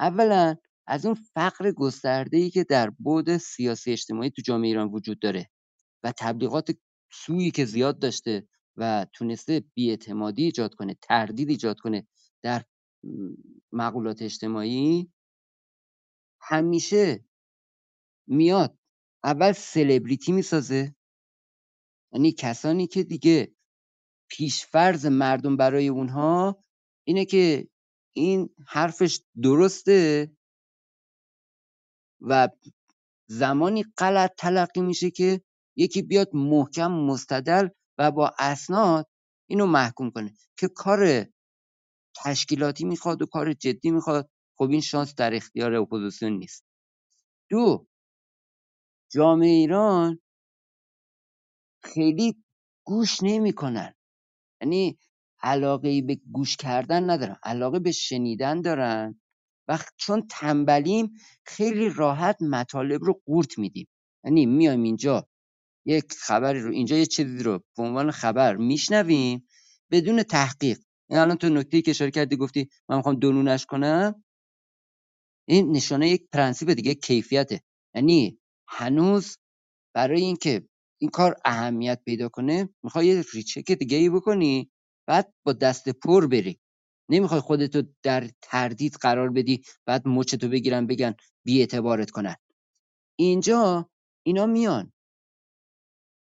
[0.00, 0.56] اولا
[0.86, 5.50] از اون فقر گسترده ای که در بعد سیاسی اجتماعی تو جامعه ایران وجود داره
[6.02, 6.70] و تبلیغات
[7.12, 12.06] سویی که زیاد داشته و تونسته بیاعتمادی ایجاد کنه تردید ایجاد کنه
[12.42, 12.64] در
[13.72, 15.12] مقولات اجتماعی
[16.40, 17.24] همیشه
[18.26, 18.78] میاد.
[19.24, 20.94] اول سلبریتی می‌سازه
[22.12, 23.54] یعنی کسانی که دیگه
[24.30, 26.64] پیشفرض مردم برای اونها
[27.06, 27.68] اینه که
[28.16, 30.30] این حرفش درسته؟
[32.20, 32.48] و
[33.26, 35.40] زمانی غلط تلقی میشه که
[35.76, 37.68] یکی بیاد محکم مستدل
[37.98, 39.08] و با اسناد
[39.46, 41.26] اینو محکوم کنه که کار
[42.16, 44.30] تشکیلاتی می‌خواد و کار جدی می‌خواد.
[44.58, 46.64] خب این شانس در اختیار اپوزیسیون نیست.
[47.50, 47.86] دو
[49.12, 50.20] جامعه ایران
[51.84, 52.44] خیلی
[52.86, 53.94] گوش نمی‌کنن.
[54.60, 54.98] یعنی
[55.44, 59.20] علاقه به گوش کردن ندارن علاقه به شنیدن دارن
[59.68, 61.12] و چون تنبلیم
[61.46, 63.88] خیلی راحت مطالب رو قورت میدیم.
[64.24, 65.28] یعنی میایم اینجا
[65.86, 69.48] یک خبری رو اینجا یه چیزی رو به عنوان خبر میشنویم
[69.90, 70.78] بدون تحقیق.
[71.10, 74.24] این الان تو نکته که اشاره کردی گفتی من می‌خوام دونونش کنم
[75.48, 77.60] این نشانه یک پرنسیپ دیگه کیفیته.
[77.94, 79.36] یعنی هنوز
[79.94, 80.68] برای اینکه
[81.00, 84.70] این کار اهمیت پیدا کنه می‌خوای یه recheck دیگه ای بکنی
[85.06, 86.60] بعد با دست پر بری.
[87.08, 92.36] نمی‌خوای خودتو در تردید قرار بدی بعد مچتو بگیرن بگن بی اعتبارت کنن.
[93.18, 93.90] اینجا
[94.26, 94.92] اینا میان.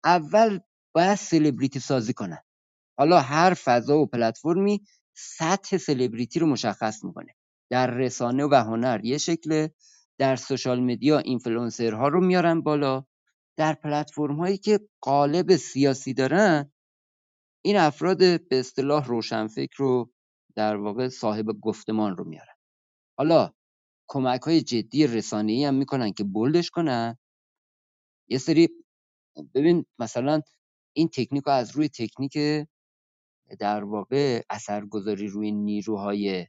[0.04, 0.60] اول
[0.94, 2.38] باید سلبریتی سازی کنن.
[2.98, 4.84] حالا هر فضا و پلتفرمی
[5.16, 7.34] سطح سلبریتی رو مشخص می‌کنه.
[7.70, 9.74] در رسانه و هنر یه شکله
[10.18, 13.04] در social media influencer ها رو میارن بالا.
[13.56, 16.72] در پلتفرم هایی که قالب سیاسی دارن
[17.66, 20.12] این افراد به اصطلاح روشنفکر رو
[20.56, 22.54] در واقع صاحب گفتمان رو میارن.
[23.18, 23.52] حالا
[24.08, 27.18] کمک های جدی رسانه‌ای هم می‌کنن که بولدش کنن.
[28.28, 28.68] یه سری
[29.54, 30.42] ببین مثلا
[30.96, 32.38] این تکنیک از روی تکنیک
[33.58, 36.46] در واقع اثرگذاری روی نیروهای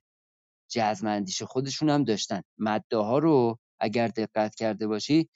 [0.71, 2.41] جزم اندیش خودشون هم داشتن.
[2.57, 5.29] مده ها رو اگر دقت کرده باشی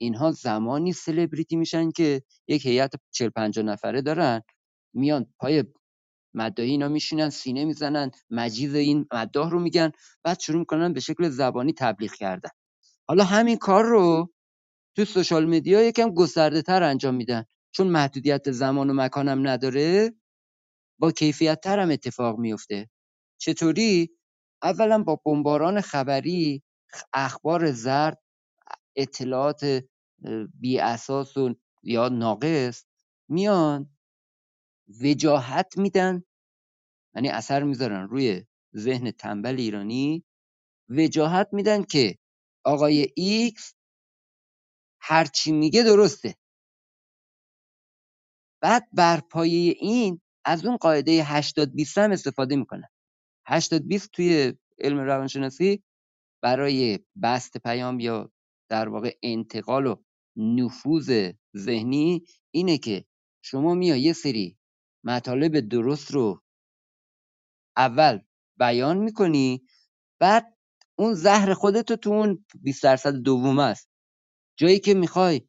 [0.00, 4.42] اینها زمانی سلبریتی میشن که یک هیئت 40 50 نفره دارن
[4.94, 5.64] میان پای
[6.34, 9.92] مداحی اینا میشینن سینه می‌زنن مجیز این مداح رو میگن
[10.24, 12.50] بعد شروع می‌کنن به شکل زبانی تبلیغ کردن.
[13.08, 14.32] حالا همین کار رو
[14.96, 17.44] تو سوشال مدیا یکم گسترده تر انجام میدن.
[17.72, 20.14] چون محدودیت زمان و مکانم نداره
[21.00, 22.90] با کیفیت تر هم اتفاق میفته
[23.40, 24.10] چطوری؟
[24.62, 26.62] اولا با بمباران خبری
[27.12, 28.22] اخبار زرد
[28.96, 29.84] اطلاعات
[30.60, 32.84] بی اساس و یا ناقص
[33.28, 33.93] میان
[34.88, 36.24] وجاهت میدن
[37.14, 38.44] یعنی اثر می‌ذارن روی
[38.76, 40.24] ذهن تنبل ایرانی.
[40.88, 42.18] وجاهت میدن که
[42.64, 43.74] آقای ایکس
[45.00, 46.34] هرچی میگه درسته.
[48.62, 52.88] بعد بر پایه این از اون قاعده 80 20 هم استفاده می‌کنن.
[53.46, 55.82] 80 20 توی علم روانشناسی
[56.42, 58.32] برای بست پیام یا
[58.70, 59.96] در واقع انتقال و
[60.36, 63.04] نفوذ ذهنی اینه که
[63.44, 64.58] شما میای یه سری
[65.04, 66.42] مطالب درست رو
[67.76, 68.20] اول
[68.58, 69.62] بیان می‌کنی
[70.20, 70.58] بعد
[70.98, 73.90] اون زهر خودتو تو اون 20 درصد دوم است.
[74.58, 75.48] جایی که می‌خوای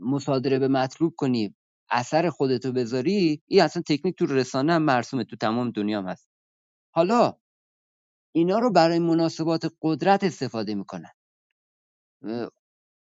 [0.00, 1.56] مصادره به مطلوب کنی
[1.90, 6.28] اثر خودتو بذاری این اصلا تکنیک تو رسانه هم مرسومه تو تمام دنیا هم هست.
[6.94, 7.38] حالا
[8.36, 11.12] اینا رو برای مناسبات قدرت استفاده می‌کنن.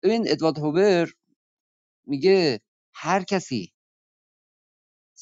[0.04, 1.08] ببین ادوارد هوبر
[2.06, 2.60] میگه
[2.94, 3.72] هر کسی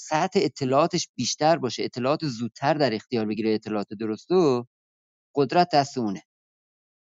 [0.01, 4.67] سطح اطلاعاتش بیشتر باشه اطلاعات زودتر در اختیار بگیره اطلاعات درستو
[5.35, 6.23] قدرت دست اونه.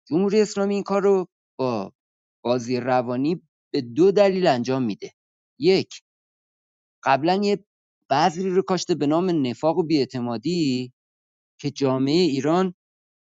[0.08, 1.92] جمهوری اسلامی این کار رو با
[2.44, 3.42] بازی روانی
[3.72, 5.12] به دو دلیل انجام میده.
[5.58, 6.02] یک
[7.04, 7.64] قبلا یه
[8.10, 10.92] بذری رو کاشته به نام نفاق و بیاعتمادی
[11.60, 12.74] که جامعه ایران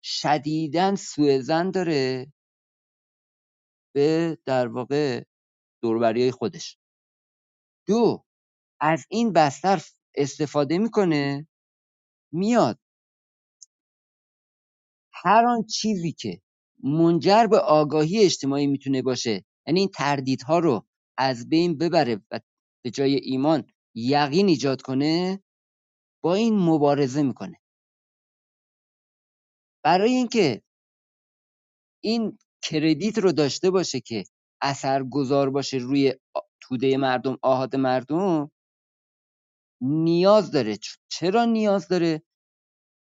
[0.04, 1.42] شدیداً سوء
[1.74, 2.32] داره
[3.94, 5.24] به در واقع
[5.82, 6.78] دوربری خودش.
[7.86, 8.24] دو
[8.82, 9.82] از این بستر
[10.16, 11.48] استفاده می‌کنه
[12.32, 12.78] میاد.
[15.12, 16.40] هر آن چیزی که
[16.84, 20.86] منجر به آگاهی اجتماعی می‌تونه باشه یعنی این تردیدها رو
[21.18, 22.40] از بین ببره و
[22.84, 25.42] به جای ایمان یقین ایجاد کنه
[26.24, 27.60] با این مبارزه می‌کنه.
[29.84, 30.62] برای اینکه
[32.04, 34.24] این کردیت رو داشته باشه که
[34.62, 36.14] اثرگذار باشه روی
[36.60, 38.50] توده مردم آهاد مردم
[39.82, 40.78] نیاز داره.
[41.08, 42.22] چرا نیاز داره؟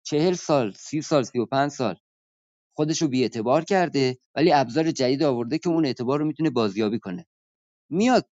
[0.06, 1.96] چهل سال سی سال سی و پنج سال.
[2.78, 7.26] خودش رو بیاعتبار کرده ولی ابزار جدید آورده که اون اعتبار رو می‌تونه بازیابی کنه.
[7.92, 8.30] میاد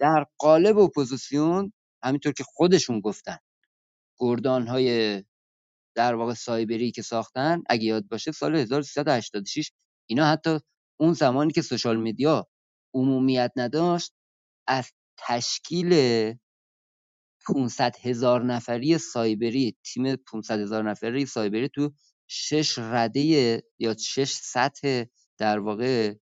[0.00, 1.72] در قالب اپوزیسیون
[2.04, 3.38] همینطور که خودشون گفتن.
[4.18, 5.22] گردانهای
[5.96, 9.72] در واقع سایبری که ساختن اگه یاد باشه سال 1386
[10.10, 10.58] اینا حتی
[11.00, 12.48] اون زمانی که social media
[12.94, 14.12] عمومیت نداشت
[14.68, 15.92] از تشکیل
[17.46, 21.92] 500 هزار نفری سایبری تیم 500 هزار نفری سایبری تو
[22.28, 25.04] شش رده یا شش سطح
[25.38, 26.14] در واقع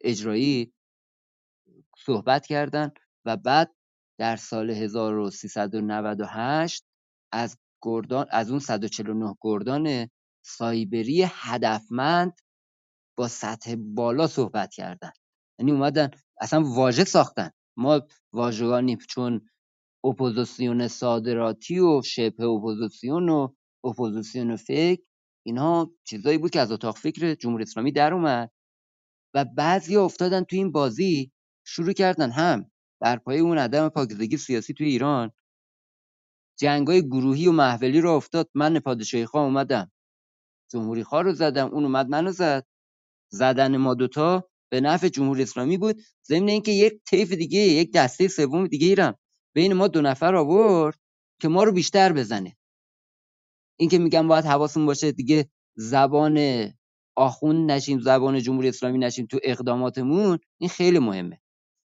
[0.00, 0.72] اجرایی
[1.98, 2.90] صحبت کردن
[3.24, 3.74] و بعد
[4.18, 6.84] در سال 1398
[7.32, 10.08] از گردان از اون 149 گردان
[10.44, 12.40] سایبری هدفمند
[13.18, 15.10] با سطح بالا صحبت کردن.
[15.58, 17.50] یعنی اومدن اصلا واژه ساختن.
[17.76, 18.00] ما
[18.32, 19.48] واژگانی چون
[20.04, 23.48] اپوزیسیون صادراتی و شبه اپوزیسیون و
[23.84, 25.02] اپوزیسیون fake
[25.46, 28.50] اینها چیزایی بود که از اتاق فکر جمهوری اسلامی در اومد
[29.34, 31.32] و بعضیا افتادن تو این بازی
[31.66, 32.70] شروع کردن هم
[33.00, 35.32] بر پایه اون عدم پاکیزگی سیاسی تو ایران.
[36.58, 39.92] جنگای گروهی و محفلی رو افتاد من پادشاهی خواه اومدم.
[40.70, 42.66] جمهوری خواه رو زدم اون اومد منو زد.
[43.32, 46.02] زدن ما دوتا به نفع جمهوری اسلامی بود.
[46.28, 49.18] ضمن اینکه یک طیف دیگه یک دسته سوم دیگه ایرم
[49.56, 50.98] بین ما دو نفر آورد
[51.42, 52.56] که ما رو بیشتر بزنه.
[53.80, 56.38] این که میگم باید حواسون باشه دیگه زبان
[57.16, 61.40] آخوند نشیم زبان جمهوری اسلامی نشیم تو اقداماتمون این خیلی مهمه.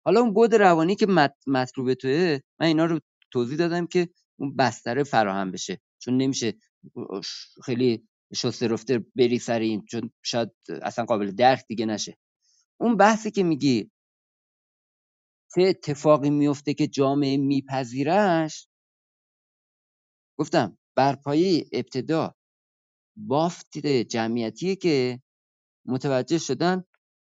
[0.07, 3.01] حالا اون بود روانی که مط- مطلوب توه من اینا رو
[3.33, 4.09] توضیح دادم که
[4.41, 5.81] اون بستره فراهم بشه.
[6.02, 6.55] چون نمیشه
[7.65, 10.51] خیلی شسته رفته بری سر این چون شاید
[10.83, 12.19] اصلا قابل درک دیگه نشه.
[12.83, 13.91] اون بحثی که میگی.
[15.55, 18.69] چه اتفاقی میفته که جامعه میپذیرش؟
[20.39, 22.35] گفتم بر پایه ابتدا
[23.17, 25.23] بافت جمعیتیه که
[25.86, 26.85] متوجه شدن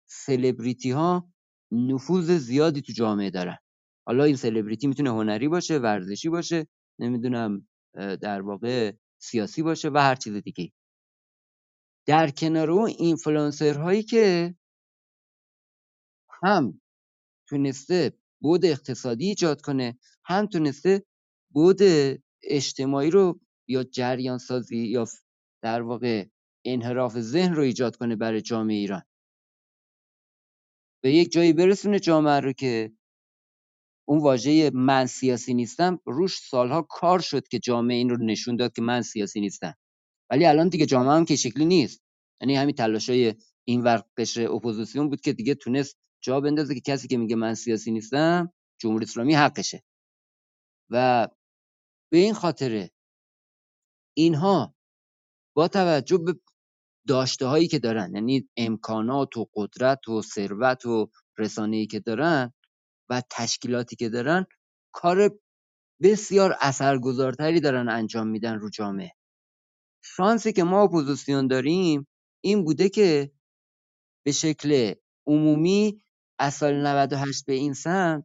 [0.09, 1.33] سلبریتی ها
[1.73, 3.59] نفوذ زیادی تو جامعه دارن.
[4.07, 6.67] حالا این سلبریتی می‌تونه هنری باشه ورزشی باشه
[6.99, 10.73] نمی‌دونم در واقع سیاسی باشه و هر چیز دیگه
[12.07, 14.55] در کنار اون اینفلوئنسر هایی که
[16.45, 16.81] هم
[17.49, 21.05] تونسته بود اقتصادی ایجاد کنه هم تونسته
[21.53, 21.79] بود
[22.43, 25.07] اجتماعی رو یا جریان سازی یا
[25.63, 26.27] در واقع
[26.65, 29.03] انحراف ذهن رو ایجاد کنه برای جامعه ایران.
[31.03, 32.93] به یک جایی برسونه جامعه رو که
[34.09, 38.73] اون واژه من سیاسی نیستم روش سالها کار شد که جامعه این رو نشون داد
[38.73, 39.75] که من سیاسی نیستم.
[40.31, 42.03] ولی الان دیگه جامعه هم که شکلی نیست.
[42.41, 43.35] یعنی همین تلاشای
[43.65, 44.03] این ور
[44.37, 49.05] اپوزیسیون بود که دیگه تونست جا بندازه که کسی که میگه من سیاسی نیستم جمهوری
[49.05, 49.83] اسلامی حقشه.
[50.91, 51.29] و
[52.13, 52.91] به این خاطره
[54.17, 54.75] اینها
[55.57, 56.41] با توجه به
[57.09, 62.53] داشته هایی که دارن یعنی امکانات و قدرت و ثروت و رسانه‌ای که دارن
[63.11, 64.47] و تشکیلاتی که دارن
[64.95, 65.39] کار
[66.03, 69.13] بسیار اثرگذارتری دارن انجام میدن رو جامعه.
[70.05, 72.09] شانسی که ما اپوزیسیون داریم
[72.45, 73.33] این بوده که
[74.27, 74.95] به شکل
[75.27, 76.03] عمومی
[76.39, 78.25] از سال 98 به این سمت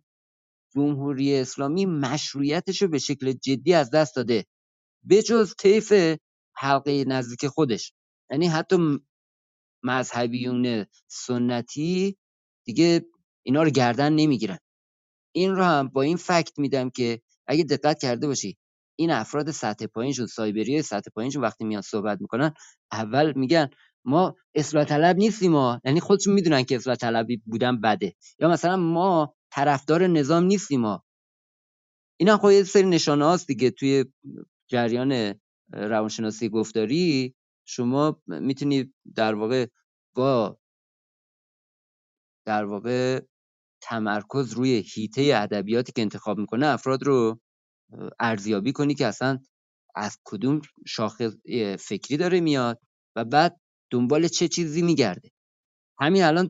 [0.75, 4.45] جمهوری اسلامی مشروعیتش رو به شکل جدی از دست داده.
[5.09, 5.93] بجز طیف
[6.55, 7.93] حلقه نزدیک خودش.
[8.31, 8.99] یعنی حتی
[9.83, 12.17] مذهبیون سنتی
[12.65, 13.05] دیگه
[13.43, 14.57] اینا رو گردن نمی‌گیرن.
[15.35, 18.57] این رو هم با این فکت میدم که اگه دقت کرده باشی
[18.99, 22.53] این افراد سطح پایینشون سایبری سطح پایینشون وقتی میان صحبت می‌کنن
[22.91, 23.69] اول میگن
[24.05, 28.15] ما اصلاح طلب نیستیم ما یعنی خودشون می‌دونن که اصلاح طلبی بودن بده.
[28.39, 31.03] یا مثلا ما طرفدار نظام نیستیم ما
[32.19, 33.71] اینا خب یه سری نشانه هاست دیگه.
[33.71, 34.05] توی
[34.71, 35.35] جریان
[35.73, 37.35] روانشناسی گفتاری
[37.67, 39.67] شما می‌تونید در واقع
[40.15, 40.57] با
[42.47, 43.21] در واقع
[43.81, 47.39] تمرکز روی حیطه ادبیاتی که انتخاب می‌کنه افراد رو
[48.19, 49.39] ارزیابی کنی که اصلا
[49.95, 51.31] از کدوم شاخه
[51.79, 52.79] فکری داره میاد
[53.15, 53.61] و بعد
[53.93, 55.31] دنبال چه چیزی میگرده.
[55.99, 56.49] همین الان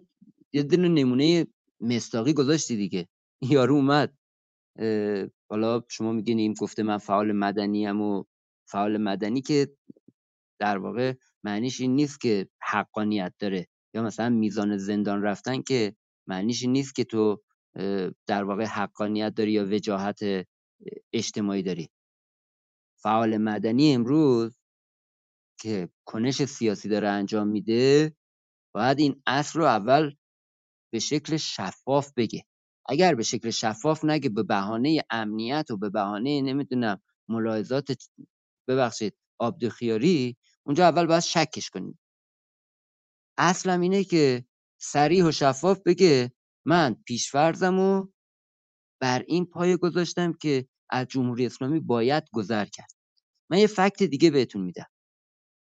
[0.53, 1.47] یه دونه نمونه
[1.81, 3.07] مستاقی گذاشتی دیگه.
[3.53, 4.13] یارو اومد.
[5.49, 8.23] حالا شما میگین این گفته من فعال مدنی ام و
[8.69, 9.77] فعال مدنی که
[10.59, 11.13] در واقع
[11.43, 13.67] معنیش این نیست که حقانیت داره.
[13.93, 15.95] یا مثلا میزان زندان رفتن که
[16.27, 17.41] معنیش این نیست که تو
[18.27, 20.19] در واقع حقانیت داری یا وجاهت
[21.13, 21.89] اجتماعی داری.
[23.01, 24.62] فعال مدنی امروز
[25.63, 28.15] که کنش سیاسی داره انجام میده
[28.75, 30.15] باید این اصل رو اول
[30.93, 32.45] به شکل شفاف بگه.
[32.89, 37.91] اگر به شکل شفاف نگه به بهانه امنیت و به بهانه نمی‌دونم ملاحظات
[38.67, 41.99] ببخشید آبدوخیاری اونجا اول باید شکش کنیم.
[43.37, 44.45] اصلم اینه که
[44.81, 46.31] صریح و شفاف بگه
[46.65, 48.07] من پیشفرزم و
[49.01, 52.91] بر این پایه گذاشتم که از جمهوری اسلامی باید گذر کرد.
[53.51, 54.85] من یه فکت دیگه بهتون میدم.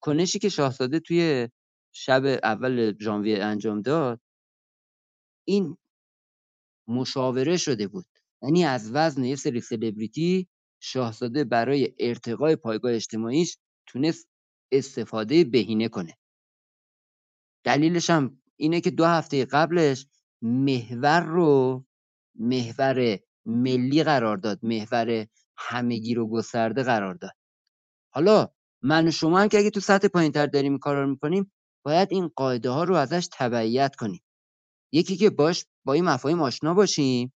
[0.05, 1.49] کنشی که شاهزاده توی
[1.91, 4.21] شب اول ژانویه انجام داد
[5.47, 5.77] این
[6.87, 8.05] مشاوره شده بود.
[8.41, 10.47] یعنی از وزن یه سری سلبریتی
[10.79, 14.29] شاهزاده برای ارتقای پایگاه اجتماعیش تونست
[14.71, 16.17] استفاده بهینه کنه.
[17.63, 20.07] دلیلش هم اینه که دو هفته قبلش
[20.41, 21.85] محور رو
[22.35, 25.27] محور ملی قرار داد محور
[25.57, 27.33] همگی رو گسترده قرار داد.
[28.09, 28.54] حالا
[28.85, 31.51] من و شما هم که اگه تو سطح پایینتر داریم این کار رو می‌کنیم
[31.85, 34.23] باید این قاعده ها رو ازش تبعیت کنیم.
[34.91, 37.33] یکی که باش با این مفاهیم آشنا باشیم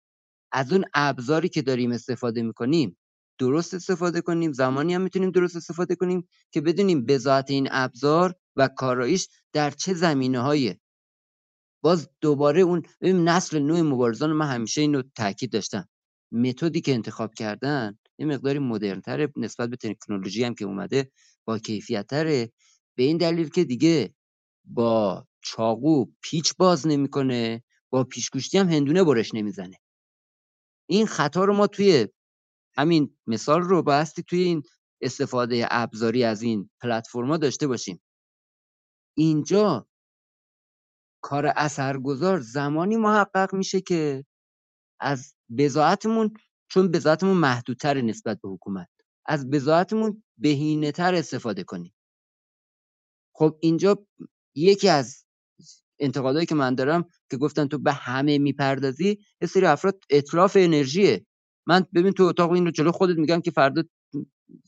[0.51, 2.97] از اون ابزاری که داریم استفاده می‌کنیم
[3.39, 4.51] درست استفاده کنیم.
[4.53, 9.93] زمانی هم می‌تونیم درست استفاده کنیم که بدونیم بذات این ابزار و کاراییش در چه
[9.93, 10.75] زمینه های
[11.83, 15.87] باز دوباره اون نسل نوع مبارزان من همیشه اینو تاکید داشتم.
[16.31, 21.11] متدی که انتخاب کردن یه مقداری مدرنتره نسبت به تکنولوژی هم که اومده.
[21.45, 22.51] با کیفیت تره
[22.95, 24.13] به این دلیل که دیگه
[24.65, 29.77] با چاقو پیچ باز نمی‌کنه با پیچگوشتی هم هندونه برش نمی‌زنه.
[30.89, 32.07] این خطا رو ما توی
[32.77, 34.63] همین مثال رو بایستی توی این
[35.01, 38.01] استفاده ابزاری از این پلتفرما داشته باشیم.
[39.17, 39.87] اینجا
[41.21, 44.25] کار اثرگذار زمانی محقق میشه که
[44.99, 46.33] از بضاعتمون
[46.67, 48.89] چون بضاعتمون محدودتر نسبت به حکومت.
[49.25, 51.93] از بضاعتمون بهینه تر استفاده کنیم.
[53.35, 54.05] خب اینجا
[54.55, 55.25] یکی از
[55.99, 61.25] انتقادایی که من دارم که گفتن تو به همه می‌پردازی یه سری افراد اطراف انرژیه.
[61.67, 63.83] من ببین تو اتاق این رو جلو خودت میگم که فردا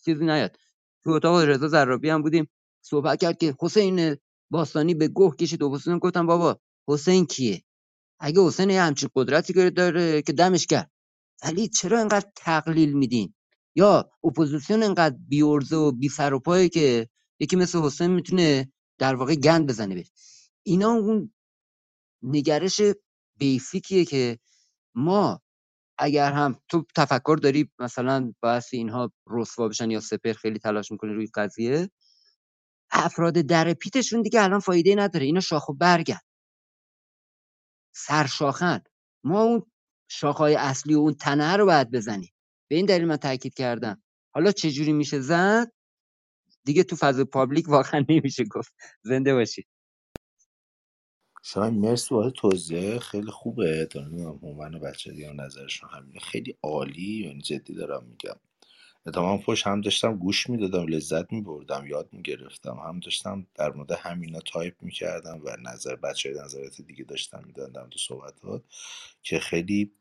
[0.06, 0.58] چیزی نیاد.
[1.04, 2.50] تو اتاق رضا زرابی هم بودیم
[2.86, 4.18] صحبت کرد که حسین
[4.52, 7.64] باستانی به گوه کشید و حسین گفتم بابا حسین کیه؟
[8.20, 10.92] اگه حسین همچین قدرتی داره که دمش کرد
[11.44, 13.34] ولی چرا اینقدر تقلیل میدین؟
[13.78, 19.16] یا اپوزیسیون اینقدر بی‌عرضه و بی سر و پایه که یکی مثل حسین می‌تونه در
[19.16, 20.12] واقع گند بزنه بهش.
[20.64, 21.34] اینا اون
[22.24, 22.82] نگرش
[23.40, 24.40] basic یه که
[24.96, 25.42] ما
[25.98, 31.14] اگر هم تو تفکر داری مثلا باعث اینها رسوا بشن یا سپر خیلی تلاش می‌کنه
[31.14, 31.90] روی قضیه
[32.92, 35.26] افراد درپیتشون دیگه الان فایده نداره.
[35.26, 36.20] اینا شاخ و برگن.
[37.96, 38.82] سرشاخن.
[39.24, 39.64] ما اون
[40.12, 42.32] شاخهای اصلی و اون تنه رو باید بزنیم.
[42.68, 44.04] به این دلیل من تاکید کردم.
[44.34, 45.72] حالا چه جوری میشه زد؟
[46.64, 48.74] دیگه تو فضای public واقعا نمیشه گفت.
[49.04, 49.66] زنده باشی.
[51.44, 53.90] شاید مرسی واسه توضیح خیلی خوبه.
[54.42, 56.20] هومن و بچه دیگه نظرشون همینه.
[56.20, 57.26] خیلی عالی.
[57.26, 58.36] یعنی جدی دارم میگم.
[59.06, 62.78] اتفاقا پشت هم داشتم گوش می‌دادم لذت میبردم یاد می‌گرفتم.
[62.88, 68.00] هم داشتم در مورد همینا تایپ می‌کردم و نظر بچه نظرات دیگه داشتم می‌دادم تو
[68.00, 68.64] صحبتات
[69.22, 69.92] که خیلی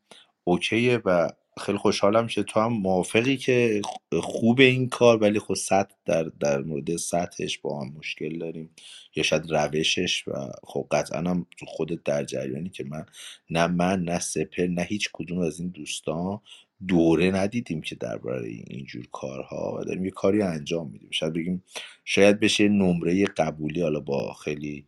[0.43, 1.29] اوکیه و
[1.59, 3.81] خیلی خوشحالم که تو هم موافقی که
[4.21, 8.69] خوب این کار ولی خب سطح در, در مورد سطحش با هم مشکل داریم
[9.15, 13.05] یا شاید روشش و خب قطعا هم تو خودت در جریانی که من
[13.49, 16.39] نه من نه سپر نه هیچ کدوم از این دوستان
[16.87, 21.09] دوره ندیدیم که درباره اینجور کارها و داریم یه کاری انجام میدیم.
[21.11, 21.63] شاید بگیم
[22.05, 24.85] شاید بشه نمره قبولی حالا با خیلی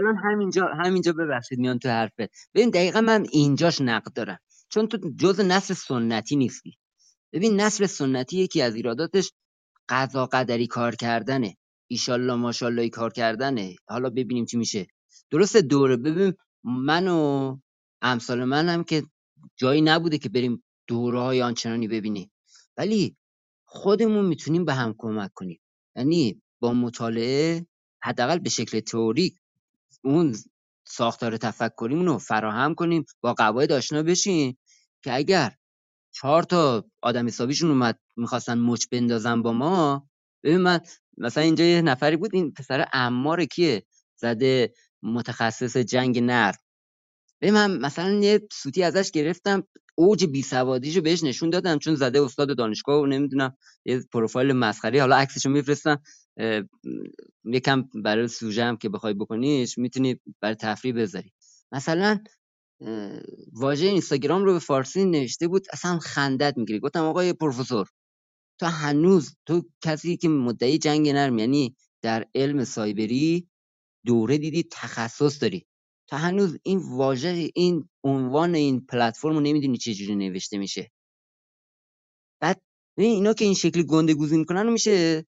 [0.00, 2.50] الان همینجا همینجا ببخشید میان تو حرفت.
[2.54, 4.38] ببین دقیقا من اینجاش نقد دارم.
[4.68, 6.78] چون تو جز نسل سنتی نیستی.
[7.32, 9.32] ببین نسل سنتی یکی از ایراداتش
[9.88, 11.56] قضا قدری کار کردنه.
[11.90, 13.76] ایشالله ماشالله کار کردنه.
[13.88, 14.86] حالا ببینیم چی میشه.
[15.30, 15.96] درسته دوره.
[15.96, 17.56] ببین من و
[18.02, 19.02] امثال من هم که
[19.56, 22.32] جایی نبوده که بریم دوره های آنچنانی ببینیم.
[22.76, 23.16] ولی
[23.64, 25.60] خودمون می‌تونیم به هم کمک کنیم.
[25.96, 27.66] یعنی با مطالعه
[28.02, 29.34] حداقل به شکل تئوریک
[30.04, 30.34] اون
[30.88, 34.58] ساختار تفکریمون رو فراهم کنیم با قواعد آشنا بشیم
[35.04, 35.52] که اگر
[36.12, 40.08] چهار تا آدم حسابیشون اومد می‌خواستن مچ بندازن با ما
[40.44, 40.80] ببین من
[41.18, 46.60] مثلا اینجا یه نفری بود این پسر امار کیه؟ زده متخصص جنگ نرد.
[47.40, 49.62] ببین من مثلا یه سوتی ازش گرفتم
[49.94, 55.00] اوج بی سوادیشو بهش نشون دادم چون زده استاد دانشگاه و نمی‌دونم یه پروفایل مسخره
[55.00, 56.02] حالا عکسشو میفرستم.
[57.44, 61.32] یکم برای سوژه هم که بخوای بکنیش می‌تونی برای تفریح بذاری.
[61.72, 62.18] مثلا
[63.52, 66.80] واژه اینستاگرام رو به فارسی نوشته بود اصلا خندت می‌گیری.
[66.80, 67.88] گفتم آقای پروفسور
[68.60, 73.48] تو هنوز تو کسی که مدعی جنگ نرم یعنی در علم سایبری
[74.06, 75.66] دوره دیدی تخصص داری.
[76.08, 80.90] تا هنوز این واژه این عنوان این پلتفرم رو نمی‌دونی چجوری نوشته میشه.
[82.40, 82.62] بعد
[82.98, 85.26] اینا که این شکلی گنده گوزی می‌کنن میشه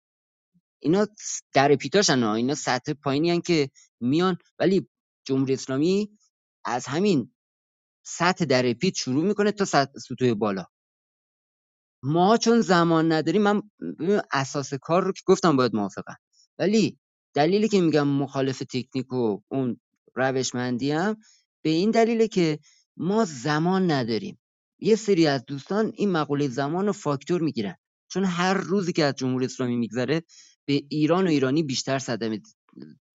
[0.85, 1.07] اینا
[1.53, 4.37] در پیتاشن ها اینا سطح پایینی هن که میان.
[4.59, 4.87] ولی
[5.27, 6.17] جمهوری اسلامی
[6.65, 7.31] از همین
[8.05, 10.65] سطح در پیت شروع می‌کنه تا سطح بالا.
[12.03, 13.61] ما چون زمان نداریم من
[14.31, 16.15] اساس کار رو که گفتم باید موافقم.
[16.59, 16.99] ولی
[17.33, 19.79] دلیلی که میگم مخالف تکنیک و اون
[20.15, 21.17] روشمندی هم
[21.61, 22.59] به این دلیله که
[22.97, 24.39] ما زمان نداریم.
[24.79, 27.75] یه سری از دوستان این مقوله زمان رو فاکتور می‌گیرن.
[28.07, 30.23] چون هر روزی که از جمهوری اسلامی میگذره
[30.65, 32.41] به ایران و ایرانی بیشتر صدمه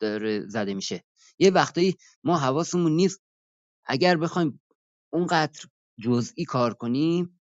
[0.01, 1.05] داره زده میشه.
[1.39, 3.23] یه وقتایی ما حواسمون نیست.
[3.87, 4.61] اگر بخوایم
[5.13, 5.61] اونقدر
[6.05, 7.41] جزئی کار کنیم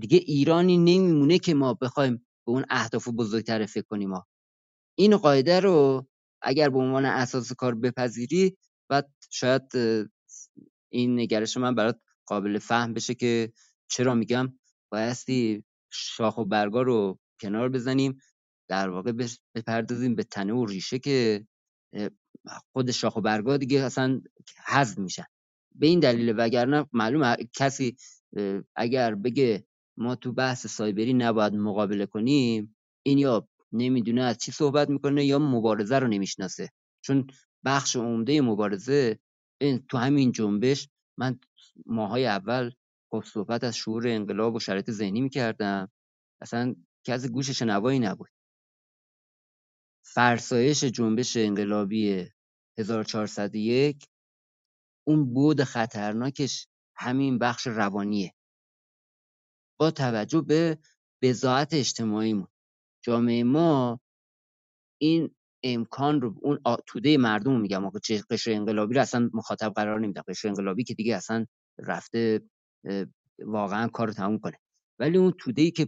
[0.00, 4.26] دیگه ایرانی نمیمونه که ما بخوایم به اون اهداف بزرگتر فکر کنیم ما
[4.98, 6.06] این قاعده رو
[6.42, 8.56] اگر به عنوان اساس کار بپذیری
[8.90, 9.62] بعد شاید
[10.88, 13.52] این نگرش من برات قابل فهم بشه که
[13.88, 14.58] چرا میگم.
[14.92, 18.18] بایستی شاخ و برگا رو کنار بزنیم.
[18.68, 19.12] در واقع
[19.54, 21.46] بپردازیم به تنه و ریشه که
[22.72, 24.20] خود شاخ و برگا دیگه اصلا
[24.66, 25.24] حذف میشن.
[25.74, 27.96] به این دلیل وگرنه معلومه کسی
[28.76, 29.66] اگر بگه
[29.98, 35.38] ما تو بحث سایبری نباید مقابله کنیم این یا نمی‌دونه از چی صحبت می‌کنه یا
[35.38, 36.70] مبارزه رو نمی‌شناسه.
[37.04, 37.26] چون
[37.64, 39.18] بخش عمده مبارزه
[39.60, 41.38] این تو همین جنبش من
[41.86, 42.70] ماهای اول
[43.10, 45.90] خب صحبت از شعور انقلاب و شرایط ذهنی می‌کردم.
[46.42, 48.28] اصلا کسی گوش شنوایی نبود.
[50.06, 52.28] فرسایش جنبش انقلابی
[52.78, 54.06] 1401
[55.06, 58.34] اون بود خطرناکش همین بخش روانیه.
[59.80, 60.78] با توجه به
[61.22, 62.48] بضاعت اجتماعیمون
[63.04, 64.00] جامعه ما
[65.02, 65.34] این
[65.64, 67.90] امکان رو اون توده مردم رو میگم
[68.30, 71.46] قشر انقلابی رو اصلا مخاطب قرار نمیدم قشر انقلابی که دیگه اصلا
[71.78, 72.42] رفته
[73.38, 74.58] واقعا کار رو تموم کنه.
[74.98, 75.86] ولی اون توده ای که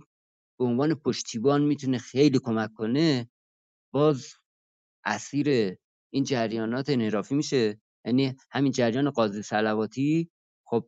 [0.60, 3.30] به عنوان پشتیبان می‌تونه خیلی کمک کنه
[3.97, 4.26] باز
[5.05, 5.76] اسیر
[6.10, 7.81] این جریانات انحرافی میشه.
[8.05, 10.31] یعنی همین جریان قاضی سلواتی
[10.65, 10.86] خب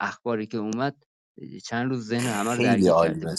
[0.00, 1.04] اخباری که اومد
[1.64, 3.34] چند روز ذهن همه رو درگیر عالی کرده.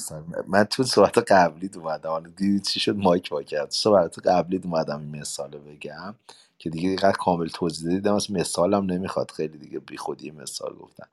[0.48, 2.09] من تو صحبت قبلی اومدم.
[2.09, 6.16] حالا دیدی چی شد؟ مایک وا کرد صحبت قبلی اومدم این مثال بگم
[6.58, 9.32] که دیگه اینقدر کامل توضیح دیدم از مثالم نمی‌خواد.
[9.32, 11.08] خیلی دیگه بی خودی مثال گفتم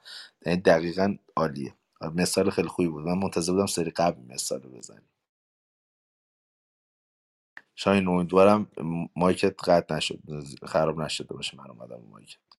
[0.47, 1.75] یعنی دقیقا عالیه.
[2.15, 3.05] مثال خیلی خوبی بود.
[3.05, 4.70] من منتظر بودم سری قبل مثال رو
[7.81, 8.68] شاید امیدوارم
[9.17, 10.20] مایکت قطع نشد
[10.67, 12.50] خراب نشده باشه من اومدم مایکت.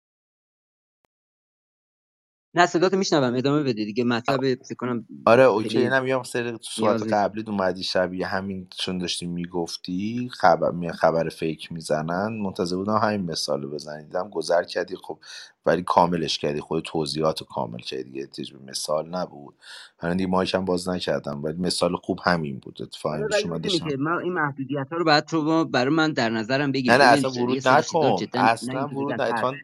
[2.55, 3.35] نه صداتو میشنوم.
[3.35, 4.03] ادامه بده دیگه.
[4.03, 5.79] مطلب فکر کنم آره اوکی.
[5.79, 11.71] اینم سری تو صحبت قبلی اومدی شبیه همین چون داشتی می‌گفتی خبر می خبر فیک
[11.71, 12.33] می‌زنن.
[12.41, 14.03] منتظر بودم همین مثال رو بزنی.
[14.03, 15.19] دیدم گذر کردی خب
[15.65, 16.59] ولی کاملش کردی.
[16.61, 18.03] خود توضیحات رو کامل کردی.
[18.27, 19.55] دیگه مثال نبود.
[20.03, 22.81] من دیگه مایکم باز نکردم ولی مثال خوب همین بود.
[22.81, 26.97] اتفاقا آره من این محدودیت ها رو باید تو برای من در نظرم نه بگیری
[26.97, 28.27] نه ببین اصلا ورود نکن.
[28.35, 29.59] نه اصلا ورود نه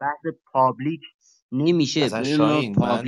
[0.00, 1.02] بحث public
[1.52, 2.08] نمیشه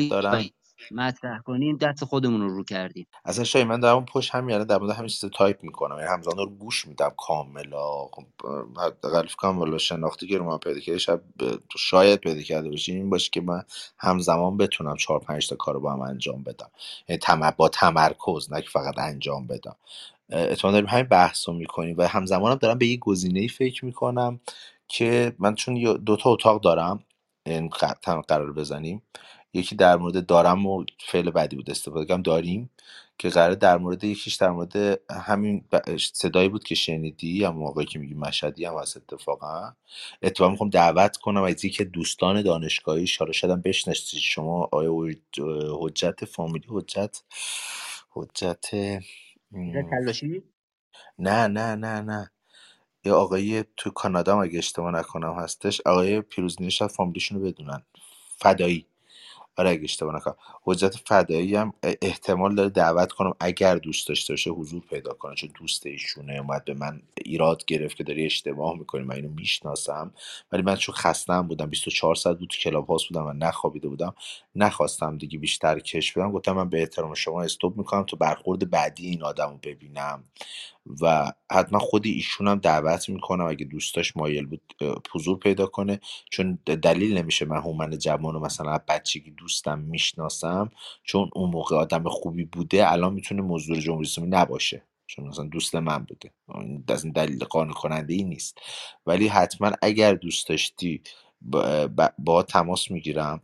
[0.08, 0.44] دارم.
[0.90, 3.06] مطرح کنیم دست خودمون رو رو کردیم.
[3.24, 5.96] اصلا شاید من دارم پشت همین الان در مورد همین چیز تایپ می‌کنم.
[5.98, 8.06] یعنی همزمان رو گوش میدم کاملا.
[8.12, 8.24] خب
[8.76, 10.98] حداقل والا شناختی که رو من پیدا کرده
[11.78, 13.62] شاید پیدا کرده باشه این باشه که من
[13.98, 16.70] همزمان بتونم چهار پنج تا کار رو با هم انجام بدم.
[17.08, 19.76] یعنی تم- با تمرکز نه که فقط انجام بدم.
[20.30, 24.40] اتفاقا داریم همین بحث رو می‌کنیم و همزمان هم دارم به یه گزینه فکر می‌کنم
[24.88, 27.04] که من چون یه- دو تا اتاق دارم
[27.46, 27.68] این
[28.28, 29.02] قرار بزنیم.
[29.54, 32.70] یکی در مورد دارم و فعل بعدی بود استفاده کردم داریم
[33.18, 34.76] که قراره در مورد یکیش در مورد
[35.12, 39.72] همین ب- صدایی بود که شنیدی یا موقعی که میگی مشهدی هم هست اتفاقا.
[40.22, 44.20] اتفاقا می‌خوام دعوت کنم از یکی دوستان دانشگاهی حالا شاید هم بشناسید.
[44.20, 45.40] شما آیا حج-
[45.82, 47.22] حجت فامیلی حجت
[48.10, 48.66] حجت
[49.52, 50.44] م، تلاشی؟
[51.18, 52.30] نه نه نه نه.
[53.04, 57.82] یه آقای تو کانادا اگه اشتباه نکنم هستش آقای پیروزنی شاید فامیلیشون رو بدونن.
[58.38, 58.86] فدایی.
[59.56, 60.36] آره اگه اشتباه نکنم.
[60.64, 65.50] حجت فدایی هم احتمال داره دعوت کنم اگر دوست داشته باشه حضور پیدا کنه چون
[65.60, 70.14] دوست ایشونه اومد به من ایراد گرفت که داری اشتباه می‌کنی من اینو می‌شناسم.
[70.52, 74.14] ولی من چون خستم بودم 24 ساعت بود کلاب هاست بودم و نخوابیده بودم
[74.56, 76.32] نخواستم دیگه بیشتر کش بدم.
[76.32, 80.24] گفتم من به احترام شما استوب می‌کنم تو برخورد بعدی این آدم رو ببینم.
[81.02, 84.74] و حتما خود ایشون هم دعوت می‌کنم اگه دوستاش مایل بود
[85.12, 86.00] حضور پیدا کنه.
[86.30, 90.70] چون دلیل نمیشه من هومن جوان رو مثلا بچگی دوستم می‌شناسم.
[91.02, 94.82] چون اون موقع آدم خوبی بوده الان می‌تونه مزدور جمهوری اسلامی نباشه.
[95.06, 96.30] چون مثلا دوست من بوده.
[96.54, 98.58] این دلیل قانع کننده ای نیست.
[99.06, 101.02] ولی حتما اگر دوست داشتی
[101.42, 101.88] با,
[102.18, 103.42] با تماس می‌گیرم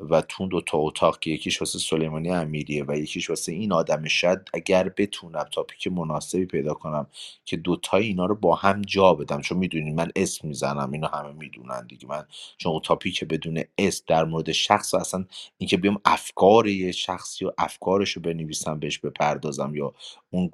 [0.00, 4.08] و تو دو تا اتاق که یکیش واسه سلیمانی امیریه و یکیش واسه این آدمه
[4.08, 7.06] شاید اگر بتونم تاپیک مناسبی پیدا کنم
[7.44, 9.40] که دوتای اینا رو با هم جا بدم.
[9.40, 12.08] چون می‌دونین من اسم می‌زنم اینو همه می‌دونن دیگه.
[12.08, 12.24] من
[12.58, 15.24] چون تاپیک بدون اسم در مورد شخص و اصلا
[15.58, 19.92] اینکه بیام افکار یه شخصی و افکارش رو بنویسم بهش بپردازم یا
[20.30, 20.50] اون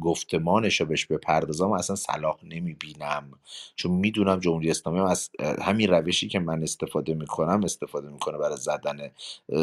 [0.00, 3.30] گفتمانش رو بهش بپردازم اصلا صلاح نمی‌بینم.
[3.76, 5.30] چون می‌دونم جمهوری اسلامی هم از
[5.62, 9.10] همین روشی که من استفاده می‌کنم استفاده می‌کنه برای زدن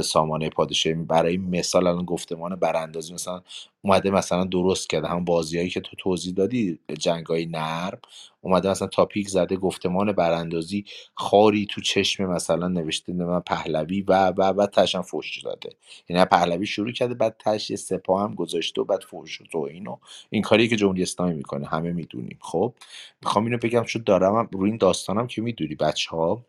[0.04, 0.96] سامانه پادشاهی.
[0.96, 3.42] برای مثال الان گفتمان براندازی مثلا
[3.82, 5.08] اومده مثلا درست کرده.
[5.08, 8.00] هم بازیایی که تو توضیح دادی جنگ های نرم
[8.42, 14.42] اومده مثلا تاپیک زده گفتمان براندازی خاری تو چشم مثلا نوشته من پهلوی و و
[14.42, 15.70] و تشم فوش داده.
[16.10, 19.98] یعنی پهلوی شروع کرده بعد تش سپاه هم گذاشته و بعد فوش و توهین و
[20.30, 21.68] این کاری که جمهوری اسلامی می‌کنه.
[21.68, 22.38] همه می‌دونیم.
[22.42, 22.74] خب
[23.22, 26.46] می‌خوام اینو بگم چون دارم روی این داستانم که می‌دونی بچه ها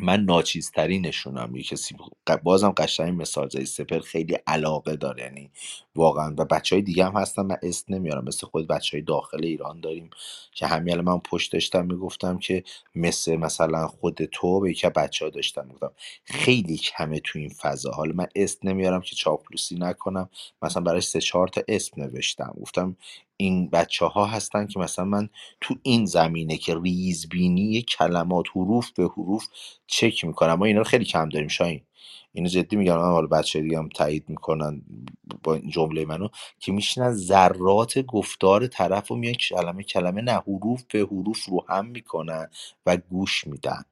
[0.00, 1.56] من ناچیزترینشونم.
[1.56, 1.96] یه کسی
[2.42, 5.22] بازم قشنگ مثال زدی سپر خیلی علاقه داره.
[5.22, 5.50] یعنی
[5.94, 6.34] واقعا.
[6.38, 7.42] و بچه های دیگه هم هستن.
[7.42, 8.24] من اسم نمیارم.
[8.24, 10.10] مثل خود بچه های داخل ایران داریم
[10.52, 12.64] که همین من پشت داشتم می‌گفتم که
[12.94, 15.92] مثل مثلا خود تو به یکی بچه ها داشتم می‌گفتم.
[16.24, 17.90] خیلی کمه تو این فضا.
[17.90, 20.28] حالا من اسم نمیارم که چاپلوسی نکنم.
[20.62, 22.54] مثلا برای سه چهار تا اسم نوشتم.
[22.60, 22.96] گفتم
[23.42, 25.28] این بچه ها هستن که مثلا من
[25.60, 29.46] تو این زمینه که ریزبینی کلمات حروف به حروف
[29.86, 30.54] چک می‌کنم.
[30.54, 31.82] ما اینا رو خیلی کم داریم شاهین.
[32.32, 32.96] اینو جدی میگم.
[32.96, 34.82] من حالا بچه دیگه هم تایید می‌کنن
[35.42, 36.28] با این جمله منو
[36.60, 41.86] که میشنن ذرات گفتار طرف رو میان کلمه کلمه نه حروف به حروف رو هم
[41.86, 42.48] می‌کنن
[42.86, 43.84] و گوش میدن.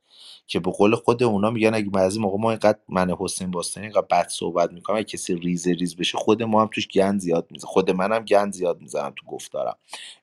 [0.46, 4.06] که به قول خود اونا میگن اگه بعضی موقع ما اینقدر من حسین باستانی اینقدر
[4.10, 7.66] بد صحبت می‌کنم اگه کسی ریزه ریز بشه خود ما هم توش گند زیاد میزه
[7.66, 9.76] خود منم گند زیاد می‌زنم تو گفتارم.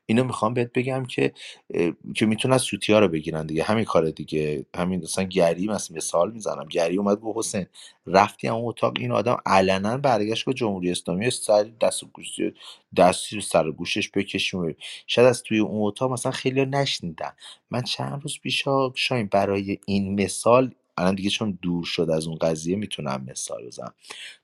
[0.05, 1.33] اینو می‌خوام بهت بگم که
[2.15, 3.63] که می‌تونن سوتیا رو بگیرن دیگه.
[3.63, 4.65] همین کار دیگه.
[4.75, 6.65] همین مثلا گری مثلا مثال می‌زنم.
[6.65, 7.65] گری اومد گفت حسین
[8.07, 12.07] رفتی اون اتاق این آدم علنا برگشت با جمهوری اسلامی سر دست و
[12.97, 14.75] دستی رو سر گوشش بکشیم.
[15.07, 17.31] شاید از توی اون اتاق مثلا خیلی نشنیدن.
[17.71, 22.37] من چند روز پیشا شاین برای این مثال الان دیگه چون دور شد از اون
[22.41, 23.93] قضیه می‌تونم مثال بزنم.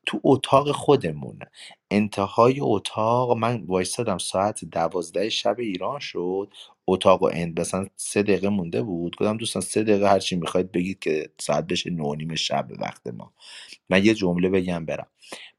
[0.05, 1.39] تو اتاق خودمون
[1.91, 6.49] انتهای اتاق من وایستادم ساعت دوازده شب ایران شد.
[6.87, 9.15] اتاق و اند مثلا سه دقیقه مونده بود.
[9.17, 12.75] گفتم دوستان سه دقیقه هرچی می‌خواید بگید که ساعت بشه نه و نیم شب به
[12.79, 13.33] وقت ما.
[13.89, 15.07] من یه جمله بگم برم.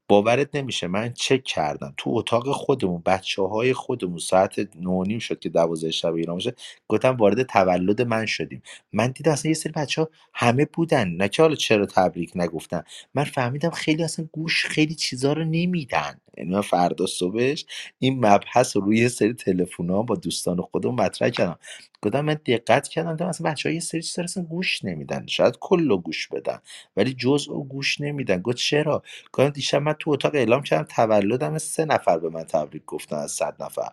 [0.07, 1.93] باورت نمیشه من چک کردم.
[1.97, 6.35] تو اتاق خودمون بچه های خودمون ساعت 9 و نیم شد که دوازده شب ایران
[6.35, 6.55] باشه
[6.87, 8.61] گفتم وارد تولد من شدیم.
[8.93, 11.09] من دیدم اصلا یه سری بچه ها همه بودن.
[11.09, 12.83] نه که حالا چرا تبریک نگفتن.
[13.15, 16.21] من فهمیدم خیلی اصلا گوش خیلی چیزا رو نمیدن.
[16.37, 17.65] یعنی من فردا صبحش
[17.99, 21.59] این مبحث رو روی سری تلفن با دوستان خودم مطرح کردم.
[22.05, 25.27] گفتم من دقت کردم دیدم اصلا بچه ها یه سری چیزا رو اصلا گوش نمیدن.
[25.27, 26.59] شاید کل گوش بدن
[26.97, 28.41] ولی جزء و گوش نمیدن.
[28.41, 29.03] گفت چرا؟
[29.33, 33.31] گفتم دیشب من تو اتاق اعلام کردم تولدم سه نفر به من تبریک گفتن از
[33.31, 33.89] صد نفر.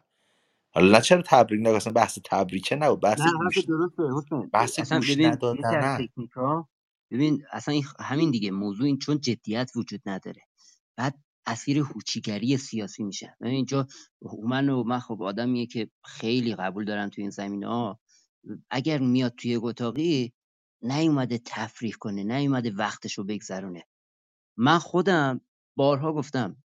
[0.74, 4.50] حالا نه چرا تبریک نگفتن بحث تبریکه نه بحث حرف گوش درسته حسین.
[4.52, 6.68] بحث اصلا گوش ببین یکی از ندادنه تکنیک ها
[7.12, 10.42] ببین اصلا این همین دیگه موضوع این چون جدیت وجود نداره.
[10.96, 11.14] بعد
[11.46, 13.36] اسیر هوچیگری سیاسی میشه.
[13.40, 13.86] ببین اینجا
[14.44, 18.00] من و من خب آدمیه که خیلی قبول دارم تو این زمینه ها
[18.70, 20.32] اگر میاد توی یک اتاقی
[20.82, 23.84] نیومده تفریح کنه نیومده وقتش رو بگذرونه.
[24.56, 25.40] من خودم
[25.76, 26.56] بارها گفتم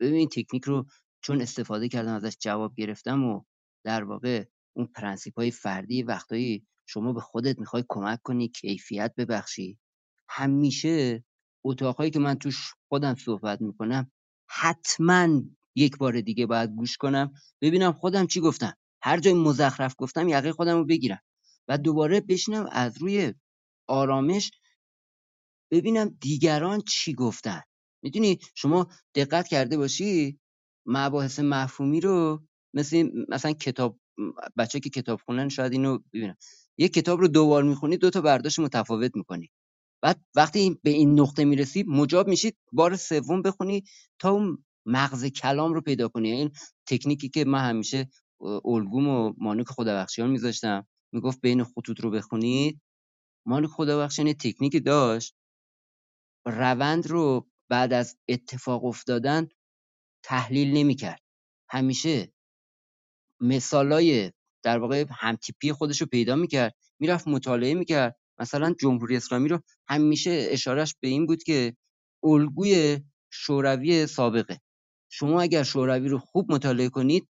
[0.00, 0.86] ببین تکنیک رو
[1.20, 3.42] چون استفاده کردم ازش جواب گرفتم و
[3.84, 4.44] در واقع
[4.76, 9.78] اون پرنسیپ های فردی وقتایی شما به خودت می‌خوای کمک کنی کیفیت ببخشی.
[10.28, 11.24] همیشه
[11.64, 14.10] اتاقهایی که من توش خودم صحبت می‌کنم
[14.48, 15.42] حتما
[15.74, 18.74] یک بار دیگه باید گوش کنم ببینم خودم چی گفتم.
[19.04, 21.20] هر جای مزخرف گفتم یقه خودم رو بگیرم.
[21.68, 23.34] و دوباره بشینم از روی
[23.88, 24.50] آرامش
[25.70, 27.62] ببینم دیگران چی گفتن.
[28.02, 30.38] می‌دونی شما دقت کرده باشی
[30.86, 32.42] مباحث مفهومی رو
[32.74, 34.00] مثل مثلا کتاب
[34.58, 36.36] بچه که کتاب خونن شاید اینو ببینن.
[36.78, 39.50] یه کتاب رو دوبار می‌خونی دو تا برداشت متفاوت می‌کنی.
[40.02, 43.84] بعد وقتی به این نقطه می‌رسی مجاب میشید بار سوم بخونی
[44.18, 46.32] تا اون مغز کلام رو پیدا کنی.
[46.32, 46.50] این
[46.88, 48.08] تکنیکی که من همیشه
[48.44, 50.86] الگوم و مانوک خدابخشیان میذاشتم.
[51.12, 52.80] می‌گفت بین خطوط رو بخونید.
[53.46, 55.34] مانوک خدابخشیان تکنیکی داشت.
[56.46, 59.48] روند رو بعد از اتفاق افتادن
[60.24, 61.20] تحلیل نمی‌کرد.
[61.70, 62.32] همیشه
[63.40, 64.32] مثالای
[64.62, 66.74] در واقع همتیپی خودش رو پیدا می‌کرد.
[67.00, 68.16] می‌رفت مطالعه می‌کرد.
[68.38, 71.76] مثلا جمهوری اسلامی رو همیشه اشارش به این بود که
[72.24, 73.00] الگوی
[73.32, 74.60] شوروی سابقه.
[75.10, 77.28] شما اگر شوروی رو خوب مطالعه کنید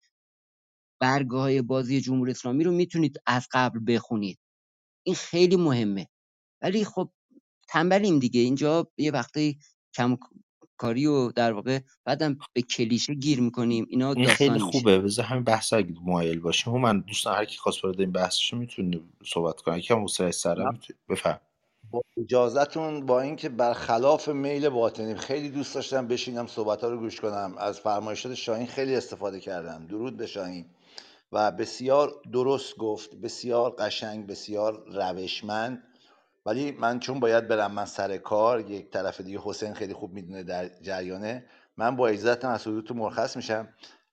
[1.04, 4.40] برگه های بازی جمهوری اسلامی رو می‌تونید از قبل بخونید.
[5.06, 6.08] این خیلی مهمه.
[6.62, 7.10] ولی خب
[7.68, 8.42] تنبلیم دیگه.
[8.42, 9.58] اینجا یه وقتی
[9.96, 10.18] کم
[10.78, 13.86] کاری و در واقع بعدم به کلیشه گیر می‌کنیم.
[13.90, 15.00] اینا این خیلی خوبه.
[15.00, 16.74] بذار همین بحث اگه مایل باشیم.
[16.74, 19.78] من دوستان هر کی خواست وارد این بحثش می‌تونه صحبت کنه.
[19.78, 21.40] یکم حوصله سرم می‌تونه بفهم.
[21.92, 27.20] با اجازهتون با اینکه برخلاف میل باطنیم خیلی دوست داشتم بشینم صحبت ها رو گوش
[27.20, 27.56] کنم.
[27.58, 29.86] از فرمایشات شاهین خیلی استفاده کردم.
[29.88, 30.66] درود به شاهین.
[31.34, 35.84] و بسیار درست گفت بسیار قشنگ بسیار روشمند.
[36.46, 40.44] ولی من چون باید برم من سر کار یک طرف دیگه حسین خیلی خوب می‌دونه
[40.44, 41.46] در جریانه
[41.78, 43.68] من با اجازهتون از حضورتون مرخص میشم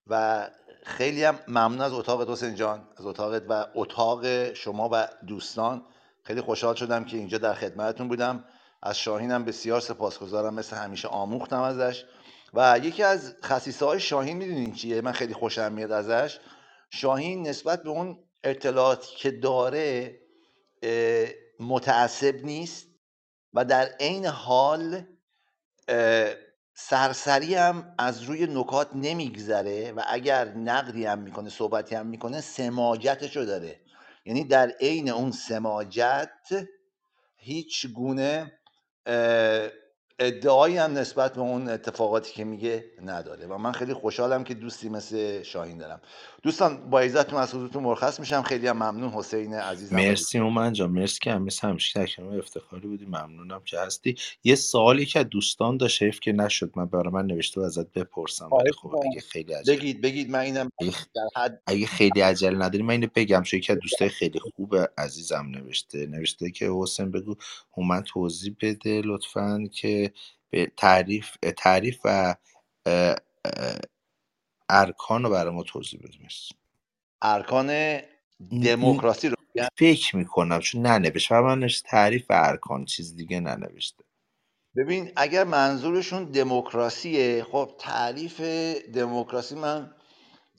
[0.07, 0.47] و
[0.85, 5.83] خیلی هم ممنون از اتاقت حسین جان از اتاقت و اتاق شما و دوستان.
[6.23, 8.45] خیلی خوشحال شدم که اینجا در خدمتتون بودم.
[8.83, 12.05] از شاهینم بسیار سپاسگزارم مثل همیشه آموختم ازش.
[12.55, 16.39] و یکی از خصیصه های شاهین می‌دونین چیه؟ من خیلی خوشم میاد ازش.
[16.91, 20.21] شاهین نسبت به اون اطلاعاتی که داره
[21.61, 22.87] متعصب نیست
[23.55, 25.03] و در عین حال
[26.75, 33.37] سرسری هم از روی نکات نمیگذره و اگر نقدی هم می‌کنه صحبتی هم می‌کنه سماجتش
[33.37, 33.81] رو داره.
[34.25, 36.69] یعنی در عین اون سماجت
[37.37, 38.53] هیچ گونه
[40.21, 44.89] ادعایی هم نسبت به اون اتفاقاتی که میگه نداره و من خیلی خوشحالم که دوستی
[44.89, 46.01] مثل شاهین دارم.
[46.43, 48.43] دوستان با عزتون از حضورتون مرخص میشم.
[48.43, 49.11] خیلی هم ممنون.
[49.11, 49.97] حسین عزیزم.
[49.97, 50.91] مرسی اومن جان.
[50.91, 53.07] مرسی که همیشه همیشه در کنار افتخاری بودی.
[53.07, 54.17] ممنونم که هستی.
[54.45, 56.73] یه سوالی که از دوستان داشت حیف که نشد.
[56.77, 58.49] من برای من نوشته و ازت بپرسم.
[58.53, 59.11] ولی خب می‌کنم.
[59.13, 60.31] اگه خیلی عجل بگید بگید.
[60.31, 63.43] من اینم اگه, در حد اگه خیلی عجله نداری من اینو بگم.
[63.43, 66.07] چون یکی از دوستای خیلی خوب عزیزم نوشته.
[66.07, 67.37] نوشته که حسین بگو
[67.77, 70.10] هومن توضیح بده لطفا که
[70.51, 72.35] به تعریف تعریف و
[72.87, 73.79] اه، اه،
[74.69, 76.55] ارکان رو برای ما توضیح بده مرسی.
[77.23, 78.01] ارکان
[78.63, 81.33] دموکراسی رو میگن؟ فکر می‌کنم چون ننوشت.
[81.33, 84.05] و من نوشت تعریف و ارکان چیز دیگه ننوشته.
[84.77, 88.41] ببین اگر منظورشون دموکراسیه خب تعریف
[88.95, 89.95] دموکراسی من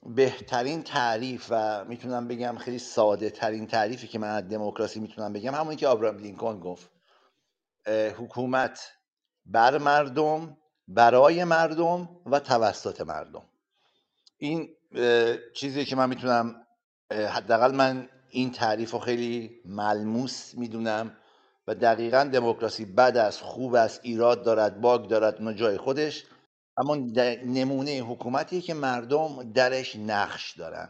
[0.06, 5.54] بهترین تعریف و می‌تونم بگم خیلی ساده ترین تعریفی که من از دموکراسی می‌تونم بگم
[5.54, 6.90] همونی که آبراهام لینکلن گفت.
[7.88, 8.92] حکومت
[9.46, 10.56] بر مردم
[10.88, 13.42] برای مردم و توسط مردم.
[14.36, 14.68] این
[15.54, 16.66] چیزی که من می‌تونم
[17.10, 21.16] حداقل من این تعریف رو خیلی ملموس می‌دونم
[21.66, 26.24] و دقیقا دموکراسی بد است خوب است ایراد دارد باگ دارد اون جای خودش.
[26.76, 26.96] اما
[27.44, 30.88] نمونه حکومتیه که مردم درش نقش دارن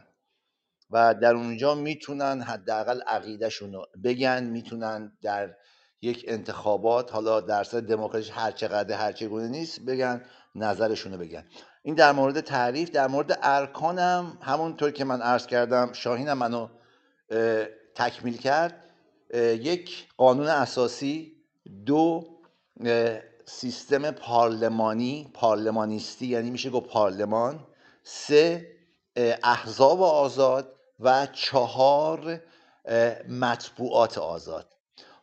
[0.90, 5.56] و در اونجا می‌تونن حداقل عقیدهشون رو بگن می‌تونن در
[6.02, 10.22] یک انتخابات حالا درصد دموکراتیش هر چقدر هر چگونه نیست بگن
[10.54, 11.44] نظرشون رو بگن.
[11.82, 16.68] این در مورد تعریف در مورد ارکانم همونطور که من عرض کردم شاهینم منو
[17.94, 18.84] تکمیل کرد.
[19.34, 21.32] یک قانون اساسی
[21.86, 22.24] دو
[23.44, 27.66] سیستم پارلمانی پارلمانیستی یعنی میشه گفت پارلمان.
[28.02, 28.66] سه
[29.42, 32.40] احزاب آزاد و چهار
[33.28, 34.71] مطبوعات آزاد.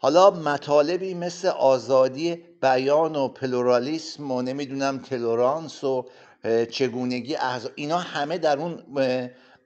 [0.02, 6.06] حالا مطالبی مثل آزادی بیان و پلورالیسم و نمی‌دونم تلورانس و
[6.72, 8.84] چگونگی احزاب اینا همه در اون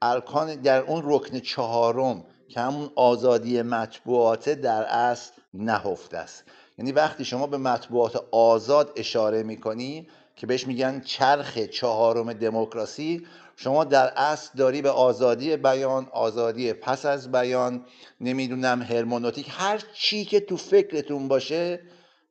[0.02, 6.44] ارکان در اون رکن چهارم که همون آزادی مطبوعات در اصل نهفته است.
[6.78, 13.28] یعنی وقتی شما به مطبوعات آزاد اشاره می‌کنی که بهش میگن چرخ چهارم دموکراسی.
[13.56, 17.86] شما در اصل داری به آزادی بیان آزادی پس از بیان
[18.22, 21.82] نمی‌دونم هرمونوتیک هر چی که تو فکرتون باشه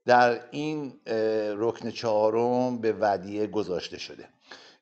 [0.06, 1.00] در این
[1.56, 4.28] رکن چهارم به ودیعه گذاشته شده.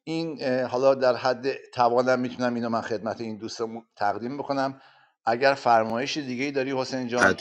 [0.04, 4.80] این حالا در حد توانم می‌تونم اینو من خدمت این دوستمون تقدیم بکنم.
[5.24, 7.36] اگر فرمایش دیگه ای داری حسین جان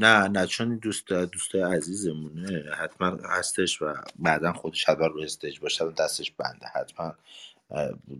[0.00, 5.90] نه نه چون دوست دوست عزیزمونه حتما هستش و بعدا خودش حتما رو استیج باشه
[5.90, 6.66] دستش بنده.
[6.74, 7.14] حتما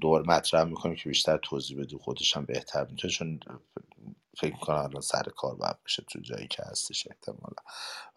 [0.00, 3.40] دور مطرح می‌کنیم که بیشتر توضیح بده خودش هم بهتر می‌تونه چون
[4.40, 7.56] فکر می‌کنم الان سر کار باید بشه تو جایی که هستش احتمالا.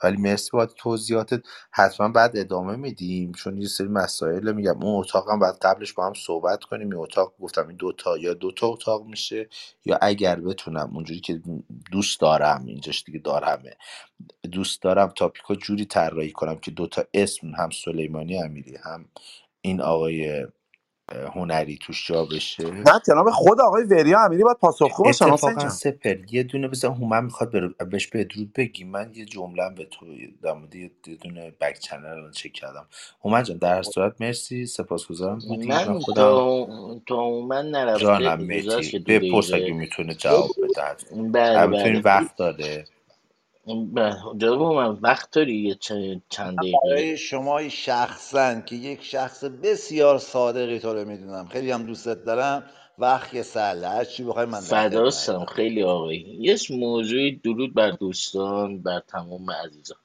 [0.04, 1.42] ولی مرسی باید توضیحاتت.
[1.72, 4.84] حتما بعد ادامه میدیم چون یه سری مسائل میگم.
[4.84, 6.92] اون اتاق هم باید قبلش با هم صحبت کنیم.
[6.92, 9.50] این اتاق گفتم این دوتا یا دوتا اتاق میشه
[9.86, 11.42] یا اگر بتونم اونجوری که
[11.94, 13.78] دوست دارم اینجاش دیگه دارمه.
[14.52, 19.10] دوست دارم تاپیکو جوری طراحی کنم که دوتا اسم هم سلیمانی امیری هم
[19.62, 20.48] این آقای
[21.36, 25.54] هنری توش جا بشه؟ نه جناب خود آقای وریا امیری باید پاسخگو باشن حسین اتفاقا
[25.62, 27.86] جان سپر یه دونه بزن هومن می‌خواد بر...
[27.86, 28.84] بهش بدرود بگی.
[28.84, 30.06] من یه جمله به تو
[30.44, 32.88] در مورد یه یه دونه بک چنل الان چک کردم.
[33.26, 38.00] هومن جان در هر صورت مرسی سپاسگزارم بودی من من خودم تا تا من نرفته
[38.00, 41.30] جانم گذاشت که مهدی دو بپرس اگه دقیقه می‌تونه جواب بده حتما.
[41.32, 42.04] بله البته این بله.
[42.06, 42.86] وقت داره
[44.38, 50.18] جناب من وقت داری یه چند چند دقیقه؟ برای شما شخصا که یک شخص بسیار
[50.18, 51.48] صادقی تو رو می‌دونم.
[51.48, 52.64] خیلی هم دوستت دارم.
[52.98, 56.38] وقت یه سله هر چی بخوای من در فداستم خیلی آقایی.
[56.40, 59.98] یه موضوعی درود بر دوستان بر تمام عزیزان.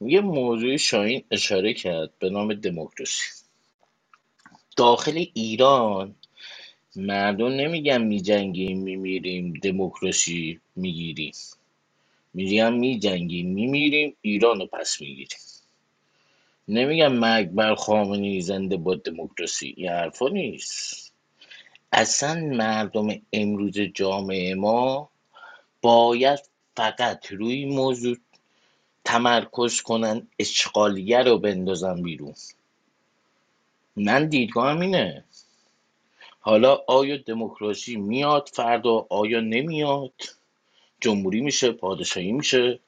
[0.00, 3.22] یه موضوعی شاهین اشاره کرد به نام دموکراسی.
[4.76, 6.14] داخل ایران
[6.96, 11.32] مردم نمیگن میجنگیم میمیریم دموکراسی می‌گیریم.
[12.34, 15.38] میگن میجنگیم میمیریم ایران رو پس می‌گیریم.
[16.68, 19.74] نمیگن مرگ بر خامنه زنده با دموکراسی.
[19.76, 21.12] این حرفا نیست.
[21.92, 25.10] اصلا مردم امروز جامعه ما
[25.82, 26.38] باید
[26.76, 28.16] فقط روی موضوع
[29.04, 32.34] تمرکز کنن اشغالگر رو بندازن بیرون.
[33.96, 35.24] من دیدگاهم اینه.
[36.40, 40.12] حالا آیا دموکراسی میاد فردا؟ آیا نمیاد؟
[41.02, 42.80] جمهوری میشه پادشاهی میشه.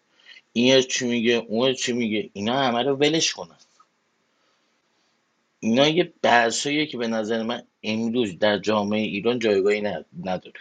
[0.52, 3.59] این چی میگه اون چی میگه اینا همه رو ولش کنن.
[5.60, 9.81] اینا یه بحثاییه که به نظر من امروز در جامعه ایران جایگاهی
[10.25, 10.60] نداره.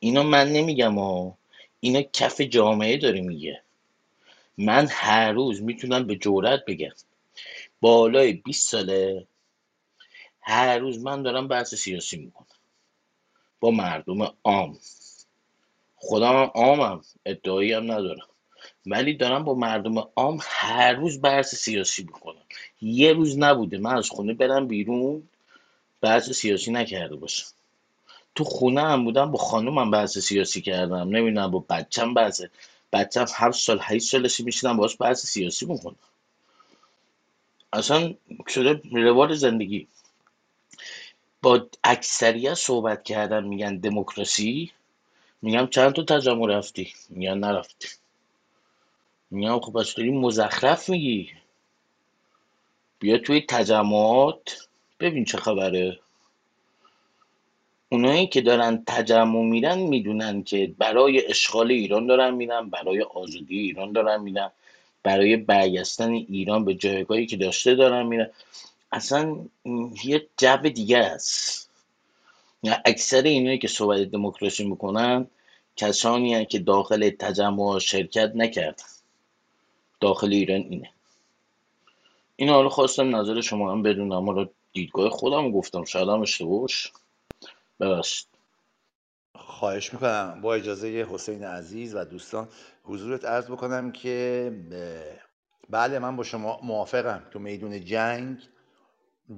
[0.00, 1.38] اینا من نمیگم ها
[1.80, 3.62] اینا کف جامعه داره میگه.
[4.58, 6.94] من هر روز می‌تونم به جرئت بگم.
[7.80, 9.26] بالای 20 ساله
[10.40, 12.46] هر روز من دارم بحث سیاسی می‌کنم.
[13.60, 14.78] با مردم عام.
[16.02, 18.26] خودم هم عامم ادعایی هم ندارم.
[18.86, 22.42] ولی دارم با مردم عام هر روز بحث سیاسی می‌کنم.
[22.82, 25.22] یه روز نبوده من از خونه برم بیرون
[26.00, 27.46] بحث سیاسی نکرده باشم.
[28.34, 31.16] تو خونه هم بودم با خانومم بحث سیاسی کردم.
[31.16, 32.42] نمی‌دونم با بچم بحث
[32.92, 35.96] بچم هفت سال هشت سالشه میشینم باهاش بحث سیاسی می‌کنم.
[37.72, 38.14] اصلا
[38.48, 39.86] شده روال زندگی.
[41.42, 44.72] با اکثریت صحبت کردن میگن دموکراسی.
[45.42, 47.88] میگم چند تا تجمع رفتی؟ میگن نرفتی.
[49.30, 51.30] میگم خب پس داری مزخرف میگی.
[52.98, 54.68] بیا توی تجمعات
[55.00, 55.98] ببین چه خبره.
[57.88, 63.92] اونایی که دارن تجمع میرن می‌دونن که برای اشغال ایران دارن میرن برای آزادی ایران
[63.92, 64.50] دارن میرن
[65.02, 68.30] برای برگشتن ایران به جایگاهی که داشته دارن میرن.
[68.92, 69.36] اصلا
[70.04, 71.69] یه جو دیگه است.
[72.64, 75.26] اکثر اینایی که صحبت دموکراسی می‌کنن
[75.76, 78.84] کسانی هستند که داخل تجمع شرکت نکردن.
[80.00, 80.90] داخل ایران اینه.
[82.36, 84.26] این حالا خواستم نظر شما هم بدونم.
[84.26, 85.84] حالا دیدگاه خودم گفتم.
[85.84, 86.66] شاید هم اشتباه
[87.80, 88.28] ببخشید.
[89.36, 90.40] خواهش می‌کنم.
[90.42, 92.48] با اجازه حسین عزیز و دوستان
[92.84, 94.52] حضورت عرض بکنم که
[95.70, 97.22] بله من با شما موافقم.
[97.30, 98.38] تو میدون جنگ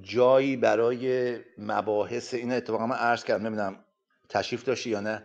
[0.00, 3.84] جایی برای مباحث این اتفاقا من عرض کردم نمی‌دونم
[4.28, 5.22] تشریف داشتی یا نه.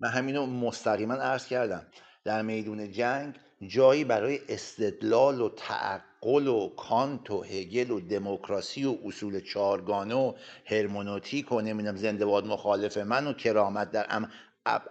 [0.00, 1.86] من همینو مستقیما عرض کردم.
[2.24, 3.34] در میدون جنگ
[3.66, 10.32] جایی برای استدلال و تعقل و کانت و هگل و دموکراسی و اصول چارگانه و
[10.66, 14.30] هرمونوتیک و نمی‌دونم زنده باد مخالف من و کرامت در ام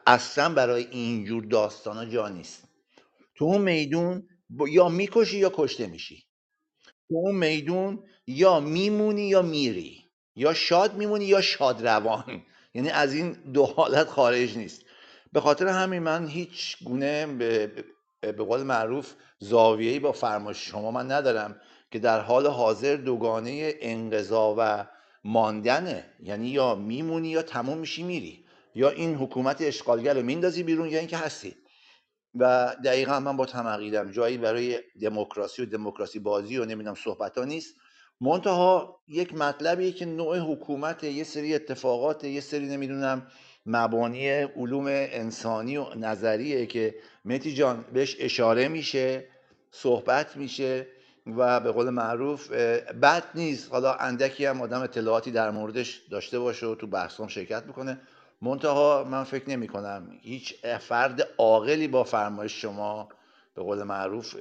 [0.07, 2.63] اصلا برای اینجور داستانا جا نیست.
[3.35, 4.29] تو اون میدون
[4.69, 6.23] یا می‌کشی یا کشته میشی.
[7.09, 10.03] تو اون میدون یا میمونی یا میری
[10.35, 12.41] یا شاد میمونی یا شاد روان.
[12.75, 14.81] یعنی از این دو حالت خارج نیست.
[15.33, 17.71] به خاطر همین من هیچ گونه به,
[18.21, 24.55] به قول معروف زاویه‌ای با فرمایش شما من ندارم که در حال حاضر دوگانه انقضا
[24.57, 24.87] و
[25.23, 28.45] ماندنه یعنی یا میمونی یا تموم میشی میری.
[28.75, 31.55] یا این حکومت اشغالگر رو میندازی بیرون یا اینکه هستی.
[32.35, 37.45] و دقیقا من با تمقیدم جایی برای دموکراسی و دموکراسی بازی و نمی‌دونم صحبت ها
[37.45, 37.75] نیست.
[38.21, 43.27] منتها یک مطلبیه که نوع حکومت یه سری اتفاقات یه سری نمی‌دونم
[43.65, 46.95] مبانی علوم انسانی و نظریه که
[47.25, 49.27] متی جان بهش اشاره میشه
[49.71, 50.87] صحبت میشه
[51.37, 52.51] و به قول معروف
[53.01, 53.71] بد نیست.
[53.71, 58.01] حالا اندکی هم آدم اطلاعاتی در موردش داشته باشه و تو بحثام شرکت بکنه.
[58.43, 63.09] منتها من فکر نمی کنم هیچ فرد عاقلی با فرمایش شما
[63.55, 64.35] به قول معروف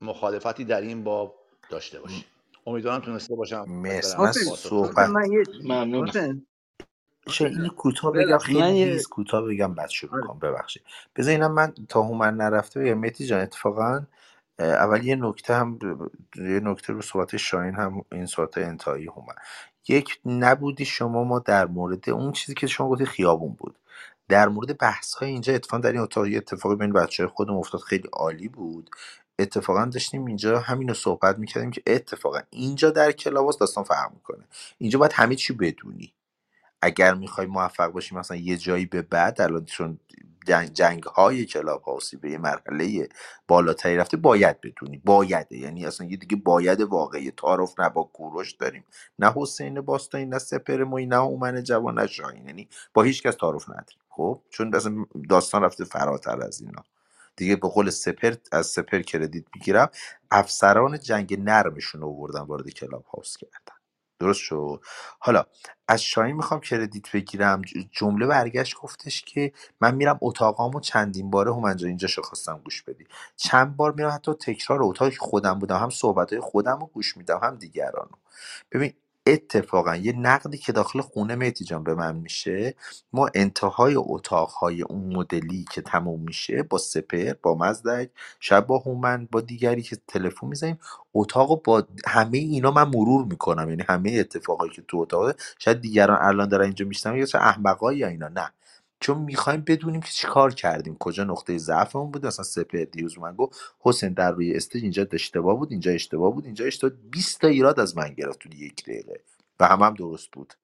[0.00, 1.34] مخالفتی در این باب
[1.70, 2.24] داشته باشه.
[2.66, 4.16] امیدوارم تونسته باشم مرسی.
[4.56, 5.10] صحبت
[5.92, 6.46] چه حسین.
[7.26, 8.38] اینو جان کوتاه بگم.
[8.38, 9.74] خیلی من یه ریز کوتاه بگم.
[9.74, 10.22] بعد شروع آره.
[10.22, 10.38] کنم.
[10.38, 10.82] ببخشید.
[11.16, 14.06] بذار اینم من تا هومن نرفته بگم متی جان اتفاقا
[14.58, 15.78] اول یه نکته هم
[16.36, 19.34] یه نکته رو صحبت شاهین هم این صحبت انتهایی هومن.
[19.88, 23.78] یک نبودی شما ما در مورد اون چیزی که شما گفتی خیابون بود.
[24.28, 27.80] در مورد بحث های اینجا اتفاقا در این اتاق اتفاقی بین بچه های خودم افتاد
[27.80, 28.90] خیلی عالی بود.
[29.38, 34.12] اتفاقا داشتیم اینجا همین رو صحبت می‌کردیم که اتفاقا اینجا در کلاب هاوس داستان فرق
[34.14, 34.44] می‌کنه.
[34.78, 36.12] اینجا باید همه چی بدونی.
[36.82, 39.98] اگر می‌خوای موفق باشی مثلا یه جایی به بعد الان چون
[40.46, 43.08] جنگ, های کلاب هاوسی به یه مرحله
[43.48, 44.98] بالاتری رفته باید بدونی.
[45.04, 48.84] بایده یعنی اصلا یه دیگه باید واقعی تعارف نه با کوروش داریم.
[49.18, 52.46] نه حسین باستانی نه سپر موی نه هومن جوان نه شاهین.
[52.46, 54.00] یعنی با هیچ کس تعارف نداریم.
[54.08, 56.84] خب؟ چون اصلا داستان رفته فراتر از اینا.
[57.36, 59.90] دیگه به قول سپر از سپر credit می‌گیرم.
[60.30, 62.08] افسران جنگ نرمشون رو
[62.48, 63.81] وارد کلاب هاوس کردن.
[64.22, 64.80] درست شد.
[65.20, 65.44] حالا
[65.88, 67.62] از شاهین می‌خوام credit بگیرم.
[67.92, 69.52] جمله برگشت گفتش که
[69.82, 73.06] من میرم اتاقامو چندین باره هم اینجا خواستم گوش بدی.
[73.36, 77.18] چند بار میرم حتی تکرار اتاقی که خودم بودم هم صحبت های خودم رو گوش
[77.18, 78.16] میدم هم دیگرانو.
[78.72, 78.94] ببین
[79.26, 82.76] اتفاقا یه نقدی که داخل خونه مهدی جان به من میشه
[83.14, 88.10] ما انتهای اتاقهای اون مدلی که تموم میشه با سپر با مزدک
[88.40, 90.80] شاید با هومن با دیگری که تلفن می‌زنیم
[91.14, 93.70] اتاق با همه اینا من مرور می‌کنم.
[93.70, 98.04] یعنی همه اتفاقایی که تو اتاق شاید دیگران الان دارن اینجا میشنن یا چه احمقایی
[98.04, 98.50] اینا نه.
[99.02, 102.26] چون می‌خوایم بدونیم که چیکار کردیم کجا نقطه ضعفمون بود.
[102.26, 106.46] مثلا سپر دیوز من گفت حسین در روی استیج اینجا اشتباه بود اینجا اشتباه بود
[106.46, 109.20] اینجا اشتباه 20 تا ایراد از من گرفت تو یک دقیقه.
[109.60, 110.54] و همه هم درست بود.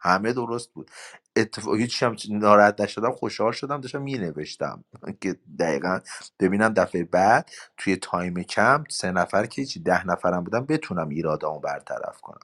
[0.00, 0.92] همه درست بود.
[1.36, 4.84] اتفاق هیچ هم ناراحت نشدم خوشحال شدم داشتم می نوشتم
[5.22, 6.00] که دقیقا
[6.40, 11.60] ببینم دفعه بعد توی تایم کم سه نفر که هیچی ده نفرم بودم بتونم ایرادامو
[11.60, 12.40] برطرف کنم.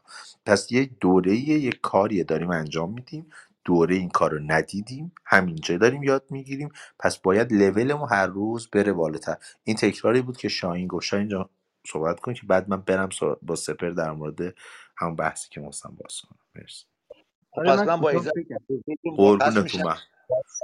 [0.46, 3.26] پس یک دوره یک کاریه داریم انجام میدیم.
[3.64, 6.70] دوره این کار رو ندیدیم همینجا داریم یاد می‌گیریم.
[7.00, 9.36] پس باید لولمون هر روز بره بالاتر.
[9.64, 11.06] این تکراری بود که شاهین گفت.
[11.06, 11.50] شاهین جان
[11.86, 13.10] صحبت کن که بعد من برم
[13.42, 14.54] با سپر در مورد
[14.98, 16.38] همون بحثی که مستم باز کنم.
[16.54, 16.86] مرسی.
[17.50, 18.58] خب آره پس من با کوتاه ایزت بگم
[19.04, 19.98] مرخص قربونت میشم اومد.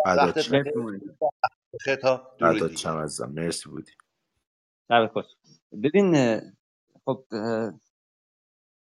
[0.04, 0.38] فدات
[2.40, 3.92] وقتت شم بخیر مرسی بودی.
[5.84, 6.40] ببین
[7.06, 7.26] خب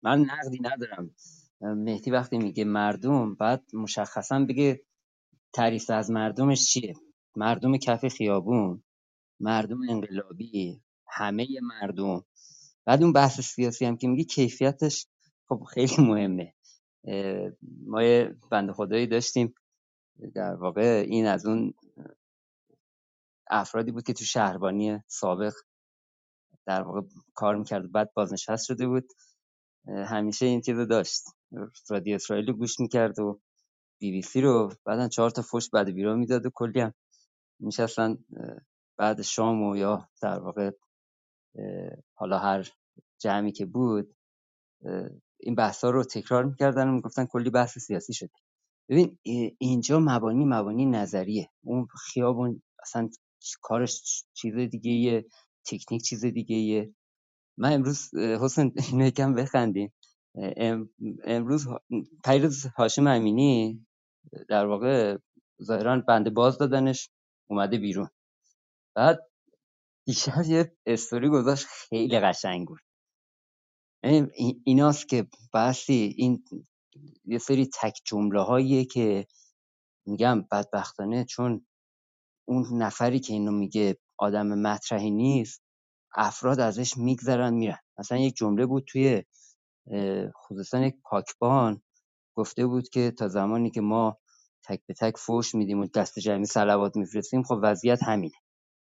[0.04, 1.16] من نقدی ندارم.
[1.60, 4.82] مهدی وقتی میگه مردم بعد مشخصا بگه
[5.52, 6.94] تعریف از مردمش چیه؟
[7.36, 8.82] مردم کف خیابون
[9.40, 12.24] مردم انقلابی همه مردم.
[12.84, 15.06] بعد اون بحث سیاسی هم که میگه کیفیتش
[15.48, 16.54] خب خیلی مهمه.
[17.86, 19.54] ما یه بنده خدایی داشتیم.
[20.34, 21.74] در واقع این از اون
[23.50, 25.54] افرادی بود که تو شهربانی سابق
[26.66, 27.00] در واقع
[27.34, 29.12] کار می‌کرد بعد بازنشست شده بود.
[29.86, 31.22] همیشه این چیزو داشت.
[31.90, 33.40] رادیو اسرائیل رو گوش می‌کرد و
[34.00, 36.94] بی بی سی رو بعدا چهار تا فوش بعد بیرا می‌داد و کلی هم
[37.60, 38.18] میشستن
[38.98, 40.70] بعد شام و یا در واقع
[42.14, 42.68] حالا هر
[43.20, 44.16] جمعی که بود
[45.40, 48.30] این بحث رو تکرار می‌کردن و می‌گفتن کلی بحث سیاسی شد.
[48.88, 49.18] ببین
[49.58, 51.50] اینجا مبانی مبانی نظریه.
[51.64, 53.10] اون خیابون اصلا
[53.62, 55.26] کارش چیز دیگه یه
[55.66, 56.94] تکنیک چیز دیگه یه
[57.58, 59.92] من امروز حسین اینو یکم بخندیم
[61.24, 61.68] امروز
[62.24, 63.86] پیروز هاشم امینی
[64.48, 65.18] در واقع
[65.64, 67.10] ظاهرا بنده باز دادنش
[67.50, 68.08] اومده بیرون.
[68.96, 69.30] بعد
[70.06, 72.80] دیشب یه استوری گذاشت خیلی قشنگ بود.
[74.04, 76.44] یعنی این- ایناست که بحثی این
[77.24, 79.26] یه سری تک جمله هاییه که
[80.06, 81.66] میگم بدبختانه چون
[82.48, 85.62] اون نفری که اینو میگه آدم مطرحی نیست
[86.16, 87.78] افراد ازش میگذرن میرن.
[87.98, 89.24] مثلا یک جمله بود توی
[90.46, 91.82] خصوصا یک پاکبان
[92.36, 94.18] گفته بود که تا زمانی که ما
[94.64, 98.34] تک به تک فوش میدیم و دست جمعی صلوات میفرستیم خب وضعیت همینه.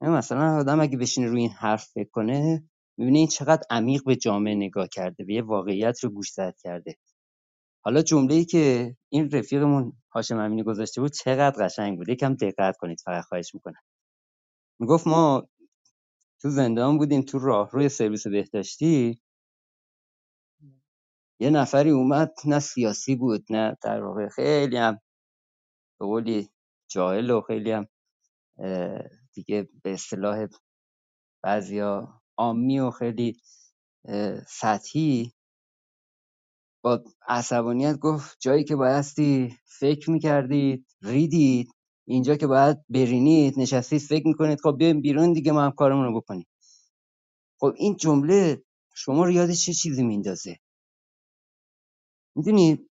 [0.01, 2.65] مثلا آدم اگه بشینه روی این حرف فکر کنه
[2.99, 6.97] می‌بینه این چقدر عمیق به جامعه نگاه کرده به یه واقعیت رو گوشزد کرده.
[7.85, 12.09] حالا جمله‌ای که این رفیقمون هاشم امینی گذاشته بود چقدر قشنگ بود.
[12.09, 13.81] یکم دقت کنید فقط خواهش می‌کنم.
[14.81, 15.49] می‌گفت ما
[16.43, 19.22] تو زندان بودیم تو راه روی سرویس بهداشتی
[21.43, 25.01] یه نفری اومد نه سیاسی بود نه در واقع خیلی هم
[26.01, 26.51] به قولی
[26.91, 27.87] جاهل و خیلی هم
[29.35, 30.47] دیگه به اصطلاح
[31.45, 33.41] بعضیا عامی و خیلی
[34.49, 35.33] سطحی
[36.85, 41.69] با عصبانیت گفت جایی که بایستی فکر می‌کردید ریدید
[42.07, 46.21] اینجا که باید برینید نشستید فکر می‌کنید خب بیایم بیرون دیگه ما هم کارمون رو
[46.21, 46.47] بکنیم.
[47.61, 48.63] خب این جمله
[48.95, 50.57] شما رو یاد چه چیزی میندازه
[52.37, 52.91] می‌دونید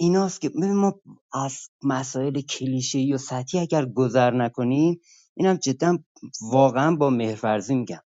[0.00, 1.00] ایناست که ما
[1.32, 5.00] از مسائل کلیشه‌ای و سطحی اگر گذر نکنیم
[5.36, 5.98] اینم جدا
[6.40, 8.02] واقعا با مهرورزی میگم.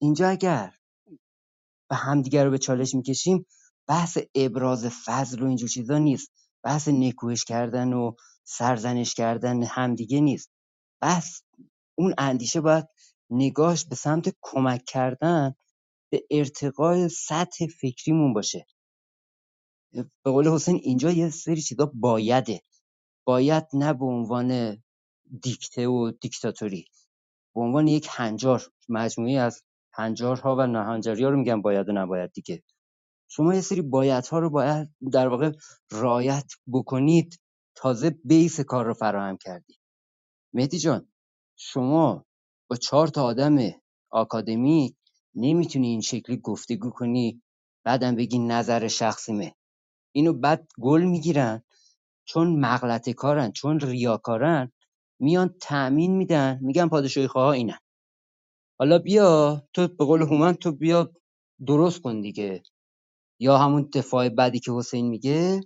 [0.00, 0.74] اینجا اگر
[1.90, 3.46] و همدیگه رو به چالش می‌کشیم
[3.88, 6.32] بحث ابراز فضل و اینجور چیزا نیست.
[6.62, 8.12] بحث نکوهش کردن و
[8.44, 10.50] سرزنش کردن همدیگه نیست.
[11.02, 11.40] بحث
[11.98, 12.86] اون اندیشه باید
[13.30, 15.54] نگاهش به سمت کمک کردن
[16.12, 18.66] به ارتقای سطح فکریمون باشه.
[19.92, 22.62] به قول حسین اینجا یه سری چیزا بایده.
[23.26, 24.82] باید نه به عنوان
[25.42, 26.86] دیکته و دیکتاتوری
[27.54, 28.62] به عنوان یک هنجار.
[28.88, 29.62] مجموعی از
[29.94, 32.62] هنجارها و ناهنجاری‌ها رو میگم باید و نباید دیگه.
[33.30, 35.52] شما یه سری بایدها رو باید در واقع
[35.92, 37.40] رعایت بکنید.
[37.76, 39.78] تازه بیس کار رو فراهم کردید
[40.54, 41.08] مهدی جان
[41.56, 42.26] شما
[42.70, 43.58] با چهار تا آدم
[44.10, 44.96] آکادمی
[45.34, 47.42] نمی‌تونی این شکلی گفتگو کنی
[47.84, 49.54] بعدم بگی نظر شخصیمه.
[50.12, 51.62] اینو بعد گل می‌گیرن.
[52.24, 54.72] چون مغلطه کارن چون ریاکارن
[55.20, 57.78] میان تأمین میدن میگن پادشاهی خواه اینن.
[58.78, 61.12] حالا بیا تو به قول هومن تو بیا
[61.66, 62.62] درست کن دیگه.
[63.40, 65.60] یا همون دفاع بعدی که حسین میگه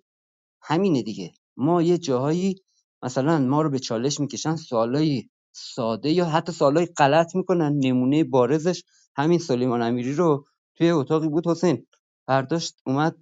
[0.63, 1.33] همینه دیگه.
[1.57, 2.57] ما یه جاهایی
[3.03, 8.83] مثلا ما رو به چالش می‌کشن سوالای ساده یا حتی سوالای غلط می‌کنن نمونه بارزش.
[9.17, 11.87] همین سلیمان امیری رو توی اتاقی بود حسین.
[12.27, 13.17] برداشت اومد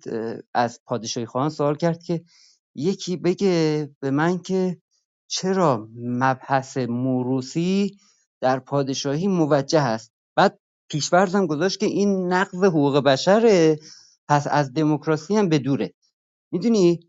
[0.54, 2.24] از پادشاهی خواهان سوال کرد که
[2.74, 4.82] یکی بگه به من که
[5.28, 7.98] چرا مبحث موروثی
[8.40, 10.58] در پادشاهی موجه است؟ بعد
[10.88, 13.78] پیشورزم گذاشت که این نقض حقوق بشره
[14.28, 15.94] پس از دموکراسی هم بدوره.
[16.52, 17.00] می‌دونی؟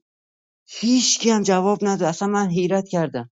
[0.68, 2.10] هیچکی هم جواب نداد.
[2.10, 3.32] اصلا من حیرت کردم.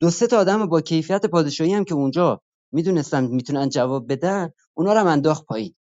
[0.00, 4.92] دو سه تا آدم با کیفیت پادشاهی هم که اونجا می‌دونستن می‌تونن جواب بدن اونا
[4.92, 5.74] رو هم انداخت پایین.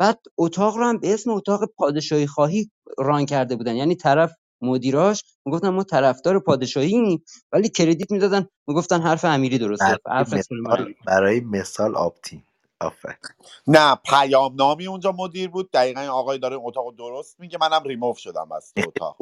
[0.00, 3.76] بعد اتاق رو هم به اسم اتاق پادشاهی خواهی ران کرده بودن.
[3.76, 9.98] یعنی طرف مدیراش می‌گفتن ما طرفدار پادشاهیم ولی کردیت می‌دادن می‌گفتن حرف امیری درسته.
[10.06, 12.44] برای حرف مثال برای مثال آپتین
[12.82, 13.16] آفر
[13.68, 15.70] نه پیام نامی اونجا مدیر بود.
[15.72, 17.58] دقیقا این آقای داره این اتاق درست میگه.
[17.60, 19.16] منم ریموف شدم از تو اتاق.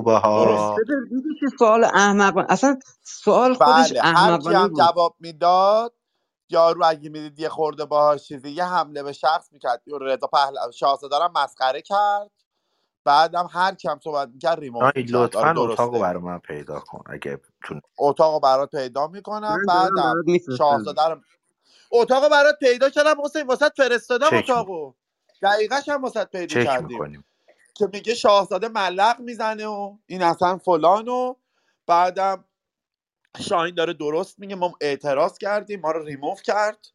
[1.41, 4.79] که سوال احمق اصلا سوال خودش بله هم بود.
[4.79, 5.95] جواب می‌داد
[6.51, 9.83] یارو اگه می‌دید یه خورده باهاش چیزی یه حمله به شخص می‌کرد.
[10.01, 12.31] رضا پهل شاهزاده مسخره کرد.
[13.05, 15.37] بعدم هر کی هم صحبت می‌کرد شاین می‌کرد.
[15.37, 19.59] آره لطفا اتاق برای من پیدا کن اگه تون اتاق رو برات پیدا می‌کنم.
[19.69, 20.15] بعدم
[20.59, 21.21] شاهزاده رو
[21.91, 24.29] اتاق رو برات پیدا کردم حسین واسه فرستادم.
[24.33, 24.93] اتاقو.
[25.43, 26.87] دقیقش هم واسه پیدا چک کردیم.
[26.87, 27.25] می‌کنیم.
[27.75, 31.35] که میگه شاهزاده ملق می‌زنه و این اصلا فلان و
[31.87, 32.45] بعدم
[33.41, 36.87] شاهین داره درست میگه ما اعتراض کردیم ما رو ریموف کرد.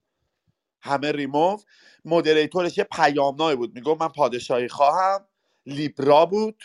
[0.81, 1.57] همه ریموو
[2.05, 5.25] مودریتورش یه پیامنامه بود می‌گفت من پادشاهی خواهم
[5.65, 6.63] لیبرا بود.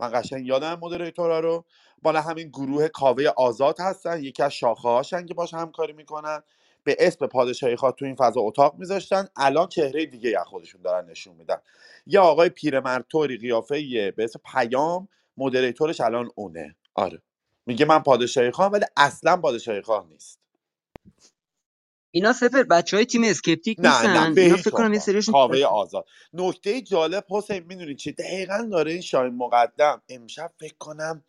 [0.00, 1.64] من قشنگ یادم مودریتورا رو.
[2.02, 6.42] بالا همین گروه کاوه آزاد هستن یکی از شاخه هاشن که باش همکاری می‌کنن.
[6.84, 9.28] به اسم پادشاهی خواه تو این فضا اتاق میذاشتن.
[9.36, 11.56] الان چهره دیگه از خودشون دارن نشون میدن.
[12.06, 16.76] یه آقای پیرمرد طوری قیافه به اسم پیام مودریتورش الان اونه.
[16.94, 17.22] آره.
[17.66, 20.40] میگه من پادشاهی خواهم ولی اصلا پادشاهی خواه نیست.
[22.12, 24.34] اینا سپر بچه های تیم اسکپتیک نه نه نیستن.
[24.34, 26.06] به اینا فکر کنم یه سریشون کاوه آزاد.
[26.34, 31.24] نکته جالب حسین می‌دونی چی؟ دقیقا داره این شاهین مقدم امشب فکر کنم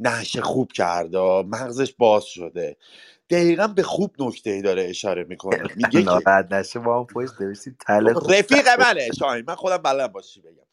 [0.00, 2.76] نشه خوب کرده مغزش باز شده.
[3.30, 5.70] دقیقا به خوب نکته ای داره اشاره می‌کنه.
[5.74, 7.78] میگه که نشه ما هم پشت نوشتیم
[8.30, 9.44] رفیق منه شاهین.
[9.48, 10.66] من خودم بلدم باشی بگم.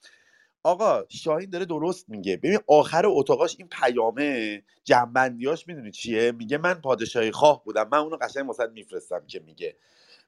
[0.64, 2.38] آقا شاهین داره درست میگه.
[2.38, 7.90] ببین آخر اتاقاش این پیامه جنبندیاش می‌دونی چیه؟ میگه من پادشاهی خواه بودم.
[7.92, 9.78] من اونو قشنگ واسه میفرستم که میگه.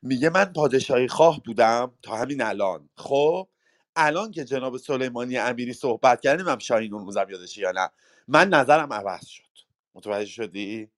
[0.02, 2.90] میگه من پادشاهی خواه بودم تا همین الان.
[2.96, 3.50] خب؟
[3.96, 7.90] الان که جناب سلیمانی امیری صحبت کردیم هم شاهین اون روزم یادشه یا نه؟
[8.28, 9.44] من نظرم عوض شد.
[9.96, 10.90] متوجه شدی؟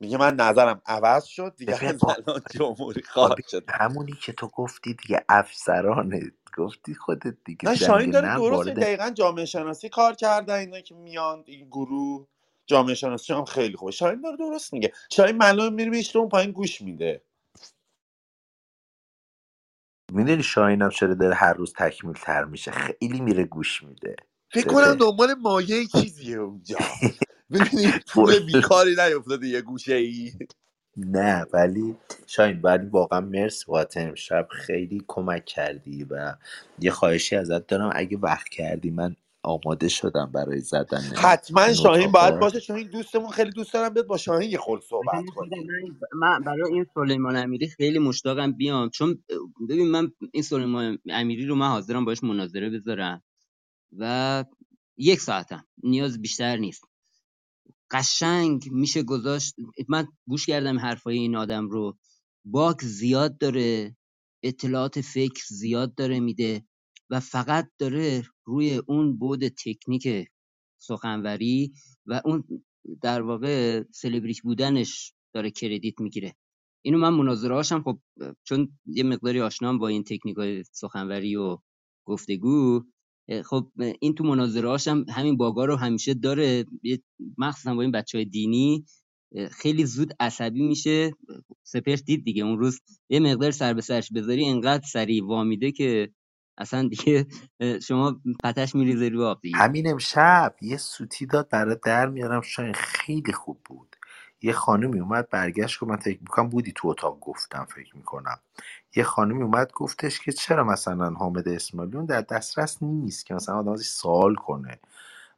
[0.00, 4.48] میگه من نظرم عوض شد دیگه از الان جمهوری خواه آبی شدم همونی که تو
[4.48, 6.32] گفتی دیگه افسرانه.
[6.58, 11.44] گفتی خودت دیگه نه شاهین داره درست دقیقا جامعه شناسی کار کردن اینا که میان
[11.46, 12.28] این گروه
[12.66, 13.92] جامعه شناسی هم خیلی خوبه.
[13.92, 14.92] شاهین داره درست میگه.
[15.12, 17.22] شاهین معلومه میره میشته اون پایین گوش میده.
[20.12, 24.16] می‌دونی شاهینم چرا داره هر روز تکمیل تر میشه؟ خیلی میره گوش میده.
[24.52, 26.78] فکر کنم دنبال مایه چیزیه اونجا.
[27.52, 30.32] ببینی پول بیکاری نیفتاده یه گوشه ای
[30.96, 31.96] نه ولی
[32.26, 36.36] شاین ولی واقعا مرسی بابت امشب خیلی کمک کردی و
[36.80, 37.92] یه خواهشی ازت دارم.
[37.94, 42.60] اگه وقت کردی من آماده شدم برای زدن حتما شاهین باید باشه.
[42.60, 45.66] چون این دوستمون خیلی دوست دارم بیاد با شاهین یه خورده صحبت ببین خودم کنی
[45.66, 48.90] من, من برای این سلیمان امیری خیلی مشتاقم بیام.
[48.90, 49.24] چون
[49.70, 53.22] ببین من این سلیمان امیری رو من حاضرم باش مناظره بذارم
[53.98, 54.44] و
[54.98, 55.66] یک ساعتم.
[55.84, 56.84] نیاز بیشتر نیست.
[57.90, 59.54] قشنگ میشه گذاشت.
[59.88, 61.98] من گوش کردم حرفای این آدم رو.
[62.44, 63.96] باک زیاد داره
[64.42, 66.64] اطلاعات فکر زیاد داره میده
[67.10, 70.28] و فقط داره روی اون بود تکنیک
[70.82, 71.72] سخنوری
[72.06, 72.44] و اون
[73.02, 76.36] در واقع سلبریتی بودنش داره کردیت می‌گیره.
[76.84, 77.82] اینو من مناظره هاشم.
[77.82, 78.00] خب
[78.44, 81.58] چون یه مقداری آشنام با این تکنیک های سخنوری و
[82.06, 82.84] گفتگو
[83.44, 83.66] خب
[84.00, 86.64] این تو مناظره هاشم همین باگا رو همیشه داره.
[87.38, 88.84] مخصوصا با این بچه های دینی
[89.50, 91.12] خیلی زود عصبی میشه.
[91.62, 96.10] سپر دید دیگه اون روز یه مقدار سر به سرش بذاری انقدر سریع وامیده که
[96.58, 97.26] اصلا دیگه
[97.82, 99.56] شما پتش میریزه رو آب دیگه.
[99.56, 102.40] همین امشب یه سوتی داد برای در میارم.
[102.40, 103.96] شاید خیلی خوب بود.
[104.42, 108.40] یه خانمی اومد برگشت که من فکر می‌کنم بودی تو اتاق گفتم فکر می‌کنم.
[108.96, 113.72] یه خانمی اومد گفتش که چرا مثلا حامد اسماعیلیون در دسترس نیست که مثلا آدم
[113.72, 114.78] ازش سوال کنه.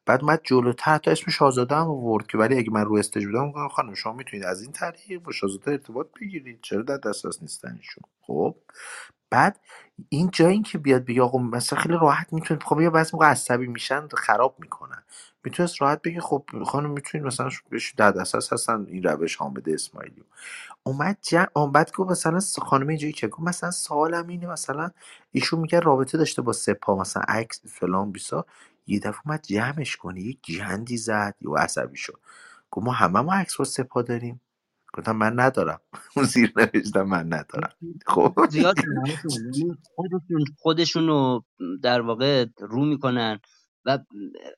[0.07, 3.47] بعد اومد جلوتر تا اسم شاهزاده هم آورد که ولی اگه من رو استیج بودم
[3.47, 6.59] میگم خانم شما می‌تونید از این طریق با شاهزاده ارتباط بگیرید.
[6.63, 8.55] چرا در دسترس نیستن ایشون؟ خب.
[9.31, 9.61] بعد
[10.09, 12.63] این جایی که بیاد بگه آقا مثلا خیلی راحت می‌تونید.
[12.63, 15.03] خب یه بعضی موقع عصبی میشن خراب می‌کنن.
[15.45, 20.25] می‌تونست راحت بگه خب خانم می‌تونید مثلا بهش در دسترس هستن این روش حامد اسماعیلی
[20.85, 24.91] اومد جمع بعد گفت مثلا خانم اینجوری که گفت مثلا سوالم اینه مثلا
[25.33, 28.47] ایشون میگه رابطه داشته با سپاه مثلا عکس فلان بیسا.
[28.87, 32.21] یه دفعه اومد جمعش کنه یه گندی زد یا عصبی شد.
[32.71, 34.41] گفت ما همه ما عکس با سپاه داریم.
[34.95, 35.81] گفتم من ندارم.
[36.17, 37.73] اون زیر نوشتم من ندارم.
[38.07, 38.35] خب.
[39.95, 41.41] خودشون خودشونو
[41.83, 43.41] در واقع رو می‌کنن.
[43.85, 43.99] و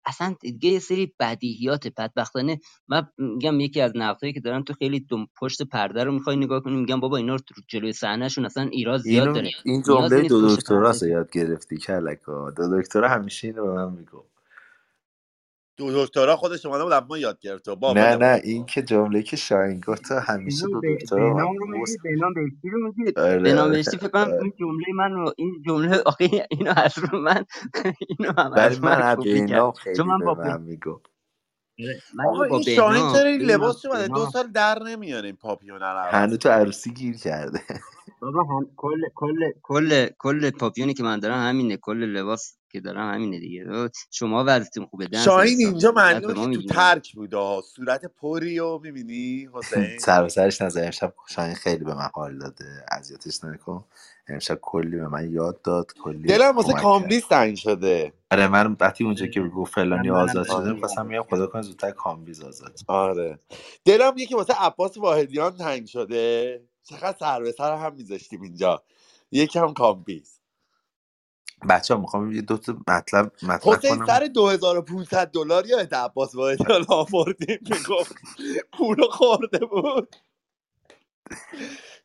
[0.06, 5.00] اصلا دیگه یه سری بدیهیات بدبختانه من میگم یکی از نقدهایی که دارن تو خیلی
[5.00, 9.00] دم پشت پرده رو می‌خوای نگاه کنی میگم بابا اینا رو جلوی صحنهشون اصلا ایراد
[9.00, 9.50] زیاد داره.
[9.64, 12.50] این جمله دو پرده یاد گرفتی کلکا.
[12.50, 14.33] دو دکترا همیشه اینو به من می‌گفت.
[15.76, 19.36] دو دکترا خودش اومده بود اما یاد گرفته با نه نه این که جمله که
[19.36, 23.12] شاهین گفت تا همیشه دو دکترا بهنام رو میگی بهنام بهشتی رو میگی.
[23.16, 26.98] آره بهنام آره بهشتی فکر کنم این جمله من رو این جمله آخه اینو از
[26.98, 27.44] رو من
[28.08, 30.34] اینو هم از من کپی کرد چون من با.
[32.14, 35.36] من آقا اینو با این شاهین چرا این لباسش اومده؟ دو سال در نمیاره این
[36.04, 37.60] هنوز عوض تو عروسی گیر کرده.
[38.20, 41.76] بابا هم کل کل کل کل پاپیونی که من دارم همینه.
[41.76, 43.90] کل لباس که دارم همینه دیگه.
[44.10, 47.62] شما وضعیتون خوبه دن شاهین اینجا معلومه تو ترک بوده ها.
[47.74, 52.38] صورت پری و می‌بینی حسین؟ سر به سرش نزد امشب شاهین خیلی به من حال
[52.38, 52.84] داده.
[52.92, 53.84] اذیتش نکن.
[54.28, 55.92] امشب کلی به من یاد داد.
[55.92, 58.12] کلی دلم واسه کامبیز تنگ شده.
[58.30, 61.90] آره من وقتی اونجا که گفت فلانی آزاد شده می‌خواستم میگم ازش خدا کنه زودتر
[61.90, 62.78] کامبیز آزاد.
[62.86, 63.38] آره.
[63.84, 66.60] دلم یکی واسه عباس واحدیان تنگ شده.
[66.82, 68.82] چقدر سر به سر هم میذاشتیم اینجا.
[69.32, 70.33] یکم کامبیز
[71.70, 74.06] بچه ها می‌خوام یه دو تا مطلب مطرح حسین کنم.
[74.06, 78.16] سر 2500 دلار یا عباس واحدیان آوردیم می‌گفت
[78.72, 80.16] پولو خورده بود.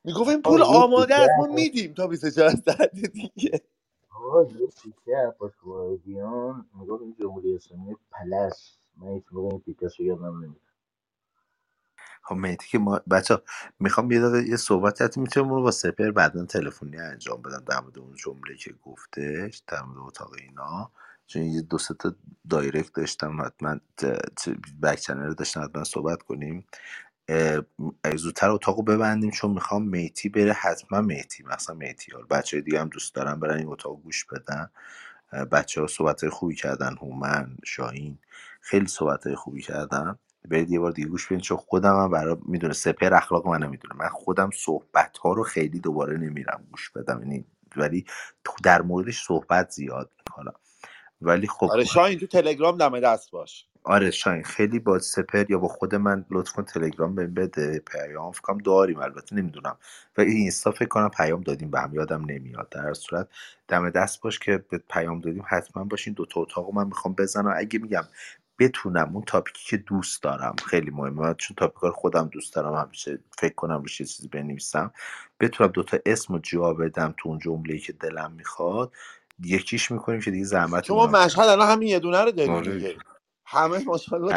[0.03, 3.61] می‌گفت این پول آقا یه آماده تیکه است ما عباس میدیم تا 24 ساعت دیگه.
[4.11, 8.77] آقا یه تیکه عباس قائدیان می‌گفت این جمهوری اسلامی پلس.
[8.97, 10.68] من هیچ موقع این تیکه رو یادم نمیاد
[12.23, 13.38] خب مهدی که ما بچه
[13.80, 17.99] می‌خوام یه دقیقه یه صحبت حتی می‌تونم با سپر بعدا تلفنی انجام بدم در مورد
[17.99, 20.91] اون جمله که گفتش در مورد اتاق اینا.
[21.27, 22.15] چون یه دو سه تا
[22.49, 23.80] دایرکت داشتم حتما
[24.83, 26.65] بک چنل داشتم حتما صحبت کنیم.
[28.15, 32.89] زودتر اتاقو ببندیم چون می‌خوام میتی بره حتما میتی مثلا میتی ها بچه دیگه هم
[32.89, 34.69] دوست دارم برن این اتاق گوش بدن.
[35.51, 38.19] بچه ها صحبت خوبی کردن هومن شاهین
[38.61, 40.19] خیلی صحبت خوبی کردن.
[40.50, 43.95] برید یه بار دیگه گوش بدین چون خودم هم برای می‌دونه سپر اخلاق من نمی‌دونه
[43.95, 47.19] من خودم صحبت ها رو خیلی دوباره نمیرم گوش بدم.
[47.19, 47.45] یعنی
[47.77, 48.06] ولی
[48.64, 50.11] در موردش صحبت زیاد.
[50.30, 50.53] می‌کنم
[51.22, 53.66] ولی خب آره شاین تو تلگرام دم دست باش.
[53.84, 57.80] آره شاین خیلی با سپر یا با خود من لطف کن تلگرام بهم بده.
[57.80, 59.77] پیام فکر کنم داریم البته نمی‌دونم.
[60.18, 62.69] و این اینستا فکر کنم پیام دادیم به هم یادم نمیاد.
[62.69, 63.27] در هر صورت
[63.68, 66.14] دم دست باش که به پیام دادیم حتما باشین.
[66.14, 67.53] دو تا اتاقو من می‌خوام بزنم.
[67.58, 68.03] اگه میگم
[68.59, 71.21] بتونم اون تاپیکی که دوست دارم خیلی مهمه.
[71.21, 74.93] من چون تاپیکا رو خودم دوست دارم همیشه فکر کنم روش یه چیزی بنویسم.
[75.39, 78.91] بتونم دوتا اسم رو جا بدم تو اون جمله که دلم می‌خواد.
[79.43, 82.95] یکیش می‌کنیم که دیگه زحمت شما مشهد الان همین یه دونه رو داریم آره.
[83.45, 84.33] همه ماشاءالله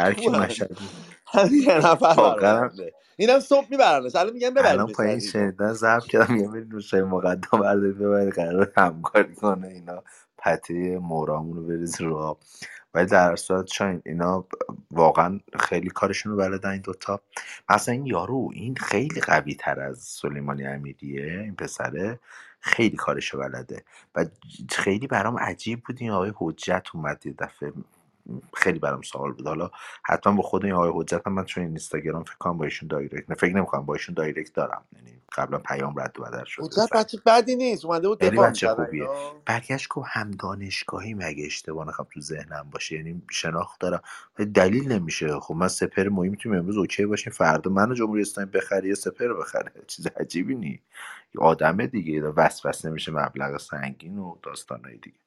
[1.67, 4.15] یه نفر برآورده اینم صبح میبرنش.
[4.15, 8.71] الان میگن الان ببریمش پایین شنیدن ضبط کردم یه بری روشای مقدم برداری ببری قرار
[8.77, 10.03] همکاری کنه اینا.
[10.37, 12.39] پته مورامون رو بریز رو آب.
[12.93, 14.45] ولی در صورت شاین اینا
[14.91, 17.21] واقعا خیلی کارشون رو بلدن این دوتا
[17.69, 22.19] مثلا این یارو این خیلی قوی تر از سلیمانی امیریه این پسره
[22.59, 23.83] خیلی کارشو بلده.
[24.15, 24.25] و
[24.69, 27.73] خیلی برام عجیب بود این آقای حجت اومد یه دفعه
[28.53, 29.47] خیلی برام سوال بود.
[29.47, 29.71] حالا
[30.03, 32.87] حتما با خود این آقای حجت هم من چون این اینستاگرام فکر کنم با ایشون
[32.87, 34.83] دایرکت نه فکر نمی‌کنم با ایشون دایرکت دارم.
[34.95, 39.07] یعنی قبلا پیام رد و بدل شده حجت بچه بدی نیست اومده بود دفاع خوبیه.
[39.45, 44.01] برگشت گفت هم دانشگاهی مگه اشتباه نکنم تو ذهنم باشه یعنی شناخت دارم.
[44.39, 45.39] ولی دلیل نمیشه.
[45.39, 49.33] خب من سپر مهم می‌تونیم امروز اوکی باشیم فردا منو جمهوری اسلامی بخره یا سپر
[49.33, 49.71] بخره.
[49.87, 50.79] چیز عجیبی نی یه
[51.39, 55.19] آدمه دیگه وسوسه نمیشه مبلغ سنگین و داستانای دیگه.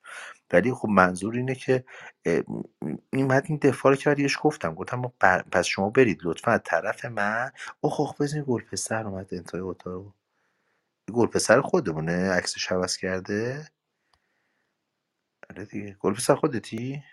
[0.53, 1.85] ولی خب منظور اینه که
[3.13, 7.05] این این دفاع رو که برایش گفتم گفتم بر- پس شما برید لطفا از طرف
[7.05, 7.53] من.
[7.81, 10.15] اوه اوه بزنین گل پسر اومد انتهای اتاق.
[11.15, 13.69] گل پسر خودمونه؟ عکسش عوض کرده؟
[15.51, 15.97] آره دیگه.
[16.01, 17.05] گل پسر خودتی؟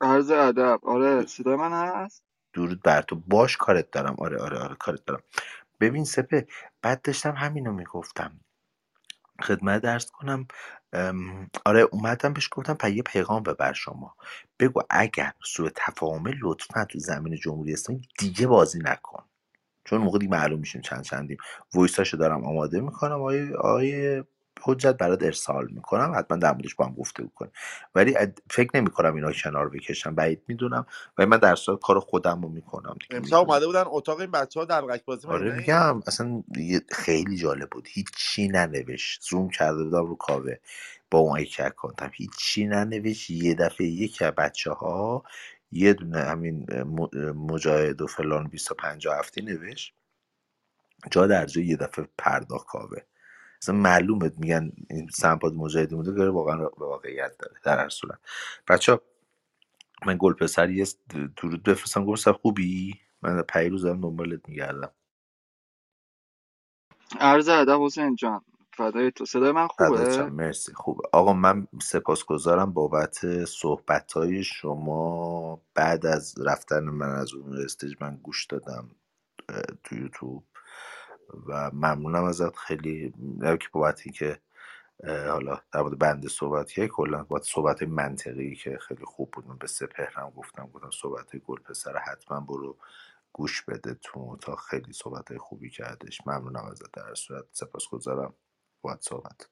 [0.00, 0.80] عرض ادب.
[0.84, 3.16] آره صدای من هست؟ درود بر تو.
[3.16, 4.16] باش کارت دارم.
[4.18, 5.22] آره آره آره کارت دارم.
[5.82, 6.48] ببین سپه
[6.82, 8.40] بعد داشتم همینو می‌گفتم.
[9.42, 10.48] خدمت درس کنم.
[11.66, 14.16] آره اومدم بهش گفتم پس یه پیغام ببر شما.
[14.60, 19.24] بگو اگر سوء تفاهمه لطفا تو زمین جمهوری اسلامی دیگه بازی نکن.
[19.86, 21.38] چون موقع دیگه معلوم میشیم چند چندیم.
[21.74, 23.22] وایساشو دارم آماده می‌کنم.
[23.22, 24.24] آیه آیه
[24.60, 27.52] حجت برات ارسال می‌کنم حتما در موردش با هم گفته کنیم.
[27.94, 28.16] ولی
[28.50, 30.86] فکر نمی‌کنم اینا کنار بکشم بعید می‌دونم.
[31.18, 34.66] و من در صورت کار خودم رو می‌کنم می‌دونم اومده بودن اتاق این بچه ها
[34.66, 36.42] در بازی آره میگم اصلا
[36.90, 37.88] خیلی جالب بود.
[37.90, 39.22] هیچی ننوشت.
[39.22, 40.56] زوم کرده بودم رو کاوه.
[41.10, 43.30] با اون یک اکانتم هیچی ننوشت.
[43.30, 45.22] یه دفعه یکی از بچه ها
[45.72, 46.66] یه دونه همین
[47.34, 49.94] مجاهد و فلان 25 هفته نوشت.
[51.10, 52.98] جا در جا یه دفعه پرداخت کاوه.
[53.62, 58.20] اصلا معلومه میگن این سمپاد مجاهدی بوده داره واقعا واقعیت داره در هر صورت.
[58.68, 59.00] بچه
[60.06, 60.86] من گل پسر یه
[61.36, 62.06] درود بفرستم.
[62.06, 64.92] گل پسر خوبی؟ من پیروز دارم دنبالت میگردم.
[67.20, 68.44] عرض ادب حسین جان
[68.76, 69.24] فدای تو.
[69.26, 71.08] صدای من خوبه؟ مرسی خوبه.
[71.12, 75.62] آقا من سپاسگزارم بابت صحبت های شما.
[75.74, 78.90] بعد از رفتن من از اون استیج من گوش دادم
[79.84, 80.44] تو یوتیوب.
[81.46, 82.56] و ممنونم ازت.
[82.56, 84.02] خیلی نه که بابت
[85.04, 89.58] اه، حالا در مورد بنده صحبت که کلا بابت صحبت منطقی که خیلی خوب بود.
[89.58, 92.78] به سپهرم گفتم گفتم صحبت گل پسر حتما برو
[93.32, 94.60] گوش بده تو اتاق.
[94.60, 96.26] خیلی صحبت خوبی کردش.
[96.26, 97.44] ممنونم ازت در صورت.
[97.52, 98.34] سپاسگزارم
[98.82, 99.48] بابت صحبت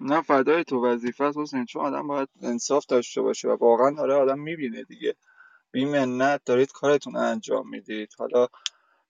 [0.00, 0.86] نه فدای تو.
[0.86, 1.66] وظیفه است حسین.
[1.66, 5.16] چون آدم باید انصاف داشته باشه و واقعا داره آدم می‌بینه دیگه.
[5.72, 8.14] بی منت دارید کارتون انجام می‌دید.
[8.18, 8.48] حالا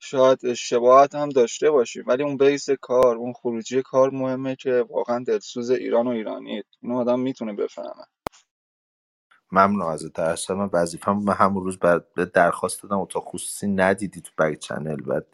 [0.01, 2.05] شاید اشتباهات هم داشته باشیم.
[2.07, 6.99] ولی اون بیس کار اون خروجی کار مهمه که واقعا دلسوز ایران و ایرانیت اینو
[6.99, 8.05] آدم می‌تونه بفهمه.
[9.52, 14.33] ممنون ازت درستم من وظیفم من همون روز به درخواست دادم اتاق خصوصی ندیدی تو
[14.39, 15.02] بک چنل.
[15.02, 15.27] بعد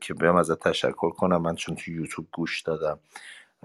[0.00, 1.42] که بیام ازت تشکر کنم.
[1.42, 3.00] من چون تو یوتیوب گوش دادم.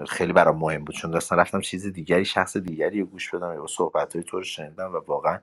[0.04, 0.96] خیلی برام مهم بود.
[0.96, 4.44] چون اصلا رفتم چیز دیگری شخص دیگری رو گوش بدم یا صحبت های تو رو
[4.44, 5.40] شنیدم و واقعا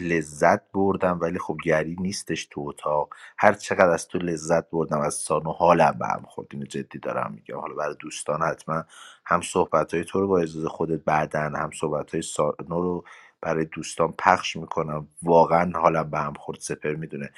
[0.00, 1.18] لذت بردم.
[1.20, 3.14] ولی خب گری نیستش تو اتاق.
[3.38, 6.48] هر چقدر از تو لذت بردم از سانو حالم به هم خورد.
[6.52, 7.60] اینو جدی دارم میگم.
[7.60, 8.84] حالا برای دوستان حتما
[9.26, 13.04] هم صحبت های تو رو با اجازه خودت بعدن هم صحبت های سانو رو
[13.44, 15.08] برای دوستان پخش می‌کنم.
[15.22, 17.30] واقعا حالم به هم خورد سپر می‌دونه.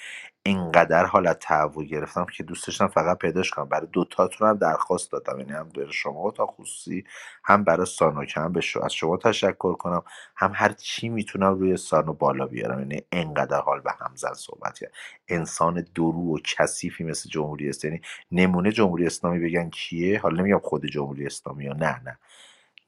[0.43, 3.69] اینقدر حالت تهوع گرفتم که دوست فقط پیداش کنم.
[3.69, 5.39] برای دوتاتون هم درخواست دادم.
[5.39, 7.05] یعنی هم برای شما تا خصوصی
[7.45, 10.03] هم برای سانو که هم به شما از شما تشکر کنم.
[10.37, 12.79] هم هر چی می‌تونم روی سانو بالا بیارم.
[12.79, 14.93] یعنی اینقدر حال به هم زن صحبت کرد.
[15.29, 17.97] انسان درو و کثیفی مثل جمهوری اسلامی.
[17.97, 22.19] یعنی نمونه جمهوری اسلامی بگن کیه؟ حالا نمیگم خود جمهوری اسلامی یا نه نه.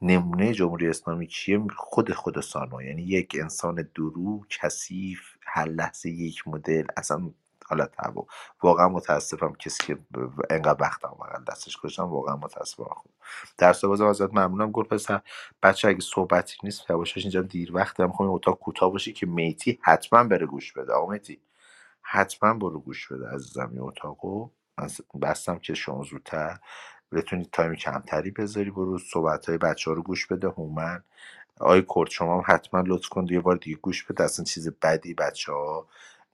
[0.03, 2.83] نمونه جمهوری اسلامی کیه خود خود سانو.
[2.83, 7.31] یعنی یک انسان درو کثیف هر لحظه یک مدل اصلا
[7.67, 8.27] حالت هوا
[8.63, 9.99] واقعا متاسفم کسی که
[10.51, 12.85] انقدر وقتم واقعا دستش گذاشتم واقعا متاسفم.
[12.85, 13.11] خود
[13.59, 15.21] در بازم ازت ممنونم گل پسر.
[15.63, 19.79] بچه اگه صحبتی نیست یواشاش اینجا دیر وقت هم خواهیم اتاق کوتاه باشه که میتی
[19.83, 20.93] حتما بره گوش بده.
[20.93, 21.41] آقا میتی
[22.03, 23.71] حتما برو گوش بده عزیزم.
[23.73, 24.89] این اتاقو من
[25.23, 26.59] بستم که شما زودتر.
[27.13, 31.03] بتونید تایم کمتری بذاری برو صحبت های بچه ها رو گوش بده هومن.
[31.61, 35.15] آقای کرد شما هم حتما لطف کن یه بار دیگه گوش بده اصلا چیز بدی
[35.15, 35.87] بچه ها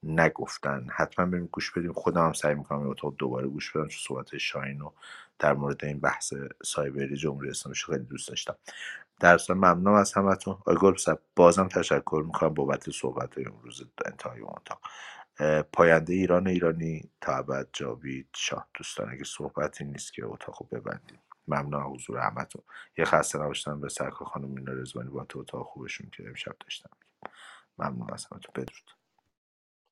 [0.03, 0.87] نگفتن.
[0.97, 1.93] حتما بریم گوش بدیم.
[1.93, 4.93] خودم هم سعی می‌کنم این اتاق دوباره گوش بدم چون صحبت شاهین رو
[5.39, 8.57] در مورد این بحث سایبری جمهوری اسلامی خیلی دوست داشتم.
[9.21, 10.55] در اصل ممنونم از همتون.
[10.55, 14.81] آقای گلبسب بازم تشکر می‌کنم بابت صحبت های امروز انتهای اتاق.
[15.73, 18.69] پاینده ایران ایرانی تا ابد جاوید شاه.
[18.75, 21.21] دوستان اگه صحبتی نیست که اتاقو ببندیم.
[21.49, 22.63] ممنون از حضور همتون.
[22.99, 26.91] یه خسته نباشتم به سرکار خانم مینا رزوانی با تو اتاق خوبشون که امشب داشتم.
[27.79, 28.53] ممنون از همتون.
[28.55, 28.91] بدرود.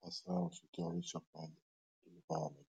[0.03, 0.71] اصلا نباشید.
[0.73, 1.63] جاوید شاه بنده.
[2.29, 2.67] با همه.